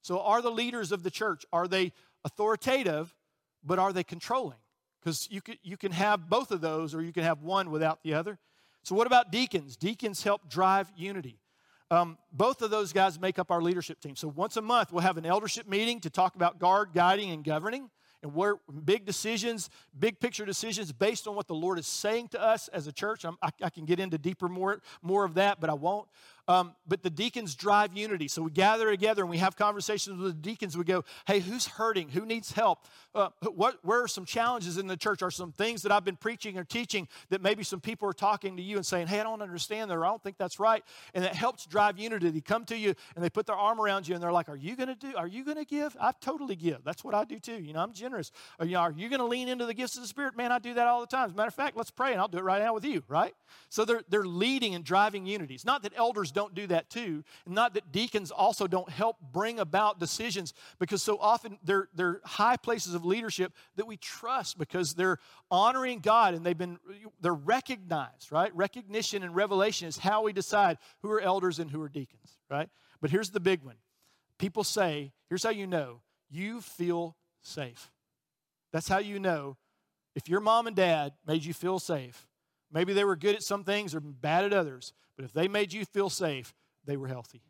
So 0.00 0.20
are 0.20 0.40
the 0.40 0.50
leaders 0.50 0.90
of 0.90 1.02
the 1.02 1.10
church, 1.10 1.44
are 1.52 1.68
they 1.68 1.92
authoritative, 2.24 3.14
but 3.62 3.78
are 3.78 3.92
they 3.92 4.04
controlling? 4.04 4.58
Because 5.00 5.28
you 5.30 5.42
can, 5.42 5.56
you 5.62 5.76
can 5.76 5.92
have 5.92 6.30
both 6.30 6.50
of 6.50 6.62
those, 6.62 6.94
or 6.94 7.02
you 7.02 7.12
can 7.12 7.24
have 7.24 7.42
one 7.42 7.70
without 7.70 8.02
the 8.02 8.14
other. 8.14 8.38
So, 8.84 8.94
what 8.94 9.06
about 9.06 9.32
deacons? 9.32 9.76
Deacons 9.76 10.22
help 10.22 10.48
drive 10.48 10.92
unity. 10.94 11.38
Um, 11.90 12.18
both 12.32 12.60
of 12.60 12.70
those 12.70 12.92
guys 12.92 13.18
make 13.18 13.38
up 13.38 13.50
our 13.50 13.62
leadership 13.62 13.98
team. 13.98 14.14
So, 14.14 14.28
once 14.28 14.58
a 14.58 14.62
month, 14.62 14.92
we'll 14.92 15.00
have 15.00 15.16
an 15.16 15.24
eldership 15.24 15.66
meeting 15.66 16.00
to 16.00 16.10
talk 16.10 16.36
about 16.36 16.58
guard, 16.58 16.90
guiding, 16.92 17.30
and 17.30 17.42
governing 17.42 17.90
and 18.22 18.34
where 18.34 18.56
big 18.84 19.04
decisions, 19.04 19.68
big 19.98 20.18
picture 20.18 20.46
decisions 20.46 20.92
based 20.92 21.28
on 21.28 21.34
what 21.34 21.46
the 21.46 21.54
Lord 21.54 21.78
is 21.78 21.86
saying 21.86 22.28
to 22.28 22.42
us 22.42 22.68
as 22.68 22.86
a 22.86 22.92
church. 22.92 23.24
I, 23.24 23.50
I 23.62 23.70
can 23.70 23.84
get 23.84 24.00
into 24.00 24.18
deeper 24.18 24.48
more, 24.48 24.80
more 25.02 25.24
of 25.24 25.34
that, 25.34 25.60
but 25.60 25.68
I 25.68 25.74
won't. 25.74 26.08
Um, 26.46 26.74
but 26.86 27.02
the 27.02 27.10
deacons 27.10 27.54
drive 27.54 27.96
unity. 27.96 28.28
So 28.28 28.42
we 28.42 28.50
gather 28.50 28.90
together 28.90 29.22
and 29.22 29.30
we 29.30 29.38
have 29.38 29.56
conversations 29.56 30.20
with 30.20 30.36
the 30.36 30.50
deacons. 30.50 30.76
We 30.76 30.84
go, 30.84 31.04
hey, 31.26 31.40
who's 31.40 31.66
hurting? 31.66 32.10
Who 32.10 32.26
needs 32.26 32.52
help? 32.52 32.84
Uh, 33.14 33.30
what, 33.54 33.78
where 33.82 34.02
are 34.02 34.08
some 34.08 34.26
challenges 34.26 34.76
in 34.76 34.86
the 34.86 34.96
church? 34.96 35.22
Are 35.22 35.30
some 35.30 35.52
things 35.52 35.82
that 35.82 35.92
I've 35.92 36.04
been 36.04 36.16
preaching 36.16 36.58
or 36.58 36.64
teaching 36.64 37.08
that 37.30 37.40
maybe 37.40 37.64
some 37.64 37.80
people 37.80 38.08
are 38.08 38.14
talking 38.14 38.56
to 38.58 38.62
you 38.62 38.76
and 38.76 38.84
saying, 38.84 39.06
hey, 39.06 39.20
I 39.20 39.22
don't 39.22 39.40
understand 39.40 39.90
that 39.90 39.96
or 39.96 40.04
I 40.04 40.08
don't 40.10 40.22
think 40.22 40.36
that's 40.36 40.60
right. 40.60 40.84
And 41.14 41.24
that 41.24 41.34
helps 41.34 41.64
drive 41.64 41.98
unity. 41.98 42.28
They 42.28 42.40
come 42.40 42.66
to 42.66 42.76
you 42.76 42.94
and 43.14 43.24
they 43.24 43.30
put 43.30 43.46
their 43.46 43.56
arm 43.56 43.80
around 43.80 44.06
you 44.06 44.14
and 44.14 44.22
they're 44.22 44.32
like, 44.32 44.50
are 44.50 44.56
you 44.56 44.76
going 44.76 44.88
to 44.88 44.94
do? 44.94 45.16
Are 45.16 45.26
you 45.26 45.44
going 45.44 45.56
to 45.56 45.64
give? 45.64 45.96
I 45.98 46.12
totally 46.20 46.56
give. 46.56 46.84
That's 46.84 47.02
what 47.02 47.14
I 47.14 47.24
do 47.24 47.38
too. 47.38 47.62
You 47.62 47.72
know, 47.72 47.80
I'm 47.80 47.94
generous. 47.94 48.32
Or, 48.58 48.66
you 48.66 48.76
are 48.76 48.92
you 48.92 49.08
going 49.08 49.20
to 49.20 49.26
lean 49.26 49.48
into 49.48 49.64
the 49.64 49.74
gifts 49.74 49.96
of 49.96 50.02
the 50.02 50.08
Spirit? 50.08 50.36
Man, 50.36 50.52
I 50.52 50.58
do 50.58 50.74
that 50.74 50.86
all 50.86 51.00
the 51.00 51.06
time. 51.06 51.26
As 51.26 51.32
a 51.32 51.36
matter 51.36 51.48
of 51.48 51.54
fact, 51.54 51.74
let's 51.76 51.90
pray 51.90 52.12
and 52.12 52.20
I'll 52.20 52.28
do 52.28 52.38
it 52.38 52.44
right 52.44 52.60
now 52.60 52.74
with 52.74 52.84
you, 52.84 53.02
right? 53.08 53.34
So 53.70 53.86
they're, 53.86 54.02
they're 54.08 54.26
leading 54.26 54.74
and 54.74 54.84
driving 54.84 55.24
unity. 55.24 55.54
It's 55.54 55.64
not 55.64 55.82
that 55.84 55.92
elders 55.96 56.32
don't 56.34 56.54
do 56.54 56.66
that 56.66 56.90
too. 56.90 57.24
Not 57.46 57.74
that 57.74 57.92
deacons 57.92 58.30
also 58.30 58.66
don't 58.66 58.90
help 58.90 59.16
bring 59.32 59.58
about 59.58 59.98
decisions 59.98 60.52
because 60.78 61.02
so 61.02 61.16
often 61.18 61.58
they're, 61.64 61.88
they're 61.94 62.20
high 62.24 62.56
places 62.56 62.94
of 62.94 63.04
leadership 63.04 63.52
that 63.76 63.86
we 63.86 63.96
trust 63.96 64.58
because 64.58 64.94
they're 64.94 65.18
honoring 65.50 66.00
God 66.00 66.34
and 66.34 66.44
they've 66.44 66.58
been, 66.58 66.78
they're 67.20 67.32
recognized, 67.32 68.30
right? 68.30 68.54
Recognition 68.54 69.22
and 69.22 69.34
revelation 69.34 69.88
is 69.88 69.96
how 69.96 70.22
we 70.22 70.32
decide 70.32 70.78
who 71.00 71.10
are 71.10 71.20
elders 71.20 71.58
and 71.58 71.70
who 71.70 71.80
are 71.80 71.88
deacons, 71.88 72.38
right? 72.50 72.68
But 73.00 73.10
here's 73.10 73.30
the 73.30 73.40
big 73.40 73.62
one. 73.62 73.76
People 74.38 74.64
say, 74.64 75.12
here's 75.28 75.44
how 75.44 75.50
you 75.50 75.66
know, 75.66 76.00
you 76.28 76.60
feel 76.60 77.16
safe. 77.42 77.90
That's 78.72 78.88
how 78.88 78.98
you 78.98 79.18
know 79.18 79.56
if 80.14 80.28
your 80.28 80.40
mom 80.40 80.66
and 80.66 80.76
dad 80.76 81.12
made 81.26 81.44
you 81.44 81.54
feel 81.54 81.78
safe. 81.78 82.26
Maybe 82.74 82.92
they 82.92 83.04
were 83.04 83.14
good 83.14 83.36
at 83.36 83.44
some 83.44 83.62
things 83.62 83.94
or 83.94 84.00
bad 84.00 84.44
at 84.44 84.52
others, 84.52 84.92
but 85.16 85.24
if 85.24 85.32
they 85.32 85.46
made 85.46 85.72
you 85.72 85.84
feel 85.84 86.10
safe, 86.10 86.52
they 86.84 86.96
were 86.96 87.06
healthy. 87.06 87.40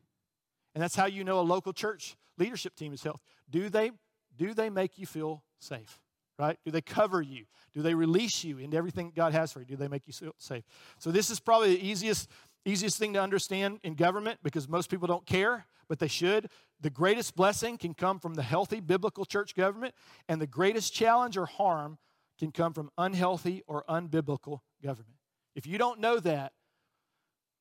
And 0.75 0.83
that's 0.83 0.95
how 0.95 1.07
you 1.07 1.25
know 1.25 1.41
a 1.41 1.43
local 1.43 1.73
church 1.73 2.15
leadership 2.37 2.77
team 2.77 2.93
is 2.93 3.03
healthy. 3.03 3.23
Do 3.49 3.71
they, 3.71 3.93
do 4.37 4.53
they 4.53 4.69
make 4.69 4.99
you 4.99 5.07
feel 5.07 5.43
safe? 5.59 5.99
Right? 6.39 6.59
Do 6.65 6.71
they 6.71 6.83
cover 6.83 7.23
you? 7.23 7.45
Do 7.73 7.81
they 7.81 7.95
release 7.95 8.45
you 8.45 8.59
into 8.59 8.77
everything 8.77 9.13
God 9.15 9.33
has 9.33 9.53
for 9.53 9.61
you? 9.61 9.65
Do 9.65 9.77
they 9.77 9.89
make 9.89 10.07
you 10.07 10.13
feel 10.13 10.35
safe? 10.39 10.65
So 10.99 11.11
this 11.11 11.31
is 11.31 11.41
probably 11.41 11.77
the 11.77 11.87
easiest, 11.87 12.29
easiest 12.65 12.99
thing 12.99 13.15
to 13.15 13.23
understand 13.23 13.79
in 13.83 13.95
government 13.95 14.41
because 14.43 14.69
most 14.69 14.91
people 14.91 15.07
don't 15.07 15.25
care, 15.25 15.65
but 15.89 16.01
they 16.01 16.09
should. 16.09 16.51
The 16.81 16.91
greatest 16.91 17.37
blessing 17.37 17.79
can 17.79 17.95
come 17.95 18.19
from 18.19 18.35
the 18.35 18.43
healthy 18.43 18.81
biblical 18.81 19.25
church 19.25 19.55
government, 19.55 19.95
and 20.29 20.41
the 20.41 20.47
greatest 20.47 20.93
challenge 20.93 21.37
or 21.37 21.47
harm 21.47 21.99
can 22.39 22.51
come 22.51 22.73
from 22.73 22.91
unhealthy 22.99 23.63
or 23.69 23.85
unbiblical 23.89 24.59
government. 24.83 25.14
If 25.55 25.67
you 25.67 25.79
don't 25.79 26.01
know 26.01 26.19
that, 26.21 26.53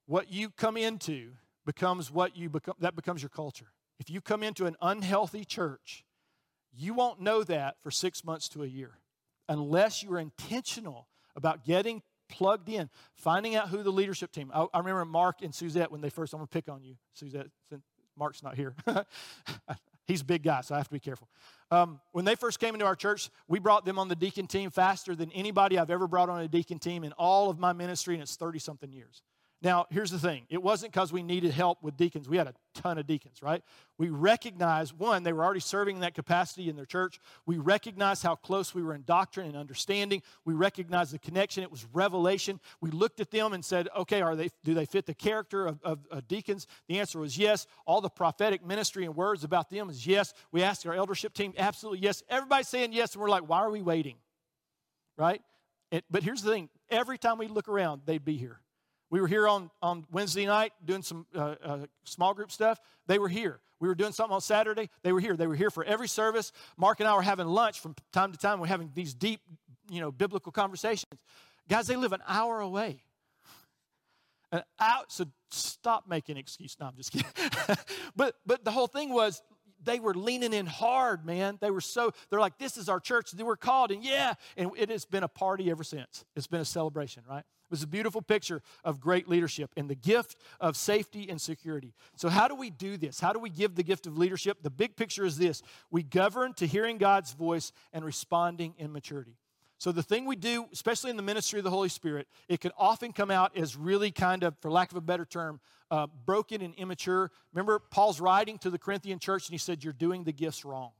what 0.05 0.31
you 0.31 0.49
come 0.49 0.77
into 0.77 1.31
becomes 1.65 2.11
what 2.11 2.35
you 2.35 2.49
become, 2.49 2.75
that 2.79 2.95
becomes 2.95 3.21
your 3.21 3.29
culture. 3.29 3.71
If 3.99 4.09
you 4.09 4.21
come 4.21 4.43
into 4.43 4.65
an 4.65 4.75
unhealthy 4.81 5.45
church, 5.45 6.03
you 6.75 6.93
won't 6.93 7.21
know 7.21 7.43
that 7.43 7.75
for 7.81 7.91
six 7.91 8.23
months 8.23 8.49
to 8.49 8.63
a 8.63 8.67
year 8.67 8.99
unless 9.47 10.03
you 10.03 10.11
are 10.13 10.19
intentional 10.19 11.07
about 11.35 11.65
getting 11.65 12.01
plugged 12.29 12.69
in, 12.69 12.89
finding 13.15 13.55
out 13.55 13.69
who 13.69 13.83
the 13.83 13.91
leadership 13.91 14.31
team. 14.31 14.51
I, 14.53 14.65
I 14.73 14.79
remember 14.79 15.05
Mark 15.05 15.41
and 15.41 15.53
Suzette 15.53 15.91
when 15.91 16.01
they 16.01 16.09
first, 16.09 16.33
I'm 16.33 16.39
to 16.39 16.47
pick 16.47 16.69
on 16.69 16.83
you, 16.83 16.95
Suzette, 17.13 17.47
since 17.69 17.83
Mark's 18.17 18.41
not 18.43 18.55
here. 18.55 18.75
He's 20.05 20.21
a 20.21 20.25
big 20.25 20.43
guy, 20.43 20.61
so 20.61 20.75
I 20.75 20.77
have 20.77 20.87
to 20.87 20.93
be 20.93 20.99
careful. 20.99 21.29
Um, 21.71 21.99
when 22.11 22.25
they 22.25 22.35
first 22.35 22.59
came 22.59 22.75
into 22.75 22.85
our 22.85 22.95
church, 22.95 23.29
we 23.47 23.59
brought 23.59 23.85
them 23.85 23.97
on 23.97 24.09
the 24.09 24.15
deacon 24.15 24.47
team 24.47 24.69
faster 24.69 25.15
than 25.15 25.31
anybody 25.31 25.79
I've 25.79 25.89
ever 25.89 26.07
brought 26.07 26.29
on 26.29 26.41
a 26.41 26.47
deacon 26.47 26.77
team 26.77 27.03
in 27.03 27.13
all 27.13 27.49
of 27.49 27.57
my 27.57 27.73
ministry, 27.73 28.15
and 28.15 28.23
it's 28.23 28.35
30 28.35 28.59
something 28.59 28.91
years. 28.91 29.23
Now, 29.63 29.85
here's 29.89 30.11
the 30.11 30.19
thing 30.19 30.45
it 30.49 30.61
wasn't 30.61 30.91
because 30.91 31.13
we 31.13 31.23
needed 31.23 31.51
help 31.53 31.81
with 31.81 31.95
deacons. 31.95 32.27
We 32.27 32.35
had 32.35 32.47
a 32.47 32.53
ton 32.75 32.97
of 32.97 33.07
deacons, 33.07 33.41
right? 33.41 33.63
We 33.97 34.09
recognized, 34.09 34.99
one, 34.99 35.23
they 35.23 35.31
were 35.31 35.45
already 35.45 35.61
serving 35.61 35.95
in 35.95 36.01
that 36.01 36.15
capacity 36.15 36.67
in 36.67 36.75
their 36.75 36.85
church. 36.85 37.17
We 37.45 37.57
recognized 37.57 38.23
how 38.23 38.35
close 38.35 38.75
we 38.75 38.83
were 38.83 38.93
in 38.93 39.03
doctrine 39.05 39.47
and 39.47 39.55
understanding. 39.55 40.21
We 40.43 40.53
recognized 40.53 41.13
the 41.13 41.19
connection. 41.19 41.63
It 41.63 41.71
was 41.71 41.85
revelation. 41.93 42.59
We 42.81 42.91
looked 42.91 43.21
at 43.21 43.31
them 43.31 43.53
and 43.53 43.63
said, 43.63 43.87
okay, 43.97 44.21
are 44.21 44.35
they, 44.35 44.49
do 44.65 44.73
they 44.73 44.85
fit 44.85 45.05
the 45.05 45.13
character 45.13 45.65
of, 45.65 45.81
of, 45.81 45.99
of 46.11 46.27
deacons? 46.27 46.67
The 46.89 46.99
answer 46.99 47.19
was 47.19 47.37
yes. 47.37 47.65
All 47.85 48.01
the 48.01 48.09
prophetic 48.09 48.65
ministry 48.65 49.05
and 49.05 49.15
words 49.15 49.45
about 49.45 49.69
them 49.69 49.89
is 49.89 50.05
yes. 50.05 50.33
We 50.51 50.61
asked 50.61 50.85
our 50.85 50.93
eldership 50.93 51.33
team, 51.33 51.53
absolutely 51.57 51.99
yes. 51.99 52.21
Everybody's 52.27 52.67
saying 52.67 52.91
yes, 52.91 53.13
and 53.13 53.21
we're 53.21 53.29
like, 53.29 53.47
why 53.47 53.59
are 53.59 53.71
we 53.71 53.81
waiting? 53.81 54.17
Right? 55.17 55.41
It, 55.89 56.03
but 56.11 56.21
here's 56.21 56.41
the 56.41 56.51
thing 56.51 56.69
every 56.89 57.17
time 57.17 57.37
we 57.37 57.47
look 57.47 57.69
around, 57.69 58.01
they'd 58.05 58.25
be 58.25 58.35
here. 58.35 58.59
We 59.13 59.21
were 59.21 59.27
here 59.27 59.47
on, 59.47 59.69
on 59.79 60.07
Wednesday 60.11 60.47
night 60.47 60.73
doing 60.83 61.03
some 61.03 61.27
uh, 61.35 61.53
uh, 61.63 61.77
small 62.03 62.33
group 62.33 62.51
stuff. 62.51 62.81
They 63.05 63.19
were 63.19 63.29
here. 63.29 63.59
We 63.79 63.87
were 63.87 63.93
doing 63.93 64.11
something 64.11 64.33
on 64.33 64.41
Saturday. 64.41 64.89
They 65.03 65.13
were 65.13 65.19
here. 65.19 65.37
They 65.37 65.45
were 65.45 65.53
here 65.53 65.69
for 65.69 65.83
every 65.83 66.07
service. 66.07 66.51
Mark 66.77 66.99
and 66.99 67.07
I 67.07 67.15
were 67.15 67.21
having 67.21 67.45
lunch 67.45 67.79
from 67.79 67.93
time 68.11 68.31
to 68.31 68.39
time. 68.39 68.59
We're 68.59 68.65
having 68.65 68.89
these 68.95 69.13
deep, 69.13 69.39
you 69.87 70.01
know, 70.01 70.11
biblical 70.11 70.51
conversations. 70.51 71.21
Guys, 71.69 71.85
they 71.85 71.95
live 71.95 72.11
an 72.11 72.23
hour 72.27 72.59
away. 72.59 73.03
An 74.51 74.63
hour, 74.79 75.03
so 75.09 75.25
stop 75.51 76.05
making 76.09 76.37
excuses. 76.37 76.77
No, 76.79 76.87
I'm 76.87 76.95
just 76.97 77.11
kidding. 77.11 77.29
but 78.15 78.37
but 78.47 78.65
the 78.65 78.71
whole 78.71 78.87
thing 78.87 79.13
was 79.13 79.43
they 79.83 79.99
were 79.99 80.15
leaning 80.15 80.53
in 80.53 80.65
hard, 80.65 81.23
man. 81.23 81.59
They 81.61 81.69
were 81.69 81.81
so, 81.81 82.11
they're 82.31 82.39
like, 82.39 82.57
this 82.57 82.77
is 82.77 82.89
our 82.89 82.99
church. 82.99 83.31
They 83.31 83.43
were 83.43 83.57
called, 83.57 83.91
and 83.91 84.03
yeah, 84.03 84.33
and 84.57 84.71
it 84.75 84.89
has 84.89 85.05
been 85.05 85.23
a 85.23 85.27
party 85.27 85.69
ever 85.69 85.83
since. 85.83 86.25
It's 86.35 86.47
been 86.47 86.61
a 86.61 86.65
celebration, 86.65 87.23
right? 87.29 87.43
Was 87.73 87.81
a 87.81 87.87
beautiful 87.87 88.21
picture 88.21 88.61
of 88.83 88.99
great 88.99 89.27
leadership 89.27 89.71
and 89.75 89.89
the 89.89 89.95
gift 89.95 90.35
of 90.59 90.77
safety 90.77 91.27
and 91.27 91.41
security. 91.41 91.91
So, 92.15 92.29
how 92.29 92.47
do 92.47 92.53
we 92.53 92.69
do 92.69 92.97
this? 92.97 93.19
How 93.19 93.33
do 93.33 93.39
we 93.39 93.49
give 93.49 93.73
the 93.73 93.81
gift 93.81 94.05
of 94.05 94.15
leadership? 94.15 94.59
The 94.61 94.69
big 94.69 94.95
picture 94.95 95.25
is 95.25 95.39
this 95.39 95.63
we 95.89 96.03
govern 96.03 96.53
to 96.53 96.67
hearing 96.67 96.99
God's 96.99 97.31
voice 97.31 97.71
and 97.91 98.05
responding 98.05 98.75
in 98.77 98.93
maturity. 98.93 99.37
So, 99.79 99.91
the 99.91 100.03
thing 100.03 100.25
we 100.25 100.35
do, 100.35 100.67
especially 100.71 101.09
in 101.09 101.17
the 101.17 101.23
ministry 101.23 101.59
of 101.59 101.63
the 101.63 101.71
Holy 101.71 101.89
Spirit, 101.89 102.27
it 102.47 102.61
can 102.61 102.69
often 102.77 103.11
come 103.11 103.31
out 103.31 103.57
as 103.57 103.75
really 103.75 104.11
kind 104.11 104.43
of, 104.43 104.55
for 104.59 104.69
lack 104.69 104.91
of 104.91 104.97
a 104.97 105.01
better 105.01 105.25
term, 105.25 105.59
uh, 105.89 106.05
broken 106.27 106.61
and 106.61 106.75
immature. 106.75 107.31
Remember, 107.53 107.79
Paul's 107.79 108.21
writing 108.21 108.59
to 108.59 108.69
the 108.69 108.77
Corinthian 108.77 109.17
church 109.17 109.47
and 109.47 109.53
he 109.53 109.57
said, 109.57 109.83
You're 109.83 109.93
doing 109.93 110.25
the 110.25 110.31
gifts 110.31 110.63
wrong. 110.63 110.91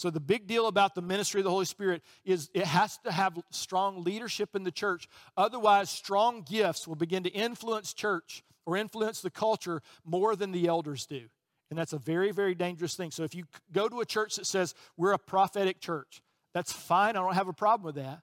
So, 0.00 0.08
the 0.08 0.18
big 0.18 0.46
deal 0.46 0.66
about 0.66 0.94
the 0.94 1.02
ministry 1.02 1.42
of 1.42 1.44
the 1.44 1.50
Holy 1.50 1.66
Spirit 1.66 2.02
is 2.24 2.48
it 2.54 2.64
has 2.64 2.96
to 3.04 3.12
have 3.12 3.38
strong 3.50 4.02
leadership 4.02 4.56
in 4.56 4.64
the 4.64 4.70
church. 4.70 5.06
Otherwise, 5.36 5.90
strong 5.90 6.40
gifts 6.40 6.88
will 6.88 6.94
begin 6.94 7.22
to 7.24 7.28
influence 7.28 7.92
church 7.92 8.42
or 8.64 8.78
influence 8.78 9.20
the 9.20 9.28
culture 9.28 9.82
more 10.02 10.34
than 10.36 10.52
the 10.52 10.68
elders 10.68 11.04
do. 11.04 11.24
And 11.68 11.78
that's 11.78 11.92
a 11.92 11.98
very, 11.98 12.32
very 12.32 12.54
dangerous 12.54 12.94
thing. 12.94 13.10
So, 13.10 13.24
if 13.24 13.34
you 13.34 13.44
go 13.72 13.90
to 13.90 14.00
a 14.00 14.06
church 14.06 14.36
that 14.36 14.46
says 14.46 14.74
we're 14.96 15.12
a 15.12 15.18
prophetic 15.18 15.80
church, 15.80 16.22
that's 16.54 16.72
fine. 16.72 17.10
I 17.10 17.20
don't 17.20 17.34
have 17.34 17.48
a 17.48 17.52
problem 17.52 17.84
with 17.84 17.96
that. 17.96 18.22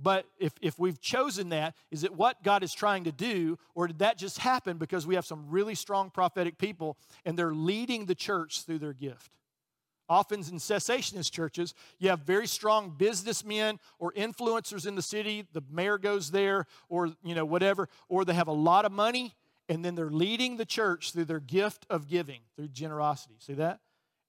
But 0.00 0.26
if, 0.38 0.52
if 0.62 0.78
we've 0.78 1.00
chosen 1.00 1.48
that, 1.48 1.74
is 1.90 2.04
it 2.04 2.14
what 2.14 2.40
God 2.44 2.62
is 2.62 2.72
trying 2.72 3.02
to 3.02 3.12
do, 3.12 3.58
or 3.74 3.88
did 3.88 3.98
that 3.98 4.16
just 4.16 4.38
happen 4.38 4.76
because 4.76 5.08
we 5.08 5.16
have 5.16 5.26
some 5.26 5.46
really 5.50 5.74
strong 5.74 6.08
prophetic 6.08 6.56
people 6.56 6.96
and 7.24 7.36
they're 7.36 7.52
leading 7.52 8.06
the 8.06 8.14
church 8.14 8.62
through 8.62 8.78
their 8.78 8.92
gift? 8.92 9.32
Often 10.08 10.40
in 10.40 10.58
cessationist 10.58 11.32
churches, 11.32 11.74
you 11.98 12.10
have 12.10 12.20
very 12.20 12.46
strong 12.46 12.94
businessmen 12.96 13.80
or 13.98 14.12
influencers 14.12 14.86
in 14.86 14.94
the 14.94 15.02
city. 15.02 15.46
The 15.52 15.62
mayor 15.70 15.98
goes 15.98 16.30
there, 16.30 16.66
or 16.88 17.08
you 17.24 17.34
know 17.34 17.44
whatever, 17.44 17.88
or 18.08 18.24
they 18.24 18.34
have 18.34 18.48
a 18.48 18.52
lot 18.52 18.84
of 18.84 18.92
money, 18.92 19.34
and 19.68 19.84
then 19.84 19.96
they're 19.96 20.10
leading 20.10 20.58
the 20.58 20.64
church 20.64 21.12
through 21.12 21.24
their 21.24 21.40
gift 21.40 21.86
of 21.90 22.08
giving, 22.08 22.42
through 22.54 22.68
generosity. 22.68 23.34
See 23.40 23.54
that? 23.54 23.80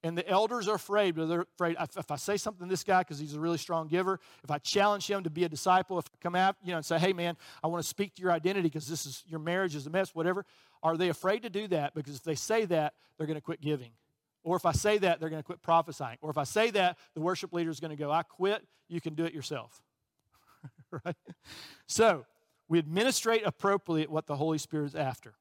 And 0.04 0.18
the 0.18 0.28
elders 0.28 0.68
are 0.68 0.76
afraid. 0.76 1.16
They're 1.16 1.42
afraid 1.42 1.76
if 1.80 2.12
I 2.12 2.16
say 2.16 2.38
something 2.38 2.68
to 2.68 2.70
this 2.70 2.84
guy 2.84 3.02
because 3.02 3.20
he's 3.20 3.34
a 3.34 3.40
really 3.40 3.58
strong 3.58 3.88
giver, 3.88 4.20
if 4.44 4.50
I 4.50 4.58
challenge 4.58 5.08
him 5.08 5.24
to 5.24 5.30
be 5.30 5.44
a 5.44 5.50
disciple, 5.50 6.00
if 6.00 6.06
I 6.06 6.18
come 6.22 6.36
out, 6.36 6.56
you 6.64 6.72
know, 6.72 6.78
and 6.78 6.86
say, 6.86 6.98
"Hey, 6.98 7.14
man, 7.14 7.38
I 7.64 7.68
want 7.68 7.84
to 7.84 7.88
speak 7.88 8.16
to 8.16 8.22
your 8.22 8.32
identity 8.32 8.68
because 8.68 8.88
this 8.88 9.06
is 9.06 9.24
your 9.28 9.40
marriage 9.40 9.76
is 9.76 9.86
a 9.86 9.90
mess," 9.90 10.16
whatever. 10.16 10.46
Are 10.82 10.98
they 10.98 11.10
afraid 11.10 11.44
to 11.44 11.50
do 11.50 11.68
that? 11.68 11.94
Because 11.94 12.16
if 12.16 12.24
they 12.24 12.36
say 12.36 12.66
that, 12.66 12.94
they're 13.18 13.28
going 13.28 13.38
to 13.38 13.42
quit 13.42 13.62
giving. 13.62 13.92
Or 14.48 14.56
if 14.56 14.66
I 14.66 14.72
say 14.72 14.98
that, 15.00 15.20
they're 15.20 15.30
going 15.30 15.42
to 15.42 15.46
quit 15.46 15.62
prophesying. 15.62 16.18
Or 16.22 16.30
if 16.30 16.38
I 16.38 16.46
say 16.46 16.72
that, 16.72 16.98
the 17.16 17.20
worship 17.20 17.52
leader 17.52 17.70
is 17.70 17.82
going 17.82 17.92
to 17.92 17.98
go, 17.98 18.10
"I 18.10 18.24
quit. 18.24 18.66
You 18.88 19.02
can 19.02 19.14
do 19.14 19.26
it 19.26 19.34
yourself." 19.34 19.82
right? 21.06 21.18
So 21.86 22.26
we 22.70 22.80
administrate 22.80 23.42
appropriately 23.46 24.08
what 24.08 24.26
the 24.26 24.38
Holy 24.38 24.58
Spirit 24.58 24.86
is 24.86 24.96
after. 24.96 25.34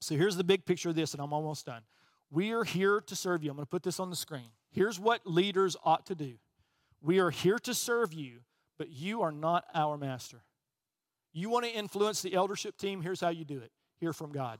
So 0.00 0.14
here's 0.14 0.36
the 0.36 0.44
big 0.44 0.66
picture 0.66 0.90
of 0.90 0.94
this, 0.94 1.14
and 1.14 1.22
I'm 1.22 1.32
almost 1.32 1.64
done. 1.64 1.80
We 2.30 2.52
are 2.52 2.64
here 2.64 3.00
to 3.00 3.16
serve 3.16 3.42
you. 3.42 3.50
I'm 3.50 3.56
going 3.56 3.64
to 3.64 3.70
put 3.70 3.82
this 3.82 3.98
on 3.98 4.10
the 4.10 4.16
screen. 4.16 4.50
Here's 4.70 5.00
what 5.00 5.26
leaders 5.26 5.74
ought 5.82 6.04
to 6.06 6.14
do 6.14 6.34
we 7.00 7.20
are 7.20 7.30
here 7.30 7.58
to 7.60 7.72
serve 7.72 8.12
you, 8.12 8.40
but 8.76 8.90
you 8.90 9.22
are 9.22 9.32
not 9.32 9.64
our 9.74 9.96
master. 9.96 10.42
You 11.32 11.48
want 11.48 11.64
to 11.64 11.70
influence 11.70 12.20
the 12.20 12.34
eldership 12.34 12.76
team? 12.76 13.00
Here's 13.00 13.22
how 13.22 13.30
you 13.30 13.46
do 13.46 13.60
it 13.60 13.70
hear 14.00 14.12
from 14.12 14.32
God. 14.32 14.58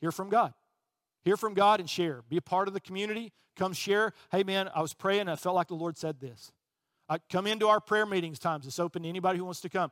Hear 0.00 0.10
from 0.10 0.28
God. 0.28 0.54
Hear 1.24 1.36
from 1.36 1.54
God 1.54 1.80
and 1.80 1.88
share. 1.88 2.22
Be 2.28 2.36
a 2.36 2.42
part 2.42 2.68
of 2.68 2.74
the 2.74 2.80
community. 2.80 3.32
Come 3.56 3.72
share. 3.72 4.12
Hey, 4.30 4.42
man, 4.42 4.70
I 4.74 4.82
was 4.82 4.94
praying 4.94 5.28
I 5.28 5.36
felt 5.36 5.54
like 5.54 5.68
the 5.68 5.74
Lord 5.74 5.96
said 5.96 6.20
this. 6.20 6.52
I 7.08 7.18
come 7.30 7.46
into 7.46 7.68
our 7.68 7.80
prayer 7.80 8.06
meetings 8.06 8.38
times. 8.38 8.66
It's 8.66 8.78
open 8.78 9.02
to 9.02 9.08
anybody 9.08 9.38
who 9.38 9.44
wants 9.44 9.60
to 9.60 9.68
come. 9.68 9.90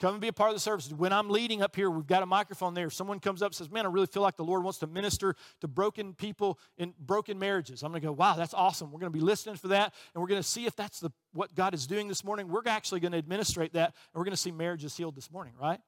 Come 0.00 0.14
and 0.14 0.20
be 0.20 0.28
a 0.28 0.32
part 0.32 0.50
of 0.50 0.56
the 0.56 0.60
service. 0.60 0.90
When 0.90 1.12
I'm 1.12 1.30
leading 1.30 1.62
up 1.62 1.76
here, 1.76 1.88
we've 1.88 2.06
got 2.06 2.24
a 2.24 2.26
microphone 2.26 2.74
there. 2.74 2.86
If 2.86 2.94
someone 2.94 3.20
comes 3.20 3.40
up 3.40 3.48
and 3.48 3.54
says, 3.54 3.70
Man, 3.70 3.86
I 3.86 3.88
really 3.88 4.06
feel 4.06 4.22
like 4.22 4.36
the 4.36 4.44
Lord 4.44 4.64
wants 4.64 4.78
to 4.80 4.88
minister 4.88 5.36
to 5.60 5.68
broken 5.68 6.14
people 6.14 6.58
in 6.76 6.94
broken 6.98 7.38
marriages. 7.38 7.84
I'm 7.84 7.92
going 7.92 8.02
to 8.02 8.08
go, 8.08 8.12
Wow, 8.12 8.34
that's 8.34 8.54
awesome. 8.54 8.90
We're 8.90 8.98
going 8.98 9.12
to 9.12 9.16
be 9.16 9.24
listening 9.24 9.56
for 9.56 9.68
that. 9.68 9.94
And 10.14 10.20
we're 10.20 10.28
going 10.28 10.42
to 10.42 10.48
see 10.48 10.66
if 10.66 10.74
that's 10.74 10.98
the, 10.98 11.12
what 11.34 11.54
God 11.54 11.72
is 11.72 11.86
doing 11.86 12.08
this 12.08 12.24
morning. 12.24 12.48
We're 12.48 12.62
actually 12.66 12.98
going 12.98 13.12
to 13.12 13.18
administrate 13.18 13.74
that. 13.74 13.94
And 14.12 14.18
we're 14.18 14.24
going 14.24 14.32
to 14.32 14.40
see 14.40 14.50
marriages 14.50 14.96
healed 14.96 15.14
this 15.14 15.30
morning, 15.30 15.52
right? 15.60 15.78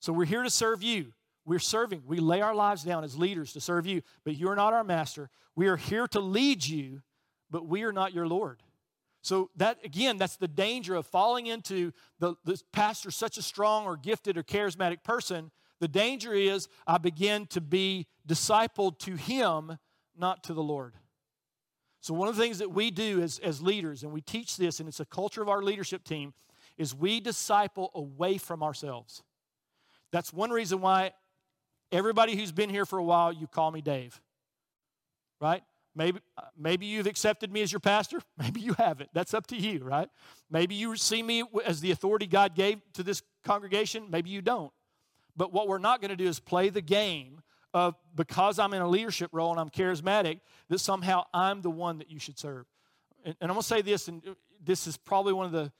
So 0.00 0.12
we're 0.12 0.24
here 0.24 0.42
to 0.42 0.50
serve 0.50 0.82
you. 0.82 1.12
We're 1.44 1.58
serving. 1.58 2.02
We 2.06 2.18
lay 2.18 2.40
our 2.40 2.54
lives 2.54 2.84
down 2.84 3.04
as 3.04 3.16
leaders 3.16 3.52
to 3.54 3.60
serve 3.60 3.86
you, 3.86 4.02
but 4.24 4.36
you're 4.36 4.54
not 4.54 4.72
our 4.72 4.84
master. 4.84 5.30
We 5.56 5.66
are 5.68 5.76
here 5.76 6.06
to 6.08 6.20
lead 6.20 6.66
you, 6.66 7.02
but 7.50 7.66
we 7.66 7.82
are 7.82 7.92
not 7.92 8.14
your 8.14 8.26
Lord. 8.26 8.62
So 9.22 9.50
that 9.56 9.78
again, 9.84 10.16
that's 10.16 10.36
the 10.36 10.48
danger 10.48 10.94
of 10.94 11.06
falling 11.06 11.46
into 11.46 11.92
the, 12.18 12.34
the 12.44 12.60
pastor 12.72 13.10
such 13.10 13.36
a 13.36 13.42
strong 13.42 13.84
or 13.84 13.96
gifted 13.96 14.38
or 14.38 14.42
charismatic 14.42 15.02
person. 15.02 15.50
The 15.78 15.88
danger 15.88 16.32
is 16.32 16.68
I 16.86 16.98
begin 16.98 17.46
to 17.48 17.60
be 17.60 18.06
discipled 18.26 18.98
to 19.00 19.16
him, 19.16 19.78
not 20.16 20.44
to 20.44 20.54
the 20.54 20.62
Lord. 20.62 20.94
So 22.02 22.14
one 22.14 22.28
of 22.28 22.36
the 22.36 22.42
things 22.42 22.58
that 22.58 22.70
we 22.70 22.90
do 22.90 23.20
as, 23.20 23.38
as 23.40 23.60
leaders, 23.60 24.02
and 24.02 24.12
we 24.12 24.22
teach 24.22 24.56
this, 24.56 24.80
and 24.80 24.88
it's 24.88 25.00
a 25.00 25.04
culture 25.04 25.42
of 25.42 25.50
our 25.50 25.62
leadership 25.62 26.02
team, 26.02 26.32
is 26.78 26.94
we 26.94 27.20
disciple 27.20 27.90
away 27.94 28.38
from 28.38 28.62
ourselves. 28.62 29.22
That's 30.12 30.32
one 30.32 30.50
reason 30.50 30.80
why 30.80 31.12
everybody 31.92 32.36
who's 32.36 32.52
been 32.52 32.70
here 32.70 32.86
for 32.86 32.98
a 32.98 33.04
while, 33.04 33.32
you 33.32 33.46
call 33.46 33.70
me 33.70 33.80
Dave. 33.80 34.20
Right? 35.40 35.62
Maybe, 35.94 36.20
maybe 36.56 36.86
you've 36.86 37.06
accepted 37.06 37.52
me 37.52 37.62
as 37.62 37.72
your 37.72 37.80
pastor. 37.80 38.20
Maybe 38.38 38.60
you 38.60 38.74
haven't. 38.74 39.10
That's 39.12 39.34
up 39.34 39.48
to 39.48 39.56
you, 39.56 39.82
right? 39.82 40.08
Maybe 40.48 40.76
you 40.76 40.94
see 40.96 41.22
me 41.22 41.42
as 41.64 41.80
the 41.80 41.90
authority 41.90 42.26
God 42.26 42.54
gave 42.54 42.80
to 42.92 43.02
this 43.02 43.22
congregation. 43.44 44.06
Maybe 44.08 44.30
you 44.30 44.40
don't. 44.40 44.72
But 45.36 45.52
what 45.52 45.66
we're 45.66 45.78
not 45.78 46.00
going 46.00 46.10
to 46.10 46.16
do 46.16 46.28
is 46.28 46.38
play 46.38 46.68
the 46.68 46.80
game 46.80 47.42
of 47.72 47.96
because 48.14 48.58
I'm 48.58 48.72
in 48.74 48.82
a 48.82 48.88
leadership 48.88 49.30
role 49.32 49.50
and 49.50 49.60
I'm 49.60 49.68
charismatic, 49.68 50.40
that 50.68 50.78
somehow 50.78 51.24
I'm 51.32 51.62
the 51.62 51.70
one 51.70 51.98
that 51.98 52.10
you 52.10 52.18
should 52.18 52.38
serve. 52.38 52.66
And, 53.24 53.36
and 53.40 53.50
I'm 53.50 53.54
going 53.54 53.62
to 53.62 53.68
say 53.68 53.82
this, 53.82 54.08
and 54.08 54.22
uh, 54.26 54.34
this 54.62 54.86
is 54.86 54.96
probably 54.96 55.32
one 55.32 55.46
of 55.46 55.52
the 55.52 55.72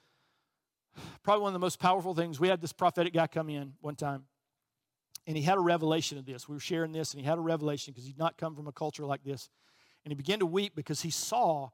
probably 1.23 1.43
one 1.43 1.51
of 1.51 1.55
the 1.55 1.61
most 1.61 1.79
powerful 1.79 2.15
things. 2.15 2.41
We 2.41 2.49
had 2.49 2.61
this 2.61 2.73
prophetic 2.73 3.13
guy 3.13 3.27
come 3.27 3.49
in 3.49 3.75
one 3.81 3.95
time, 3.95 4.25
and 5.31 5.37
he 5.37 5.45
had 5.45 5.59
a 5.59 5.61
revelation 5.61 6.19
of 6.19 6.27
this. 6.27 6.49
We 6.49 6.57
were 6.57 6.61
sharing 6.61 6.91
this, 6.91 7.13
and 7.13 7.21
he 7.21 7.25
had 7.25 7.39
a 7.39 7.41
revelation 7.41 7.93
because 7.93 8.05
he'd 8.05 8.19
not 8.19 8.37
come 8.37 8.57
from 8.57 8.67
a 8.67 8.73
culture 8.73 9.07
like 9.07 9.23
this. 9.23 9.49
And 10.05 10.11
he 10.11 10.17
began 10.17 10.41
to 10.41 10.47
weep 10.47 10.75
because 10.75 11.03
he 11.03 11.11
saw 11.11 11.69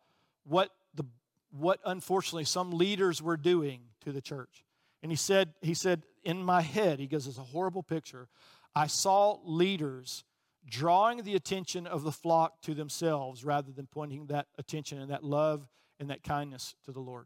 what, 0.45 0.73
the, 0.95 1.05
what 1.51 1.81
unfortunately 1.87 2.45
some 2.45 2.71
leaders 2.71 3.23
were 3.23 3.39
doing 3.39 3.81
to 4.05 4.13
the 4.13 4.21
church. 4.21 4.63
And 5.03 5.11
he 5.11 5.17
said, 5.17 5.55
he 5.63 5.73
said, 5.73 6.03
in 6.23 6.43
my 6.43 6.61
head, 6.61 7.01
he 7.01 7.07
goes, 7.07 7.27
it's 7.27 7.39
a 7.39 7.45
horrible 7.45 7.83
picture. 7.83 8.29
I 8.75 8.89
saw 8.89 9.39
leaders 9.43 10.25
drawing 10.69 11.23
the 11.23 11.35
attention 11.35 11.87
of 11.87 12.03
the 12.03 12.13
flock 12.13 12.61
to 12.61 12.75
themselves 12.75 13.43
rather 13.43 13.73
than 13.73 13.87
pointing 13.87 14.27
that 14.27 14.49
attention 14.59 15.01
and 15.01 15.11
that 15.11 15.25
love 15.25 15.67
and 15.99 16.11
that 16.11 16.23
kindness 16.23 16.75
to 16.85 16.93
the 16.93 17.01
Lord. 17.01 17.25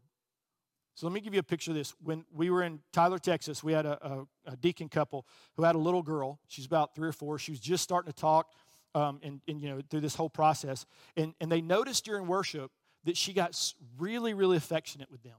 So 0.93 1.07
let 1.07 1.13
me 1.13 1.21
give 1.21 1.33
you 1.33 1.39
a 1.39 1.43
picture 1.43 1.71
of 1.71 1.77
this. 1.77 1.93
When 2.03 2.25
we 2.33 2.49
were 2.49 2.63
in 2.63 2.79
Tyler, 2.91 3.17
Texas, 3.17 3.63
we 3.63 3.73
had 3.73 3.85
a, 3.85 4.05
a, 4.05 4.51
a 4.53 4.57
deacon 4.57 4.89
couple 4.89 5.25
who 5.55 5.63
had 5.63 5.75
a 5.75 5.79
little 5.79 6.03
girl. 6.03 6.39
She's 6.47 6.65
about 6.65 6.95
three 6.95 7.07
or 7.07 7.13
four. 7.13 7.39
She 7.39 7.51
was 7.51 7.59
just 7.59 7.83
starting 7.83 8.11
to 8.11 8.19
talk 8.19 8.51
um, 8.93 9.19
and, 9.23 9.41
and, 9.47 9.61
you 9.61 9.69
know, 9.69 9.81
through 9.89 10.01
this 10.01 10.15
whole 10.15 10.29
process. 10.29 10.85
And, 11.15 11.33
and 11.39 11.51
they 11.51 11.61
noticed 11.61 12.05
during 12.05 12.27
worship 12.27 12.71
that 13.05 13.17
she 13.17 13.33
got 13.33 13.57
really, 13.97 14.33
really 14.33 14.57
affectionate 14.57 15.09
with 15.09 15.23
them. 15.23 15.37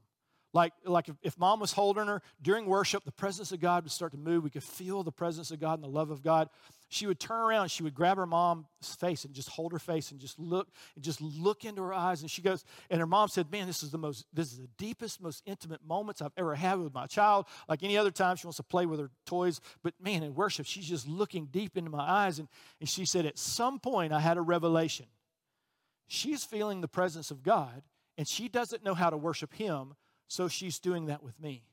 Like, 0.53 0.73
like 0.85 1.09
if, 1.09 1.15
if 1.23 1.37
mom 1.39 1.59
was 1.59 1.71
holding 1.71 2.05
her 2.05 2.21
during 2.41 2.67
worship, 2.67 3.03
the 3.03 3.11
presence 3.11 3.51
of 3.51 3.59
God 3.59 3.83
would 3.83 3.91
start 3.91 4.11
to 4.11 4.19
move. 4.19 4.43
We 4.43 4.51
could 4.51 4.63
feel 4.63 5.01
the 5.01 5.11
presence 5.11 5.49
of 5.49 5.59
God 5.59 5.73
and 5.75 5.83
the 5.83 5.87
love 5.87 6.11
of 6.11 6.21
God. 6.21 6.47
She 6.89 7.07
would 7.07 7.19
turn 7.19 7.41
around, 7.41 7.69
she 7.69 7.81
would 7.81 7.95
grab 7.95 8.17
her 8.17 8.27
mom's 8.27 8.67
face 8.99 9.25
and 9.25 9.33
just 9.33 9.49
hold 9.49 9.71
her 9.71 9.79
face 9.79 10.11
and 10.11 10.19
just 10.19 10.37
look 10.37 10.67
and 10.93 11.03
just 11.03 11.21
look 11.21 11.65
into 11.65 11.81
her 11.81 11.91
eyes. 11.93 12.21
And 12.21 12.29
she 12.29 12.43
goes, 12.43 12.63
and 12.91 12.99
her 12.99 13.07
mom 13.07 13.29
said, 13.29 13.51
Man, 13.51 13.65
this 13.65 13.81
is 13.81 13.89
the 13.89 13.97
most, 13.97 14.27
this 14.31 14.51
is 14.51 14.59
the 14.59 14.69
deepest, 14.77 15.19
most 15.19 15.41
intimate 15.47 15.83
moments 15.83 16.21
I've 16.21 16.33
ever 16.37 16.53
had 16.53 16.79
with 16.79 16.93
my 16.93 17.07
child. 17.07 17.47
Like 17.67 17.81
any 17.81 17.97
other 17.97 18.11
time, 18.11 18.35
she 18.35 18.45
wants 18.45 18.57
to 18.57 18.63
play 18.63 18.85
with 18.85 18.99
her 18.99 19.09
toys. 19.25 19.59
But 19.81 19.95
man, 19.99 20.21
in 20.21 20.35
worship, 20.35 20.67
she's 20.67 20.87
just 20.87 21.07
looking 21.07 21.47
deep 21.47 21.77
into 21.77 21.89
my 21.89 22.07
eyes. 22.07 22.37
And, 22.37 22.47
and 22.79 22.87
she 22.87 23.05
said, 23.05 23.25
At 23.25 23.39
some 23.39 23.79
point, 23.79 24.13
I 24.13 24.19
had 24.19 24.37
a 24.37 24.41
revelation. 24.41 25.07
She's 26.05 26.43
feeling 26.43 26.81
the 26.81 26.87
presence 26.87 27.31
of 27.31 27.41
God, 27.41 27.81
and 28.19 28.27
she 28.27 28.49
doesn't 28.49 28.83
know 28.83 28.93
how 28.93 29.09
to 29.09 29.17
worship 29.17 29.55
Him 29.55 29.95
so 30.27 30.47
she's 30.47 30.79
doing 30.79 31.07
that 31.07 31.23
with 31.23 31.39
me. 31.39 31.63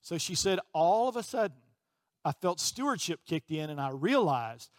So 0.00 0.18
she 0.18 0.34
said, 0.34 0.60
all 0.72 1.08
of 1.08 1.16
a 1.16 1.22
sudden, 1.22 1.56
I 2.24 2.32
felt 2.32 2.60
stewardship 2.60 3.20
kicked 3.26 3.50
in 3.50 3.70
and 3.70 3.80
I 3.80 3.90
realized 3.90 4.70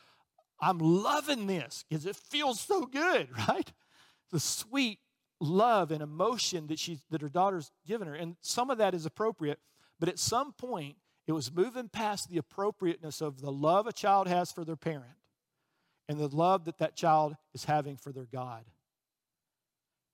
I'm 0.62 0.78
loving 0.80 1.48
this 1.48 1.86
because 1.88 2.06
it 2.06 2.16
feels 2.16 2.60
so 2.60 2.86
good, 2.86 3.30
right? 3.48 3.72
The 4.32 4.40
sweet 4.40 5.00
love 5.40 5.92
and 5.92 6.02
emotion 6.02 6.68
that 6.68 6.80
she 6.80 7.00
that 7.12 7.22
her 7.22 7.30
daughter's 7.30 7.72
given 7.88 8.08
her. 8.08 8.16
And 8.16 8.36
some 8.42 8.70
of 8.70 8.78
that 8.80 8.94
is 8.94 9.06
appropriate, 9.06 9.60
but 10.00 10.10
at 10.10 10.20
some 10.20 10.54
point 10.54 10.98
it 11.28 11.32
was 11.32 11.54
moving 11.54 11.90
past 11.90 12.30
the 12.30 12.38
appropriateness 12.38 13.22
of 13.22 13.42
the 13.42 13.52
love 13.52 13.88
a 13.88 13.94
child 13.94 14.28
has 14.28 14.52
for 14.52 14.66
their 14.66 14.76
parent 14.76 15.16
and 16.08 16.20
the 16.20 16.28
love 16.28 16.66
that 16.66 16.80
that 16.80 16.96
child 16.96 17.36
is 17.54 17.66
having 17.66 17.96
for 17.96 18.12
their 18.12 18.26
God. 18.26 18.66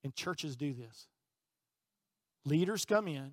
And 0.04 0.14
churches 0.14 0.56
do 0.56 0.74
this. 0.74 1.08
Leaders 2.46 2.86
come 2.86 3.08
in 3.08 3.32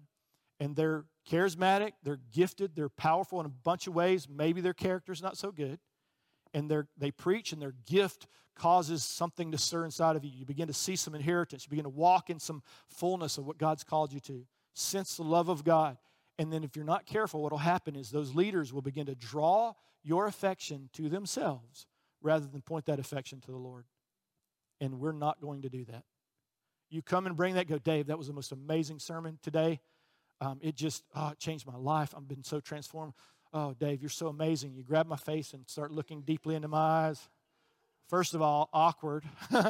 and 0.59 0.75
they're 0.77 1.05
charismatic, 1.31 1.93
they're 2.03 2.21
gifted, 2.33 2.75
they're 2.75 2.89
powerful 2.89 3.39
in 3.41 3.47
a 3.47 3.51
bunch 3.51 3.87
of 3.87 3.95
ways. 3.95 4.29
Maybe 4.29 4.61
their 4.61 4.75
character's 4.75 5.23
not 5.23 5.37
so 5.37 5.53
good. 5.53 5.79
and 6.55 6.71
they 6.71 6.83
they 6.97 7.11
preach 7.11 7.53
and 7.53 7.61
their 7.61 7.75
gift 7.87 8.27
causes 8.55 9.03
something 9.03 9.51
to 9.53 9.59
stir 9.59 9.85
inside 9.85 10.17
of 10.17 10.25
you. 10.25 10.31
You 10.31 10.45
begin 10.45 10.67
to 10.69 10.75
see 10.75 10.97
some 10.97 11.15
inheritance. 11.15 11.65
You 11.65 11.71
begin 11.71 11.85
to 11.85 11.89
walk 11.91 12.29
in 12.31 12.39
some 12.39 12.63
fullness 12.89 13.39
of 13.39 13.47
what 13.47 13.59
God's 13.59 13.85
called 13.85 14.13
you 14.13 14.21
to. 14.21 14.45
Sense 14.75 15.17
the 15.17 15.23
love 15.23 15.49
of 15.49 15.65
God. 15.65 15.97
And 16.39 16.53
then 16.53 16.65
if 16.65 16.77
you're 16.77 16.85
not 16.85 17.07
careful, 17.07 17.43
what 17.43 17.53
will 17.53 17.59
happen 17.59 17.97
is 17.97 18.11
those 18.11 18.35
leaders 18.35 18.73
will 18.73 18.83
begin 18.83 19.07
to 19.07 19.15
draw 19.15 19.73
your 20.03 20.27
affection 20.27 20.91
to 20.95 21.09
themselves 21.09 21.87
rather 22.21 22.47
than 22.47 22.61
point 22.63 22.87
that 22.87 22.99
affection 22.99 23.41
to 23.43 23.51
the 23.51 23.57
Lord. 23.59 23.85
And 24.81 24.99
we're 25.01 25.13
not 25.13 25.41
going 25.41 25.63
to 25.63 25.69
do 25.69 25.85
that. 25.87 26.05
You 26.93 27.01
come 27.01 27.27
and 27.27 27.35
bring 27.35 27.55
that, 27.55 27.67
go, 27.67 27.79
Dave, 27.79 28.09
that 28.09 28.19
was 28.19 28.27
the 28.27 28.35
most 28.35 28.53
amazing 28.53 28.99
sermon 28.99 29.39
today. 29.43 29.81
Um, 30.43 30.59
it 30.61 30.75
just 30.75 31.05
oh, 31.15 31.31
it 31.31 31.39
changed 31.39 31.67
my 31.67 31.77
life. 31.77 32.13
I've 32.15 32.29
been 32.29 32.45
so 32.45 32.61
transformed. 32.61 33.15
Oh, 33.55 33.73
Dave, 33.73 34.03
you're 34.03 34.11
so 34.11 34.29
amazing. 34.29 34.75
You 34.75 34.83
grab 34.83 35.07
my 35.07 35.17
face 35.17 35.55
and 35.55 35.67
start 35.69 35.91
looking 35.91 36.21
deeply 36.21 36.55
into 36.55 36.69
my 36.69 36.79
eyes. 37.09 37.29
First 38.09 38.35
of 38.35 38.43
all, 38.43 38.69
awkward. 38.75 39.25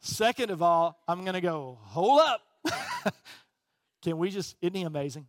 Second 0.00 0.52
of 0.52 0.62
all, 0.62 1.00
I'm 1.08 1.22
going 1.22 1.34
to 1.34 1.40
go, 1.40 1.78
hold 1.82 2.20
up. 2.20 2.42
Can 4.02 4.18
we 4.18 4.30
just, 4.30 4.54
isn't 4.60 4.74
he 4.74 4.82
amazing? 4.82 5.26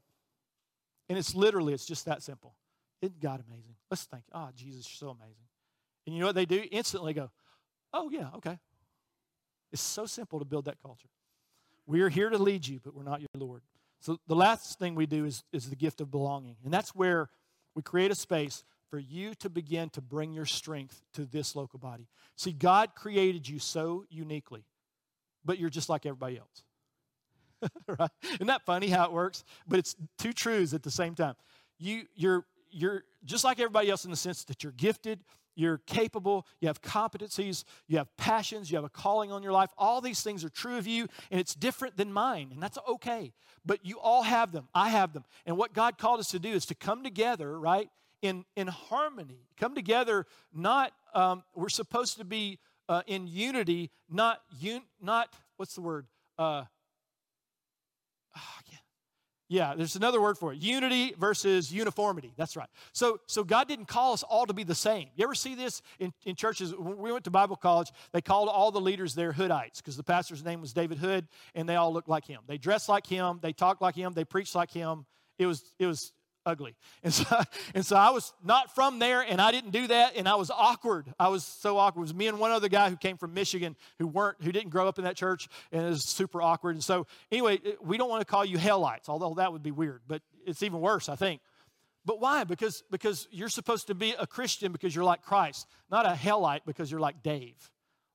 And 1.08 1.18
it's 1.18 1.34
literally, 1.34 1.74
it's 1.74 1.86
just 1.86 2.06
that 2.06 2.22
simple. 2.22 2.54
Isn't 3.02 3.20
God 3.20 3.44
amazing? 3.48 3.76
Let's 3.90 4.04
think, 4.04 4.24
oh, 4.34 4.50
Jesus, 4.56 4.88
you're 4.88 5.10
so 5.10 5.18
amazing. 5.20 5.46
And 6.06 6.14
you 6.14 6.22
know 6.22 6.28
what 6.28 6.36
they 6.36 6.46
do? 6.46 6.64
Instantly 6.72 7.14
go, 7.14 7.32
oh, 7.92 8.12
yeah, 8.12 8.30
okay. 8.36 8.60
It's 9.72 9.82
so 9.82 10.06
simple 10.06 10.40
to 10.40 10.46
build 10.46 10.66
that 10.66 10.82
culture. 10.82 11.10
We 11.86 12.02
are 12.02 12.10
here 12.10 12.30
to 12.30 12.38
lead 12.38 12.68
you, 12.68 12.80
but 12.84 12.96
we're 12.96 13.04
not 13.04 13.22
your 13.22 13.30
Lord. 13.38 13.62
So 14.00 14.20
the 14.28 14.36
last 14.36 14.80
thing 14.80 14.96
we 14.96 15.06
do 15.06 15.26
is, 15.26 15.44
is 15.52 15.70
the 15.70 15.76
gift 15.76 16.02
of 16.02 16.10
belonging. 16.12 16.56
And 16.64 16.74
that's 16.74 16.96
where 16.96 17.30
we 17.76 17.82
create 17.82 18.12
a 18.12 18.16
space 18.16 18.64
for 18.90 18.98
you 18.98 19.36
to 19.36 19.50
begin 19.50 19.90
to 19.92 20.02
bring 20.02 20.34
your 20.34 20.46
strength 20.46 21.02
to 21.14 21.26
this 21.26 21.56
local 21.56 21.80
body. 21.80 22.08
See, 22.36 22.52
God 22.52 22.96
created 22.96 23.48
you 23.48 23.60
so 23.60 24.06
uniquely, 24.10 24.64
but 25.46 25.60
you're 25.60 25.70
just 25.70 25.90
like 25.90 26.06
everybody 26.06 26.40
else. 26.40 26.64
right? 28.00 28.10
Isn't 28.36 28.48
that 28.48 28.66
funny 28.66 28.88
how 28.88 29.06
it 29.06 29.12
works? 29.12 29.44
But 29.68 29.80
it's 29.80 29.96
two 30.18 30.34
truths 30.34 30.74
at 30.74 30.84
the 30.84 30.92
same 30.92 31.14
time. 31.14 31.36
You, 31.78 32.04
you're, 32.16 32.46
you're 32.72 33.04
just 33.26 33.44
like 33.44 33.60
everybody 33.60 33.90
else 33.90 34.06
in 34.06 34.12
the 34.12 34.18
sense 34.18 34.44
that 34.46 34.64
you're 34.64 34.74
gifted, 34.74 35.20
you're 35.60 35.80
capable, 35.80 36.48
you 36.62 36.68
have 36.68 36.82
competencies, 36.82 37.66
you 37.88 37.98
have 37.98 38.08
passions, 38.18 38.72
you 38.72 38.78
have 38.78 38.86
a 38.86 38.90
calling 38.90 39.32
on 39.32 39.44
your 39.44 39.52
life. 39.52 39.70
All 39.78 40.00
these 40.00 40.22
things 40.22 40.44
are 40.46 40.50
true 40.50 40.78
of 40.78 40.88
you, 40.88 41.08
and 41.30 41.40
it's 41.40 41.54
different 41.54 41.98
than 41.98 42.14
mine, 42.14 42.50
and 42.54 42.64
that's 42.64 42.78
okay. 42.88 43.34
But 43.66 43.86
you 43.86 44.00
all 44.00 44.24
have 44.24 44.54
them. 44.54 44.70
I 44.74 44.90
have 44.90 45.12
them. 45.12 45.26
And 45.46 45.58
what 45.58 45.74
God 45.74 45.98
called 45.98 46.22
us 46.22 46.32
to 46.32 46.40
do 46.40 46.50
is 46.50 46.66
to 46.68 46.76
come 46.76 47.04
together, 47.04 47.60
right, 47.60 47.90
in, 48.22 48.46
in 48.56 48.68
harmony. 48.68 49.48
Come 49.58 49.76
together, 49.76 50.26
not, 50.54 50.94
um, 51.14 51.44
we're 51.54 51.70
supposed 51.70 52.18
to 52.18 52.26
be 52.26 52.60
uh, 52.88 53.02
in 53.06 53.28
unity, 53.28 53.92
not, 54.10 54.42
un, 54.64 54.82
not, 55.02 55.34
what's 55.58 55.76
the 55.76 55.82
word? 55.82 56.08
Uh, 56.38 56.64
yeah. 59.50 59.74
There's 59.76 59.96
another 59.96 60.22
word 60.22 60.38
for 60.38 60.54
it. 60.54 60.60
Unity 60.60 61.16
versus 61.18 61.74
uniformity. 61.74 62.34
That's 62.38 62.56
right. 62.56 62.70
So, 62.94 63.20
so 63.26 63.44
God 63.44 63.68
didn't 63.68 63.88
call 63.88 64.14
us 64.14 64.22
all 64.22 64.46
to 64.46 64.54
be 64.54 64.64
the 64.64 64.76
same. 64.76 65.08
You 65.16 65.24
ever 65.24 65.34
see 65.34 65.56
this 65.56 65.82
in, 65.98 66.14
in 66.24 66.36
churches? 66.36 66.74
When 66.76 66.98
we 66.98 67.12
went 67.12 67.24
to 67.26 67.32
Bible 67.32 67.56
college, 67.56 67.92
they 68.14 68.22
called 68.22 68.48
all 68.48 68.70
the 68.72 68.80
leaders 68.80 69.16
there 69.16 69.34
Hoodites 69.34 69.78
because 69.78 69.98
the 69.98 70.04
pastor's 70.04 70.46
name 70.46 70.62
was 70.62 70.72
David 70.72 71.00
Hood, 71.00 71.28
and 71.56 71.68
they 71.68 71.76
all 71.76 71.92
looked 71.92 72.08
like 72.08 72.26
him. 72.26 72.42
They 72.48 72.60
dressed 72.60 72.90
like 72.90 73.08
him, 73.08 73.40
they 73.42 73.52
talked 73.52 73.82
like 73.82 73.96
him, 73.96 74.14
they 74.14 74.24
preached 74.24 74.54
like 74.54 74.72
him. 74.72 75.06
It 75.40 75.48
was, 75.48 75.64
it 75.80 75.88
was 75.88 76.14
ugly. 76.50 76.76
And 77.04 77.14
so, 77.14 77.26
and 77.74 77.86
so 77.86 77.96
I 77.96 78.10
was 78.10 78.34
not 78.44 78.74
from 78.76 79.00
there, 79.00 79.22
and 79.22 79.40
I 79.40 79.52
didn't 79.52 79.72
do 79.72 79.88
that, 79.88 80.18
and 80.18 80.28
I 80.28 80.36
was 80.36 80.52
awkward. 80.52 81.14
I 81.20 81.30
was 81.30 81.46
so 81.46 81.78
awkward. 81.78 82.02
It 82.02 82.10
was 82.10 82.14
me 82.14 82.28
and 82.28 82.40
one 82.40 82.52
other 82.52 82.70
guy 82.70 82.90
who 82.90 82.98
came 82.98 83.18
from 83.18 83.34
Michigan 83.34 83.76
who 84.00 84.08
weren't, 84.08 84.44
who 84.44 84.52
didn't 84.52 84.70
grow 84.70 84.88
up 84.88 84.98
in 84.98 85.06
that 85.06 85.16
church, 85.16 85.48
and 85.72 85.86
it 85.86 85.90
was 85.90 86.04
super 86.04 86.42
awkward. 86.42 86.76
And 86.76 86.84
so, 86.84 87.08
anyway, 87.32 87.60
we 87.82 87.98
don't 87.98 88.10
want 88.10 88.22
to 88.22 88.26
call 88.26 88.44
you 88.44 88.58
hellites, 88.58 89.08
although 89.08 89.36
that 89.36 89.54
would 89.54 89.64
be 89.64 89.72
weird, 89.72 90.02
but 90.08 90.22
it's 90.46 90.64
even 90.64 90.82
worse, 90.82 91.08
I 91.08 91.16
think. 91.16 91.42
But 92.06 92.20
why? 92.20 92.44
Because 92.44 92.84
because 92.90 93.28
you're 93.30 93.50
supposed 93.50 93.88
to 93.88 93.96
be 93.96 94.16
a 94.18 94.26
Christian 94.26 94.72
because 94.72 94.96
you're 94.96 95.04
like 95.04 95.22
Christ, 95.22 95.68
not 95.92 96.06
a 96.06 96.14
hellite 96.14 96.62
because 96.66 96.90
you're 96.90 97.00
like 97.00 97.22
Dave. 97.22 97.70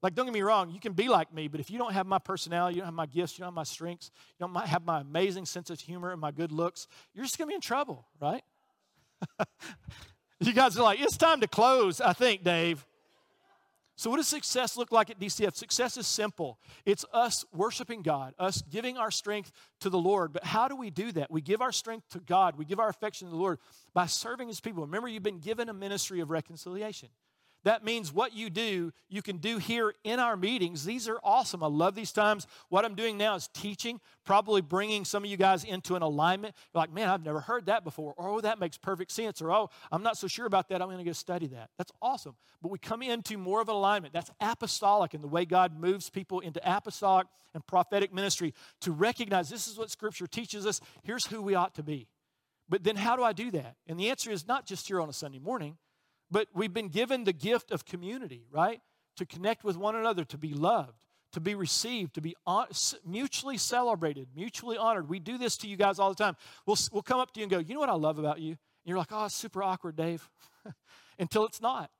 Like, 0.05 0.15
don't 0.15 0.27
get 0.27 0.35
me 0.35 0.43
wrong, 0.43 0.71
you 0.71 0.81
can 0.81 0.93
be 0.93 1.09
like 1.09 1.33
me, 1.33 1.49
but 1.49 1.61
if 1.61 1.71
you 1.71 1.79
don't 1.79 1.95
have 1.95 2.07
my 2.07 2.19
personality, 2.19 2.75
you 2.75 2.83
don't 2.83 2.89
have 2.89 2.95
my 2.95 3.07
gifts, 3.07 3.39
you 3.39 3.43
don't 3.43 3.47
have 3.47 3.55
my 3.55 3.63
strengths, 3.63 4.11
you 4.39 4.47
don't 4.47 4.55
have 4.67 4.85
my 4.85 5.01
amazing 5.01 5.47
sense 5.47 5.71
of 5.71 5.81
humor 5.81 6.13
and 6.13 6.21
my 6.21 6.31
good 6.31 6.53
looks, 6.53 6.87
you're 7.15 7.25
just 7.25 7.39
to 7.39 7.47
be 7.47 7.55
in 7.55 7.63
trouble, 7.63 8.05
right? 8.21 8.43
you 10.41 10.53
guys 10.53 10.77
are 10.77 10.83
like, 10.83 11.01
it's 11.01 11.17
time 11.17 11.41
to 11.41 11.49
close, 11.49 12.03
I 12.03 12.13
think, 12.13 12.45
Dave. 12.45 12.85
So, 13.97 14.11
what 14.11 14.19
does 14.19 14.29
success 14.29 14.77
look 14.77 14.93
like 14.93 15.09
at 15.09 15.19
DCF? 15.19 15.55
Success 15.55 15.97
is 15.97 16.07
simple. 16.07 16.59
It's 16.85 17.07
us 17.11 17.47
worshiping 17.55 18.03
God, 18.03 18.35
us 18.39 18.61
giving 18.61 18.99
our 18.99 19.11
strength 19.11 19.53
to 19.81 19.89
the 19.89 19.97
Lord. 19.97 20.35
But 20.35 20.45
how 20.45 20.69
do 20.69 20.77
we 20.77 20.91
do 20.91 21.13
that? 21.13 21.31
We 21.31 21.41
give 21.41 21.63
our 21.63 21.73
strength 21.73 22.11
to 22.11 22.21
God, 22.21 22.59
we 22.59 22.67
give 22.67 22.79
our 22.79 22.91
affection 22.91 23.29
to 23.29 23.31
the 23.31 23.41
Lord 23.41 23.59
by 23.95 24.05
serving 24.05 24.49
His 24.49 24.61
people. 24.61 24.83
Remember, 24.83 25.09
you've 25.09 25.23
been 25.23 25.39
given 25.39 25.71
a 25.71 25.75
ministry 25.75 26.21
of 26.21 26.29
reconciliation. 26.29 27.09
That 27.65 27.83
means 27.83 28.13
what 28.13 28.35
you 28.35 28.51
do, 28.51 28.93
you 29.09 29.23
can 29.23 29.39
do 29.39 29.57
here 29.57 29.95
in 30.05 30.21
our 30.21 30.37
meetings. 30.37 30.85
These 30.85 31.09
are 31.09 31.19
awesome. 31.25 31.63
I 31.63 31.67
love 31.67 31.95
these 31.95 32.13
times. 32.13 32.47
What 32.69 32.85
I'm 32.85 32.95
doing 32.95 33.17
now 33.17 33.35
is 33.37 33.49
teaching, 33.55 34.01
probably 34.25 34.61
bringing 34.61 35.07
some 35.07 35.25
of 35.25 35.31
you 35.31 35.39
guys 35.39 35.65
into 35.65 35.97
an 35.97 36.03
alignment. 36.03 36.55
You're 36.75 36.83
like, 36.83 36.93
man, 36.93 37.09
I've 37.09 37.25
never 37.25 37.41
heard 37.41 37.67
that 37.67 37.83
before. 37.83 38.13
Or, 38.19 38.29
oh, 38.29 38.41
that 38.43 38.61
makes 38.61 38.77
perfect 38.77 39.11
sense. 39.13 39.41
Or, 39.41 39.51
oh, 39.51 39.71
I'm 39.91 40.03
not 40.03 40.19
so 40.19 40.27
sure 40.27 40.45
about 40.45 40.69
that. 40.69 40.83
I'm 40.83 40.89
going 40.89 40.99
to 40.99 41.05
go 41.05 41.13
study 41.13 41.47
that. 41.49 41.71
That's 41.79 41.93
awesome. 42.03 42.37
But 42.61 42.71
we 42.71 42.79
come 42.79 43.01
into 43.01 43.39
more 43.39 43.63
of 43.63 43.71
an 43.71 43.75
alignment. 43.75 44.13
That's 44.13 44.31
apostolic 44.41 45.15
in 45.15 45.23
the 45.23 45.29
way 45.29 45.47
God 45.47 45.79
moves 45.79 46.11
people 46.11 46.41
into 46.41 46.61
apostolic 46.65 47.27
and 47.55 47.67
prophetic 47.67 48.13
ministry 48.13 48.53
to 48.83 48.93
recognize 48.93 49.49
this 49.49 49.69
is 49.69 49.79
what 49.79 49.91
Scripture 49.91 50.27
teaches 50.27 50.67
us. 50.67 50.83
Here's 51.03 51.27
who 51.27 51.41
we 51.41 51.55
ought 51.55 51.75
to 51.77 51.83
be. 51.83 52.09
But 52.69 52.85
then 52.85 52.97
how 52.97 53.17
do 53.17 53.23
I 53.23 53.33
do 53.33 53.51
that? 53.53 53.77
And 53.87 53.99
the 53.99 54.11
answer 54.11 54.31
is 54.31 54.47
not 54.47 54.67
just 54.67 54.87
here 54.87 55.01
on 55.01 55.09
a 55.09 55.13
Sunday 55.13 55.39
morning. 55.39 55.79
But 56.31 56.49
we've 56.55 56.73
been 56.73 56.89
given 56.89 57.25
the 57.25 57.33
gift 57.33 57.71
of 57.71 57.85
community, 57.85 58.47
right? 58.51 58.81
To 59.17 59.27
connect 59.27 59.65
with 59.65 59.77
one 59.77 59.95
another, 59.95 60.25
to 60.25 60.39
be 60.39 60.53
loved, 60.55 60.99
to 61.33 61.41
be 61.41 61.55
received, 61.55 62.15
to 62.15 62.21
be 62.21 62.35
mutually 63.05 63.59
celebrated, 63.59 64.29
mutually 64.35 64.77
honored. 64.77 65.09
We 65.09 65.19
do 65.21 65.39
this 65.39 65.57
to 65.59 65.69
you 65.69 65.77
guys 65.77 65.99
all 65.99 66.09
the 66.09 66.15
time. 66.15 66.37
We'll, 66.67 66.79
we'll 66.93 67.03
come 67.03 67.21
up 67.21 67.33
to 67.33 67.41
you 67.41 67.45
and 67.45 67.51
go, 67.51 67.59
You 67.59 67.75
know 67.75 67.81
what 67.81 67.89
I 67.89 67.95
love 67.95 68.19
about 68.19 68.41
you? 68.41 68.51
And 68.51 68.59
you're 68.85 68.99
like, 68.99 69.13
Oh, 69.13 69.27
it's 69.27 69.35
super 69.35 69.63
awkward, 69.63 69.97
Dave. 69.97 70.29
Until 71.19 71.45
it's 71.45 71.61
not. 71.61 71.91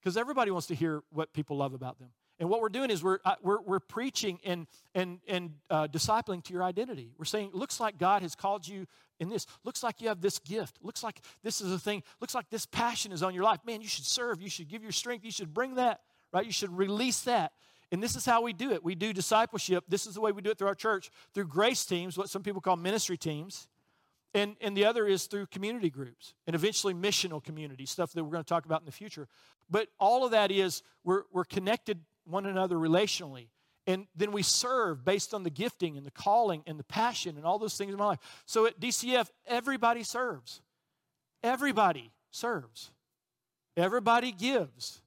Because 0.00 0.16
everybody 0.16 0.50
wants 0.50 0.68
to 0.68 0.74
hear 0.74 1.02
what 1.10 1.32
people 1.32 1.56
love 1.56 1.74
about 1.74 1.98
them. 1.98 2.10
And 2.40 2.48
what 2.48 2.60
we're 2.60 2.68
doing 2.68 2.90
is 2.90 3.02
we're, 3.02 3.18
uh, 3.24 3.34
we're, 3.42 3.60
we're 3.60 3.80
preaching 3.80 4.38
and, 4.44 4.66
and, 4.94 5.18
and 5.26 5.54
uh, 5.70 5.88
discipling 5.88 6.42
to 6.44 6.52
your 6.52 6.62
identity. 6.62 7.10
We're 7.18 7.24
saying, 7.24 7.50
looks 7.52 7.80
like 7.80 7.98
God 7.98 8.22
has 8.22 8.36
called 8.36 8.66
you 8.66 8.86
in 9.18 9.28
this. 9.28 9.46
Looks 9.64 9.82
like 9.82 10.00
you 10.00 10.08
have 10.08 10.20
this 10.20 10.38
gift. 10.38 10.78
Looks 10.82 11.02
like 11.02 11.20
this 11.42 11.60
is 11.60 11.72
a 11.72 11.78
thing. 11.78 12.04
Looks 12.20 12.34
like 12.34 12.48
this 12.50 12.64
passion 12.66 13.10
is 13.10 13.22
on 13.24 13.34
your 13.34 13.42
life. 13.42 13.58
Man, 13.66 13.80
you 13.80 13.88
should 13.88 14.06
serve. 14.06 14.40
You 14.40 14.48
should 14.48 14.68
give 14.68 14.82
your 14.82 14.92
strength. 14.92 15.24
You 15.24 15.32
should 15.32 15.52
bring 15.52 15.74
that, 15.74 16.00
right? 16.32 16.46
You 16.46 16.52
should 16.52 16.76
release 16.76 17.22
that. 17.22 17.52
And 17.90 18.02
this 18.02 18.14
is 18.14 18.24
how 18.24 18.42
we 18.42 18.52
do 18.52 18.72
it. 18.72 18.84
We 18.84 18.94
do 18.94 19.12
discipleship. 19.12 19.84
This 19.88 20.06
is 20.06 20.14
the 20.14 20.20
way 20.20 20.30
we 20.30 20.42
do 20.42 20.50
it 20.50 20.58
through 20.58 20.68
our 20.68 20.74
church, 20.74 21.10
through 21.34 21.46
grace 21.46 21.84
teams, 21.86 22.16
what 22.16 22.28
some 22.28 22.42
people 22.42 22.60
call 22.60 22.76
ministry 22.76 23.16
teams. 23.16 23.66
And, 24.34 24.56
and 24.60 24.76
the 24.76 24.84
other 24.84 25.06
is 25.06 25.24
through 25.24 25.46
community 25.46 25.88
groups 25.88 26.34
and 26.46 26.54
eventually 26.54 26.92
missional 26.92 27.42
community, 27.42 27.86
stuff 27.86 28.12
that 28.12 28.22
we're 28.22 28.30
going 28.30 28.44
to 28.44 28.48
talk 28.48 28.66
about 28.66 28.80
in 28.82 28.86
the 28.86 28.92
future. 28.92 29.26
But 29.70 29.88
all 29.98 30.24
of 30.24 30.32
that 30.32 30.50
is 30.50 30.82
we're, 31.02 31.22
we're 31.32 31.44
connected 31.44 32.00
one 32.28 32.46
another 32.46 32.76
relationally. 32.76 33.48
And 33.86 34.06
then 34.14 34.32
we 34.32 34.42
serve 34.42 35.04
based 35.04 35.32
on 35.32 35.44
the 35.44 35.50
gifting 35.50 35.96
and 35.96 36.04
the 36.04 36.10
calling 36.10 36.62
and 36.66 36.78
the 36.78 36.84
passion 36.84 37.36
and 37.36 37.46
all 37.46 37.58
those 37.58 37.76
things 37.76 37.92
in 37.92 37.98
my 37.98 38.06
life. 38.06 38.18
So 38.44 38.66
at 38.66 38.78
DCF, 38.78 39.28
everybody 39.46 40.02
serves. 40.02 40.60
Everybody 41.42 42.10
serves. 42.30 42.90
Everybody 43.76 44.32
gives. 44.32 45.00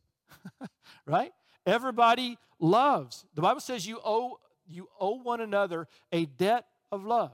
right? 1.05 1.31
Everybody 1.65 2.37
loves. 2.59 3.25
The 3.35 3.41
Bible 3.41 3.61
says 3.61 3.85
you 3.85 3.99
owe 4.03 4.39
you 4.67 4.87
owe 4.99 5.21
one 5.21 5.41
another 5.41 5.87
a 6.11 6.25
debt 6.25 6.65
of 6.91 7.03
love. 7.03 7.33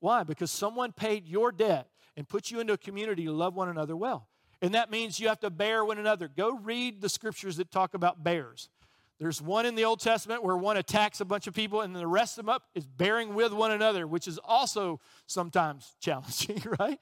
Why? 0.00 0.24
Because 0.24 0.50
someone 0.50 0.92
paid 0.92 1.26
your 1.26 1.52
debt 1.52 1.88
and 2.16 2.28
put 2.28 2.50
you 2.50 2.60
into 2.60 2.72
a 2.72 2.78
community 2.78 3.24
to 3.24 3.32
love 3.32 3.54
one 3.54 3.68
another 3.68 3.96
well. 3.96 4.28
And 4.62 4.74
that 4.74 4.90
means 4.90 5.20
you 5.20 5.28
have 5.28 5.40
to 5.40 5.50
bear 5.50 5.84
one 5.84 5.98
another. 5.98 6.28
Go 6.28 6.56
read 6.56 7.00
the 7.00 7.08
scriptures 7.08 7.56
that 7.58 7.70
talk 7.70 7.94
about 7.94 8.24
bears. 8.24 8.68
There's 9.18 9.40
one 9.40 9.64
in 9.64 9.74
the 9.74 9.84
Old 9.84 10.00
Testament 10.00 10.42
where 10.42 10.56
one 10.56 10.76
attacks 10.76 11.20
a 11.20 11.24
bunch 11.24 11.46
of 11.46 11.54
people, 11.54 11.80
and 11.80 11.94
then 11.94 12.00
the 12.00 12.06
rest 12.06 12.38
of 12.38 12.44
them 12.44 12.54
up 12.54 12.64
is 12.74 12.86
bearing 12.86 13.34
with 13.34 13.52
one 13.52 13.70
another, 13.70 14.06
which 14.06 14.28
is 14.28 14.38
also 14.44 15.00
sometimes 15.26 15.96
challenging, 16.00 16.62
right? 16.78 17.00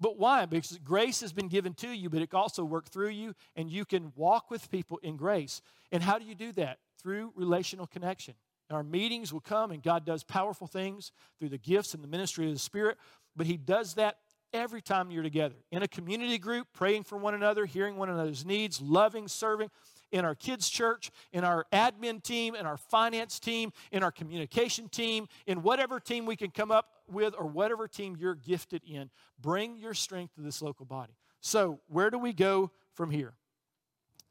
But 0.00 0.18
why? 0.18 0.46
Because 0.46 0.78
grace 0.78 1.20
has 1.20 1.32
been 1.32 1.48
given 1.48 1.72
to 1.74 1.88
you, 1.88 2.10
but 2.10 2.20
it 2.20 2.34
also 2.34 2.64
worked 2.64 2.88
through 2.88 3.10
you, 3.10 3.34
and 3.54 3.70
you 3.70 3.84
can 3.84 4.12
walk 4.16 4.50
with 4.50 4.70
people 4.70 4.98
in 4.98 5.16
grace. 5.16 5.62
And 5.92 6.02
how 6.02 6.18
do 6.18 6.24
you 6.24 6.34
do 6.34 6.52
that? 6.52 6.78
Through 7.00 7.32
relational 7.36 7.86
connection. 7.86 8.34
our 8.70 8.82
meetings 8.82 9.32
will 9.32 9.40
come, 9.40 9.70
and 9.70 9.82
God 9.82 10.04
does 10.04 10.24
powerful 10.24 10.66
things 10.66 11.12
through 11.38 11.50
the 11.50 11.58
gifts 11.58 11.94
and 11.94 12.02
the 12.02 12.08
ministry 12.08 12.46
of 12.46 12.52
the 12.52 12.58
Spirit, 12.58 12.98
but 13.36 13.46
He 13.46 13.56
does 13.56 13.94
that 13.94 14.16
every 14.52 14.80
time 14.80 15.10
you're 15.10 15.22
together 15.22 15.56
in 15.70 15.82
a 15.82 15.88
community 15.88 16.38
group, 16.38 16.68
praying 16.72 17.02
for 17.04 17.18
one 17.18 17.34
another, 17.34 17.66
hearing 17.66 17.96
one 17.96 18.08
another's 18.08 18.44
needs, 18.46 18.80
loving, 18.80 19.28
serving, 19.28 19.70
in 20.14 20.24
our 20.24 20.36
kids' 20.36 20.70
church, 20.70 21.10
in 21.32 21.42
our 21.42 21.66
admin 21.72 22.22
team, 22.22 22.54
in 22.54 22.66
our 22.66 22.76
finance 22.76 23.40
team, 23.40 23.72
in 23.90 24.04
our 24.04 24.12
communication 24.12 24.88
team, 24.88 25.26
in 25.46 25.60
whatever 25.60 25.98
team 25.98 26.24
we 26.24 26.36
can 26.36 26.52
come 26.52 26.70
up 26.70 26.88
with 27.10 27.34
or 27.36 27.46
whatever 27.46 27.88
team 27.88 28.16
you're 28.16 28.36
gifted 28.36 28.80
in. 28.86 29.10
Bring 29.40 29.76
your 29.76 29.92
strength 29.92 30.36
to 30.36 30.40
this 30.40 30.62
local 30.62 30.86
body. 30.86 31.14
So, 31.40 31.80
where 31.88 32.10
do 32.10 32.18
we 32.18 32.32
go 32.32 32.70
from 32.94 33.10
here? 33.10 33.34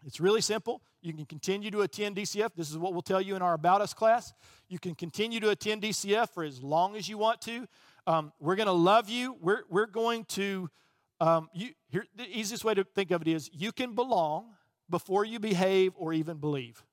It's 0.06 0.22
really 0.22 0.42
simple. 0.42 0.82
You 1.02 1.14
can 1.14 1.26
continue 1.26 1.70
to 1.72 1.82
attend 1.82 2.16
DCF. 2.16 2.52
This 2.56 2.72
is 2.72 2.78
what 2.78 2.94
we'll 2.94 3.02
tell 3.02 3.22
you 3.22 3.36
in 3.36 3.42
our 3.42 3.54
About 3.54 3.82
Us 3.82 3.94
class. 3.94 4.34
You 4.70 4.80
can 4.80 4.96
continue 4.96 5.42
to 5.42 5.50
attend 5.50 5.82
DCF 5.82 6.30
for 6.30 6.46
as 6.46 6.64
long 6.64 6.96
as 6.96 7.10
you 7.10 7.18
want 7.18 7.42
to. 7.42 7.68
Um, 8.08 8.32
we're 8.40 8.56
going 8.56 8.68
to 8.68 8.74
love 8.74 9.10
you. 9.10 9.36
We're, 9.42 9.64
we're 9.70 9.86
going 9.86 10.24
to, 10.30 10.70
um, 11.20 11.50
you, 11.54 11.72
here, 11.90 12.06
the 12.16 12.26
easiest 12.26 12.64
way 12.64 12.74
to 12.74 12.86
think 12.86 13.12
of 13.12 13.22
it 13.22 13.28
is 13.28 13.50
you 13.54 13.74
can 13.74 13.96
belong 13.96 14.46
before 14.90 15.26
you 15.26 15.40
behave 15.40 15.94
or 15.96 16.14
even 16.14 16.38
believe. 16.38 16.84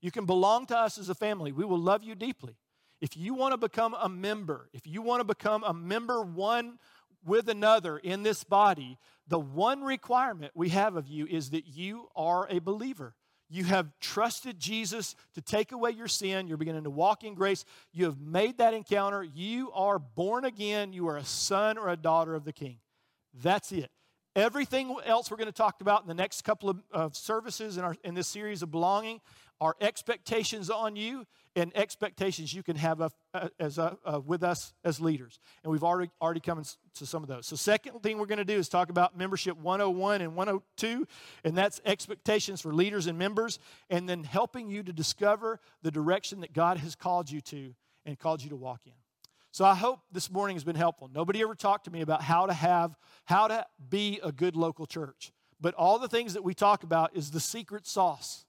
You 0.00 0.10
can 0.10 0.24
belong 0.24 0.66
to 0.66 0.76
us 0.76 0.98
as 0.98 1.08
a 1.08 1.14
family. 1.14 1.52
We 1.52 1.64
will 1.64 1.78
love 1.78 2.02
you 2.02 2.14
deeply. 2.14 2.56
If 3.00 3.16
you 3.16 3.34
want 3.34 3.52
to 3.52 3.58
become 3.58 3.94
a 4.00 4.08
member, 4.08 4.68
if 4.72 4.86
you 4.86 5.02
want 5.02 5.20
to 5.20 5.24
become 5.24 5.64
a 5.64 5.72
member 5.72 6.22
one 6.22 6.78
with 7.24 7.48
another 7.48 7.98
in 7.98 8.22
this 8.22 8.44
body, 8.44 8.98
the 9.26 9.38
one 9.38 9.82
requirement 9.82 10.52
we 10.54 10.70
have 10.70 10.96
of 10.96 11.06
you 11.06 11.26
is 11.26 11.50
that 11.50 11.66
you 11.66 12.08
are 12.16 12.46
a 12.50 12.58
believer. 12.58 13.14
You 13.48 13.64
have 13.64 13.90
trusted 14.00 14.60
Jesus 14.60 15.16
to 15.34 15.40
take 15.40 15.72
away 15.72 15.90
your 15.90 16.08
sin. 16.08 16.46
You're 16.46 16.56
beginning 16.56 16.84
to 16.84 16.90
walk 16.90 17.24
in 17.24 17.34
grace. 17.34 17.64
You 17.92 18.04
have 18.04 18.20
made 18.20 18.58
that 18.58 18.74
encounter. 18.74 19.24
You 19.24 19.72
are 19.72 19.98
born 19.98 20.44
again. 20.44 20.92
You 20.92 21.08
are 21.08 21.16
a 21.16 21.24
son 21.24 21.76
or 21.76 21.88
a 21.88 21.96
daughter 21.96 22.34
of 22.34 22.44
the 22.44 22.52
King. 22.52 22.78
That's 23.42 23.72
it. 23.72 23.90
Everything 24.40 24.96
else 25.04 25.30
we're 25.30 25.36
going 25.36 25.48
to 25.48 25.52
talk 25.52 25.82
about 25.82 26.00
in 26.00 26.08
the 26.08 26.14
next 26.14 26.42
couple 26.42 26.70
of, 26.70 26.82
of 26.90 27.14
services 27.14 27.76
in, 27.76 27.84
our, 27.84 27.94
in 28.02 28.14
this 28.14 28.26
series 28.26 28.62
of 28.62 28.70
belonging 28.70 29.20
are 29.60 29.76
expectations 29.82 30.70
on 30.70 30.96
you 30.96 31.26
and 31.54 31.70
expectations 31.76 32.54
you 32.54 32.62
can 32.62 32.76
have 32.76 33.02
a, 33.02 33.10
a, 33.34 33.36
uh, 33.36 33.48
as 33.58 33.76
a, 33.76 33.98
with 34.24 34.42
us 34.42 34.72
as 34.82 34.98
leaders. 34.98 35.38
And 35.62 35.70
we've 35.70 35.84
already, 35.84 36.10
already 36.22 36.40
come 36.40 36.62
to 36.94 37.06
some 37.06 37.22
of 37.22 37.28
those. 37.28 37.46
So, 37.46 37.54
second 37.54 38.02
thing 38.02 38.16
we're 38.16 38.24
going 38.24 38.38
to 38.38 38.44
do 38.46 38.56
is 38.56 38.70
talk 38.70 38.88
about 38.88 39.14
membership 39.14 39.58
101 39.58 40.22
and 40.22 40.34
102, 40.34 41.06
and 41.44 41.54
that's 41.54 41.78
expectations 41.84 42.62
for 42.62 42.72
leaders 42.72 43.08
and 43.08 43.18
members, 43.18 43.58
and 43.90 44.08
then 44.08 44.24
helping 44.24 44.70
you 44.70 44.82
to 44.82 44.92
discover 44.92 45.60
the 45.82 45.90
direction 45.90 46.40
that 46.40 46.54
God 46.54 46.78
has 46.78 46.94
called 46.94 47.30
you 47.30 47.42
to 47.42 47.74
and 48.06 48.18
called 48.18 48.42
you 48.42 48.48
to 48.48 48.56
walk 48.56 48.80
in. 48.86 48.92
So 49.52 49.64
I 49.64 49.74
hope 49.74 50.00
this 50.12 50.30
morning 50.30 50.54
has 50.54 50.62
been 50.62 50.76
helpful. 50.76 51.10
Nobody 51.12 51.42
ever 51.42 51.56
talked 51.56 51.86
to 51.86 51.90
me 51.90 52.02
about 52.02 52.22
how 52.22 52.46
to 52.46 52.52
have, 52.52 52.96
how 53.24 53.48
to 53.48 53.66
be 53.88 54.20
a 54.22 54.30
good 54.30 54.54
local 54.54 54.86
church. 54.86 55.32
But 55.60 55.74
all 55.74 55.98
the 55.98 56.08
things 56.08 56.34
that 56.34 56.44
we 56.44 56.54
talk 56.54 56.84
about 56.84 57.16
is 57.16 57.32
the 57.32 57.40
secret 57.40 57.86
sauce 57.86 58.44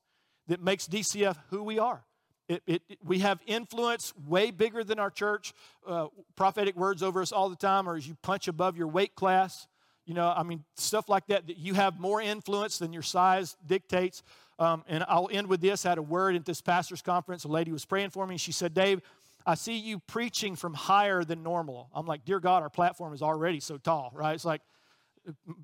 that 0.47 0.61
makes 0.61 0.87
DCF 0.87 1.37
who 1.49 1.63
we 1.63 1.79
are. 1.79 2.03
It, 2.47 2.61
it, 2.67 2.81
it, 2.87 2.97
we 3.03 3.19
have 3.19 3.39
influence 3.47 4.13
way 4.27 4.51
bigger 4.51 4.83
than 4.83 4.99
our 4.99 5.09
church. 5.09 5.53
Uh, 5.87 6.07
prophetic 6.35 6.75
words 6.75 7.01
over 7.01 7.21
us 7.21 7.31
all 7.31 7.49
the 7.49 7.55
time, 7.55 7.89
or 7.89 7.95
as 7.95 8.07
you 8.07 8.15
punch 8.21 8.47
above 8.47 8.77
your 8.77 8.87
weight 8.87 9.15
class. 9.15 9.67
You 10.05 10.13
know, 10.13 10.31
I 10.35 10.43
mean, 10.43 10.63
stuff 10.75 11.09
like 11.09 11.27
that, 11.27 11.47
that 11.47 11.57
you 11.57 11.73
have 11.73 11.99
more 11.99 12.21
influence 12.21 12.77
than 12.77 12.93
your 12.93 13.03
size 13.03 13.55
dictates. 13.65 14.23
Um, 14.59 14.83
and 14.87 15.03
I'll 15.07 15.29
end 15.31 15.47
with 15.47 15.61
this. 15.61 15.85
I 15.85 15.89
had 15.89 15.97
a 15.97 16.03
word 16.03 16.35
at 16.35 16.45
this 16.45 16.61
pastor's 16.61 17.01
conference. 17.01 17.45
A 17.45 17.47
lady 17.47 17.71
was 17.71 17.85
praying 17.85 18.11
for 18.11 18.27
me. 18.27 18.37
She 18.37 18.51
said, 18.51 18.73
Dave, 18.73 19.01
I 19.45 19.55
see 19.55 19.77
you 19.77 19.99
preaching 19.99 20.55
from 20.55 20.73
higher 20.73 21.23
than 21.23 21.43
normal. 21.43 21.89
I'm 21.93 22.05
like, 22.05 22.25
dear 22.25 22.39
God, 22.39 22.63
our 22.63 22.69
platform 22.69 23.13
is 23.13 23.21
already 23.21 23.59
so 23.59 23.77
tall, 23.77 24.11
right? 24.13 24.33
It's 24.33 24.45
like 24.45 24.61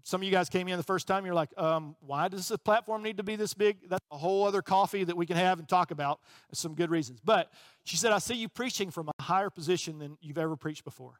some 0.03 0.21
of 0.21 0.25
you 0.25 0.31
guys 0.31 0.49
came 0.49 0.67
in 0.67 0.77
the 0.77 0.83
first 0.83 1.07
time, 1.07 1.25
you're 1.25 1.35
like, 1.35 1.49
um, 1.57 1.95
why 2.01 2.27
does 2.27 2.47
the 2.47 2.57
platform 2.57 3.01
need 3.03 3.17
to 3.17 3.23
be 3.23 3.35
this 3.35 3.53
big? 3.53 3.89
That's 3.89 4.05
a 4.11 4.17
whole 4.17 4.45
other 4.45 4.61
coffee 4.61 5.03
that 5.03 5.17
we 5.17 5.25
can 5.25 5.37
have 5.37 5.59
and 5.59 5.67
talk 5.67 5.91
about. 5.91 6.19
Some 6.53 6.75
good 6.75 6.91
reasons. 6.91 7.19
But 7.23 7.51
she 7.83 7.97
said, 7.97 8.11
I 8.11 8.19
see 8.19 8.35
you 8.35 8.49
preaching 8.49 8.91
from 8.91 9.09
a 9.09 9.23
higher 9.23 9.49
position 9.49 9.99
than 9.99 10.17
you've 10.21 10.37
ever 10.37 10.55
preached 10.55 10.83
before. 10.83 11.19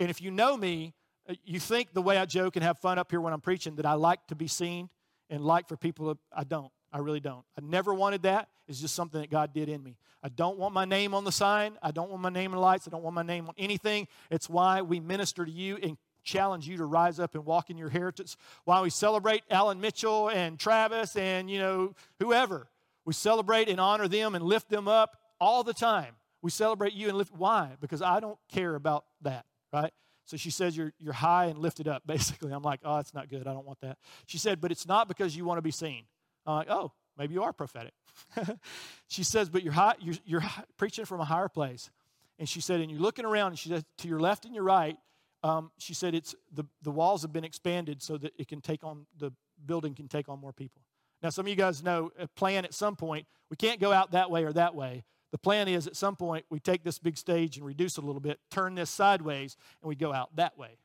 And 0.00 0.10
if 0.10 0.20
you 0.20 0.30
know 0.30 0.56
me, 0.56 0.94
uh, 1.28 1.34
you 1.44 1.60
think 1.60 1.92
the 1.92 2.02
way 2.02 2.18
I 2.18 2.24
joke 2.24 2.56
and 2.56 2.64
have 2.64 2.78
fun 2.78 2.98
up 2.98 3.10
here 3.10 3.20
when 3.20 3.32
I'm 3.32 3.40
preaching 3.40 3.76
that 3.76 3.86
I 3.86 3.94
like 3.94 4.26
to 4.28 4.34
be 4.34 4.46
seen 4.46 4.88
and 5.28 5.44
like 5.44 5.68
for 5.68 5.76
people 5.76 6.18
I 6.32 6.44
don't. 6.44 6.70
I 6.92 6.98
really 6.98 7.20
don't. 7.20 7.44
I 7.58 7.62
never 7.62 7.92
wanted 7.92 8.22
that. 8.22 8.48
It's 8.68 8.80
just 8.80 8.94
something 8.94 9.20
that 9.20 9.30
God 9.30 9.52
did 9.52 9.68
in 9.68 9.82
me. 9.82 9.96
I 10.22 10.28
don't 10.28 10.58
want 10.58 10.74
my 10.74 10.84
name 10.84 11.14
on 11.14 11.24
the 11.24 11.32
sign. 11.32 11.76
I 11.82 11.90
don't 11.90 12.10
want 12.10 12.22
my 12.22 12.30
name 12.30 12.52
in 12.52 12.58
lights. 12.58 12.88
I 12.88 12.90
don't 12.90 13.02
want 13.02 13.14
my 13.14 13.22
name 13.22 13.46
on 13.48 13.54
anything. 13.58 14.08
It's 14.30 14.48
why 14.48 14.82
we 14.82 14.98
minister 14.98 15.44
to 15.44 15.50
you 15.50 15.78
and 15.82 15.96
challenge 16.24 16.66
you 16.68 16.76
to 16.78 16.84
rise 16.84 17.20
up 17.20 17.34
and 17.34 17.44
walk 17.44 17.70
in 17.70 17.78
your 17.78 17.88
heritage. 17.88 18.36
Why 18.64 18.80
we 18.80 18.90
celebrate 18.90 19.44
Alan 19.50 19.80
Mitchell 19.80 20.28
and 20.28 20.58
Travis 20.58 21.16
and, 21.16 21.48
you 21.50 21.58
know, 21.58 21.94
whoever. 22.18 22.68
We 23.04 23.12
celebrate 23.12 23.68
and 23.68 23.80
honor 23.80 24.08
them 24.08 24.34
and 24.34 24.44
lift 24.44 24.68
them 24.68 24.88
up 24.88 25.16
all 25.40 25.62
the 25.62 25.74
time. 25.74 26.16
We 26.42 26.50
celebrate 26.50 26.92
you 26.92 27.08
and 27.08 27.16
lift. 27.16 27.32
Why? 27.32 27.76
Because 27.80 28.02
I 28.02 28.20
don't 28.20 28.38
care 28.48 28.74
about 28.74 29.04
that, 29.22 29.46
right? 29.72 29.92
So 30.24 30.36
she 30.36 30.50
says, 30.50 30.76
you're, 30.76 30.92
you're 30.98 31.12
high 31.12 31.46
and 31.46 31.58
lifted 31.58 31.86
up, 31.86 32.02
basically. 32.06 32.52
I'm 32.52 32.62
like, 32.62 32.80
oh, 32.84 32.96
that's 32.96 33.14
not 33.14 33.28
good. 33.28 33.46
I 33.46 33.52
don't 33.52 33.64
want 33.64 33.80
that. 33.80 33.98
She 34.26 34.38
said, 34.38 34.60
but 34.60 34.72
it's 34.72 34.86
not 34.86 35.08
because 35.08 35.36
you 35.36 35.44
want 35.44 35.58
to 35.58 35.62
be 35.62 35.70
seen. 35.70 36.04
I'm 36.46 36.56
like, 36.56 36.70
oh, 36.70 36.92
maybe 37.18 37.34
you 37.34 37.42
are 37.42 37.52
prophetic. 37.52 37.92
she 39.08 39.24
says, 39.24 39.48
but 39.48 39.62
you're, 39.62 39.72
high, 39.72 39.94
you're, 40.00 40.14
you're 40.24 40.44
preaching 40.76 41.04
from 41.04 41.20
a 41.20 41.24
higher 41.24 41.48
place. 41.48 41.90
And 42.38 42.48
she 42.48 42.60
said, 42.60 42.80
and 42.80 42.90
you're 42.90 43.00
looking 43.00 43.24
around, 43.24 43.48
and 43.48 43.58
she 43.58 43.68
said, 43.68 43.84
to 43.98 44.08
your 44.08 44.20
left 44.20 44.44
and 44.44 44.54
your 44.54 44.64
right, 44.64 44.96
um, 45.42 45.70
she 45.78 45.94
said, 45.94 46.14
it's 46.14 46.34
the, 46.52 46.64
the 46.82 46.90
walls 46.90 47.22
have 47.22 47.32
been 47.32 47.44
expanded 47.44 48.02
so 48.02 48.18
that 48.18 48.32
it 48.38 48.48
can 48.48 48.60
take 48.60 48.84
on, 48.84 49.06
the 49.18 49.32
building 49.64 49.94
can 49.94 50.08
take 50.08 50.28
on 50.28 50.40
more 50.40 50.52
people. 50.52 50.82
Now, 51.22 51.30
some 51.30 51.46
of 51.46 51.48
you 51.48 51.56
guys 51.56 51.82
know 51.82 52.10
a 52.18 52.28
plan 52.28 52.64
at 52.64 52.74
some 52.74 52.96
point, 52.96 53.26
we 53.50 53.56
can't 53.56 53.80
go 53.80 53.92
out 53.92 54.12
that 54.12 54.30
way 54.30 54.44
or 54.44 54.52
that 54.52 54.74
way. 54.74 55.04
The 55.32 55.38
plan 55.38 55.68
is 55.68 55.86
at 55.86 55.96
some 55.96 56.16
point 56.16 56.44
we 56.50 56.60
take 56.60 56.84
this 56.84 56.98
big 56.98 57.16
stage 57.16 57.56
and 57.56 57.66
reduce 57.66 57.98
it 57.98 58.04
a 58.04 58.06
little 58.06 58.20
bit, 58.20 58.38
turn 58.50 58.74
this 58.74 58.90
sideways, 58.90 59.56
and 59.82 59.88
we 59.88 59.96
go 59.96 60.12
out 60.12 60.34
that 60.36 60.58
way. 60.58 60.78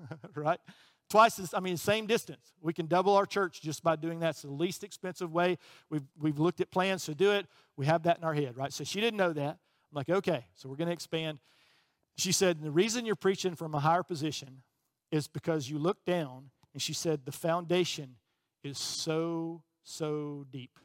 right? 0.34 0.60
Twice 1.08 1.38
as, 1.38 1.54
I 1.54 1.60
mean, 1.60 1.76
same 1.76 2.06
distance. 2.06 2.52
We 2.60 2.72
can 2.72 2.86
double 2.86 3.14
our 3.14 3.26
church 3.26 3.62
just 3.62 3.82
by 3.82 3.94
doing 3.94 4.20
that. 4.20 4.30
It's 4.30 4.42
the 4.42 4.50
least 4.50 4.82
expensive 4.82 5.32
way. 5.32 5.58
We've, 5.88 6.02
we've 6.20 6.38
looked 6.38 6.60
at 6.60 6.70
plans 6.70 7.04
to 7.04 7.14
do 7.14 7.30
it. 7.30 7.46
We 7.76 7.86
have 7.86 8.02
that 8.04 8.18
in 8.18 8.24
our 8.24 8.34
head, 8.34 8.56
right? 8.56 8.72
So 8.72 8.82
she 8.82 9.00
didn't 9.00 9.16
know 9.16 9.32
that. 9.32 9.50
I'm 9.50 9.94
like, 9.94 10.10
okay, 10.10 10.46
so 10.54 10.68
we're 10.68 10.76
going 10.76 10.88
to 10.88 10.92
expand. 10.92 11.38
She 12.18 12.32
said, 12.32 12.60
the 12.60 12.72
reason 12.72 13.06
you're 13.06 13.14
preaching 13.14 13.54
from 13.54 13.74
a 13.74 13.78
higher 13.78 14.02
position 14.02 14.62
is 15.12 15.28
because 15.28 15.70
you 15.70 15.78
look 15.78 16.04
down, 16.04 16.50
and 16.72 16.82
she 16.82 16.92
said, 16.92 17.24
the 17.24 17.32
foundation 17.32 18.16
is 18.64 18.78
so, 18.78 19.62
so 19.84 20.44
deep. 20.50 20.78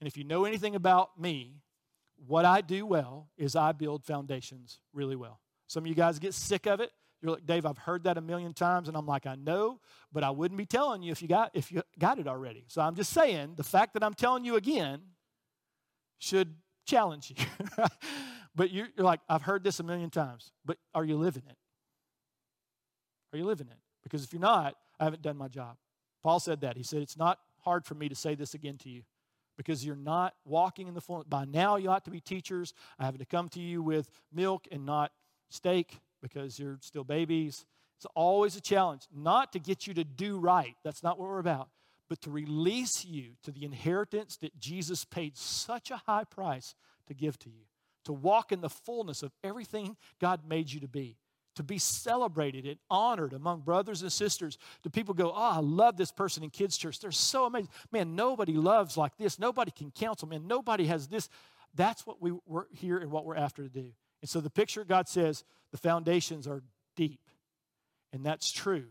And 0.00 0.08
if 0.08 0.16
you 0.16 0.24
know 0.24 0.46
anything 0.46 0.74
about 0.74 1.20
me, 1.20 1.60
what 2.26 2.44
I 2.44 2.60
do 2.60 2.84
well 2.86 3.28
is 3.38 3.54
I 3.54 3.72
build 3.72 4.04
foundations 4.04 4.80
really 4.92 5.16
well. 5.16 5.38
Some 5.68 5.84
of 5.84 5.88
you 5.88 5.94
guys 5.94 6.18
get 6.18 6.34
sick 6.34 6.66
of 6.66 6.80
it. 6.80 6.90
You're 7.22 7.32
like, 7.32 7.46
Dave, 7.46 7.66
I've 7.66 7.78
heard 7.78 8.04
that 8.04 8.16
a 8.16 8.20
million 8.20 8.54
times, 8.54 8.88
and 8.88 8.96
I'm 8.96 9.06
like, 9.06 9.26
I 9.26 9.34
know, 9.34 9.80
but 10.12 10.24
I 10.24 10.30
wouldn't 10.30 10.56
be 10.56 10.66
telling 10.66 11.02
you 11.02 11.12
if 11.12 11.20
you 11.20 11.28
got 11.28 11.50
if 11.54 11.70
you 11.70 11.82
got 11.98 12.18
it 12.18 12.26
already. 12.26 12.64
So 12.68 12.80
I'm 12.80 12.94
just 12.94 13.12
saying, 13.12 13.54
the 13.56 13.62
fact 13.62 13.94
that 13.94 14.02
I'm 14.02 14.14
telling 14.14 14.44
you 14.44 14.56
again 14.56 15.00
should 16.18 16.54
challenge 16.86 17.32
you. 17.36 17.44
but 18.54 18.70
you're, 18.70 18.88
you're 18.96 19.06
like, 19.06 19.20
I've 19.28 19.42
heard 19.42 19.64
this 19.64 19.80
a 19.80 19.82
million 19.82 20.10
times, 20.10 20.52
but 20.64 20.78
are 20.94 21.04
you 21.04 21.16
living 21.16 21.42
it? 21.48 21.56
Are 23.32 23.38
you 23.38 23.44
living 23.44 23.68
it? 23.68 23.78
Because 24.02 24.24
if 24.24 24.32
you're 24.32 24.40
not, 24.40 24.76
I 24.98 25.04
haven't 25.04 25.22
done 25.22 25.36
my 25.36 25.48
job. 25.48 25.76
Paul 26.22 26.40
said 26.40 26.60
that. 26.62 26.76
He 26.76 26.82
said, 26.82 27.02
It's 27.02 27.16
not 27.16 27.38
hard 27.58 27.84
for 27.84 27.94
me 27.94 28.08
to 28.08 28.14
say 28.14 28.34
this 28.34 28.54
again 28.54 28.78
to 28.78 28.88
you 28.88 29.02
because 29.56 29.84
you're 29.84 29.96
not 29.96 30.34
walking 30.44 30.88
in 30.88 30.94
the 30.94 31.00
fullness. 31.00 31.26
By 31.28 31.44
now, 31.44 31.76
you 31.76 31.90
ought 31.90 32.04
to 32.06 32.10
be 32.10 32.20
teachers. 32.20 32.72
I 32.98 33.04
have 33.04 33.18
to 33.18 33.24
come 33.24 33.48
to 33.50 33.60
you 33.60 33.82
with 33.82 34.10
milk 34.32 34.66
and 34.70 34.86
not 34.86 35.12
steak 35.48 36.00
because 36.20 36.58
you're 36.58 36.78
still 36.80 37.04
babies. 37.04 37.64
It's 37.98 38.06
always 38.14 38.56
a 38.56 38.60
challenge, 38.60 39.02
not 39.14 39.52
to 39.52 39.58
get 39.58 39.86
you 39.86 39.94
to 39.94 40.04
do 40.04 40.38
right. 40.38 40.74
That's 40.84 41.02
not 41.02 41.18
what 41.18 41.28
we're 41.28 41.38
about, 41.38 41.68
but 42.08 42.20
to 42.22 42.30
release 42.30 43.04
you 43.04 43.32
to 43.42 43.52
the 43.52 43.64
inheritance 43.64 44.38
that 44.38 44.58
Jesus 44.58 45.04
paid 45.04 45.36
such 45.36 45.90
a 45.90 45.98
high 46.06 46.24
price 46.24 46.74
to 47.08 47.14
give 47.14 47.38
to 47.40 47.50
you, 47.50 47.64
to 48.04 48.12
walk 48.12 48.52
in 48.52 48.62
the 48.62 48.70
fullness 48.70 49.22
of 49.22 49.32
everything 49.44 49.96
God 50.18 50.48
made 50.48 50.72
you 50.72 50.80
to 50.80 50.88
be. 50.88 51.18
To 51.56 51.62
be 51.62 51.78
celebrated 51.78 52.64
and 52.64 52.78
honored 52.88 53.34
among 53.34 53.62
brothers 53.62 54.00
and 54.00 54.10
sisters. 54.10 54.56
Do 54.82 54.88
people 54.88 55.12
go, 55.12 55.30
Oh, 55.30 55.50
I 55.56 55.58
love 55.58 55.96
this 55.96 56.12
person 56.12 56.42
in 56.42 56.48
kids' 56.48 56.78
church. 56.78 57.00
They're 57.00 57.10
so 57.10 57.44
amazing. 57.44 57.68
Man, 57.92 58.14
nobody 58.14 58.54
loves 58.54 58.96
like 58.96 59.16
this. 59.18 59.38
Nobody 59.38 59.72
can 59.72 59.90
counsel. 59.90 60.28
Man, 60.28 60.46
nobody 60.46 60.86
has 60.86 61.08
this. 61.08 61.28
That's 61.74 62.06
what 62.06 62.22
we, 62.22 62.32
we're 62.46 62.64
here 62.72 62.98
and 62.98 63.10
what 63.10 63.26
we're 63.26 63.36
after 63.36 63.62
to 63.64 63.68
do. 63.68 63.92
And 64.22 64.28
so 64.28 64.40
the 64.40 64.50
picture 64.50 64.84
God 64.84 65.08
says 65.08 65.44
the 65.72 65.78
foundations 65.78 66.46
are 66.46 66.62
deep. 66.96 67.20
And 68.12 68.24
that's 68.24 68.50
true. 68.50 68.86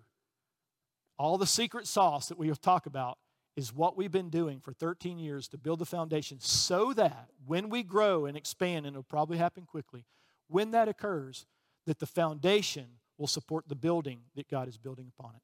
All 1.18 1.38
the 1.38 1.46
secret 1.46 1.86
sauce 1.88 2.30
that 2.30 2.38
we 2.38 2.48
have 2.48 2.62
talked 2.62 2.88
about 2.88 3.18
is 3.56 3.74
what 3.74 3.98
we've 3.98 4.12
been 4.12 4.30
doing 4.30 4.60
for 4.60 4.72
13 4.72 5.20
years 5.20 5.50
to 5.50 5.58
build 5.58 5.80
the 5.80 5.86
foundation 5.86 6.40
so 6.40 6.94
that 6.94 7.28
when 7.46 7.70
we 7.70 7.84
grow 7.84 8.26
and 8.26 8.38
expand, 8.38 8.86
and 8.86 8.96
it'll 8.96 9.04
probably 9.04 9.38
happen 9.38 9.66
quickly, 9.66 10.06
when 10.48 10.72
that 10.72 10.88
occurs, 10.88 11.46
that 11.86 12.00
the 12.00 12.06
foundation 12.06 12.86
will 13.18 13.28
support 13.28 13.68
the 13.68 13.76
building 13.76 14.22
that 14.36 14.48
God 14.48 14.70
is 14.70 14.78
building 14.78 15.12
upon 15.20 15.36
it. 15.36 15.42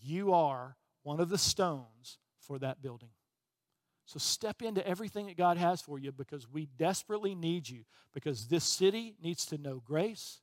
You 0.00 0.32
are 0.32 0.76
one 1.02 1.20
of 1.20 1.28
the 1.28 1.38
stones 1.38 2.18
for 2.40 2.58
that 2.58 2.80
building. 2.80 3.10
So 4.08 4.18
step 4.18 4.62
into 4.62 4.86
everything 4.88 5.26
that 5.26 5.36
God 5.36 5.58
has 5.58 5.82
for 5.82 5.98
you 5.98 6.12
because 6.12 6.50
we 6.50 6.64
desperately 6.78 7.34
need 7.34 7.68
you. 7.68 7.84
Because 8.14 8.46
this 8.46 8.64
city 8.64 9.14
needs 9.22 9.44
to 9.46 9.58
know 9.58 9.82
grace. 9.84 10.40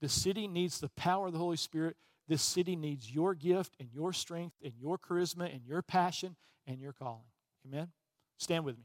This 0.00 0.12
city 0.12 0.46
needs 0.46 0.78
the 0.78 0.90
power 0.90 1.26
of 1.26 1.32
the 1.32 1.40
Holy 1.40 1.56
Spirit. 1.56 1.96
This 2.28 2.40
city 2.40 2.76
needs 2.76 3.10
your 3.10 3.34
gift 3.34 3.74
and 3.80 3.88
your 3.92 4.12
strength 4.12 4.54
and 4.62 4.74
your 4.78 4.96
charisma 4.96 5.52
and 5.52 5.66
your 5.66 5.82
passion 5.82 6.36
and 6.68 6.78
your 6.78 6.92
calling. 6.92 7.24
Amen? 7.66 7.88
Stand 8.38 8.64
with 8.64 8.78
me. 8.78 8.84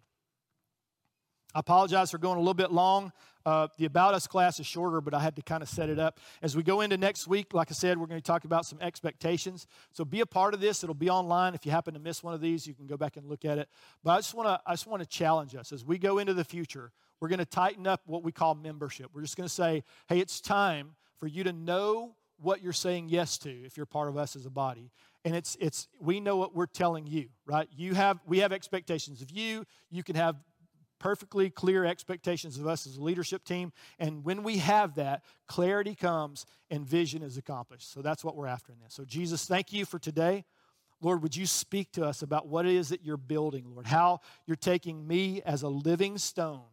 I 1.55 1.59
apologize 1.61 2.11
for 2.11 2.19
going 2.19 2.37
a 2.37 2.39
little 2.39 2.53
bit 2.53 2.71
long. 2.71 3.11
Uh, 3.43 3.67
the 3.77 3.85
About 3.85 4.13
Us 4.13 4.27
class 4.27 4.59
is 4.59 4.67
shorter, 4.67 5.01
but 5.01 5.15
I 5.15 5.19
had 5.19 5.35
to 5.37 5.41
kind 5.41 5.63
of 5.63 5.69
set 5.69 5.89
it 5.89 5.97
up. 5.97 6.19
As 6.43 6.55
we 6.55 6.61
go 6.61 6.81
into 6.81 6.95
next 6.95 7.27
week, 7.27 7.55
like 7.55 7.71
I 7.71 7.73
said, 7.73 7.97
we're 7.97 8.05
going 8.05 8.21
to 8.21 8.25
talk 8.25 8.43
about 8.43 8.65
some 8.65 8.79
expectations. 8.81 9.65
So 9.91 10.05
be 10.05 10.19
a 10.19 10.27
part 10.27 10.53
of 10.53 10.59
this. 10.59 10.83
It'll 10.83 10.93
be 10.93 11.09
online. 11.09 11.55
If 11.55 11.65
you 11.65 11.71
happen 11.71 11.95
to 11.95 11.99
miss 11.99 12.21
one 12.21 12.35
of 12.35 12.41
these, 12.41 12.67
you 12.67 12.75
can 12.75 12.85
go 12.85 12.97
back 12.97 13.17
and 13.17 13.25
look 13.25 13.45
at 13.45 13.57
it. 13.57 13.67
But 14.03 14.11
I 14.11 14.17
just 14.17 14.35
want 14.35 14.47
to 14.47 14.61
I 14.65 14.73
just 14.73 14.85
want 14.85 15.01
to 15.01 15.07
challenge 15.07 15.55
us 15.55 15.71
as 15.71 15.83
we 15.83 15.97
go 15.97 16.19
into 16.19 16.35
the 16.35 16.43
future. 16.43 16.91
We're 17.19 17.29
going 17.29 17.39
to 17.39 17.45
tighten 17.45 17.87
up 17.87 18.01
what 18.05 18.23
we 18.23 18.31
call 18.31 18.53
membership. 18.53 19.09
We're 19.13 19.21
just 19.21 19.35
going 19.35 19.47
to 19.47 19.53
say, 19.53 19.83
hey, 20.07 20.19
it's 20.19 20.39
time 20.39 20.95
for 21.17 21.25
you 21.25 21.43
to 21.45 21.51
know 21.51 22.15
what 22.41 22.61
you're 22.61 22.71
saying 22.71 23.09
yes 23.09 23.37
to 23.39 23.49
if 23.49 23.75
you're 23.75 23.85
part 23.85 24.07
of 24.07 24.15
us 24.15 24.35
as 24.35 24.45
a 24.45 24.49
body 24.49 24.91
and 25.25 25.35
it's 25.35 25.57
it's 25.59 25.87
we 25.99 26.19
know 26.19 26.37
what 26.37 26.55
we're 26.55 26.65
telling 26.65 27.05
you 27.05 27.27
right 27.45 27.67
you 27.75 27.93
have 27.93 28.17
we 28.25 28.39
have 28.39 28.53
expectations 28.53 29.21
of 29.21 29.29
you 29.29 29.65
you 29.89 30.03
can 30.03 30.15
have 30.15 30.37
perfectly 30.99 31.49
clear 31.49 31.85
expectations 31.85 32.57
of 32.57 32.67
us 32.67 32.85
as 32.85 32.97
a 32.97 33.03
leadership 33.03 33.43
team. 33.43 33.71
And 33.97 34.23
when 34.23 34.43
we 34.43 34.57
have 34.57 34.95
that, 34.95 35.23
clarity 35.47 35.95
comes 35.95 36.45
and 36.69 36.85
vision 36.85 37.23
is 37.23 37.37
accomplished. 37.37 37.91
So 37.91 38.01
that's 38.01 38.23
what 38.23 38.35
we're 38.35 38.47
after 38.47 38.71
in 38.71 38.79
this. 38.79 38.93
So, 38.93 39.05
Jesus, 39.05 39.45
thank 39.45 39.73
you 39.73 39.85
for 39.85 39.99
today. 39.99 40.45
Lord, 41.01 41.23
would 41.23 41.35
you 41.35 41.45
speak 41.45 41.93
to 41.93 42.05
us 42.05 42.21
about 42.21 42.47
what 42.47 42.65
it 42.65 42.73
is 42.73 42.89
that 42.89 43.03
you're 43.03 43.17
building, 43.17 43.65
Lord? 43.71 43.87
How 43.87 44.19
you're 44.45 44.57
taking 44.57 45.07
me 45.07 45.41
as 45.45 45.63
a 45.63 45.69
living 45.69 46.17
stone, 46.17 46.65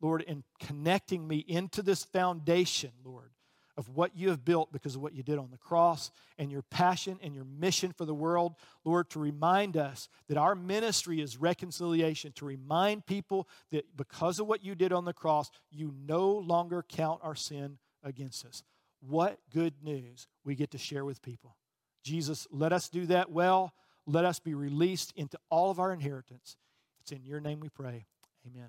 Lord, 0.00 0.24
and 0.28 0.44
connecting 0.60 1.26
me 1.26 1.38
into 1.38 1.82
this 1.82 2.04
foundation, 2.04 2.92
Lord, 3.04 3.30
of 3.76 3.88
what 3.88 4.16
you 4.16 4.28
have 4.30 4.44
built 4.44 4.72
because 4.72 4.94
of 4.94 5.02
what 5.02 5.14
you 5.14 5.22
did 5.22 5.38
on 5.38 5.50
the 5.50 5.58
cross 5.58 6.10
and 6.38 6.50
your 6.50 6.62
passion 6.62 7.18
and 7.22 7.34
your 7.34 7.44
mission 7.44 7.92
for 7.92 8.04
the 8.04 8.14
world, 8.14 8.54
Lord, 8.84 9.10
to 9.10 9.18
remind 9.18 9.76
us 9.76 10.08
that 10.28 10.36
our 10.36 10.54
ministry 10.54 11.20
is 11.20 11.36
reconciliation, 11.36 12.32
to 12.36 12.44
remind 12.44 13.06
people 13.06 13.48
that 13.72 13.96
because 13.96 14.38
of 14.38 14.46
what 14.46 14.64
you 14.64 14.74
did 14.74 14.92
on 14.92 15.04
the 15.04 15.12
cross, 15.12 15.50
you 15.70 15.92
no 16.06 16.30
longer 16.30 16.84
count 16.88 17.20
our 17.22 17.34
sin 17.34 17.78
against 18.02 18.44
us. 18.44 18.62
What 19.00 19.38
good 19.52 19.74
news 19.82 20.28
we 20.44 20.54
get 20.54 20.70
to 20.70 20.78
share 20.78 21.04
with 21.04 21.20
people. 21.22 21.56
Jesus, 22.04 22.46
let 22.50 22.72
us 22.72 22.88
do 22.88 23.06
that 23.06 23.30
well. 23.30 23.72
Let 24.06 24.24
us 24.24 24.38
be 24.38 24.54
released 24.54 25.12
into 25.16 25.38
all 25.50 25.70
of 25.70 25.78
our 25.80 25.92
inheritance. 25.92 26.56
It's 27.00 27.12
in 27.12 27.24
your 27.24 27.40
name 27.40 27.60
we 27.60 27.70
pray. 27.70 28.06
Amen. 28.46 28.68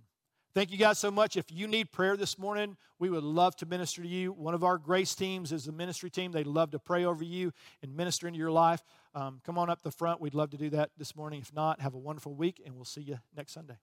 Thank 0.56 0.72
you 0.72 0.78
guys 0.78 0.98
so 0.98 1.12
much. 1.12 1.36
If 1.36 1.52
you 1.52 1.68
need 1.68 1.92
prayer 1.92 2.16
this 2.16 2.40
morning, 2.40 2.78
we 2.98 3.10
would 3.10 3.26
love 3.26 3.58
to 3.58 3.66
minister 3.66 4.02
to 4.02 4.08
you. 4.08 4.32
One 4.32 4.54
of 4.54 4.64
our 4.64 4.78
grace 4.78 5.14
teams 5.14 5.52
is 5.52 5.66
the 5.66 5.74
ministry 5.74 6.10
team. 6.10 6.32
They'd 6.32 6.48
love 6.48 6.72
to 6.72 6.80
pray 6.80 7.04
over 7.04 7.26
you 7.26 7.52
and 7.84 7.94
minister 7.94 8.26
into 8.26 8.40
your 8.40 8.52
life. 8.52 8.82
Um, 9.14 9.42
come 9.46 9.58
on 9.58 9.70
up 9.70 9.82
the 9.82 9.92
front. 9.92 10.22
We'd 10.22 10.34
love 10.34 10.52
to 10.52 10.58
do 10.58 10.70
that 10.70 10.92
this 10.98 11.14
morning. 11.14 11.42
If 11.42 11.54
not, 11.54 11.82
have 11.82 11.94
a 11.94 11.98
wonderful 11.98 12.36
week, 12.36 12.62
and 12.66 12.74
we'll 12.74 12.86
see 12.86 13.02
you 13.02 13.20
next 13.36 13.52
Sunday. 13.52 13.76